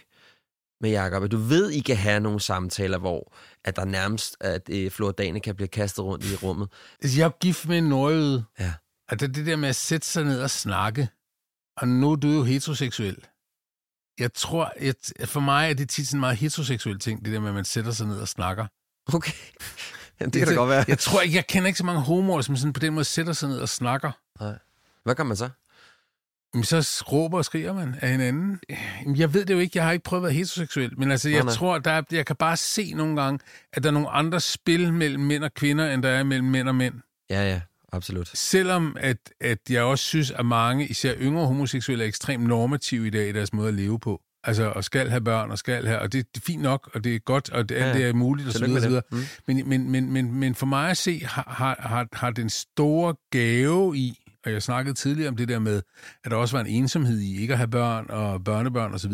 med 0.80 0.90
Jacob, 0.90 1.22
at 1.22 1.30
du 1.30 1.36
ved, 1.36 1.70
I 1.70 1.80
kan 1.80 1.96
have 1.96 2.20
nogle 2.20 2.40
samtaler, 2.40 2.98
hvor 2.98 3.34
at 3.64 3.76
der 3.76 3.84
nærmest, 3.84 4.36
at 4.40 4.70
øh, 4.72 4.90
Flor 4.90 5.12
kan 5.44 5.54
blive 5.54 5.68
kastet 5.68 6.04
rundt 6.04 6.24
i 6.24 6.36
rummet. 6.36 6.68
Altså, 7.02 7.18
jeg 7.18 7.26
er 7.26 7.38
gift 7.40 7.68
med 7.68 7.78
en 7.78 7.84
nordjyde. 7.84 8.44
Ja. 8.58 8.72
Det, 9.10 9.34
det 9.34 9.46
der 9.46 9.56
med 9.56 9.68
at 9.68 9.76
sætte 9.76 10.06
sig 10.06 10.24
ned 10.24 10.42
og 10.42 10.50
snakke, 10.50 11.08
og 11.76 11.88
nu 11.88 12.12
er 12.12 12.16
du 12.16 12.28
jo 12.28 12.42
heteroseksuel. 12.42 13.26
Jeg 14.18 14.32
tror, 14.32 14.72
at 14.76 15.28
for 15.28 15.40
mig 15.40 15.70
er 15.70 15.74
det 15.74 15.88
tit 15.88 16.06
sådan 16.06 16.16
en 16.16 16.20
meget 16.20 16.36
heteroseksuel 16.36 16.98
ting, 16.98 17.24
det 17.24 17.32
der 17.32 17.40
med, 17.40 17.48
at 17.48 17.54
man 17.54 17.64
sætter 17.64 17.90
sig 17.90 18.06
ned 18.06 18.20
og 18.20 18.28
snakker. 18.28 18.66
Okay. 19.14 19.32
Jamen, 20.20 20.32
det 20.32 20.40
kan 20.40 20.48
da 20.48 20.54
godt 20.54 20.70
være. 20.70 20.84
Jeg 20.88 20.98
tror 20.98 21.20
ikke, 21.20 21.36
jeg 21.36 21.46
kender 21.46 21.66
ikke 21.66 21.78
så 21.78 21.84
mange 21.86 22.00
homoer, 22.00 22.40
som 22.42 22.56
sådan 22.56 22.72
på 22.72 22.80
den 22.80 22.92
måde 22.92 23.04
sætter 23.04 23.32
sig 23.32 23.48
ned 23.48 23.58
og 23.58 23.68
snakker. 23.68 24.12
Hvad 25.04 25.14
gør 25.14 25.24
man 25.24 25.36
så? 25.36 25.48
Men 26.54 26.64
så 26.64 27.04
råber 27.12 27.38
og 27.38 27.44
skriger 27.44 27.72
man 27.72 27.94
af 28.00 28.10
hinanden. 28.10 28.60
Jamen, 29.02 29.16
Jeg 29.16 29.34
ved 29.34 29.44
det 29.44 29.54
jo 29.54 29.58
ikke, 29.58 29.78
jeg 29.78 29.84
har 29.84 29.92
ikke 29.92 30.02
prøvet 30.02 30.20
at 30.20 30.24
være 30.24 30.32
heteroseksuel, 30.32 30.98
men 30.98 31.10
altså, 31.10 31.28
Nej, 31.28 31.36
jeg 31.36 31.44
nej. 31.44 31.54
tror, 31.54 31.78
der 31.78 31.90
er, 31.90 32.02
jeg 32.10 32.26
kan 32.26 32.36
bare 32.36 32.56
se 32.56 32.92
nogle 32.94 33.22
gange, 33.22 33.38
at 33.72 33.82
der 33.82 33.88
er 33.88 33.92
nogle 33.92 34.08
andre 34.10 34.40
spil 34.40 34.92
mellem 34.92 35.22
mænd 35.22 35.44
og 35.44 35.54
kvinder, 35.54 35.90
end 35.94 36.02
der 36.02 36.08
er 36.08 36.22
mellem 36.22 36.48
mænd 36.48 36.68
og 36.68 36.74
mænd. 36.74 36.94
Ja, 37.30 37.42
ja, 37.50 37.60
absolut. 37.92 38.28
Selvom 38.34 38.96
at, 39.00 39.16
at 39.40 39.58
jeg 39.70 39.82
også 39.82 40.04
synes, 40.04 40.30
at 40.30 40.46
mange, 40.46 40.86
især 40.86 41.14
yngre 41.16 41.46
homoseksuelle, 41.46 42.04
er 42.04 42.08
ekstremt 42.08 42.44
normative 42.46 43.06
i 43.06 43.10
dag 43.10 43.28
i 43.28 43.32
deres 43.32 43.52
måde 43.52 43.68
at 43.68 43.74
leve 43.74 43.98
på. 44.00 44.22
Altså, 44.44 44.64
og 44.64 44.84
skal 44.84 45.10
have 45.10 45.20
børn, 45.20 45.50
og 45.50 45.58
skal 45.58 45.86
have, 45.86 45.98
og 45.98 46.12
det, 46.12 46.34
det 46.34 46.40
er 46.40 46.44
fint 46.44 46.62
nok, 46.62 46.90
og 46.94 47.04
det 47.04 47.14
er 47.14 47.18
godt, 47.18 47.50
og 47.50 47.68
det, 47.68 47.74
Ja, 47.74 47.92
det 47.92 48.04
er 48.04 48.12
muligt, 48.12 48.48
og 48.48 48.54
så 48.54 48.66
videre, 48.66 48.80
så 48.80 48.88
videre. 48.88 49.02
Mm. 49.10 49.18
Men, 49.46 49.68
men, 49.68 49.90
men, 49.90 50.12
men, 50.12 50.34
men 50.34 50.54
for 50.54 50.66
mig 50.66 50.90
at 50.90 50.96
se, 50.96 51.22
har, 51.24 51.54
har, 51.56 51.76
har, 51.88 52.08
har 52.12 52.30
den 52.30 52.50
store 52.50 53.14
gave 53.30 53.96
i, 53.96 54.18
og 54.44 54.52
jeg 54.52 54.62
snakkede 54.62 54.94
tidligere 54.94 55.28
om 55.28 55.36
det 55.36 55.48
der 55.48 55.58
med, 55.58 55.82
at 56.24 56.30
der 56.30 56.36
også 56.36 56.56
var 56.56 56.64
en 56.64 56.70
ensomhed 56.70 57.18
i 57.18 57.40
ikke 57.40 57.52
at 57.52 57.58
have 57.58 57.70
børn 57.70 58.06
og 58.08 58.44
børnebørn 58.44 58.94
osv., 58.94 59.12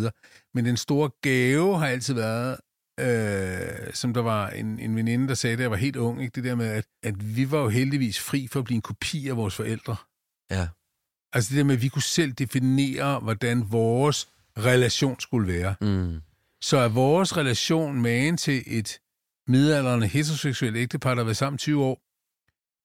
men 0.54 0.64
den 0.64 0.76
store 0.76 1.10
gave 1.22 1.78
har 1.78 1.86
altid 1.86 2.14
været, 2.14 2.56
øh, 3.00 3.94
som 3.94 4.14
der 4.14 4.22
var 4.22 4.48
en, 4.48 4.78
en 4.78 4.96
veninde, 4.96 5.28
der 5.28 5.34
sagde, 5.34 5.56
da 5.56 5.62
jeg 5.62 5.70
var 5.70 5.76
helt 5.76 5.96
ung, 5.96 6.22
ikke? 6.22 6.32
det 6.34 6.44
der 6.44 6.54
med, 6.54 6.66
at, 6.66 6.84
at 7.02 7.36
vi 7.36 7.50
var 7.50 7.58
jo 7.58 7.68
heldigvis 7.68 8.20
fri 8.20 8.48
for 8.52 8.58
at 8.58 8.64
blive 8.64 8.76
en 8.76 8.82
kopi 8.82 9.28
af 9.28 9.36
vores 9.36 9.54
forældre. 9.54 9.96
Ja. 10.50 10.68
Altså 11.32 11.50
det 11.50 11.58
der 11.58 11.64
med, 11.64 11.74
at 11.74 11.82
vi 11.82 11.88
kunne 11.88 12.02
selv 12.02 12.32
definere, 12.32 13.20
hvordan 13.20 13.72
vores 13.72 14.28
relation 14.58 15.20
skulle 15.20 15.52
være. 15.52 15.74
Mm. 15.80 16.20
Så 16.60 16.76
er 16.76 16.88
vores 16.88 17.36
relation 17.36 18.02
magen 18.02 18.36
til 18.36 18.62
et 18.66 18.98
midaldrende 19.48 20.06
heteroseksuelt 20.06 20.76
ægtepar, 20.76 21.10
der 21.10 21.16
har 21.16 21.24
været 21.24 21.36
sammen 21.36 21.58
20 21.58 21.84
år, 21.84 22.00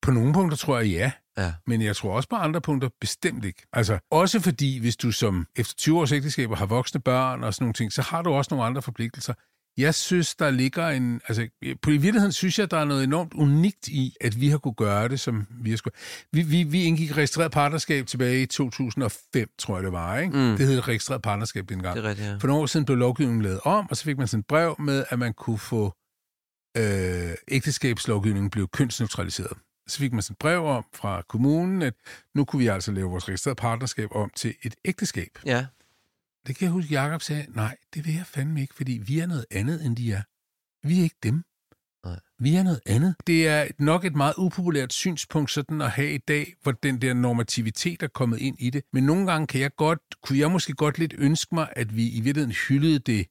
på 0.02 0.12
nogle 0.12 0.34
punkter 0.34 0.58
tror 0.58 0.80
jeg 0.80 0.88
ja, 0.88 1.12
Ja. 1.38 1.54
men 1.68 1.82
jeg 1.82 1.96
tror 1.96 2.16
også 2.16 2.30
på 2.30 2.36
andre 2.36 2.62
punkter 2.62 2.90
bestemt 3.02 3.46
ikke. 3.46 3.68
Altså 3.74 4.00
også 4.12 4.40
fordi, 4.40 4.80
hvis 4.80 4.96
du 4.98 5.12
som 5.12 5.48
efter 5.56 5.74
20 5.78 6.00
års 6.00 6.12
ægteskaber 6.12 6.56
har 6.56 6.66
voksne 6.66 7.02
børn 7.02 7.44
og 7.44 7.54
sådan 7.54 7.66
nogle 7.66 7.74
ting, 7.74 7.94
så 7.94 8.02
har 8.02 8.22
du 8.22 8.30
også 8.30 8.48
nogle 8.52 8.66
andre 8.66 8.82
forpligtelser. 8.82 9.34
Jeg 9.78 9.96
synes, 9.96 10.36
der 10.36 10.50
ligger 10.50 10.88
en... 10.88 11.22
Altså, 11.28 11.48
på 11.82 11.90
i 11.90 11.98
virkeligheden 11.98 12.32
synes 12.32 12.60
jeg, 12.60 12.72
der 12.72 12.78
er 12.78 12.86
noget 12.86 13.04
enormt 13.04 13.34
unikt 13.34 13.88
i, 13.88 14.16
at 14.22 14.42
vi 14.42 14.50
har 14.50 14.58
kunne 14.58 14.74
gøre 14.74 15.08
det, 15.08 15.20
som 15.20 15.48
vi 15.50 15.70
har 15.70 15.78
skulle... 15.78 15.94
Vi, 16.32 16.42
vi, 16.42 16.64
vi 16.64 16.84
indgik 16.84 17.18
registreret 17.18 17.52
partnerskab 17.52 18.08
tilbage 18.08 18.42
i 18.42 18.46
2005, 18.46 19.50
tror 19.58 19.76
jeg 19.76 19.84
det 19.84 19.92
var, 19.92 20.18
ikke? 20.18 20.38
Mm. 20.38 20.58
Det 20.58 20.68
hed 20.68 20.88
registreret 20.88 21.22
partnerskab 21.22 21.70
dengang. 21.70 21.96
Det 21.96 22.06
er 22.06 22.10
rigtigt, 22.10 22.28
ja. 22.28 22.36
For 22.36 22.48
nogle 22.48 22.62
år 22.62 22.66
siden 22.66 22.86
blev 22.86 22.98
lovgivningen 22.98 23.42
lavet 23.42 23.60
om, 23.64 23.88
og 23.90 23.98
så 23.98 24.04
fik 24.04 24.18
man 24.18 24.28
sådan 24.28 24.40
et 24.40 24.48
brev 24.48 24.76
med, 24.80 25.06
at 25.10 25.20
man 25.20 25.34
kunne 25.34 25.60
få 25.60 25.94
øh, 26.78 27.32
ægteskabslovgivningen 27.48 28.50
blev 28.50 28.68
kønsneutraliseret. 28.68 29.58
Så 29.88 29.98
fik 29.98 30.14
man 30.14 30.22
sådan 30.22 30.34
et 30.34 30.38
brev 30.38 30.66
om 30.66 30.86
fra 30.94 31.22
kommunen, 31.30 31.82
at 31.82 31.94
nu 32.36 32.46
kunne 32.46 32.60
vi 32.60 32.68
altså 32.68 32.92
lave 32.92 33.10
vores 33.10 33.28
registrerede 33.28 33.56
partnerskab 33.56 34.10
om 34.12 34.32
til 34.36 34.56
et 34.64 34.76
ægteskab. 34.86 35.40
Ja. 35.46 35.66
Det 36.48 36.56
kan 36.56 36.66
jeg 36.66 36.72
huske, 36.72 36.94
Jacob 37.02 37.22
sagde, 37.22 37.46
nej, 37.50 37.76
det 37.94 38.06
vil 38.06 38.14
jeg 38.14 38.26
fandme 38.26 38.62
ikke, 38.62 38.74
fordi 38.76 38.92
vi 39.08 39.20
er 39.20 39.26
noget 39.26 39.46
andet, 39.52 39.86
end 39.86 39.96
de 39.96 40.12
er. 40.12 40.22
Vi 40.88 41.00
er 41.00 41.04
ikke 41.04 41.16
dem. 41.24 41.44
Nej. 42.06 42.20
Vi 42.40 42.56
er 42.56 42.64
noget 42.64 42.80
andet. 42.86 43.16
Det 43.28 43.48
er 43.48 43.68
nok 43.80 44.06
et 44.06 44.16
meget 44.16 44.34
upopulært 44.38 44.94
synspunkt 44.94 45.52
sådan 45.52 45.82
at 45.82 45.92
have 45.92 46.14
i 46.14 46.18
dag, 46.18 46.54
hvor 46.64 46.72
den 46.72 47.02
der 47.02 47.14
normativitet 47.14 48.04
er 48.04 48.08
kommet 48.08 48.40
ind 48.40 48.56
i 48.60 48.70
det. 48.70 48.82
Men 48.94 49.04
nogle 49.04 49.32
gange 49.32 49.48
kan 49.48 49.62
jeg 49.62 49.76
godt, 49.76 50.00
kunne 50.24 50.40
jeg 50.40 50.52
måske 50.52 50.74
godt 50.74 51.00
lidt 51.00 51.14
ønske 51.18 51.56
mig, 51.56 51.70
at 51.76 51.96
vi 51.96 52.10
i 52.10 52.22
virkeligheden 52.22 52.52
hyldede 52.68 53.00
det 53.00 53.26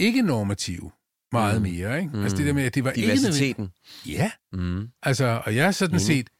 ikke-normative 0.00 0.90
meget 1.32 1.62
Mm. 1.62 1.68
mere. 1.68 1.98
Ikke? 2.00 2.16
Mm. 2.16 2.22
Altså 2.22 2.36
det 2.36 2.46
der 2.46 2.52
med, 2.52 2.62
at 2.62 2.74
det 2.74 2.84
var 2.84 2.90
ikke. 2.90 3.06
Diversiteten. 3.06 3.70
Ja, 4.06 4.30
Mm. 4.52 4.88
altså, 5.02 5.42
og 5.46 5.54
jeg 5.56 5.66
er 5.66 5.70
sådan 5.70 5.94
Enig. 5.94 6.06
set, 6.06 6.30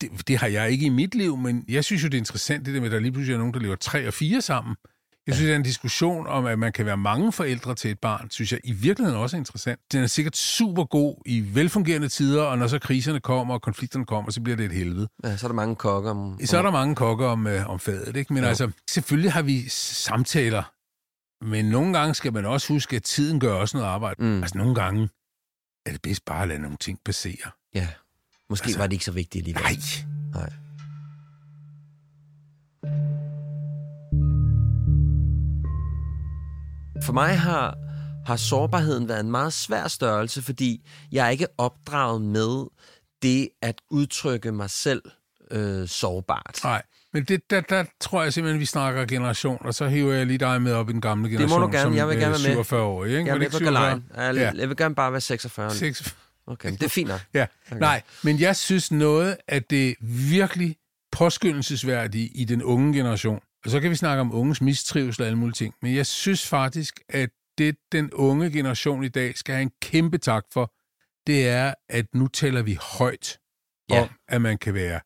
det, 0.00 0.28
det 0.28 0.38
har 0.38 0.46
jeg 0.46 0.70
ikke 0.70 0.86
i 0.86 0.88
mit 0.88 1.14
liv, 1.14 1.36
men 1.36 1.64
jeg 1.68 1.84
synes 1.84 2.02
jo, 2.02 2.08
det 2.08 2.14
er 2.14 2.18
interessant, 2.18 2.66
det 2.66 2.74
der 2.74 2.80
med, 2.80 2.88
at 2.88 2.92
der 2.92 3.00
lige 3.00 3.12
pludselig 3.12 3.34
er 3.34 3.38
nogen, 3.38 3.54
der 3.54 3.60
lever 3.60 3.76
tre 3.76 4.06
og 4.08 4.14
fire 4.14 4.40
sammen. 4.42 4.76
Jeg 5.30 5.36
synes, 5.36 5.50
er 5.50 5.56
en 5.56 5.62
diskussion 5.62 6.26
om, 6.26 6.46
at 6.46 6.58
man 6.58 6.72
kan 6.72 6.86
være 6.86 6.96
mange 6.96 7.32
forældre 7.32 7.74
til 7.74 7.90
et 7.90 7.98
barn, 7.98 8.30
synes 8.30 8.52
jeg 8.52 8.60
i 8.64 8.72
virkeligheden 8.72 9.20
også 9.20 9.36
er 9.36 9.38
interessant. 9.38 9.80
Den 9.92 10.02
er 10.02 10.06
sikkert 10.06 10.36
super 10.36 10.84
god 10.84 11.16
i 11.26 11.44
velfungerende 11.54 12.08
tider, 12.08 12.42
og 12.42 12.58
når 12.58 12.66
så 12.66 12.78
kriserne 12.78 13.20
kommer 13.20 13.54
og 13.54 13.62
konflikterne 13.62 14.06
kommer, 14.06 14.30
så 14.30 14.40
bliver 14.40 14.56
det 14.56 14.66
et 14.66 14.72
helvede. 14.72 15.08
Ja, 15.24 15.36
så 15.36 15.46
er 15.46 15.48
der 15.48 15.54
mange 15.54 15.76
kokker 15.76 16.10
om... 16.10 16.40
Så 16.44 16.58
er 16.58 16.62
der 16.62 16.70
mange 16.70 16.94
kokker 16.94 17.26
om, 17.26 17.46
øh, 17.46 17.70
om 17.70 17.78
fadet, 17.80 18.16
ikke? 18.16 18.32
Men 18.34 18.42
Jo. 18.42 18.48
altså, 18.48 18.70
selvfølgelig 18.90 19.32
har 19.32 19.42
vi 19.42 19.68
samtaler, 19.68 20.62
men 21.44 21.64
nogle 21.64 21.98
gange 21.98 22.14
skal 22.14 22.32
man 22.32 22.44
også 22.46 22.72
huske, 22.72 22.96
at 22.96 23.02
tiden 23.02 23.40
gør 23.40 23.52
også 23.52 23.76
noget 23.76 23.88
arbejde. 23.90 24.24
Mm. 24.24 24.42
Altså, 24.42 24.58
nogle 24.58 24.74
gange 24.74 25.08
er 25.86 25.90
det 25.92 26.02
bedst 26.02 26.24
bare 26.24 26.42
at 26.42 26.48
lade 26.48 26.60
nogle 26.62 26.76
ting 26.76 26.98
passere. 27.04 27.50
Ja. 27.74 27.88
Måske 28.50 28.64
Altså- 28.66 28.78
var 28.78 28.86
det 28.86 28.92
ikke 28.92 29.04
så 29.04 29.12
vigtigt 29.12 29.42
alligevel. 29.42 29.62
Nej. 29.62 29.72
Nej. 30.34 30.50
For 37.04 37.12
mig 37.12 37.38
har 37.38 37.76
har 38.26 38.36
sårbarheden 38.36 39.08
været 39.08 39.20
en 39.20 39.30
meget 39.30 39.52
svær 39.52 39.88
størrelse, 39.88 40.42
fordi 40.42 40.88
jeg 41.12 41.26
er 41.26 41.30
ikke 41.30 41.46
opdraget 41.58 42.22
med 42.22 42.66
det 43.22 43.48
at 43.62 43.74
udtrykke 43.90 44.52
mig 44.52 44.70
selv 44.70 45.02
øh, 45.50 45.88
sårbart. 45.88 46.60
Nej, 46.64 46.82
men 47.12 47.24
det, 47.24 47.50
der, 47.50 47.60
der 47.60 47.84
tror 48.00 48.22
jeg 48.22 48.32
simpelthen, 48.32 48.60
vi 48.60 48.66
snakker 48.66 49.04
generation, 49.06 49.58
og 49.60 49.74
så 49.74 49.88
hiver 49.88 50.12
jeg 50.14 50.26
lige 50.26 50.38
dig 50.38 50.62
med 50.62 50.72
op 50.72 50.90
i 50.90 50.92
den 50.92 51.00
gamle 51.00 51.24
Det 51.24 51.32
generation. 51.32 51.60
må 51.60 51.66
du 51.66 51.72
gerne. 51.72 51.82
Som, 51.82 51.96
Jeg 51.96 52.08
vil 52.08 52.14
øh, 52.16 52.20
gerne 52.20 52.32
være 52.32 52.38
med. 52.42 52.50
47 52.50 52.82
år, 52.82 53.04
ikke? 53.04 53.16
Jeg 53.18 53.20
er 53.20 53.24
det 53.32 53.38
med 53.38 53.46
ikke 53.46 53.52
på 53.52 53.58
47? 53.58 53.74
galejen. 53.74 54.04
Jeg, 54.16 54.34
Ja. 54.54 54.60
jeg 54.60 54.68
vil 54.68 54.76
gerne 54.76 54.94
bare 54.94 55.12
være 55.12 55.20
46. 55.20 55.70
Seks- 55.74 56.14
Okay, 56.46 56.68
men 56.68 56.78
det 56.78 56.84
er 56.84 56.88
fint 56.88 57.08
nok. 57.08 57.20
Ja, 57.34 57.42
Okay. 57.42 57.72
okay. 57.76 57.80
nej, 57.80 58.02
men 58.22 58.40
jeg 58.40 58.56
synes 58.56 58.92
noget 58.92 59.36
af 59.48 59.62
det 59.62 59.94
virkelig 60.30 60.76
påskyndelsesværdige 61.12 62.26
i 62.28 62.44
den 62.44 62.62
unge 62.62 62.92
generation, 62.98 63.40
og 63.64 63.70
så 63.70 63.80
kan 63.80 63.90
vi 63.90 63.96
snakke 63.96 64.20
om 64.20 64.34
unges 64.34 64.60
mistrivsel 64.60 65.22
og 65.22 65.26
alle 65.26 65.38
mulige 65.38 65.54
ting, 65.54 65.74
men 65.82 65.94
jeg 65.94 66.06
synes 66.06 66.46
faktisk, 66.46 67.00
at 67.08 67.30
det 67.58 67.76
den 67.92 68.12
unge 68.12 68.50
generation 68.50 69.04
i 69.04 69.08
dag 69.08 69.36
skal 69.38 69.54
have 69.54 69.62
en 69.62 69.72
kæmpe 69.82 70.18
tak 70.18 70.44
for, 70.52 70.74
det 71.26 71.48
er, 71.48 71.74
at 71.88 72.06
nu 72.14 72.26
taler 72.28 72.62
vi 72.62 72.78
højt 72.98 73.38
Ja. 73.90 74.00
om, 74.02 74.08
at 74.28 74.42
man 74.42 74.58
kan 74.58 74.74
være 74.74 75.00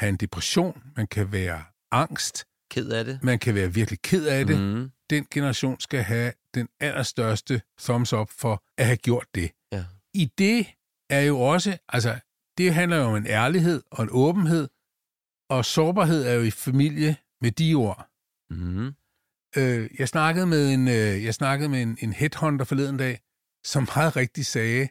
have 0.00 0.08
en 0.08 0.16
depression, 0.16 0.82
man 0.96 1.06
kan 1.06 1.32
være 1.32 1.64
angst, 1.92 2.44
Ked 2.70 2.88
af 2.88 3.04
det. 3.04 3.18
man 3.22 3.38
kan 3.38 3.54
være 3.54 3.74
virkelig 3.74 4.00
ked 4.02 4.26
af 4.26 4.46
det. 4.46 4.60
Mm. 4.60 4.90
Den 5.10 5.26
generation 5.30 5.80
skal 5.80 6.02
have 6.02 6.32
den 6.54 6.68
allerstørste 6.80 7.62
thumbs 7.80 8.12
up 8.12 8.30
for 8.30 8.62
at 8.78 8.86
have 8.86 8.96
gjort 8.96 9.26
det. 9.34 9.50
Ja. 9.72 9.84
I 10.14 10.24
det 10.38 10.66
er 11.10 11.20
jo 11.20 11.40
også, 11.40 11.78
altså, 11.88 12.18
det 12.58 12.74
handler 12.74 12.96
jo 12.96 13.02
om 13.04 13.16
en 13.16 13.26
ærlighed 13.26 13.82
og 13.90 14.02
en 14.02 14.08
åbenhed, 14.12 14.68
og 15.50 15.64
sårbarhed 15.64 16.26
er 16.26 16.32
jo 16.34 16.42
i 16.42 16.50
familie 16.50 17.16
med 17.42 17.50
de 17.50 17.74
ord. 17.74 18.08
Mm. 18.50 18.94
Øh, 19.56 19.90
jeg 19.98 20.08
snakkede 20.08 20.46
med 20.46 20.74
en, 20.74 20.88
øh, 20.88 21.24
jeg 21.24 21.34
snakkede 21.34 21.68
med 21.68 21.82
en, 21.82 21.98
en 22.00 22.12
headhunter 22.12 22.64
forleden 22.64 22.96
dag, 22.96 23.20
som 23.64 23.88
meget 23.96 24.16
rigtigt 24.16 24.46
sagde, 24.46 24.88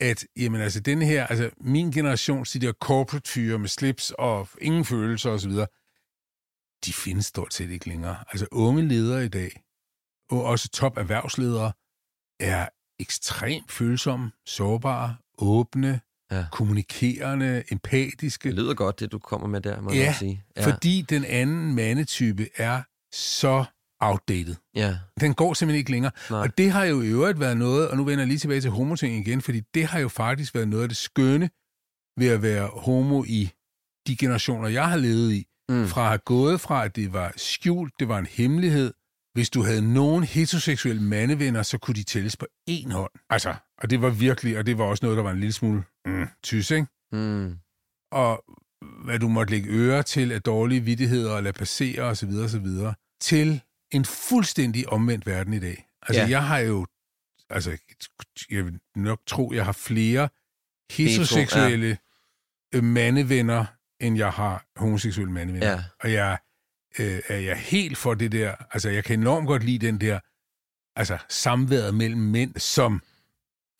at 0.00 0.26
jamen, 0.36 0.60
altså, 0.60 0.80
den 0.80 1.02
her, 1.02 1.26
altså, 1.26 1.50
min 1.60 1.90
generation, 1.90 2.44
de 2.44 2.58
der 2.58 2.72
corporate 2.72 3.30
fyre 3.30 3.58
med 3.58 3.68
slips 3.68 4.10
og 4.18 4.48
ingen 4.60 4.84
følelser 4.84 5.30
osv., 5.30 5.52
de 6.84 6.92
findes 6.92 7.26
stort 7.26 7.54
set 7.54 7.70
ikke 7.70 7.88
længere. 7.88 8.24
Altså 8.28 8.46
unge 8.52 8.88
ledere 8.88 9.24
i 9.24 9.28
dag, 9.28 9.62
og 10.30 10.44
også 10.44 10.68
top 10.68 10.96
erhvervsledere, 10.96 11.72
er 12.40 12.68
ekstremt 12.98 13.72
følsomme, 13.72 14.32
sårbare, 14.46 15.16
åbne, 15.38 16.00
Ja. 16.32 16.44
kommunikerende, 16.52 17.62
empatiske. 17.70 18.48
Det 18.48 18.58
lyder 18.58 18.74
godt, 18.74 19.00
det 19.00 19.12
du 19.12 19.18
kommer 19.18 19.48
med 19.48 19.60
der, 19.60 19.80
må 19.80 19.90
jeg 19.90 19.98
Ja, 19.98 20.06
nok 20.06 20.14
sige. 20.14 20.44
Ja. 20.56 20.66
Fordi 20.66 21.02
den 21.08 21.24
anden 21.24 21.74
mandetype 21.74 22.48
er 22.56 22.82
så 23.14 23.64
outdated. 24.00 24.54
Ja, 24.74 24.96
Den 25.20 25.34
går 25.34 25.54
simpelthen 25.54 25.78
ikke 25.78 25.90
længere. 25.90 26.12
Nej. 26.30 26.40
Og 26.40 26.58
det 26.58 26.70
har 26.70 26.84
jo 26.84 27.02
i 27.02 27.06
øvrigt 27.08 27.40
været 27.40 27.56
noget, 27.56 27.88
og 27.88 27.96
nu 27.96 28.04
vender 28.04 28.20
jeg 28.22 28.28
lige 28.28 28.38
tilbage 28.38 28.60
til 28.60 28.70
homoting 28.70 29.26
igen, 29.26 29.40
fordi 29.42 29.60
det 29.74 29.86
har 29.86 29.98
jo 29.98 30.08
faktisk 30.08 30.54
været 30.54 30.68
noget 30.68 30.82
af 30.82 30.88
det 30.88 30.96
skønne 30.98 31.50
ved 32.18 32.28
at 32.28 32.42
være 32.42 32.66
homo 32.66 33.24
i 33.24 33.50
de 34.06 34.16
generationer, 34.16 34.68
jeg 34.68 34.88
har 34.88 34.96
levet 34.96 35.32
i. 35.32 35.46
Mm. 35.68 35.86
Fra 35.86 36.02
at 36.02 36.08
have 36.08 36.18
gået 36.18 36.60
fra, 36.60 36.84
at 36.84 36.96
det 36.96 37.12
var 37.12 37.32
skjult, 37.36 37.94
det 38.00 38.08
var 38.08 38.18
en 38.18 38.26
hemmelighed. 38.26 38.92
Hvis 39.34 39.50
du 39.50 39.62
havde 39.62 39.92
nogen 39.94 40.24
heteroseksuelle 40.24 41.02
mandevenner, 41.02 41.62
så 41.62 41.78
kunne 41.78 41.94
de 41.94 42.02
tælles 42.02 42.36
på 42.36 42.46
én 42.70 42.92
hånd. 42.92 43.10
Altså, 43.30 43.54
og 43.82 43.90
det 43.90 44.02
var 44.02 44.10
virkelig, 44.10 44.58
og 44.58 44.66
det 44.66 44.78
var 44.78 44.84
også 44.84 45.04
noget, 45.06 45.16
der 45.16 45.22
var 45.22 45.30
en 45.30 45.40
lille 45.40 45.52
smule 45.52 45.82
mm, 46.06 46.26
tys, 46.42 46.70
ikke? 46.70 46.86
Mm. 47.12 47.56
og 48.12 48.44
hvad 49.04 49.18
du 49.18 49.28
måtte 49.28 49.50
lægge 49.50 49.70
øre 49.70 50.02
til 50.02 50.32
af 50.32 50.42
dårlige 50.42 50.80
vidtigheder 50.80 51.32
og 51.32 51.42
lade 51.42 51.52
passere 51.52 52.02
osv. 52.02 52.30
osv. 52.44 52.66
til 53.20 53.60
en 53.92 54.04
fuldstændig 54.04 54.88
omvendt 54.88 55.26
verden 55.26 55.52
i 55.52 55.58
dag. 55.58 55.88
Altså, 56.02 56.22
Ja. 56.22 56.28
jeg 56.28 56.46
har 56.46 56.58
jo, 56.58 56.86
altså, 57.50 57.78
jeg 58.50 58.64
vil 58.64 58.78
nok 58.96 59.20
tro, 59.26 59.52
jeg 59.52 59.64
har 59.64 59.72
flere 59.72 60.28
heteroseksuelle 60.90 61.98
ja. 62.74 62.80
mandevenner, 62.80 63.64
end 64.00 64.16
jeg 64.18 64.30
har 64.30 64.66
homoseksuelle 64.76 65.32
mandevenner. 65.32 65.70
Ja. 65.70 65.84
Og 66.00 66.12
jeg 66.12 66.38
øh, 66.98 67.20
er 67.28 67.36
jeg 67.36 67.56
helt 67.56 67.98
for 67.98 68.14
det 68.14 68.32
der, 68.32 68.54
altså, 68.70 68.88
jeg 68.90 69.04
kan 69.04 69.20
enormt 69.20 69.46
godt 69.46 69.64
lide 69.64 69.86
den 69.86 70.00
der, 70.00 70.20
altså, 70.96 71.18
samværet 71.28 71.94
mellem 71.94 72.20
mænd, 72.20 72.54
som 72.56 73.02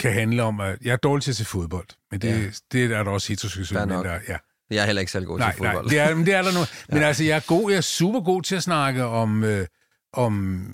kan 0.02 0.12
handle 0.12 0.42
om, 0.42 0.60
at 0.60 0.78
jeg 0.82 0.92
er 0.92 0.96
dårlig 0.96 1.22
til 1.24 1.30
at 1.30 1.36
se 1.36 1.44
fodbold, 1.44 1.86
men 2.10 2.20
det, 2.20 2.28
Ja. 2.28 2.38
ja. 2.38 2.50
det 2.72 2.84
er 2.84 3.02
der 3.02 3.10
også 3.10 3.28
heteroseksuelle 3.28 3.86
mænd, 3.94 4.04
der, 4.04 4.18
ja. 4.28 4.36
Jeg 4.70 4.82
er 4.82 4.86
heller 4.86 5.00
ikke 5.00 5.12
særlig 5.12 5.26
god 5.26 5.38
Nej, 5.38 5.52
til 5.52 5.62
nej, 5.62 5.72
fodbold. 5.72 5.90
det 5.90 5.98
er, 5.98 6.14
men 6.14 6.26
det 6.26 6.34
er 6.34 6.42
der 6.42 6.52
nu. 6.52 6.60
Men 6.94 7.02
altså, 7.02 7.24
jeg 7.24 7.36
er 7.36 7.40
god, 7.46 7.70
jeg 7.70 7.76
er 7.76 7.80
super 7.80 8.20
god 8.20 8.42
til 8.42 8.56
at 8.56 8.62
snakke 8.62 9.04
om, 9.04 9.44
øh, 9.44 9.66
om 10.12 10.64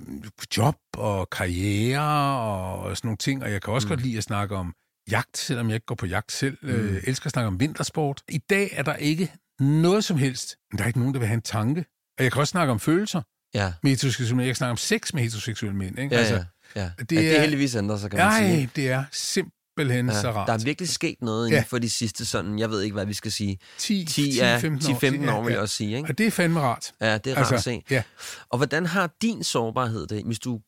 job 0.56 0.76
og 0.96 1.30
karriere 1.30 2.40
og 2.40 2.96
sådan 2.96 3.08
nogle 3.08 3.16
ting, 3.16 3.42
og 3.42 3.52
jeg 3.52 3.62
kan 3.62 3.74
også 3.74 3.86
mm. 3.86 3.88
godt 3.88 4.00
lide 4.00 4.18
at 4.18 4.24
snakke 4.24 4.56
om 4.56 4.74
jagt, 5.10 5.38
selvom 5.38 5.68
jeg 5.68 5.74
ikke 5.74 5.86
går 5.86 5.94
på 5.94 6.06
jagt 6.06 6.32
selv. 6.32 6.58
Mm. 6.62 6.68
Øh, 6.68 7.02
elsker 7.06 7.26
at 7.26 7.32
snakke 7.32 7.46
om 7.46 7.60
vintersport. 7.60 8.22
I 8.28 8.38
dag 8.38 8.70
er 8.72 8.82
der 8.82 8.94
ikke 8.94 9.32
noget 9.60 10.04
som 10.04 10.16
helst, 10.18 10.56
der 10.76 10.82
er 10.82 10.86
ikke 10.86 10.98
nogen, 10.98 11.14
der 11.14 11.20
vil 11.20 11.28
have 11.28 11.34
en 11.36 11.42
tanke. 11.42 11.84
Og 12.18 12.24
jeg 12.24 12.32
kan 12.32 12.40
også 12.40 12.50
snakke 12.50 12.70
om 12.70 12.80
følelser 12.80 13.22
Ja, 13.54 13.72
med 13.82 13.90
heteroseksuelle 13.90 14.36
mænd. 14.36 14.44
Jeg 14.44 14.50
kan 14.50 14.56
snakke 14.56 14.70
om 14.70 14.76
sex 14.76 15.12
med 15.14 15.22
heteroseksuelle 15.22 15.76
mænd. 15.76 15.98
Ikke? 15.98 16.14
ja, 16.14 16.18
altså, 16.20 16.34
ja. 16.34 16.44
Ja. 16.76 16.80
det 16.98 17.12
ja, 17.12 17.20
det 17.20 17.36
er 17.36 17.40
heldigvis 17.40 17.74
ændret 17.74 18.00
sig, 18.00 18.10
kan 18.10 18.18
man 18.18 18.32
sige. 18.42 18.56
Nej, 18.56 18.68
det 18.76 18.90
er 18.90 19.04
simpelthen 19.12 20.10
så 20.12 20.28
Ja, 20.28 20.32
rart. 20.34 20.46
der 20.48 20.52
er 20.54 20.58
virkelig 20.64 20.88
sket 20.88 21.16
noget 21.22 21.46
inden 21.48 21.58
Ja. 21.58 21.64
for 21.68 21.78
de 21.78 21.90
sidste 21.90 22.26
sådan, 22.26 22.58
jeg 22.58 22.70
ved 22.70 22.82
ikke, 22.82 22.94
hvad 22.94 23.06
vi 23.06 23.14
skal 23.14 23.32
sige, 23.32 23.58
10, 23.78 24.04
10, 24.04 24.36
ja, 24.36 24.58
15 24.58 24.90
år, 24.94 24.98
10-15 24.98 25.30
år, 25.30 25.42
vil 25.42 25.50
jeg 25.50 25.56
ja. 25.56 25.60
også 25.62 25.76
sige. 25.76 25.96
Ikke? 25.96 26.08
Og 26.08 26.18
det 26.18 26.26
er 26.26 26.30
fandme 26.30 26.60
rart. 26.60 26.92
Ja, 27.00 27.18
det 27.18 27.32
er 27.32 27.36
rart 27.42 27.52
at 27.52 27.62
se. 27.62 27.82
Ja, 27.90 28.02
Og 28.48 28.56
hvordan 28.56 28.86
har 28.86 29.10
din 29.22 29.44
sårbarhed 29.44 30.06
det, 30.06 30.24
hvis 30.24 30.38
du 30.38 30.60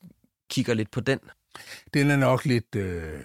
kigger 0.50 0.74
lidt 0.74 0.90
på 0.90 1.00
den? 1.00 1.18
den 1.94 2.10
er 2.10 2.16
nok 2.16 2.44
lidt... 2.44 2.74
Øh, 2.76 3.20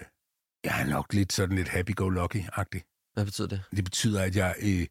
jeg 0.64 0.80
er 0.80 0.86
nok 0.86 1.12
lidt 1.14 1.32
sådan 1.32 1.56
lidt 1.56 1.68
happy-go-lucky-agtig. 1.68 3.10
Hvad 3.14 3.24
betyder 3.24 3.48
det? 3.48 3.62
Det 3.76 3.84
betyder, 3.84 4.22
at 4.22 4.36
jeg... 4.36 4.54
Øh, 4.62 4.86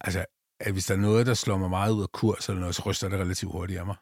altså, 0.00 0.24
at 0.60 0.72
hvis 0.72 0.84
der 0.86 0.94
er 0.94 0.98
noget, 0.98 1.26
der 1.26 1.34
slår 1.34 1.56
mig 1.58 1.70
meget 1.70 1.92
ud 1.92 2.02
af 2.02 2.12
kurs 2.12 2.48
eller 2.48 2.60
noget, 2.60 2.74
så 2.74 2.82
ryster 2.86 3.08
det 3.08 3.18
relativt 3.20 3.52
hurtigt 3.52 3.78
af 3.80 3.86
mig. 3.86 3.96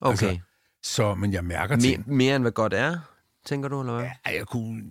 Okay. 0.00 0.10
Altså, 0.26 0.40
Så, 0.82 1.14
men 1.14 1.32
jeg 1.32 1.44
mærker 1.44 1.76
Me, 1.76 1.82
ting. 1.82 2.08
mere 2.08 2.36
end 2.36 2.44
hvad 2.44 2.52
godt 2.52 2.74
er, 2.74 2.98
tænker 3.46 3.68
du, 3.68 3.80
eller 3.80 3.92
hvad? 3.94 4.08
Ja, 4.26 4.36
jeg 4.38 4.46
kunne... 4.46 4.90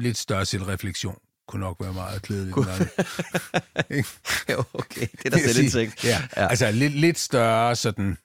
Lidt 0.00 0.18
større 0.18 0.46
selvreflektion 0.46 1.18
kunne 1.48 1.60
nok 1.60 1.76
være 1.80 1.92
meget 1.92 2.22
klædeligt. 2.22 2.56
Jo, 4.52 4.64
okay. 4.74 5.06
Det 5.22 5.34
er 5.34 5.38
sige. 5.38 5.48
selvindsigt. 5.48 6.04
Ja, 6.04 6.22
Ja. 6.36 6.46
altså 6.48 6.70
lidt, 6.70 6.92
lidt 6.94 7.18
større 7.18 7.76
sådan... 7.76 8.18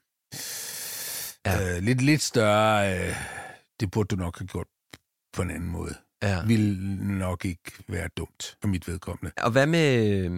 Ja. 1.45 1.60
Ja. 1.60 1.76
Øh, 1.78 1.84
lidt, 1.84 2.01
lidt 2.01 2.22
større... 2.22 2.99
Øh, 3.10 3.16
det 3.80 3.91
burde 3.91 4.08
du 4.08 4.16
nok 4.16 4.38
have 4.39 4.47
gjort 4.47 4.68
på 5.34 5.41
en 5.41 5.51
anden 5.51 5.70
måde. 5.70 5.95
Ja. 6.24 6.45
Vil 6.45 6.78
nok 7.01 7.45
ikke 7.45 7.72
være 7.88 8.10
dumt 8.18 8.58
for 8.62 8.68
mit 8.68 8.88
vedkommende. 8.88 9.32
Og 9.38 9.51
hvad 9.51 9.68
med... 9.68 10.30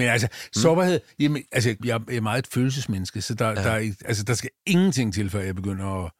øh, 0.00 0.04
Men 0.04 0.08
altså, 0.12 0.28
sårbarhed, 0.52 1.00
jamen, 1.18 1.42
altså, 1.52 1.76
jeg 1.84 2.00
er 2.10 2.20
meget 2.20 2.38
et 2.38 2.46
følelsesmenneske, 2.46 3.22
så 3.22 3.34
der, 3.34 3.48
Ja. 3.48 3.54
der, 3.54 3.70
er, 3.70 3.78
ikke- 3.78 3.96
altså, 4.04 4.22
der 4.22 4.34
skal 4.34 4.50
ingenting 4.66 5.14
til, 5.14 5.30
før 5.30 5.40
jeg 5.40 5.54
begynder 5.54 6.04
at 6.04 6.12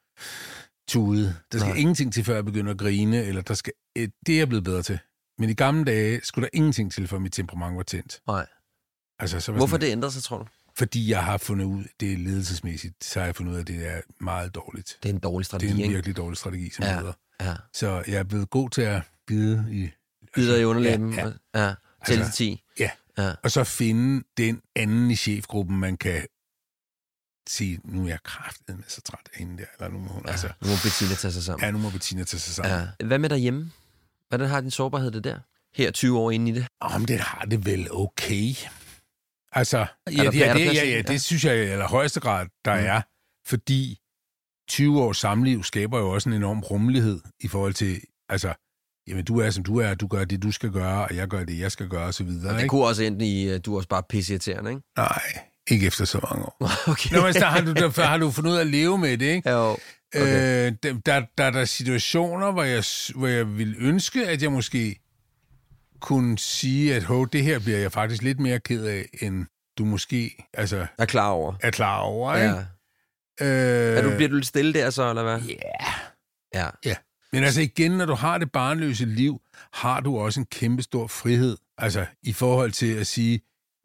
tude. 0.89 1.35
Der 1.53 1.59
skal 1.59 1.69
Nej. 1.71 1.77
Ingenting 1.79 2.13
til, 2.15 2.25
før 2.25 2.35
jeg 2.35 2.45
begynder 2.45 2.73
at 2.73 2.79
grine, 2.79 3.25
eller 3.25 3.43
der 3.43 3.55
skal, 3.55 3.73
eh, 3.97 4.09
det 4.27 4.35
er 4.35 4.39
jeg 4.39 4.49
blevet 4.49 4.65
bedre 4.65 4.83
til. 4.83 4.99
Men 5.39 5.51
i 5.51 5.55
gamle 5.55 5.85
dage 5.85 6.21
skulle 6.23 6.43
der 6.43 6.51
ingenting 6.53 6.93
til, 6.93 7.09
før 7.09 7.19
mit 7.19 7.33
temperament 7.33 7.77
var 7.77 7.83
tændt. 7.83 8.21
Nej. 8.27 8.47
Altså, 9.19 9.41
så 9.41 9.53
var 9.53 9.59
Hvorfor 9.59 9.75
sådan, 9.77 9.87
det 9.87 9.93
ændrer 9.93 10.09
sig, 10.11 10.23
tror 10.23 10.39
du? 10.39 10.47
Fordi 10.79 11.11
jeg 11.11 11.25
har 11.25 11.37
fundet 11.39 11.65
ud, 11.65 11.85
det 12.01 12.13
er 12.13 12.17
ledelsesmæssigt, 12.19 13.05
så 13.05 13.19
har 13.19 13.27
jeg 13.27 13.37
fundet 13.37 13.53
ud 13.53 13.57
af, 13.57 13.61
at 13.61 13.67
det 13.69 13.87
er 13.95 14.01
meget 14.21 14.55
dårligt. 14.55 14.99
Det 15.03 15.09
er 15.09 15.13
en 15.15 15.19
dårlig 15.21 15.39
Det 15.39 15.47
strategi, 15.47 15.71
er 15.71 15.75
en 15.75 15.81
ikke? 15.81 15.95
virkelig 15.95 16.17
dårlig 16.17 16.39
strategi 16.39 16.71
som 16.71 16.85
Ja. 16.85 17.01
leder. 17.01 17.13
Ja. 17.41 17.55
Så 17.75 18.03
jeg 18.07 18.15
er 18.19 18.23
blevet 18.23 18.51
god 18.51 18.71
til 18.71 18.83
at 18.83 19.03
bide 19.27 19.67
i... 19.71 19.89
Bider 20.35 20.57
i 20.57 20.65
underlæben. 20.65 21.13
Ja, 21.15 21.27
Ja, 21.55 21.67
ja. 21.67 21.75
Tælle 22.07 22.23
til 22.23 22.25
Altså, 22.25 22.37
10. 22.37 22.63
Ja. 22.79 22.91
Ja. 23.19 23.33
Og 23.45 23.51
så 23.51 23.65
finde 23.65 24.25
den 24.37 24.63
anden 24.77 25.11
i 25.11 25.17
chefgruppen, 25.17 25.77
man 25.81 25.97
kan 25.97 26.27
sige, 27.49 27.81
nu 27.85 28.05
er 28.05 28.09
jeg 28.09 28.23
kraftet 28.23 28.77
med 28.77 28.85
så 28.89 29.01
træt 29.01 29.29
af 29.33 29.39
hende 29.39 29.57
der. 29.59 29.65
Eller 29.79 29.89
nu 29.93 29.99
må 29.99 30.09
hun, 30.09 30.23
Ja, 30.27 30.31
altså, 30.31 30.47
nu 30.63 30.69
må 30.69 30.75
Bettina 30.83 31.15
tage 31.15 31.33
sig 31.33 31.43
sammen. 31.43 31.65
ja, 31.65 31.71
nu 31.71 31.79
må 31.79 31.91
Bettina 31.91 32.25
tage 32.25 32.41
sig 32.41 32.55
sammen. 32.55 32.89
Ja. 33.01 33.07
Hvad 33.07 33.19
med 33.19 33.29
derhjemme? 33.29 33.73
Hvordan 34.29 34.49
har 34.49 34.61
din 34.61 34.71
sårbarhed 34.71 35.11
det 35.11 35.25
der? 35.25 35.39
Her 35.75 35.91
20 35.91 36.19
år 36.19 36.31
inde 36.31 36.51
i 36.51 36.55
det. 36.55 36.67
Om 36.81 37.05
det 37.05 37.21
har 37.21 37.45
det 37.45 37.67
vel 37.67 37.89
okay. 37.93 38.55
Altså, 39.53 39.79
ja, 39.79 40.11
der- 40.11 40.23
ja, 40.25 40.55
det, 40.55 40.65
ja, 40.65 40.73
ja, 40.73 40.85
ja. 40.97 41.03
det 41.03 41.23
synes 41.23 41.45
jeg 41.45 41.57
i 41.57 41.59
allerhøjeste 41.59 42.21
grad, 42.21 42.47
der 42.65 42.81
mm. 42.81 42.87
er. 42.87 43.01
Fordi 43.49 43.99
20 44.69 45.03
års 45.03 45.17
samliv 45.19 45.65
skaber 45.65 45.99
jo 45.99 46.11
også 46.11 46.29
en 46.29 46.33
enorm 46.35 46.61
rummelighed 46.61 47.21
i 47.41 47.49
forhold 47.49 47.75
til, 47.75 48.01
altså, 48.29 48.55
jamen 49.09 49.25
du 49.25 49.39
er 49.41 49.51
som 49.51 49.65
du 49.65 49.79
er, 49.79 49.95
du 49.95 50.07
gør 50.07 50.25
det, 50.25 50.43
du 50.43 50.53
skal 50.53 50.71
gøre, 50.71 51.05
og 51.05 51.17
jeg 51.17 51.29
gør 51.29 51.45
det, 51.45 51.59
jeg 51.59 51.73
skal 51.73 51.89
gøre, 51.89 52.05
og 52.07 52.15
så 52.15 52.25
videre. 52.25 52.49
Og 52.49 52.55
det 52.55 52.61
ikke? 52.61 52.69
kunne 52.69 52.85
også 52.85 53.03
ende 53.03 53.27
i, 53.27 53.49
at 53.49 53.67
du 53.67 53.73
er 53.73 53.77
også 53.77 53.89
bare 53.89 54.03
pisseirriterende, 54.09 54.71
ikke? 54.71 54.83
Nej, 54.97 55.23
ikke 55.71 55.87
efter 55.87 56.05
så 56.05 56.21
mange 56.31 56.45
år. 56.47 56.73
okay. 56.93 57.15
Nå, 57.17 57.23
men 57.23 57.35
der 57.35 57.45
har, 57.45 57.61
du, 57.61 57.73
der 57.73 58.03
har 58.03 58.19
du 58.19 58.31
fundet 58.31 58.51
ud 58.51 58.57
af 58.57 58.61
at 58.61 58.67
leve 58.67 58.99
med 58.99 59.19
det, 59.19 59.27
ikke? 59.27 59.51
Jo. 59.51 59.77
Okay. 60.17 60.67
Øh, 60.67 60.73
der, 60.83 61.01
der, 61.07 61.23
der 61.39 61.45
er 61.45 61.51
der 61.51 61.65
situationer, 61.65 62.51
hvor 62.53 62.63
jeg, 62.63 62.85
hvor 63.15 63.27
jeg 63.27 63.59
vil 63.59 63.75
ønske, 63.79 64.27
at 64.29 64.43
jeg 64.43 64.53
måske 64.53 65.01
kunne 66.01 66.39
sige, 66.39 66.95
at 66.95 67.03
Hov, 67.03 67.29
det 67.29 67.43
her 67.43 67.59
bliver 67.59 67.79
jeg 67.79 67.93
faktisk 67.93 68.23
lidt 68.23 68.41
mere 68.41 68.61
ked 68.61 68.85
af, 68.85 69.09
end 69.23 69.47
du 69.79 69.85
måske 69.85 70.47
altså, 70.55 70.87
er 70.99 71.05
klar 71.05 71.29
over. 71.29 71.55
er 71.61 71.71
klar 71.71 71.99
over. 71.99 72.37
Ja. 72.37 72.45
Ikke? 72.45 72.65
Øh, 73.41 73.99
Er 73.99 74.03
du, 74.03 74.17
bliver 74.17 74.29
du 74.29 74.35
lidt 74.35 74.47
stille 74.47 74.73
der 74.73 74.91
så, 74.91 75.09
eller 75.09 75.23
hvad? 75.23 75.41
Ja, 75.41 75.93
Ja. 76.55 76.69
Ja. 76.85 76.95
Men 77.33 77.45
altså 77.45 77.61
igen, 77.61 77.91
når 77.91 78.07
du 78.07 78.15
har 78.15 78.39
det 78.39 78.53
barnløse 78.53 79.05
liv, 79.05 79.41
har 79.73 80.01
du 80.01 80.19
også 80.19 80.41
en 80.41 80.47
kæmpe 80.47 80.83
stor 80.83 81.07
frihed. 81.07 81.57
Altså 81.79 82.07
i 82.23 82.33
forhold 82.33 82.73
til 82.73 82.95
at 82.95 83.07
sige, 83.07 83.41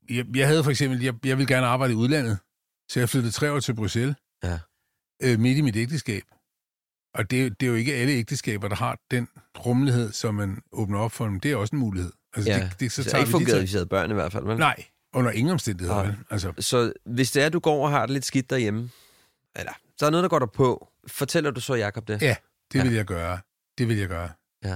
jeg, 0.10 0.26
jeg 0.36 0.48
havde 0.48 0.64
for 0.64 0.72
eksempel, 0.72 1.02
jeg, 1.04 1.14
jeg 1.26 1.38
ville 1.38 1.56
gerne 1.56 1.68
arbejde 1.68 1.94
i 1.94 1.96
udlandet, 1.96 2.38
så 2.90 3.00
jeg 3.00 3.10
flyttede 3.10 3.34
tre 3.34 3.52
år 3.52 3.60
til 3.60 3.74
Bruxelles, 3.76 4.16
Ja. 4.44 4.60
øh, 5.24 5.40
midt 5.40 5.58
i 5.58 5.62
mit 5.62 5.76
ægteskab. 5.76 6.24
Og 7.14 7.32
det, 7.32 7.40
er 7.40 7.44
jo- 7.44 7.50
det 7.50 7.66
er 7.66 7.70
jo 7.70 7.76
ikke 7.76 7.94
alle 7.96 8.14
ægteskaber, 8.14 8.68
der 8.68 8.76
har 8.76 9.00
den 9.12 9.28
rummelighed, 9.66 10.12
som 10.12 10.36
man 10.36 10.62
åbner 10.72 11.00
op 11.00 11.12
for 11.12 11.26
dem. 11.26 11.40
Det 11.40 11.52
er 11.52 11.56
også 11.56 11.76
en 11.76 11.80
mulighed. 11.80 12.12
Altså, 12.34 12.52
ja. 12.52 12.60
det, 12.60 12.80
det, 12.80 12.92
så 12.92 13.04
det 13.04 13.12
tager 13.12 13.22
har 13.22 13.26
ikke 13.28 13.38
vi 13.38 13.40
de 13.40 13.46
fungeret, 13.46 13.54
tre- 13.56 13.60
hvis 13.60 13.74
vi 13.74 13.78
havde 13.78 13.86
børn 13.86 14.12
i 14.12 14.14
hvert 14.14 14.32
fald. 14.32 14.44
Men... 14.44 14.58
Nej, 14.58 14.86
under 15.14 15.32
ingen 15.32 15.52
omstændigheder. 15.54 15.96
Nej. 15.96 16.06
vel? 16.06 16.16
Altså, 16.30 16.54
Så 16.60 16.94
hvis 17.06 17.32
det 17.32 17.42
er, 17.42 17.46
at 17.46 17.54
du 17.54 17.60
går 17.60 17.86
og 17.86 17.92
har 17.92 18.06
det 18.06 18.14
lidt 18.14 18.26
skidt 18.26 18.50
derhjemme, 18.50 18.90
eller 19.56 19.72
så 19.98 20.06
er 20.06 20.10
noget, 20.10 20.24
der 20.24 20.30
går 20.30 20.40
der 20.40 20.46
på, 20.46 20.90
fortæller 21.08 21.52
du 21.52 21.62
så 21.62 21.74
Jakob 21.74 22.08
det? 22.08 22.22
ja, 22.22 22.36
det 22.74 22.80
Ja. 22.80 22.84
vil 22.84 22.94
jeg 22.94 23.06
gøre. 23.06 23.40
Det 23.78 23.88
vil 23.88 23.98
jeg 23.98 24.08
gøre. 24.08 24.30
Ja. 24.64 24.74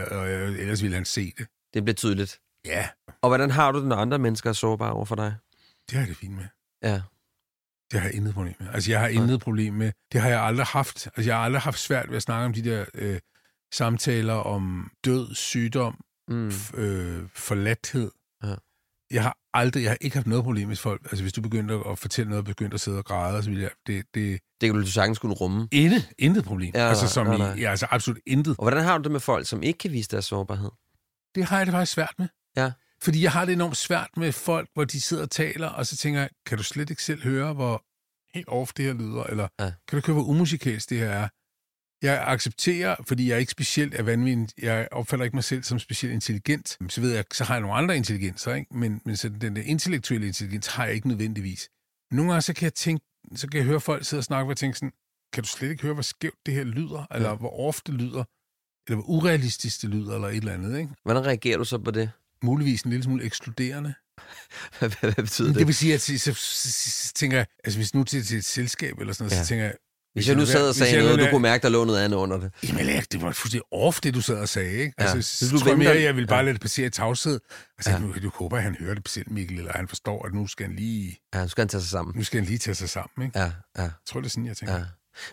Øh, 0.00 0.06
og 0.10 0.28
øh, 0.28 0.58
ellers 0.58 0.82
ville 0.82 0.94
han 0.94 1.04
se 1.04 1.32
det. 1.38 1.46
Det 1.74 1.84
bliver 1.84 1.94
tydeligt. 1.94 2.40
Ja, 2.64 2.88
Og 3.22 3.28
hvordan 3.30 3.50
har 3.50 3.72
du 3.72 3.78
det, 3.80 3.86
når 3.88 3.96
andre 3.96 4.18
mennesker 4.18 4.50
er 4.50 4.54
sårbare 4.54 4.92
over 4.92 5.04
for 5.04 5.14
dig? 5.16 5.34
det 5.90 5.92
har 5.94 6.00
jeg 6.00 6.08
det 6.08 6.16
fint 6.16 6.34
med. 6.36 6.44
Ja. 6.82 7.02
Det 7.92 8.00
har 8.00 8.06
jeg 8.08 8.14
intet 8.16 8.34
problem 8.34 8.54
med. 8.60 8.68
Altså, 8.72 8.90
jeg 8.90 9.00
har 9.00 9.08
intet 9.08 9.40
problem 9.40 9.74
med. 9.74 9.92
Det 10.12 10.20
har 10.20 10.28
jeg 10.28 10.40
aldrig 10.42 10.66
haft. 10.66 11.06
Altså, 11.06 11.22
jeg 11.30 11.36
har 11.36 11.44
aldrig 11.44 11.62
haft 11.62 11.78
svært 11.78 12.08
ved 12.08 12.16
at 12.16 12.22
snakke 12.22 12.44
om 12.46 12.52
de 12.52 12.62
der 12.64 12.84
øh, 12.94 13.18
samtaler 13.72 14.34
om 14.34 14.90
død, 15.04 15.34
sygdom, 15.34 16.04
Mm. 16.30 16.48
f- 16.48 16.78
øh, 16.80 17.28
forladthed. 17.34 18.10
Ja. 18.44 18.54
Jeg 19.10 19.22
har 19.22 19.36
aldrig, 19.54 19.82
jeg 19.82 19.90
har 19.90 19.96
ikke 20.00 20.16
haft 20.16 20.26
noget 20.26 20.44
problem 20.44 20.68
med 20.68 20.76
folk. 20.76 21.02
Altså, 21.04 21.22
hvis 21.24 21.32
du 21.32 21.40
begyndte 21.40 21.74
at 21.90 21.98
fortælle 21.98 22.28
noget, 22.30 22.40
og 22.40 22.44
begyndte 22.44 22.74
at 22.74 22.80
sidde 22.80 22.98
og 22.98 23.04
græde, 23.04 23.42
så 23.42 23.48
ville 23.50 23.62
jeg, 23.62 23.70
det, 23.86 24.04
det 24.14 24.40
Det 24.60 24.72
kan 24.72 24.80
du 24.80 24.86
sagtens 24.86 25.18
kunne 25.18 25.34
rumme. 25.34 25.68
intet, 25.72 26.08
intet 26.18 26.44
problem. 26.44 26.70
Ja, 26.74 26.88
altså, 26.88 27.08
som 27.08 27.26
nej, 27.26 27.54
i, 27.54 27.60
ja, 27.60 27.70
altså, 27.70 27.86
absolut 27.90 28.20
intet. 28.26 28.56
Og 28.58 28.64
hvordan 28.64 28.84
har 28.84 28.98
du 28.98 29.02
det 29.02 29.12
med 29.12 29.20
folk, 29.20 29.46
som 29.46 29.62
ikke 29.62 29.78
kan 29.78 29.92
vise 29.92 30.08
deres 30.10 30.24
sårbarhed? 30.24 30.70
Det 31.34 31.44
har 31.44 31.56
jeg 31.56 31.66
det 31.66 31.72
faktisk 31.72 31.92
svært 31.92 32.14
med. 32.18 32.28
Ja. 32.56 32.72
Fordi 33.02 33.22
jeg 33.22 33.32
har 33.32 33.44
det 33.44 33.52
enormt 33.52 33.76
svært 33.76 34.08
med 34.16 34.32
folk, 34.32 34.68
hvor 34.74 34.84
de 34.84 35.00
sidder 35.00 35.22
og 35.22 35.30
taler, 35.30 35.68
og 35.68 35.86
så 35.86 35.96
tænker 35.96 36.20
jeg, 36.20 36.28
kan 36.46 36.58
du 36.58 36.64
slet 36.64 36.90
ikke 36.90 37.02
selv 37.02 37.22
høre, 37.22 37.52
hvor 37.52 37.84
helt 38.34 38.48
off 38.48 38.72
det 38.72 38.84
her 38.84 38.92
lyder? 38.92 39.22
Eller 39.22 39.48
Ja. 39.60 39.72
kan 39.88 40.00
du 40.00 40.06
høre, 40.06 40.14
hvor 40.14 40.24
umusikalsk 40.24 40.90
det 40.90 40.98
her 40.98 41.10
er? 41.10 41.28
Jeg 42.02 42.24
accepterer, 42.26 42.96
fordi 43.08 43.28
jeg 43.28 43.34
er 43.34 43.38
ikke 43.38 43.52
specielt 43.52 43.94
er 43.94 44.02
vanvittig, 44.02 44.48
jeg 44.64 44.88
opfatter 44.92 45.24
ikke 45.24 45.36
mig 45.36 45.44
selv 45.44 45.62
som 45.62 45.78
specielt 45.78 46.14
intelligent. 46.14 46.76
Så 46.88 47.00
ved 47.00 47.12
jeg, 47.14 47.24
så 47.32 47.44
har 47.44 47.54
jeg 47.54 47.60
nogle 47.60 47.76
andre 47.76 47.96
intelligenser, 47.96 48.54
ikke? 48.54 48.76
Men, 48.76 49.00
men 49.04 49.16
så 49.16 49.28
den 49.28 49.56
der 49.56 49.62
intellektuelle 49.62 50.26
intelligens 50.26 50.66
har 50.66 50.84
jeg 50.84 50.94
ikke 50.94 51.08
nødvendigvis. 51.08 51.68
Nogle 52.12 52.32
gange 52.32 52.42
så 52.42 52.52
kan 52.54 52.64
jeg 52.64 52.74
tænke, 52.74 53.04
så 53.36 53.48
kan 53.48 53.58
jeg 53.58 53.66
høre 53.66 53.80
folk 53.80 54.04
sidde 54.04 54.20
og 54.20 54.24
snakke, 54.24 54.44
og 54.46 54.48
jeg 54.48 54.56
tænker 54.56 54.76
sådan, 54.76 54.92
kan 55.32 55.42
du 55.42 55.48
slet 55.48 55.70
ikke 55.70 55.82
høre, 55.82 55.94
hvor 55.94 56.02
skævt 56.02 56.38
det 56.46 56.54
her 56.54 56.64
lyder? 56.64 57.06
Eller 57.14 57.28
Ja. 57.28 57.34
hvor 57.34 57.60
off 57.68 57.80
det 57.86 57.94
lyder? 57.94 58.24
Eller 58.88 58.96
hvor 58.96 59.04
urealistisk 59.10 59.82
det 59.82 59.90
lyder, 59.90 60.14
eller 60.14 60.28
et 60.28 60.36
eller 60.36 60.52
andet, 60.52 60.78
ikke? 60.78 60.90
Hvordan 61.04 61.26
reagerer 61.26 61.58
du 61.58 61.64
så 61.64 61.78
på 61.78 61.90
det? 61.90 62.10
muligvis 62.42 62.82
en 62.82 62.90
lille 62.90 63.04
smule 63.04 63.24
ekskluderende. 63.24 63.94
hvad, 64.78 64.90
hvad 65.00 65.12
betyder 65.14 65.48
Det, 65.48 65.56
det? 65.58 65.66
vil 65.66 65.74
sige, 65.74 65.94
at 65.94 66.00
så, 66.00 66.18
så, 66.18 66.32
så, 66.34 66.70
så 67.06 67.12
tænker 67.14 67.36
jeg, 67.36 67.46
altså 67.64 67.78
hvis 67.78 67.94
nu 67.94 68.04
til, 68.04 68.24
til 68.24 68.38
et 68.38 68.44
selskab 68.44 68.98
eller 69.00 69.12
sådan 69.12 69.24
noget. 69.24 69.38
Ja. 69.38 69.42
så 69.42 69.48
tænker 69.48 69.64
jeg, 69.64 69.74
Hvis 70.18 70.28
jeg 70.28 70.36
nu 70.36 70.46
sad 70.46 70.68
og 70.68 70.74
sagde 70.74 70.94
jeg 70.96 71.02
noget, 71.02 71.18
du 71.20 71.26
kunne 71.30 71.42
mærke, 71.42 71.62
der 71.62 71.68
lå 71.68 71.84
noget 71.84 72.04
andet 72.04 72.16
under 72.16 72.38
det. 72.38 72.50
Jamen, 72.68 72.86
det 73.12 73.22
var 73.22 73.32
fuldstændig 73.32 73.66
off, 73.72 74.00
det 74.00 74.14
du 74.14 74.20
sad 74.20 74.36
og 74.36 74.48
sagde, 74.48 74.72
ikke? 74.72 74.92
Ja. 74.98 75.04
Altså, 75.04 75.22
Så 75.38 75.48
så 75.48 75.54
du 75.54 75.60
tror 75.60 75.68
jeg 75.68 75.78
mere, 75.78 76.00
jeg 76.02 76.16
vil 76.16 76.26
bare 76.26 76.36
Ja. 76.38 76.42
lade 76.42 76.52
det 76.54 76.60
passere 76.60 76.86
i 76.86 76.90
tavshed. 76.90 77.40
Altså, 77.78 77.90
Ja. 77.90 77.96
ja. 77.96 78.02
nu, 78.02 78.12
du 78.22 78.30
håber, 78.34 78.56
at 78.56 78.62
han 78.62 78.76
hører 78.80 78.94
det 78.94 79.08
selv, 79.08 79.32
Mikkel, 79.32 79.58
eller 79.58 79.72
han 79.74 79.88
forstår, 79.88 80.26
at 80.26 80.34
nu 80.34 80.46
skal 80.46 80.66
han 80.66 80.76
lige, 80.76 81.16
Ja, 81.34 81.42
nu 81.42 81.48
skal 81.48 81.62
han 81.62 81.68
tage 81.68 81.80
sig 81.80 81.90
sammen. 81.90 82.16
nu 82.16 82.24
skal 82.24 82.40
han 82.40 82.46
lige 82.48 82.58
tage 82.58 82.74
sig 82.74 82.88
sammen, 82.88 83.26
ikke? 83.26 83.38
Ja, 83.38 83.44
ja, 83.76 83.82
Jeg 83.82 83.90
tror, 84.08 84.20
det 84.20 84.26
er 84.26 84.30
sådan, 84.30 84.46
jeg 84.46 84.56
tænker. 84.56 84.74
ja. 84.74 84.84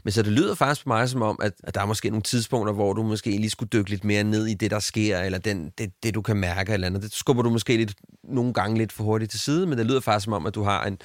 Men 0.03 0.11
så 0.11 0.21
det 0.21 0.31
lyder 0.31 0.55
faktisk 0.55 0.83
på 0.85 0.89
mig 0.89 1.09
som 1.09 1.21
om, 1.21 1.39
at, 1.41 1.51
at 1.63 1.75
der 1.75 1.81
er 1.81 1.85
måske 1.85 2.09
nogle 2.09 2.23
tidspunkter, 2.23 2.73
hvor 2.73 2.93
du 2.93 3.03
måske 3.03 3.29
lige 3.29 3.49
skulle 3.49 3.69
dykke 3.69 3.89
lidt 3.89 4.03
mere 4.03 4.23
ned 4.23 4.45
i 4.47 4.53
det, 4.53 4.71
der 4.71 4.79
sker, 4.79 5.19
eller 5.19 5.37
den, 5.39 5.69
det, 5.77 5.91
det, 6.03 6.15
du 6.15 6.21
kan 6.21 6.37
mærke 6.37 6.73
eller 6.73 6.87
andet. 6.87 7.01
Det 7.01 7.13
skubber 7.13 7.43
du 7.43 7.49
måske 7.49 7.77
lidt, 7.77 7.93
nogle 8.23 8.53
gange 8.53 8.77
lidt 8.77 8.91
for 8.91 9.03
hurtigt 9.03 9.31
til 9.31 9.39
side, 9.39 9.67
men 9.67 9.77
det 9.77 9.85
lyder 9.85 9.99
faktisk 9.99 10.23
som 10.23 10.33
om, 10.33 10.45
at 10.45 10.55
du 10.55 10.63
har 10.63 10.83
en, 10.85 10.97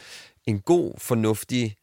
en 0.47 0.61
god, 0.61 0.95
fornuftig, 0.99 1.77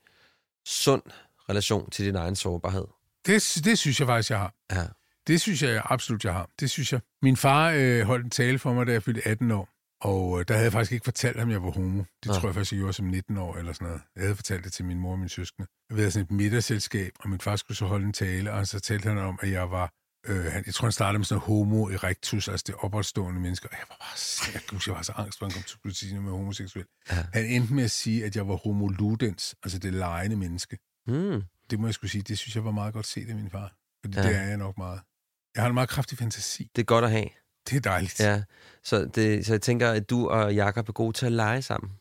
sund 0.67 1.01
relation 1.49 1.89
til 1.89 2.05
din 2.05 2.15
egen 2.15 2.35
sårbarhed. 2.35 2.85
Det, 3.25 3.61
det 3.65 3.77
synes 3.79 3.99
jeg 3.99 4.07
faktisk, 4.07 4.29
jeg 4.29 4.39
har. 4.39 4.53
Ja. 4.71 4.85
Det 5.27 5.41
synes 5.41 5.63
jeg 5.63 5.81
absolut, 5.85 6.25
jeg 6.25 6.33
har. 6.33 6.49
Det 6.59 6.69
synes 6.69 6.93
jeg. 6.93 7.01
Min 7.21 7.37
far 7.37 7.71
øh, 7.75 8.01
holdt 8.01 8.23
en 8.23 8.29
tale 8.29 8.59
for 8.59 8.73
mig, 8.73 8.87
da 8.87 8.91
jeg 8.91 9.03
fyldte 9.03 9.27
18 9.27 9.51
år. 9.51 9.69
Og 10.01 10.39
øh, 10.39 10.45
der 10.47 10.53
havde 10.53 10.63
jeg 10.63 10.71
faktisk 10.71 10.91
ikke 10.91 11.03
fortalt 11.03 11.39
ham, 11.39 11.49
at 11.49 11.53
jeg 11.53 11.63
var 11.63 11.71
homo. 11.71 11.97
Det 11.97 12.25
Nå. 12.25 12.33
tror 12.33 12.47
jeg 12.47 12.55
faktisk, 12.55 12.71
jeg 12.71 12.77
gjorde 12.79 12.93
som 12.93 13.05
19 13.05 13.37
år 13.37 13.55
eller 13.55 13.73
sådan 13.73 13.87
noget. 13.87 14.01
Jeg 14.15 14.23
havde 14.23 14.35
fortalt 14.35 14.63
det 14.63 14.73
til 14.73 14.85
min 14.85 14.99
mor 14.99 15.11
og 15.11 15.19
min 15.19 15.29
søskende. 15.29 15.67
Jeg 15.89 15.97
havde 15.97 16.11
sådan 16.11 16.23
et 16.23 16.31
middagsselskab, 16.31 17.11
og 17.19 17.29
min 17.29 17.39
far 17.39 17.55
skulle 17.55 17.77
så 17.77 17.85
holde 17.85 18.05
en 18.05 18.13
tale, 18.13 18.51
og 18.51 18.67
så 18.67 18.79
talte 18.79 19.09
han 19.09 19.17
om, 19.17 19.39
at 19.41 19.51
jeg 19.51 19.71
var... 19.71 19.91
Øh, 20.27 20.45
han, 20.45 20.63
jeg 20.65 20.73
tror, 20.73 20.85
han 20.85 20.91
startede 20.91 21.19
med 21.19 21.25
sådan 21.25 21.41
noget 21.47 21.65
homo 21.65 21.89
erectus, 21.89 22.47
altså 22.47 22.63
det 22.67 22.75
opretstående 22.79 23.41
mennesker. 23.41 23.69
Og 23.69 23.75
jeg 23.75 23.85
var 23.89 23.97
bare 23.99 24.17
så, 24.17 24.49
jeg, 24.53 24.61
huske, 24.71 24.91
jeg 24.91 24.95
var 24.95 25.01
så 25.03 25.13
angst, 25.15 25.39
for 25.39 25.45
han 25.45 25.53
kom 25.53 25.63
til 25.63 25.77
politiet 25.83 26.23
med 26.23 26.31
homoseksuel. 26.31 26.85
Ja. 27.11 27.25
Han 27.33 27.45
endte 27.45 27.73
med 27.73 27.83
at 27.83 27.91
sige, 27.91 28.25
at 28.25 28.35
jeg 28.35 28.47
var 28.47 28.55
homo 28.55 28.87
ludens, 28.87 29.55
altså 29.63 29.79
det 29.79 29.93
lejende 29.93 30.35
menneske. 30.35 30.77
Mm. 31.07 31.43
Det 31.69 31.79
må 31.79 31.87
jeg 31.87 31.93
skulle 31.93 32.11
sige, 32.11 32.21
det 32.21 32.37
synes 32.37 32.55
jeg 32.55 32.65
var 32.65 32.71
meget 32.71 32.93
godt 32.93 33.05
set 33.07 33.29
af 33.29 33.35
min 33.35 33.49
far. 33.49 33.73
Fordi 34.05 34.17
Ja. 34.17 34.23
det 34.27 34.35
er 34.35 34.41
jeg 34.41 34.57
nok 34.57 34.77
meget. 34.77 34.99
Jeg 35.55 35.63
har 35.63 35.67
en 35.67 35.73
meget 35.73 35.89
kraftig 35.89 36.17
fantasi. 36.17 36.69
Det 36.75 36.81
er 36.81 36.85
godt 36.85 37.05
at 37.05 37.11
have. 37.11 37.29
Det 37.69 37.75
er 37.75 37.79
dejligt. 37.79 38.19
Ja. 38.19 38.43
Så, 38.83 39.05
det, 39.15 39.45
så 39.45 39.53
jeg 39.53 39.61
tænker, 39.61 39.91
at 39.91 40.09
du 40.09 40.29
og 40.29 40.55
Jakob 40.55 40.89
er 40.89 40.93
gode 40.93 41.17
til 41.17 41.25
at 41.25 41.31
lege 41.31 41.61
sammen. 41.61 41.91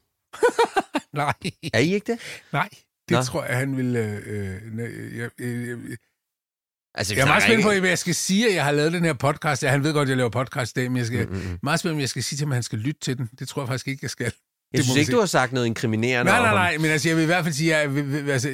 Nej, 1.12 1.34
Er 1.74 1.78
I 1.78 1.94
ikke 1.94 2.12
det? 2.12 2.20
nej. 2.52 2.68
Det 3.08 3.16
Nå. 3.16 3.22
Tror 3.22 3.44
jeg, 3.44 3.56
han 3.56 3.76
vil... 3.76 3.96
Øh, 3.96 4.22
øh, 4.26 5.16
jeg, 5.18 5.30
jeg, 5.38 5.68
jeg, 5.68 5.96
Altså, 6.94 7.14
vi 7.14 7.18
jeg 7.18 7.24
er 7.24 7.28
meget 7.28 7.42
spændt 7.42 7.62
på, 7.64 7.68
hvad 7.72 7.88
jeg 7.88 7.98
skal 7.98 8.14
sige, 8.14 8.48
at 8.48 8.54
jeg 8.54 8.64
har 8.64 8.72
lavet 8.72 8.92
den 8.92 9.04
her 9.04 9.12
podcast. 9.12 9.62
Ja, 9.62 9.70
han 9.70 9.82
ved 9.84 9.92
godt, 9.92 10.06
at 10.06 10.08
jeg 10.08 10.16
laver 10.16 10.30
podcast 10.30 10.76
i 10.76 10.80
dag, 10.80 10.90
men 10.90 10.96
jeg 10.96 11.06
skal 11.06 11.26
Mm, 11.28 11.34
mm, 11.34 11.40
mm. 11.50 11.58
meget 11.62 11.80
spændt, 11.80 11.94
om 11.94 12.00
jeg 12.00 12.08
skal 12.08 12.22
sige 12.22 12.36
til 12.36 12.44
ham, 12.44 12.52
at 12.52 12.56
han 12.56 12.62
skal 12.62 12.78
lytte 12.78 13.00
til 13.00 13.18
den. 13.18 13.30
Det 13.38 13.48
tror 13.48 13.62
jeg 13.62 13.68
faktisk 13.68 13.88
ikke, 13.88 13.98
jeg 14.02 14.10
skal. 14.10 14.32
Jeg 14.76 14.84
synes 14.84 14.96
ikke, 14.98 15.12
du 15.12 15.18
har 15.18 15.26
sagt 15.26 15.52
noget 15.52 15.66
inkriminerende 15.66 16.32
Nej, 16.32 16.40
nej, 16.40 16.54
nej, 16.54 16.78
men 16.78 16.90
altså, 16.90 17.08
jeg 17.08 17.16
vil 17.16 17.22
i 17.22 17.26
hvert 17.26 17.44
fald 17.44 17.54
sige, 17.54 17.76
at 17.76 17.94
jeg, 17.94 18.28
altså, 18.28 18.48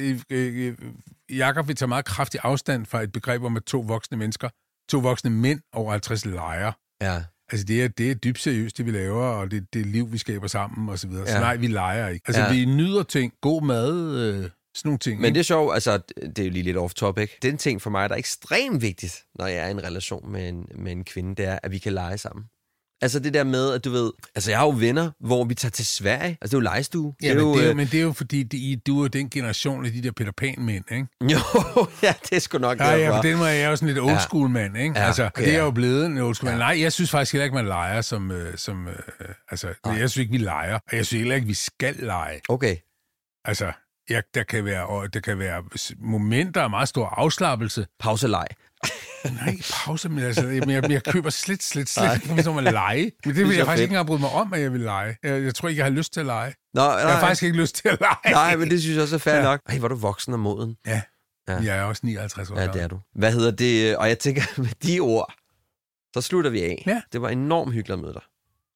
Jakob 1.29 1.67
vil 1.67 1.75
tage 1.75 1.87
meget 1.87 2.05
kraftig 2.05 2.39
afstand 2.43 2.85
fra 2.85 3.01
et 3.01 3.11
begreb 3.11 3.43
om, 3.43 3.57
at 3.57 3.63
to 3.63 3.79
voksne 3.79 4.17
mennesker, 4.17 4.49
to 4.89 4.99
voksne 4.99 5.29
mænd 5.29 5.59
over 5.73 5.91
50 5.91 6.25
leger. 6.25 6.71
Ja. 7.01 7.21
Altså, 7.51 7.65
det 7.65 7.83
er, 7.83 7.87
det 7.87 8.11
er 8.11 8.15
dybt 8.15 8.39
seriøst, 8.39 8.77
det 8.77 8.85
vi 8.85 8.91
laver, 8.91 9.23
og 9.25 9.51
det, 9.51 9.73
det 9.73 9.81
er 9.81 9.85
liv, 9.85 10.11
vi 10.11 10.17
skaber 10.17 10.47
sammen, 10.47 10.89
og 10.89 10.99
så 10.99 11.07
videre. 11.07 11.27
Så 11.27 11.33
Ja. 11.33 11.39
nej, 11.39 11.55
vi 11.55 11.67
leger 11.67 12.07
ikke. 12.07 12.23
Altså, 12.27 12.41
Ja. 12.41 12.51
vi 12.53 12.65
nyder 12.65 13.03
ting, 13.03 13.33
god 13.41 13.61
mad, 13.61 14.17
øh, 14.17 14.35
sådan 14.35 14.49
nogle 14.83 14.99
ting. 14.99 15.19
Men 15.19 15.25
ikke? 15.25 15.33
det 15.33 15.39
er 15.39 15.43
sjovt, 15.43 15.73
altså, 15.73 15.97
det 16.35 16.39
er 16.39 16.43
jo 16.43 16.49
lige 16.49 16.63
lidt 16.63 16.77
off-topic. 16.77 17.39
Det 17.41 17.47
er 17.47 17.51
en 17.51 17.57
ting 17.57 17.81
for 17.81 17.89
mig, 17.89 18.09
der 18.09 18.15
er 18.15 18.19
ekstremt 18.19 18.81
vigtigt, 18.81 19.23
når 19.35 19.47
jeg 19.47 19.57
er 19.57 19.67
i 19.67 19.71
en 19.71 19.83
relation 19.83 20.31
med 20.31 20.49
en, 20.49 20.65
med 20.75 20.91
en 20.91 21.03
kvinde, 21.03 21.35
det 21.35 21.45
er, 21.45 21.59
at 21.63 21.71
vi 21.71 21.77
kan 21.77 21.93
lege 21.93 22.17
sammen. 22.17 22.45
Altså 23.03 23.19
det 23.19 23.33
der 23.33 23.43
med, 23.43 23.73
at 23.73 23.85
du 23.85 23.89
ved... 23.91 24.11
Altså 24.35 24.51
jeg 24.51 24.59
har 24.59 24.65
jo 24.65 24.73
venner, 24.77 25.11
hvor 25.19 25.43
vi 25.43 25.55
tager 25.55 25.69
til 25.69 25.85
Sverige. 25.85 26.37
Altså 26.41 26.45
det 26.45 26.53
er 26.53 26.57
jo 26.57 26.59
legestue. 26.75 27.13
Ja, 27.23 27.27
det 27.27 27.31
er 27.31 27.35
men, 27.35 27.43
jo, 27.45 27.53
det 27.53 27.61
er 27.61 27.65
jo, 27.65 27.69
øh, 27.71 27.75
men 27.77 27.87
det 27.87 27.97
er 27.99 28.01
jo 28.03 28.11
fordi, 28.13 28.43
det, 28.43 28.57
I- 28.57 28.81
du 28.87 29.03
er 29.03 29.07
den 29.07 29.29
generation 29.29 29.85
af 29.85 29.91
de 29.91 30.03
der 30.03 30.11
Peter 30.11 30.31
Pan-mænd, 30.31 30.83
ikke? 30.91 31.07
Jo, 31.21 31.39
ja, 32.03 32.13
det 32.23 32.35
er 32.35 32.39
sgu 32.39 32.57
nok 32.57 32.79
Ja, 32.79 32.95
ja, 32.95 33.21
på 33.21 33.27
den 33.27 33.37
måde 33.37 33.49
er 33.49 33.53
jeg 33.53 33.69
jo 33.69 33.75
sådan 33.75 33.87
lidt 33.87 33.99
old 33.99 34.19
school 34.19 34.49
mand, 34.49 34.77
ikke? 34.77 34.99
Ja, 34.99 35.05
altså, 35.05 35.25
okay, 35.25 35.43
det 35.43 35.53
er 35.53 35.57
ja. 35.57 35.63
jo 35.63 35.71
blevet 35.71 36.05
en 36.05 36.17
old 36.17 36.35
school 36.35 36.51
Ja. 36.51 36.57
Nej, 36.57 36.81
jeg 36.81 36.91
synes 36.93 37.11
faktisk 37.11 37.33
heller 37.33 37.43
ikke, 37.43 37.55
man 37.55 37.65
leger 37.65 38.01
som... 38.01 38.31
Øh, 38.31 38.57
som 38.57 38.87
øh, 38.87 38.95
altså, 39.49 39.73
Nej. 39.85 39.95
jeg 39.95 40.09
synes 40.09 40.17
ikke, 40.21 40.31
vi 40.31 40.37
leger. 40.37 40.75
Og 40.91 40.97
jeg 40.97 41.05
synes 41.05 41.19
heller 41.21 41.35
ikke, 41.35 41.47
vi 41.47 41.53
skal 41.53 41.95
lege. 41.95 42.41
Okay. 42.49 42.75
Altså, 43.45 43.71
jeg, 44.09 44.23
der, 44.33 44.43
kan 44.43 44.65
være, 44.65 44.85
og 44.85 45.13
der 45.13 45.19
kan 45.19 45.39
være 45.39 45.63
momenter 45.99 46.61
af 46.61 46.69
meget 46.69 46.89
stor 46.89 47.05
afslappelse. 47.07 47.85
Pauseleg. 47.99 48.47
Nej, 49.31 49.57
pause, 49.85 50.09
men 50.09 50.19
altså, 50.23 50.47
jeg, 50.47 50.63
men 50.67 50.91
jeg 50.91 51.03
køber 51.03 51.29
slet, 51.29 51.63
slet, 51.63 51.89
slet 51.89 52.13
ikke 52.15 52.27
sådan 52.27 52.47
om 52.47 52.57
at 52.57 52.73
lege. 52.73 53.11
Men 53.25 53.35
det 53.35 53.47
vil 53.47 53.55
jeg 53.55 53.65
faktisk 53.65 53.69
fedt. 53.69 53.79
ikke 53.81 53.91
engang 53.91 54.07
bryde 54.07 54.19
mig 54.19 54.29
om, 54.29 54.53
at 54.53 54.61
jeg 54.61 54.73
vil 54.73 54.81
lege. 54.81 55.17
Jeg, 55.23 55.43
jeg 55.43 55.55
tror 55.55 55.69
ikke, 55.69 55.79
jeg 55.79 55.85
har 55.85 55.91
lyst 55.91 56.13
til 56.13 56.19
at 56.19 56.25
lege. 56.25 56.53
Nå, 56.73 56.81
nej, 56.81 56.91
Jeg 56.91 57.13
har 57.13 57.19
faktisk 57.19 57.43
ikke 57.43 57.57
lyst 57.57 57.75
til 57.75 57.87
at 57.89 57.97
lege. 57.99 58.33
Nej, 58.33 58.55
men 58.55 58.69
det 58.69 58.81
synes 58.81 58.95
jeg 58.95 59.03
også 59.03 59.15
er 59.15 59.19
fair 59.19 59.35
ja. 59.35 59.43
Nok. 59.43 59.61
Ej, 59.69 59.77
hvor 59.77 59.87
er 59.87 59.89
du 59.89 59.95
voksen 59.95 60.33
og 60.33 60.39
moden. 60.39 60.75
Ja, 60.87 61.01
Ja. 61.47 61.53
jeg 61.55 61.77
er 61.77 61.83
også 61.83 62.05
59 62.05 62.51
år 62.51 62.59
Ja, 62.59 62.67
det 62.67 62.81
er 62.81 62.87
du. 62.87 62.99
Hvad 63.15 63.31
hedder 63.33 63.51
det? 63.51 63.97
Og 63.97 64.07
jeg 64.07 64.19
tænker, 64.19 64.41
med 64.61 64.69
de 64.83 64.99
ord, 64.99 65.33
så 66.15 66.21
slutter 66.21 66.49
vi 66.51 66.63
af. 66.63 66.83
Ja. 66.87 67.01
Det 67.13 67.21
var 67.21 67.29
enormt 67.29 67.73
hyggeligt 67.73 67.93
at 67.93 67.99
møde 67.99 68.13
dig. 68.13 68.21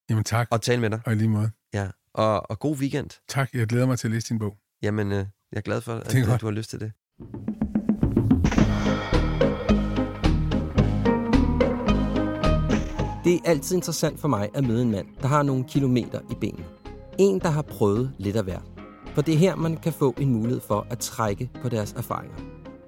Jamen 0.09 0.23
tak, 0.23 0.47
Og 0.51 0.61
tale 0.61 0.81
med 0.81 0.89
dig. 0.89 0.99
og 1.05 1.11
i 1.11 1.15
lige 1.15 1.29
måde. 1.29 1.51
Ja. 1.73 1.87
Og, 2.13 2.49
og 2.51 2.59
god 2.59 2.77
weekend. 2.77 3.09
Tak, 3.29 3.49
jeg 3.53 3.67
glæder 3.67 3.85
mig 3.85 3.99
til 3.99 4.07
at 4.07 4.11
læse 4.11 4.29
din 4.29 4.39
bog. 4.39 4.57
Jamen, 4.83 5.11
øh, 5.11 5.17
jeg 5.17 5.25
er 5.57 5.61
glad 5.61 5.81
for, 5.81 5.93
at, 5.95 6.15
at 6.15 6.41
du 6.41 6.45
har 6.47 6.51
lyst 6.51 6.69
til 6.69 6.79
det. 6.79 6.91
Det 13.27 13.35
er 13.35 13.49
altid 13.49 13.75
interessant 13.75 14.19
for 14.19 14.27
mig 14.27 14.49
at 14.53 14.67
møde 14.67 14.81
en 14.81 14.91
mand, 14.91 15.07
der 15.21 15.27
har 15.27 15.43
nogle 15.43 15.63
kilometer 15.63 16.19
i 16.31 16.35
benene. 16.41 16.65
En, 17.17 17.39
der 17.39 17.49
har 17.49 17.61
prøvet 17.61 18.11
lidt 18.17 18.35
af 18.35 18.43
hvert. 18.43 18.61
For 19.13 19.21
det 19.21 19.33
er 19.33 19.37
her, 19.37 19.55
man 19.55 19.77
kan 19.77 19.93
få 19.93 20.13
en 20.17 20.33
mulighed 20.33 20.59
for 20.59 20.87
at 20.89 20.99
trække 20.99 21.49
på 21.61 21.69
deres 21.69 21.93
erfaringer. 21.93 22.35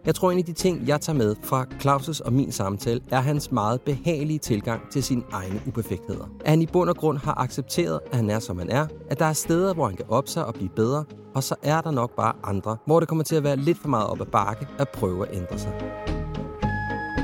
Jeg 0.05 0.15
tror, 0.15 0.31
en 0.31 0.37
af 0.37 0.45
de 0.45 0.53
ting, 0.53 0.87
jeg 0.87 1.01
tager 1.01 1.17
med 1.17 1.35
fra 1.43 1.65
Claus' 1.83 2.25
og 2.25 2.33
min 2.33 2.51
samtale, 2.51 3.01
er 3.11 3.19
hans 3.19 3.51
meget 3.51 3.81
behagelige 3.81 4.39
tilgang 4.39 4.81
til 4.91 5.03
sine 5.03 5.23
egne 5.31 5.61
uperfektheder. 5.67 6.29
At 6.45 6.49
han 6.49 6.61
i 6.61 6.65
bund 6.65 6.89
og 6.89 6.95
grund 6.95 7.17
har 7.17 7.39
accepteret, 7.39 7.99
at 8.11 8.15
han 8.15 8.29
er, 8.29 8.39
som 8.39 8.59
han 8.59 8.69
er, 8.69 8.87
at 9.09 9.19
der 9.19 9.25
er 9.25 9.33
steder, 9.33 9.73
hvor 9.73 9.85
han 9.85 9.95
kan 9.95 10.05
op 10.09 10.27
sig 10.27 10.45
og 10.45 10.53
blive 10.53 10.69
bedre, 10.69 11.03
og 11.35 11.43
så 11.43 11.55
er 11.63 11.81
der 11.81 11.91
nok 11.91 12.15
bare 12.15 12.33
andre, 12.43 12.77
hvor 12.85 12.99
det 12.99 13.09
kommer 13.09 13.23
til 13.23 13.35
at 13.35 13.43
være 13.43 13.55
lidt 13.55 13.77
for 13.77 13.89
meget 13.89 14.07
op 14.07 14.21
ad 14.21 14.25
bakke 14.25 14.67
at 14.77 14.89
prøve 14.89 15.27
at 15.27 15.35
ændre 15.35 15.59
sig. 15.59 15.73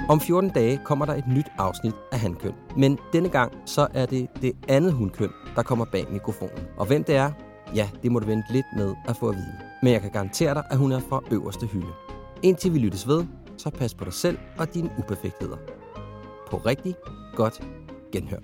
Om 0.09 0.19
14 0.19 0.49
dage 0.49 0.79
kommer 0.83 1.05
der 1.05 1.13
et 1.13 1.27
nyt 1.27 1.47
afsnit 1.57 1.93
af 2.11 2.19
Handkøn. 2.19 2.53
Men 2.77 2.99
denne 3.13 3.29
gang 3.29 3.53
så 3.65 3.87
er 3.93 4.05
det 4.05 4.27
det 4.41 4.53
andet 4.67 4.93
hundkøn, 4.93 5.29
der 5.55 5.63
kommer 5.63 5.85
bag 5.85 6.05
mikrofonen. 6.11 6.67
Og 6.77 6.85
hvem 6.85 7.03
det 7.03 7.15
er, 7.15 7.31
ja, 7.75 7.89
det 8.03 8.11
må 8.11 8.19
du 8.19 8.25
vente 8.25 8.53
lidt 8.53 8.65
med 8.75 8.95
at 9.07 9.17
få 9.17 9.29
at 9.29 9.35
vide. 9.35 9.53
Men 9.83 9.93
jeg 9.93 10.01
kan 10.01 10.11
garantere 10.11 10.53
dig, 10.53 10.63
at 10.71 10.77
hun 10.77 10.91
er 10.91 10.99
fra 10.99 11.21
øverste 11.31 11.65
hylde. 11.65 11.87
Indtil 12.43 12.73
vi 12.73 12.79
lyttes 12.79 13.07
ved, 13.07 13.25
så 13.57 13.69
pas 13.69 13.93
på 13.93 14.05
dig 14.05 14.13
selv 14.13 14.37
og 14.57 14.73
dine 14.73 14.89
uperfektheder. 14.97 15.57
På 16.51 16.57
rigtig 16.57 16.95
godt 17.35 17.67
genhør. 18.11 18.39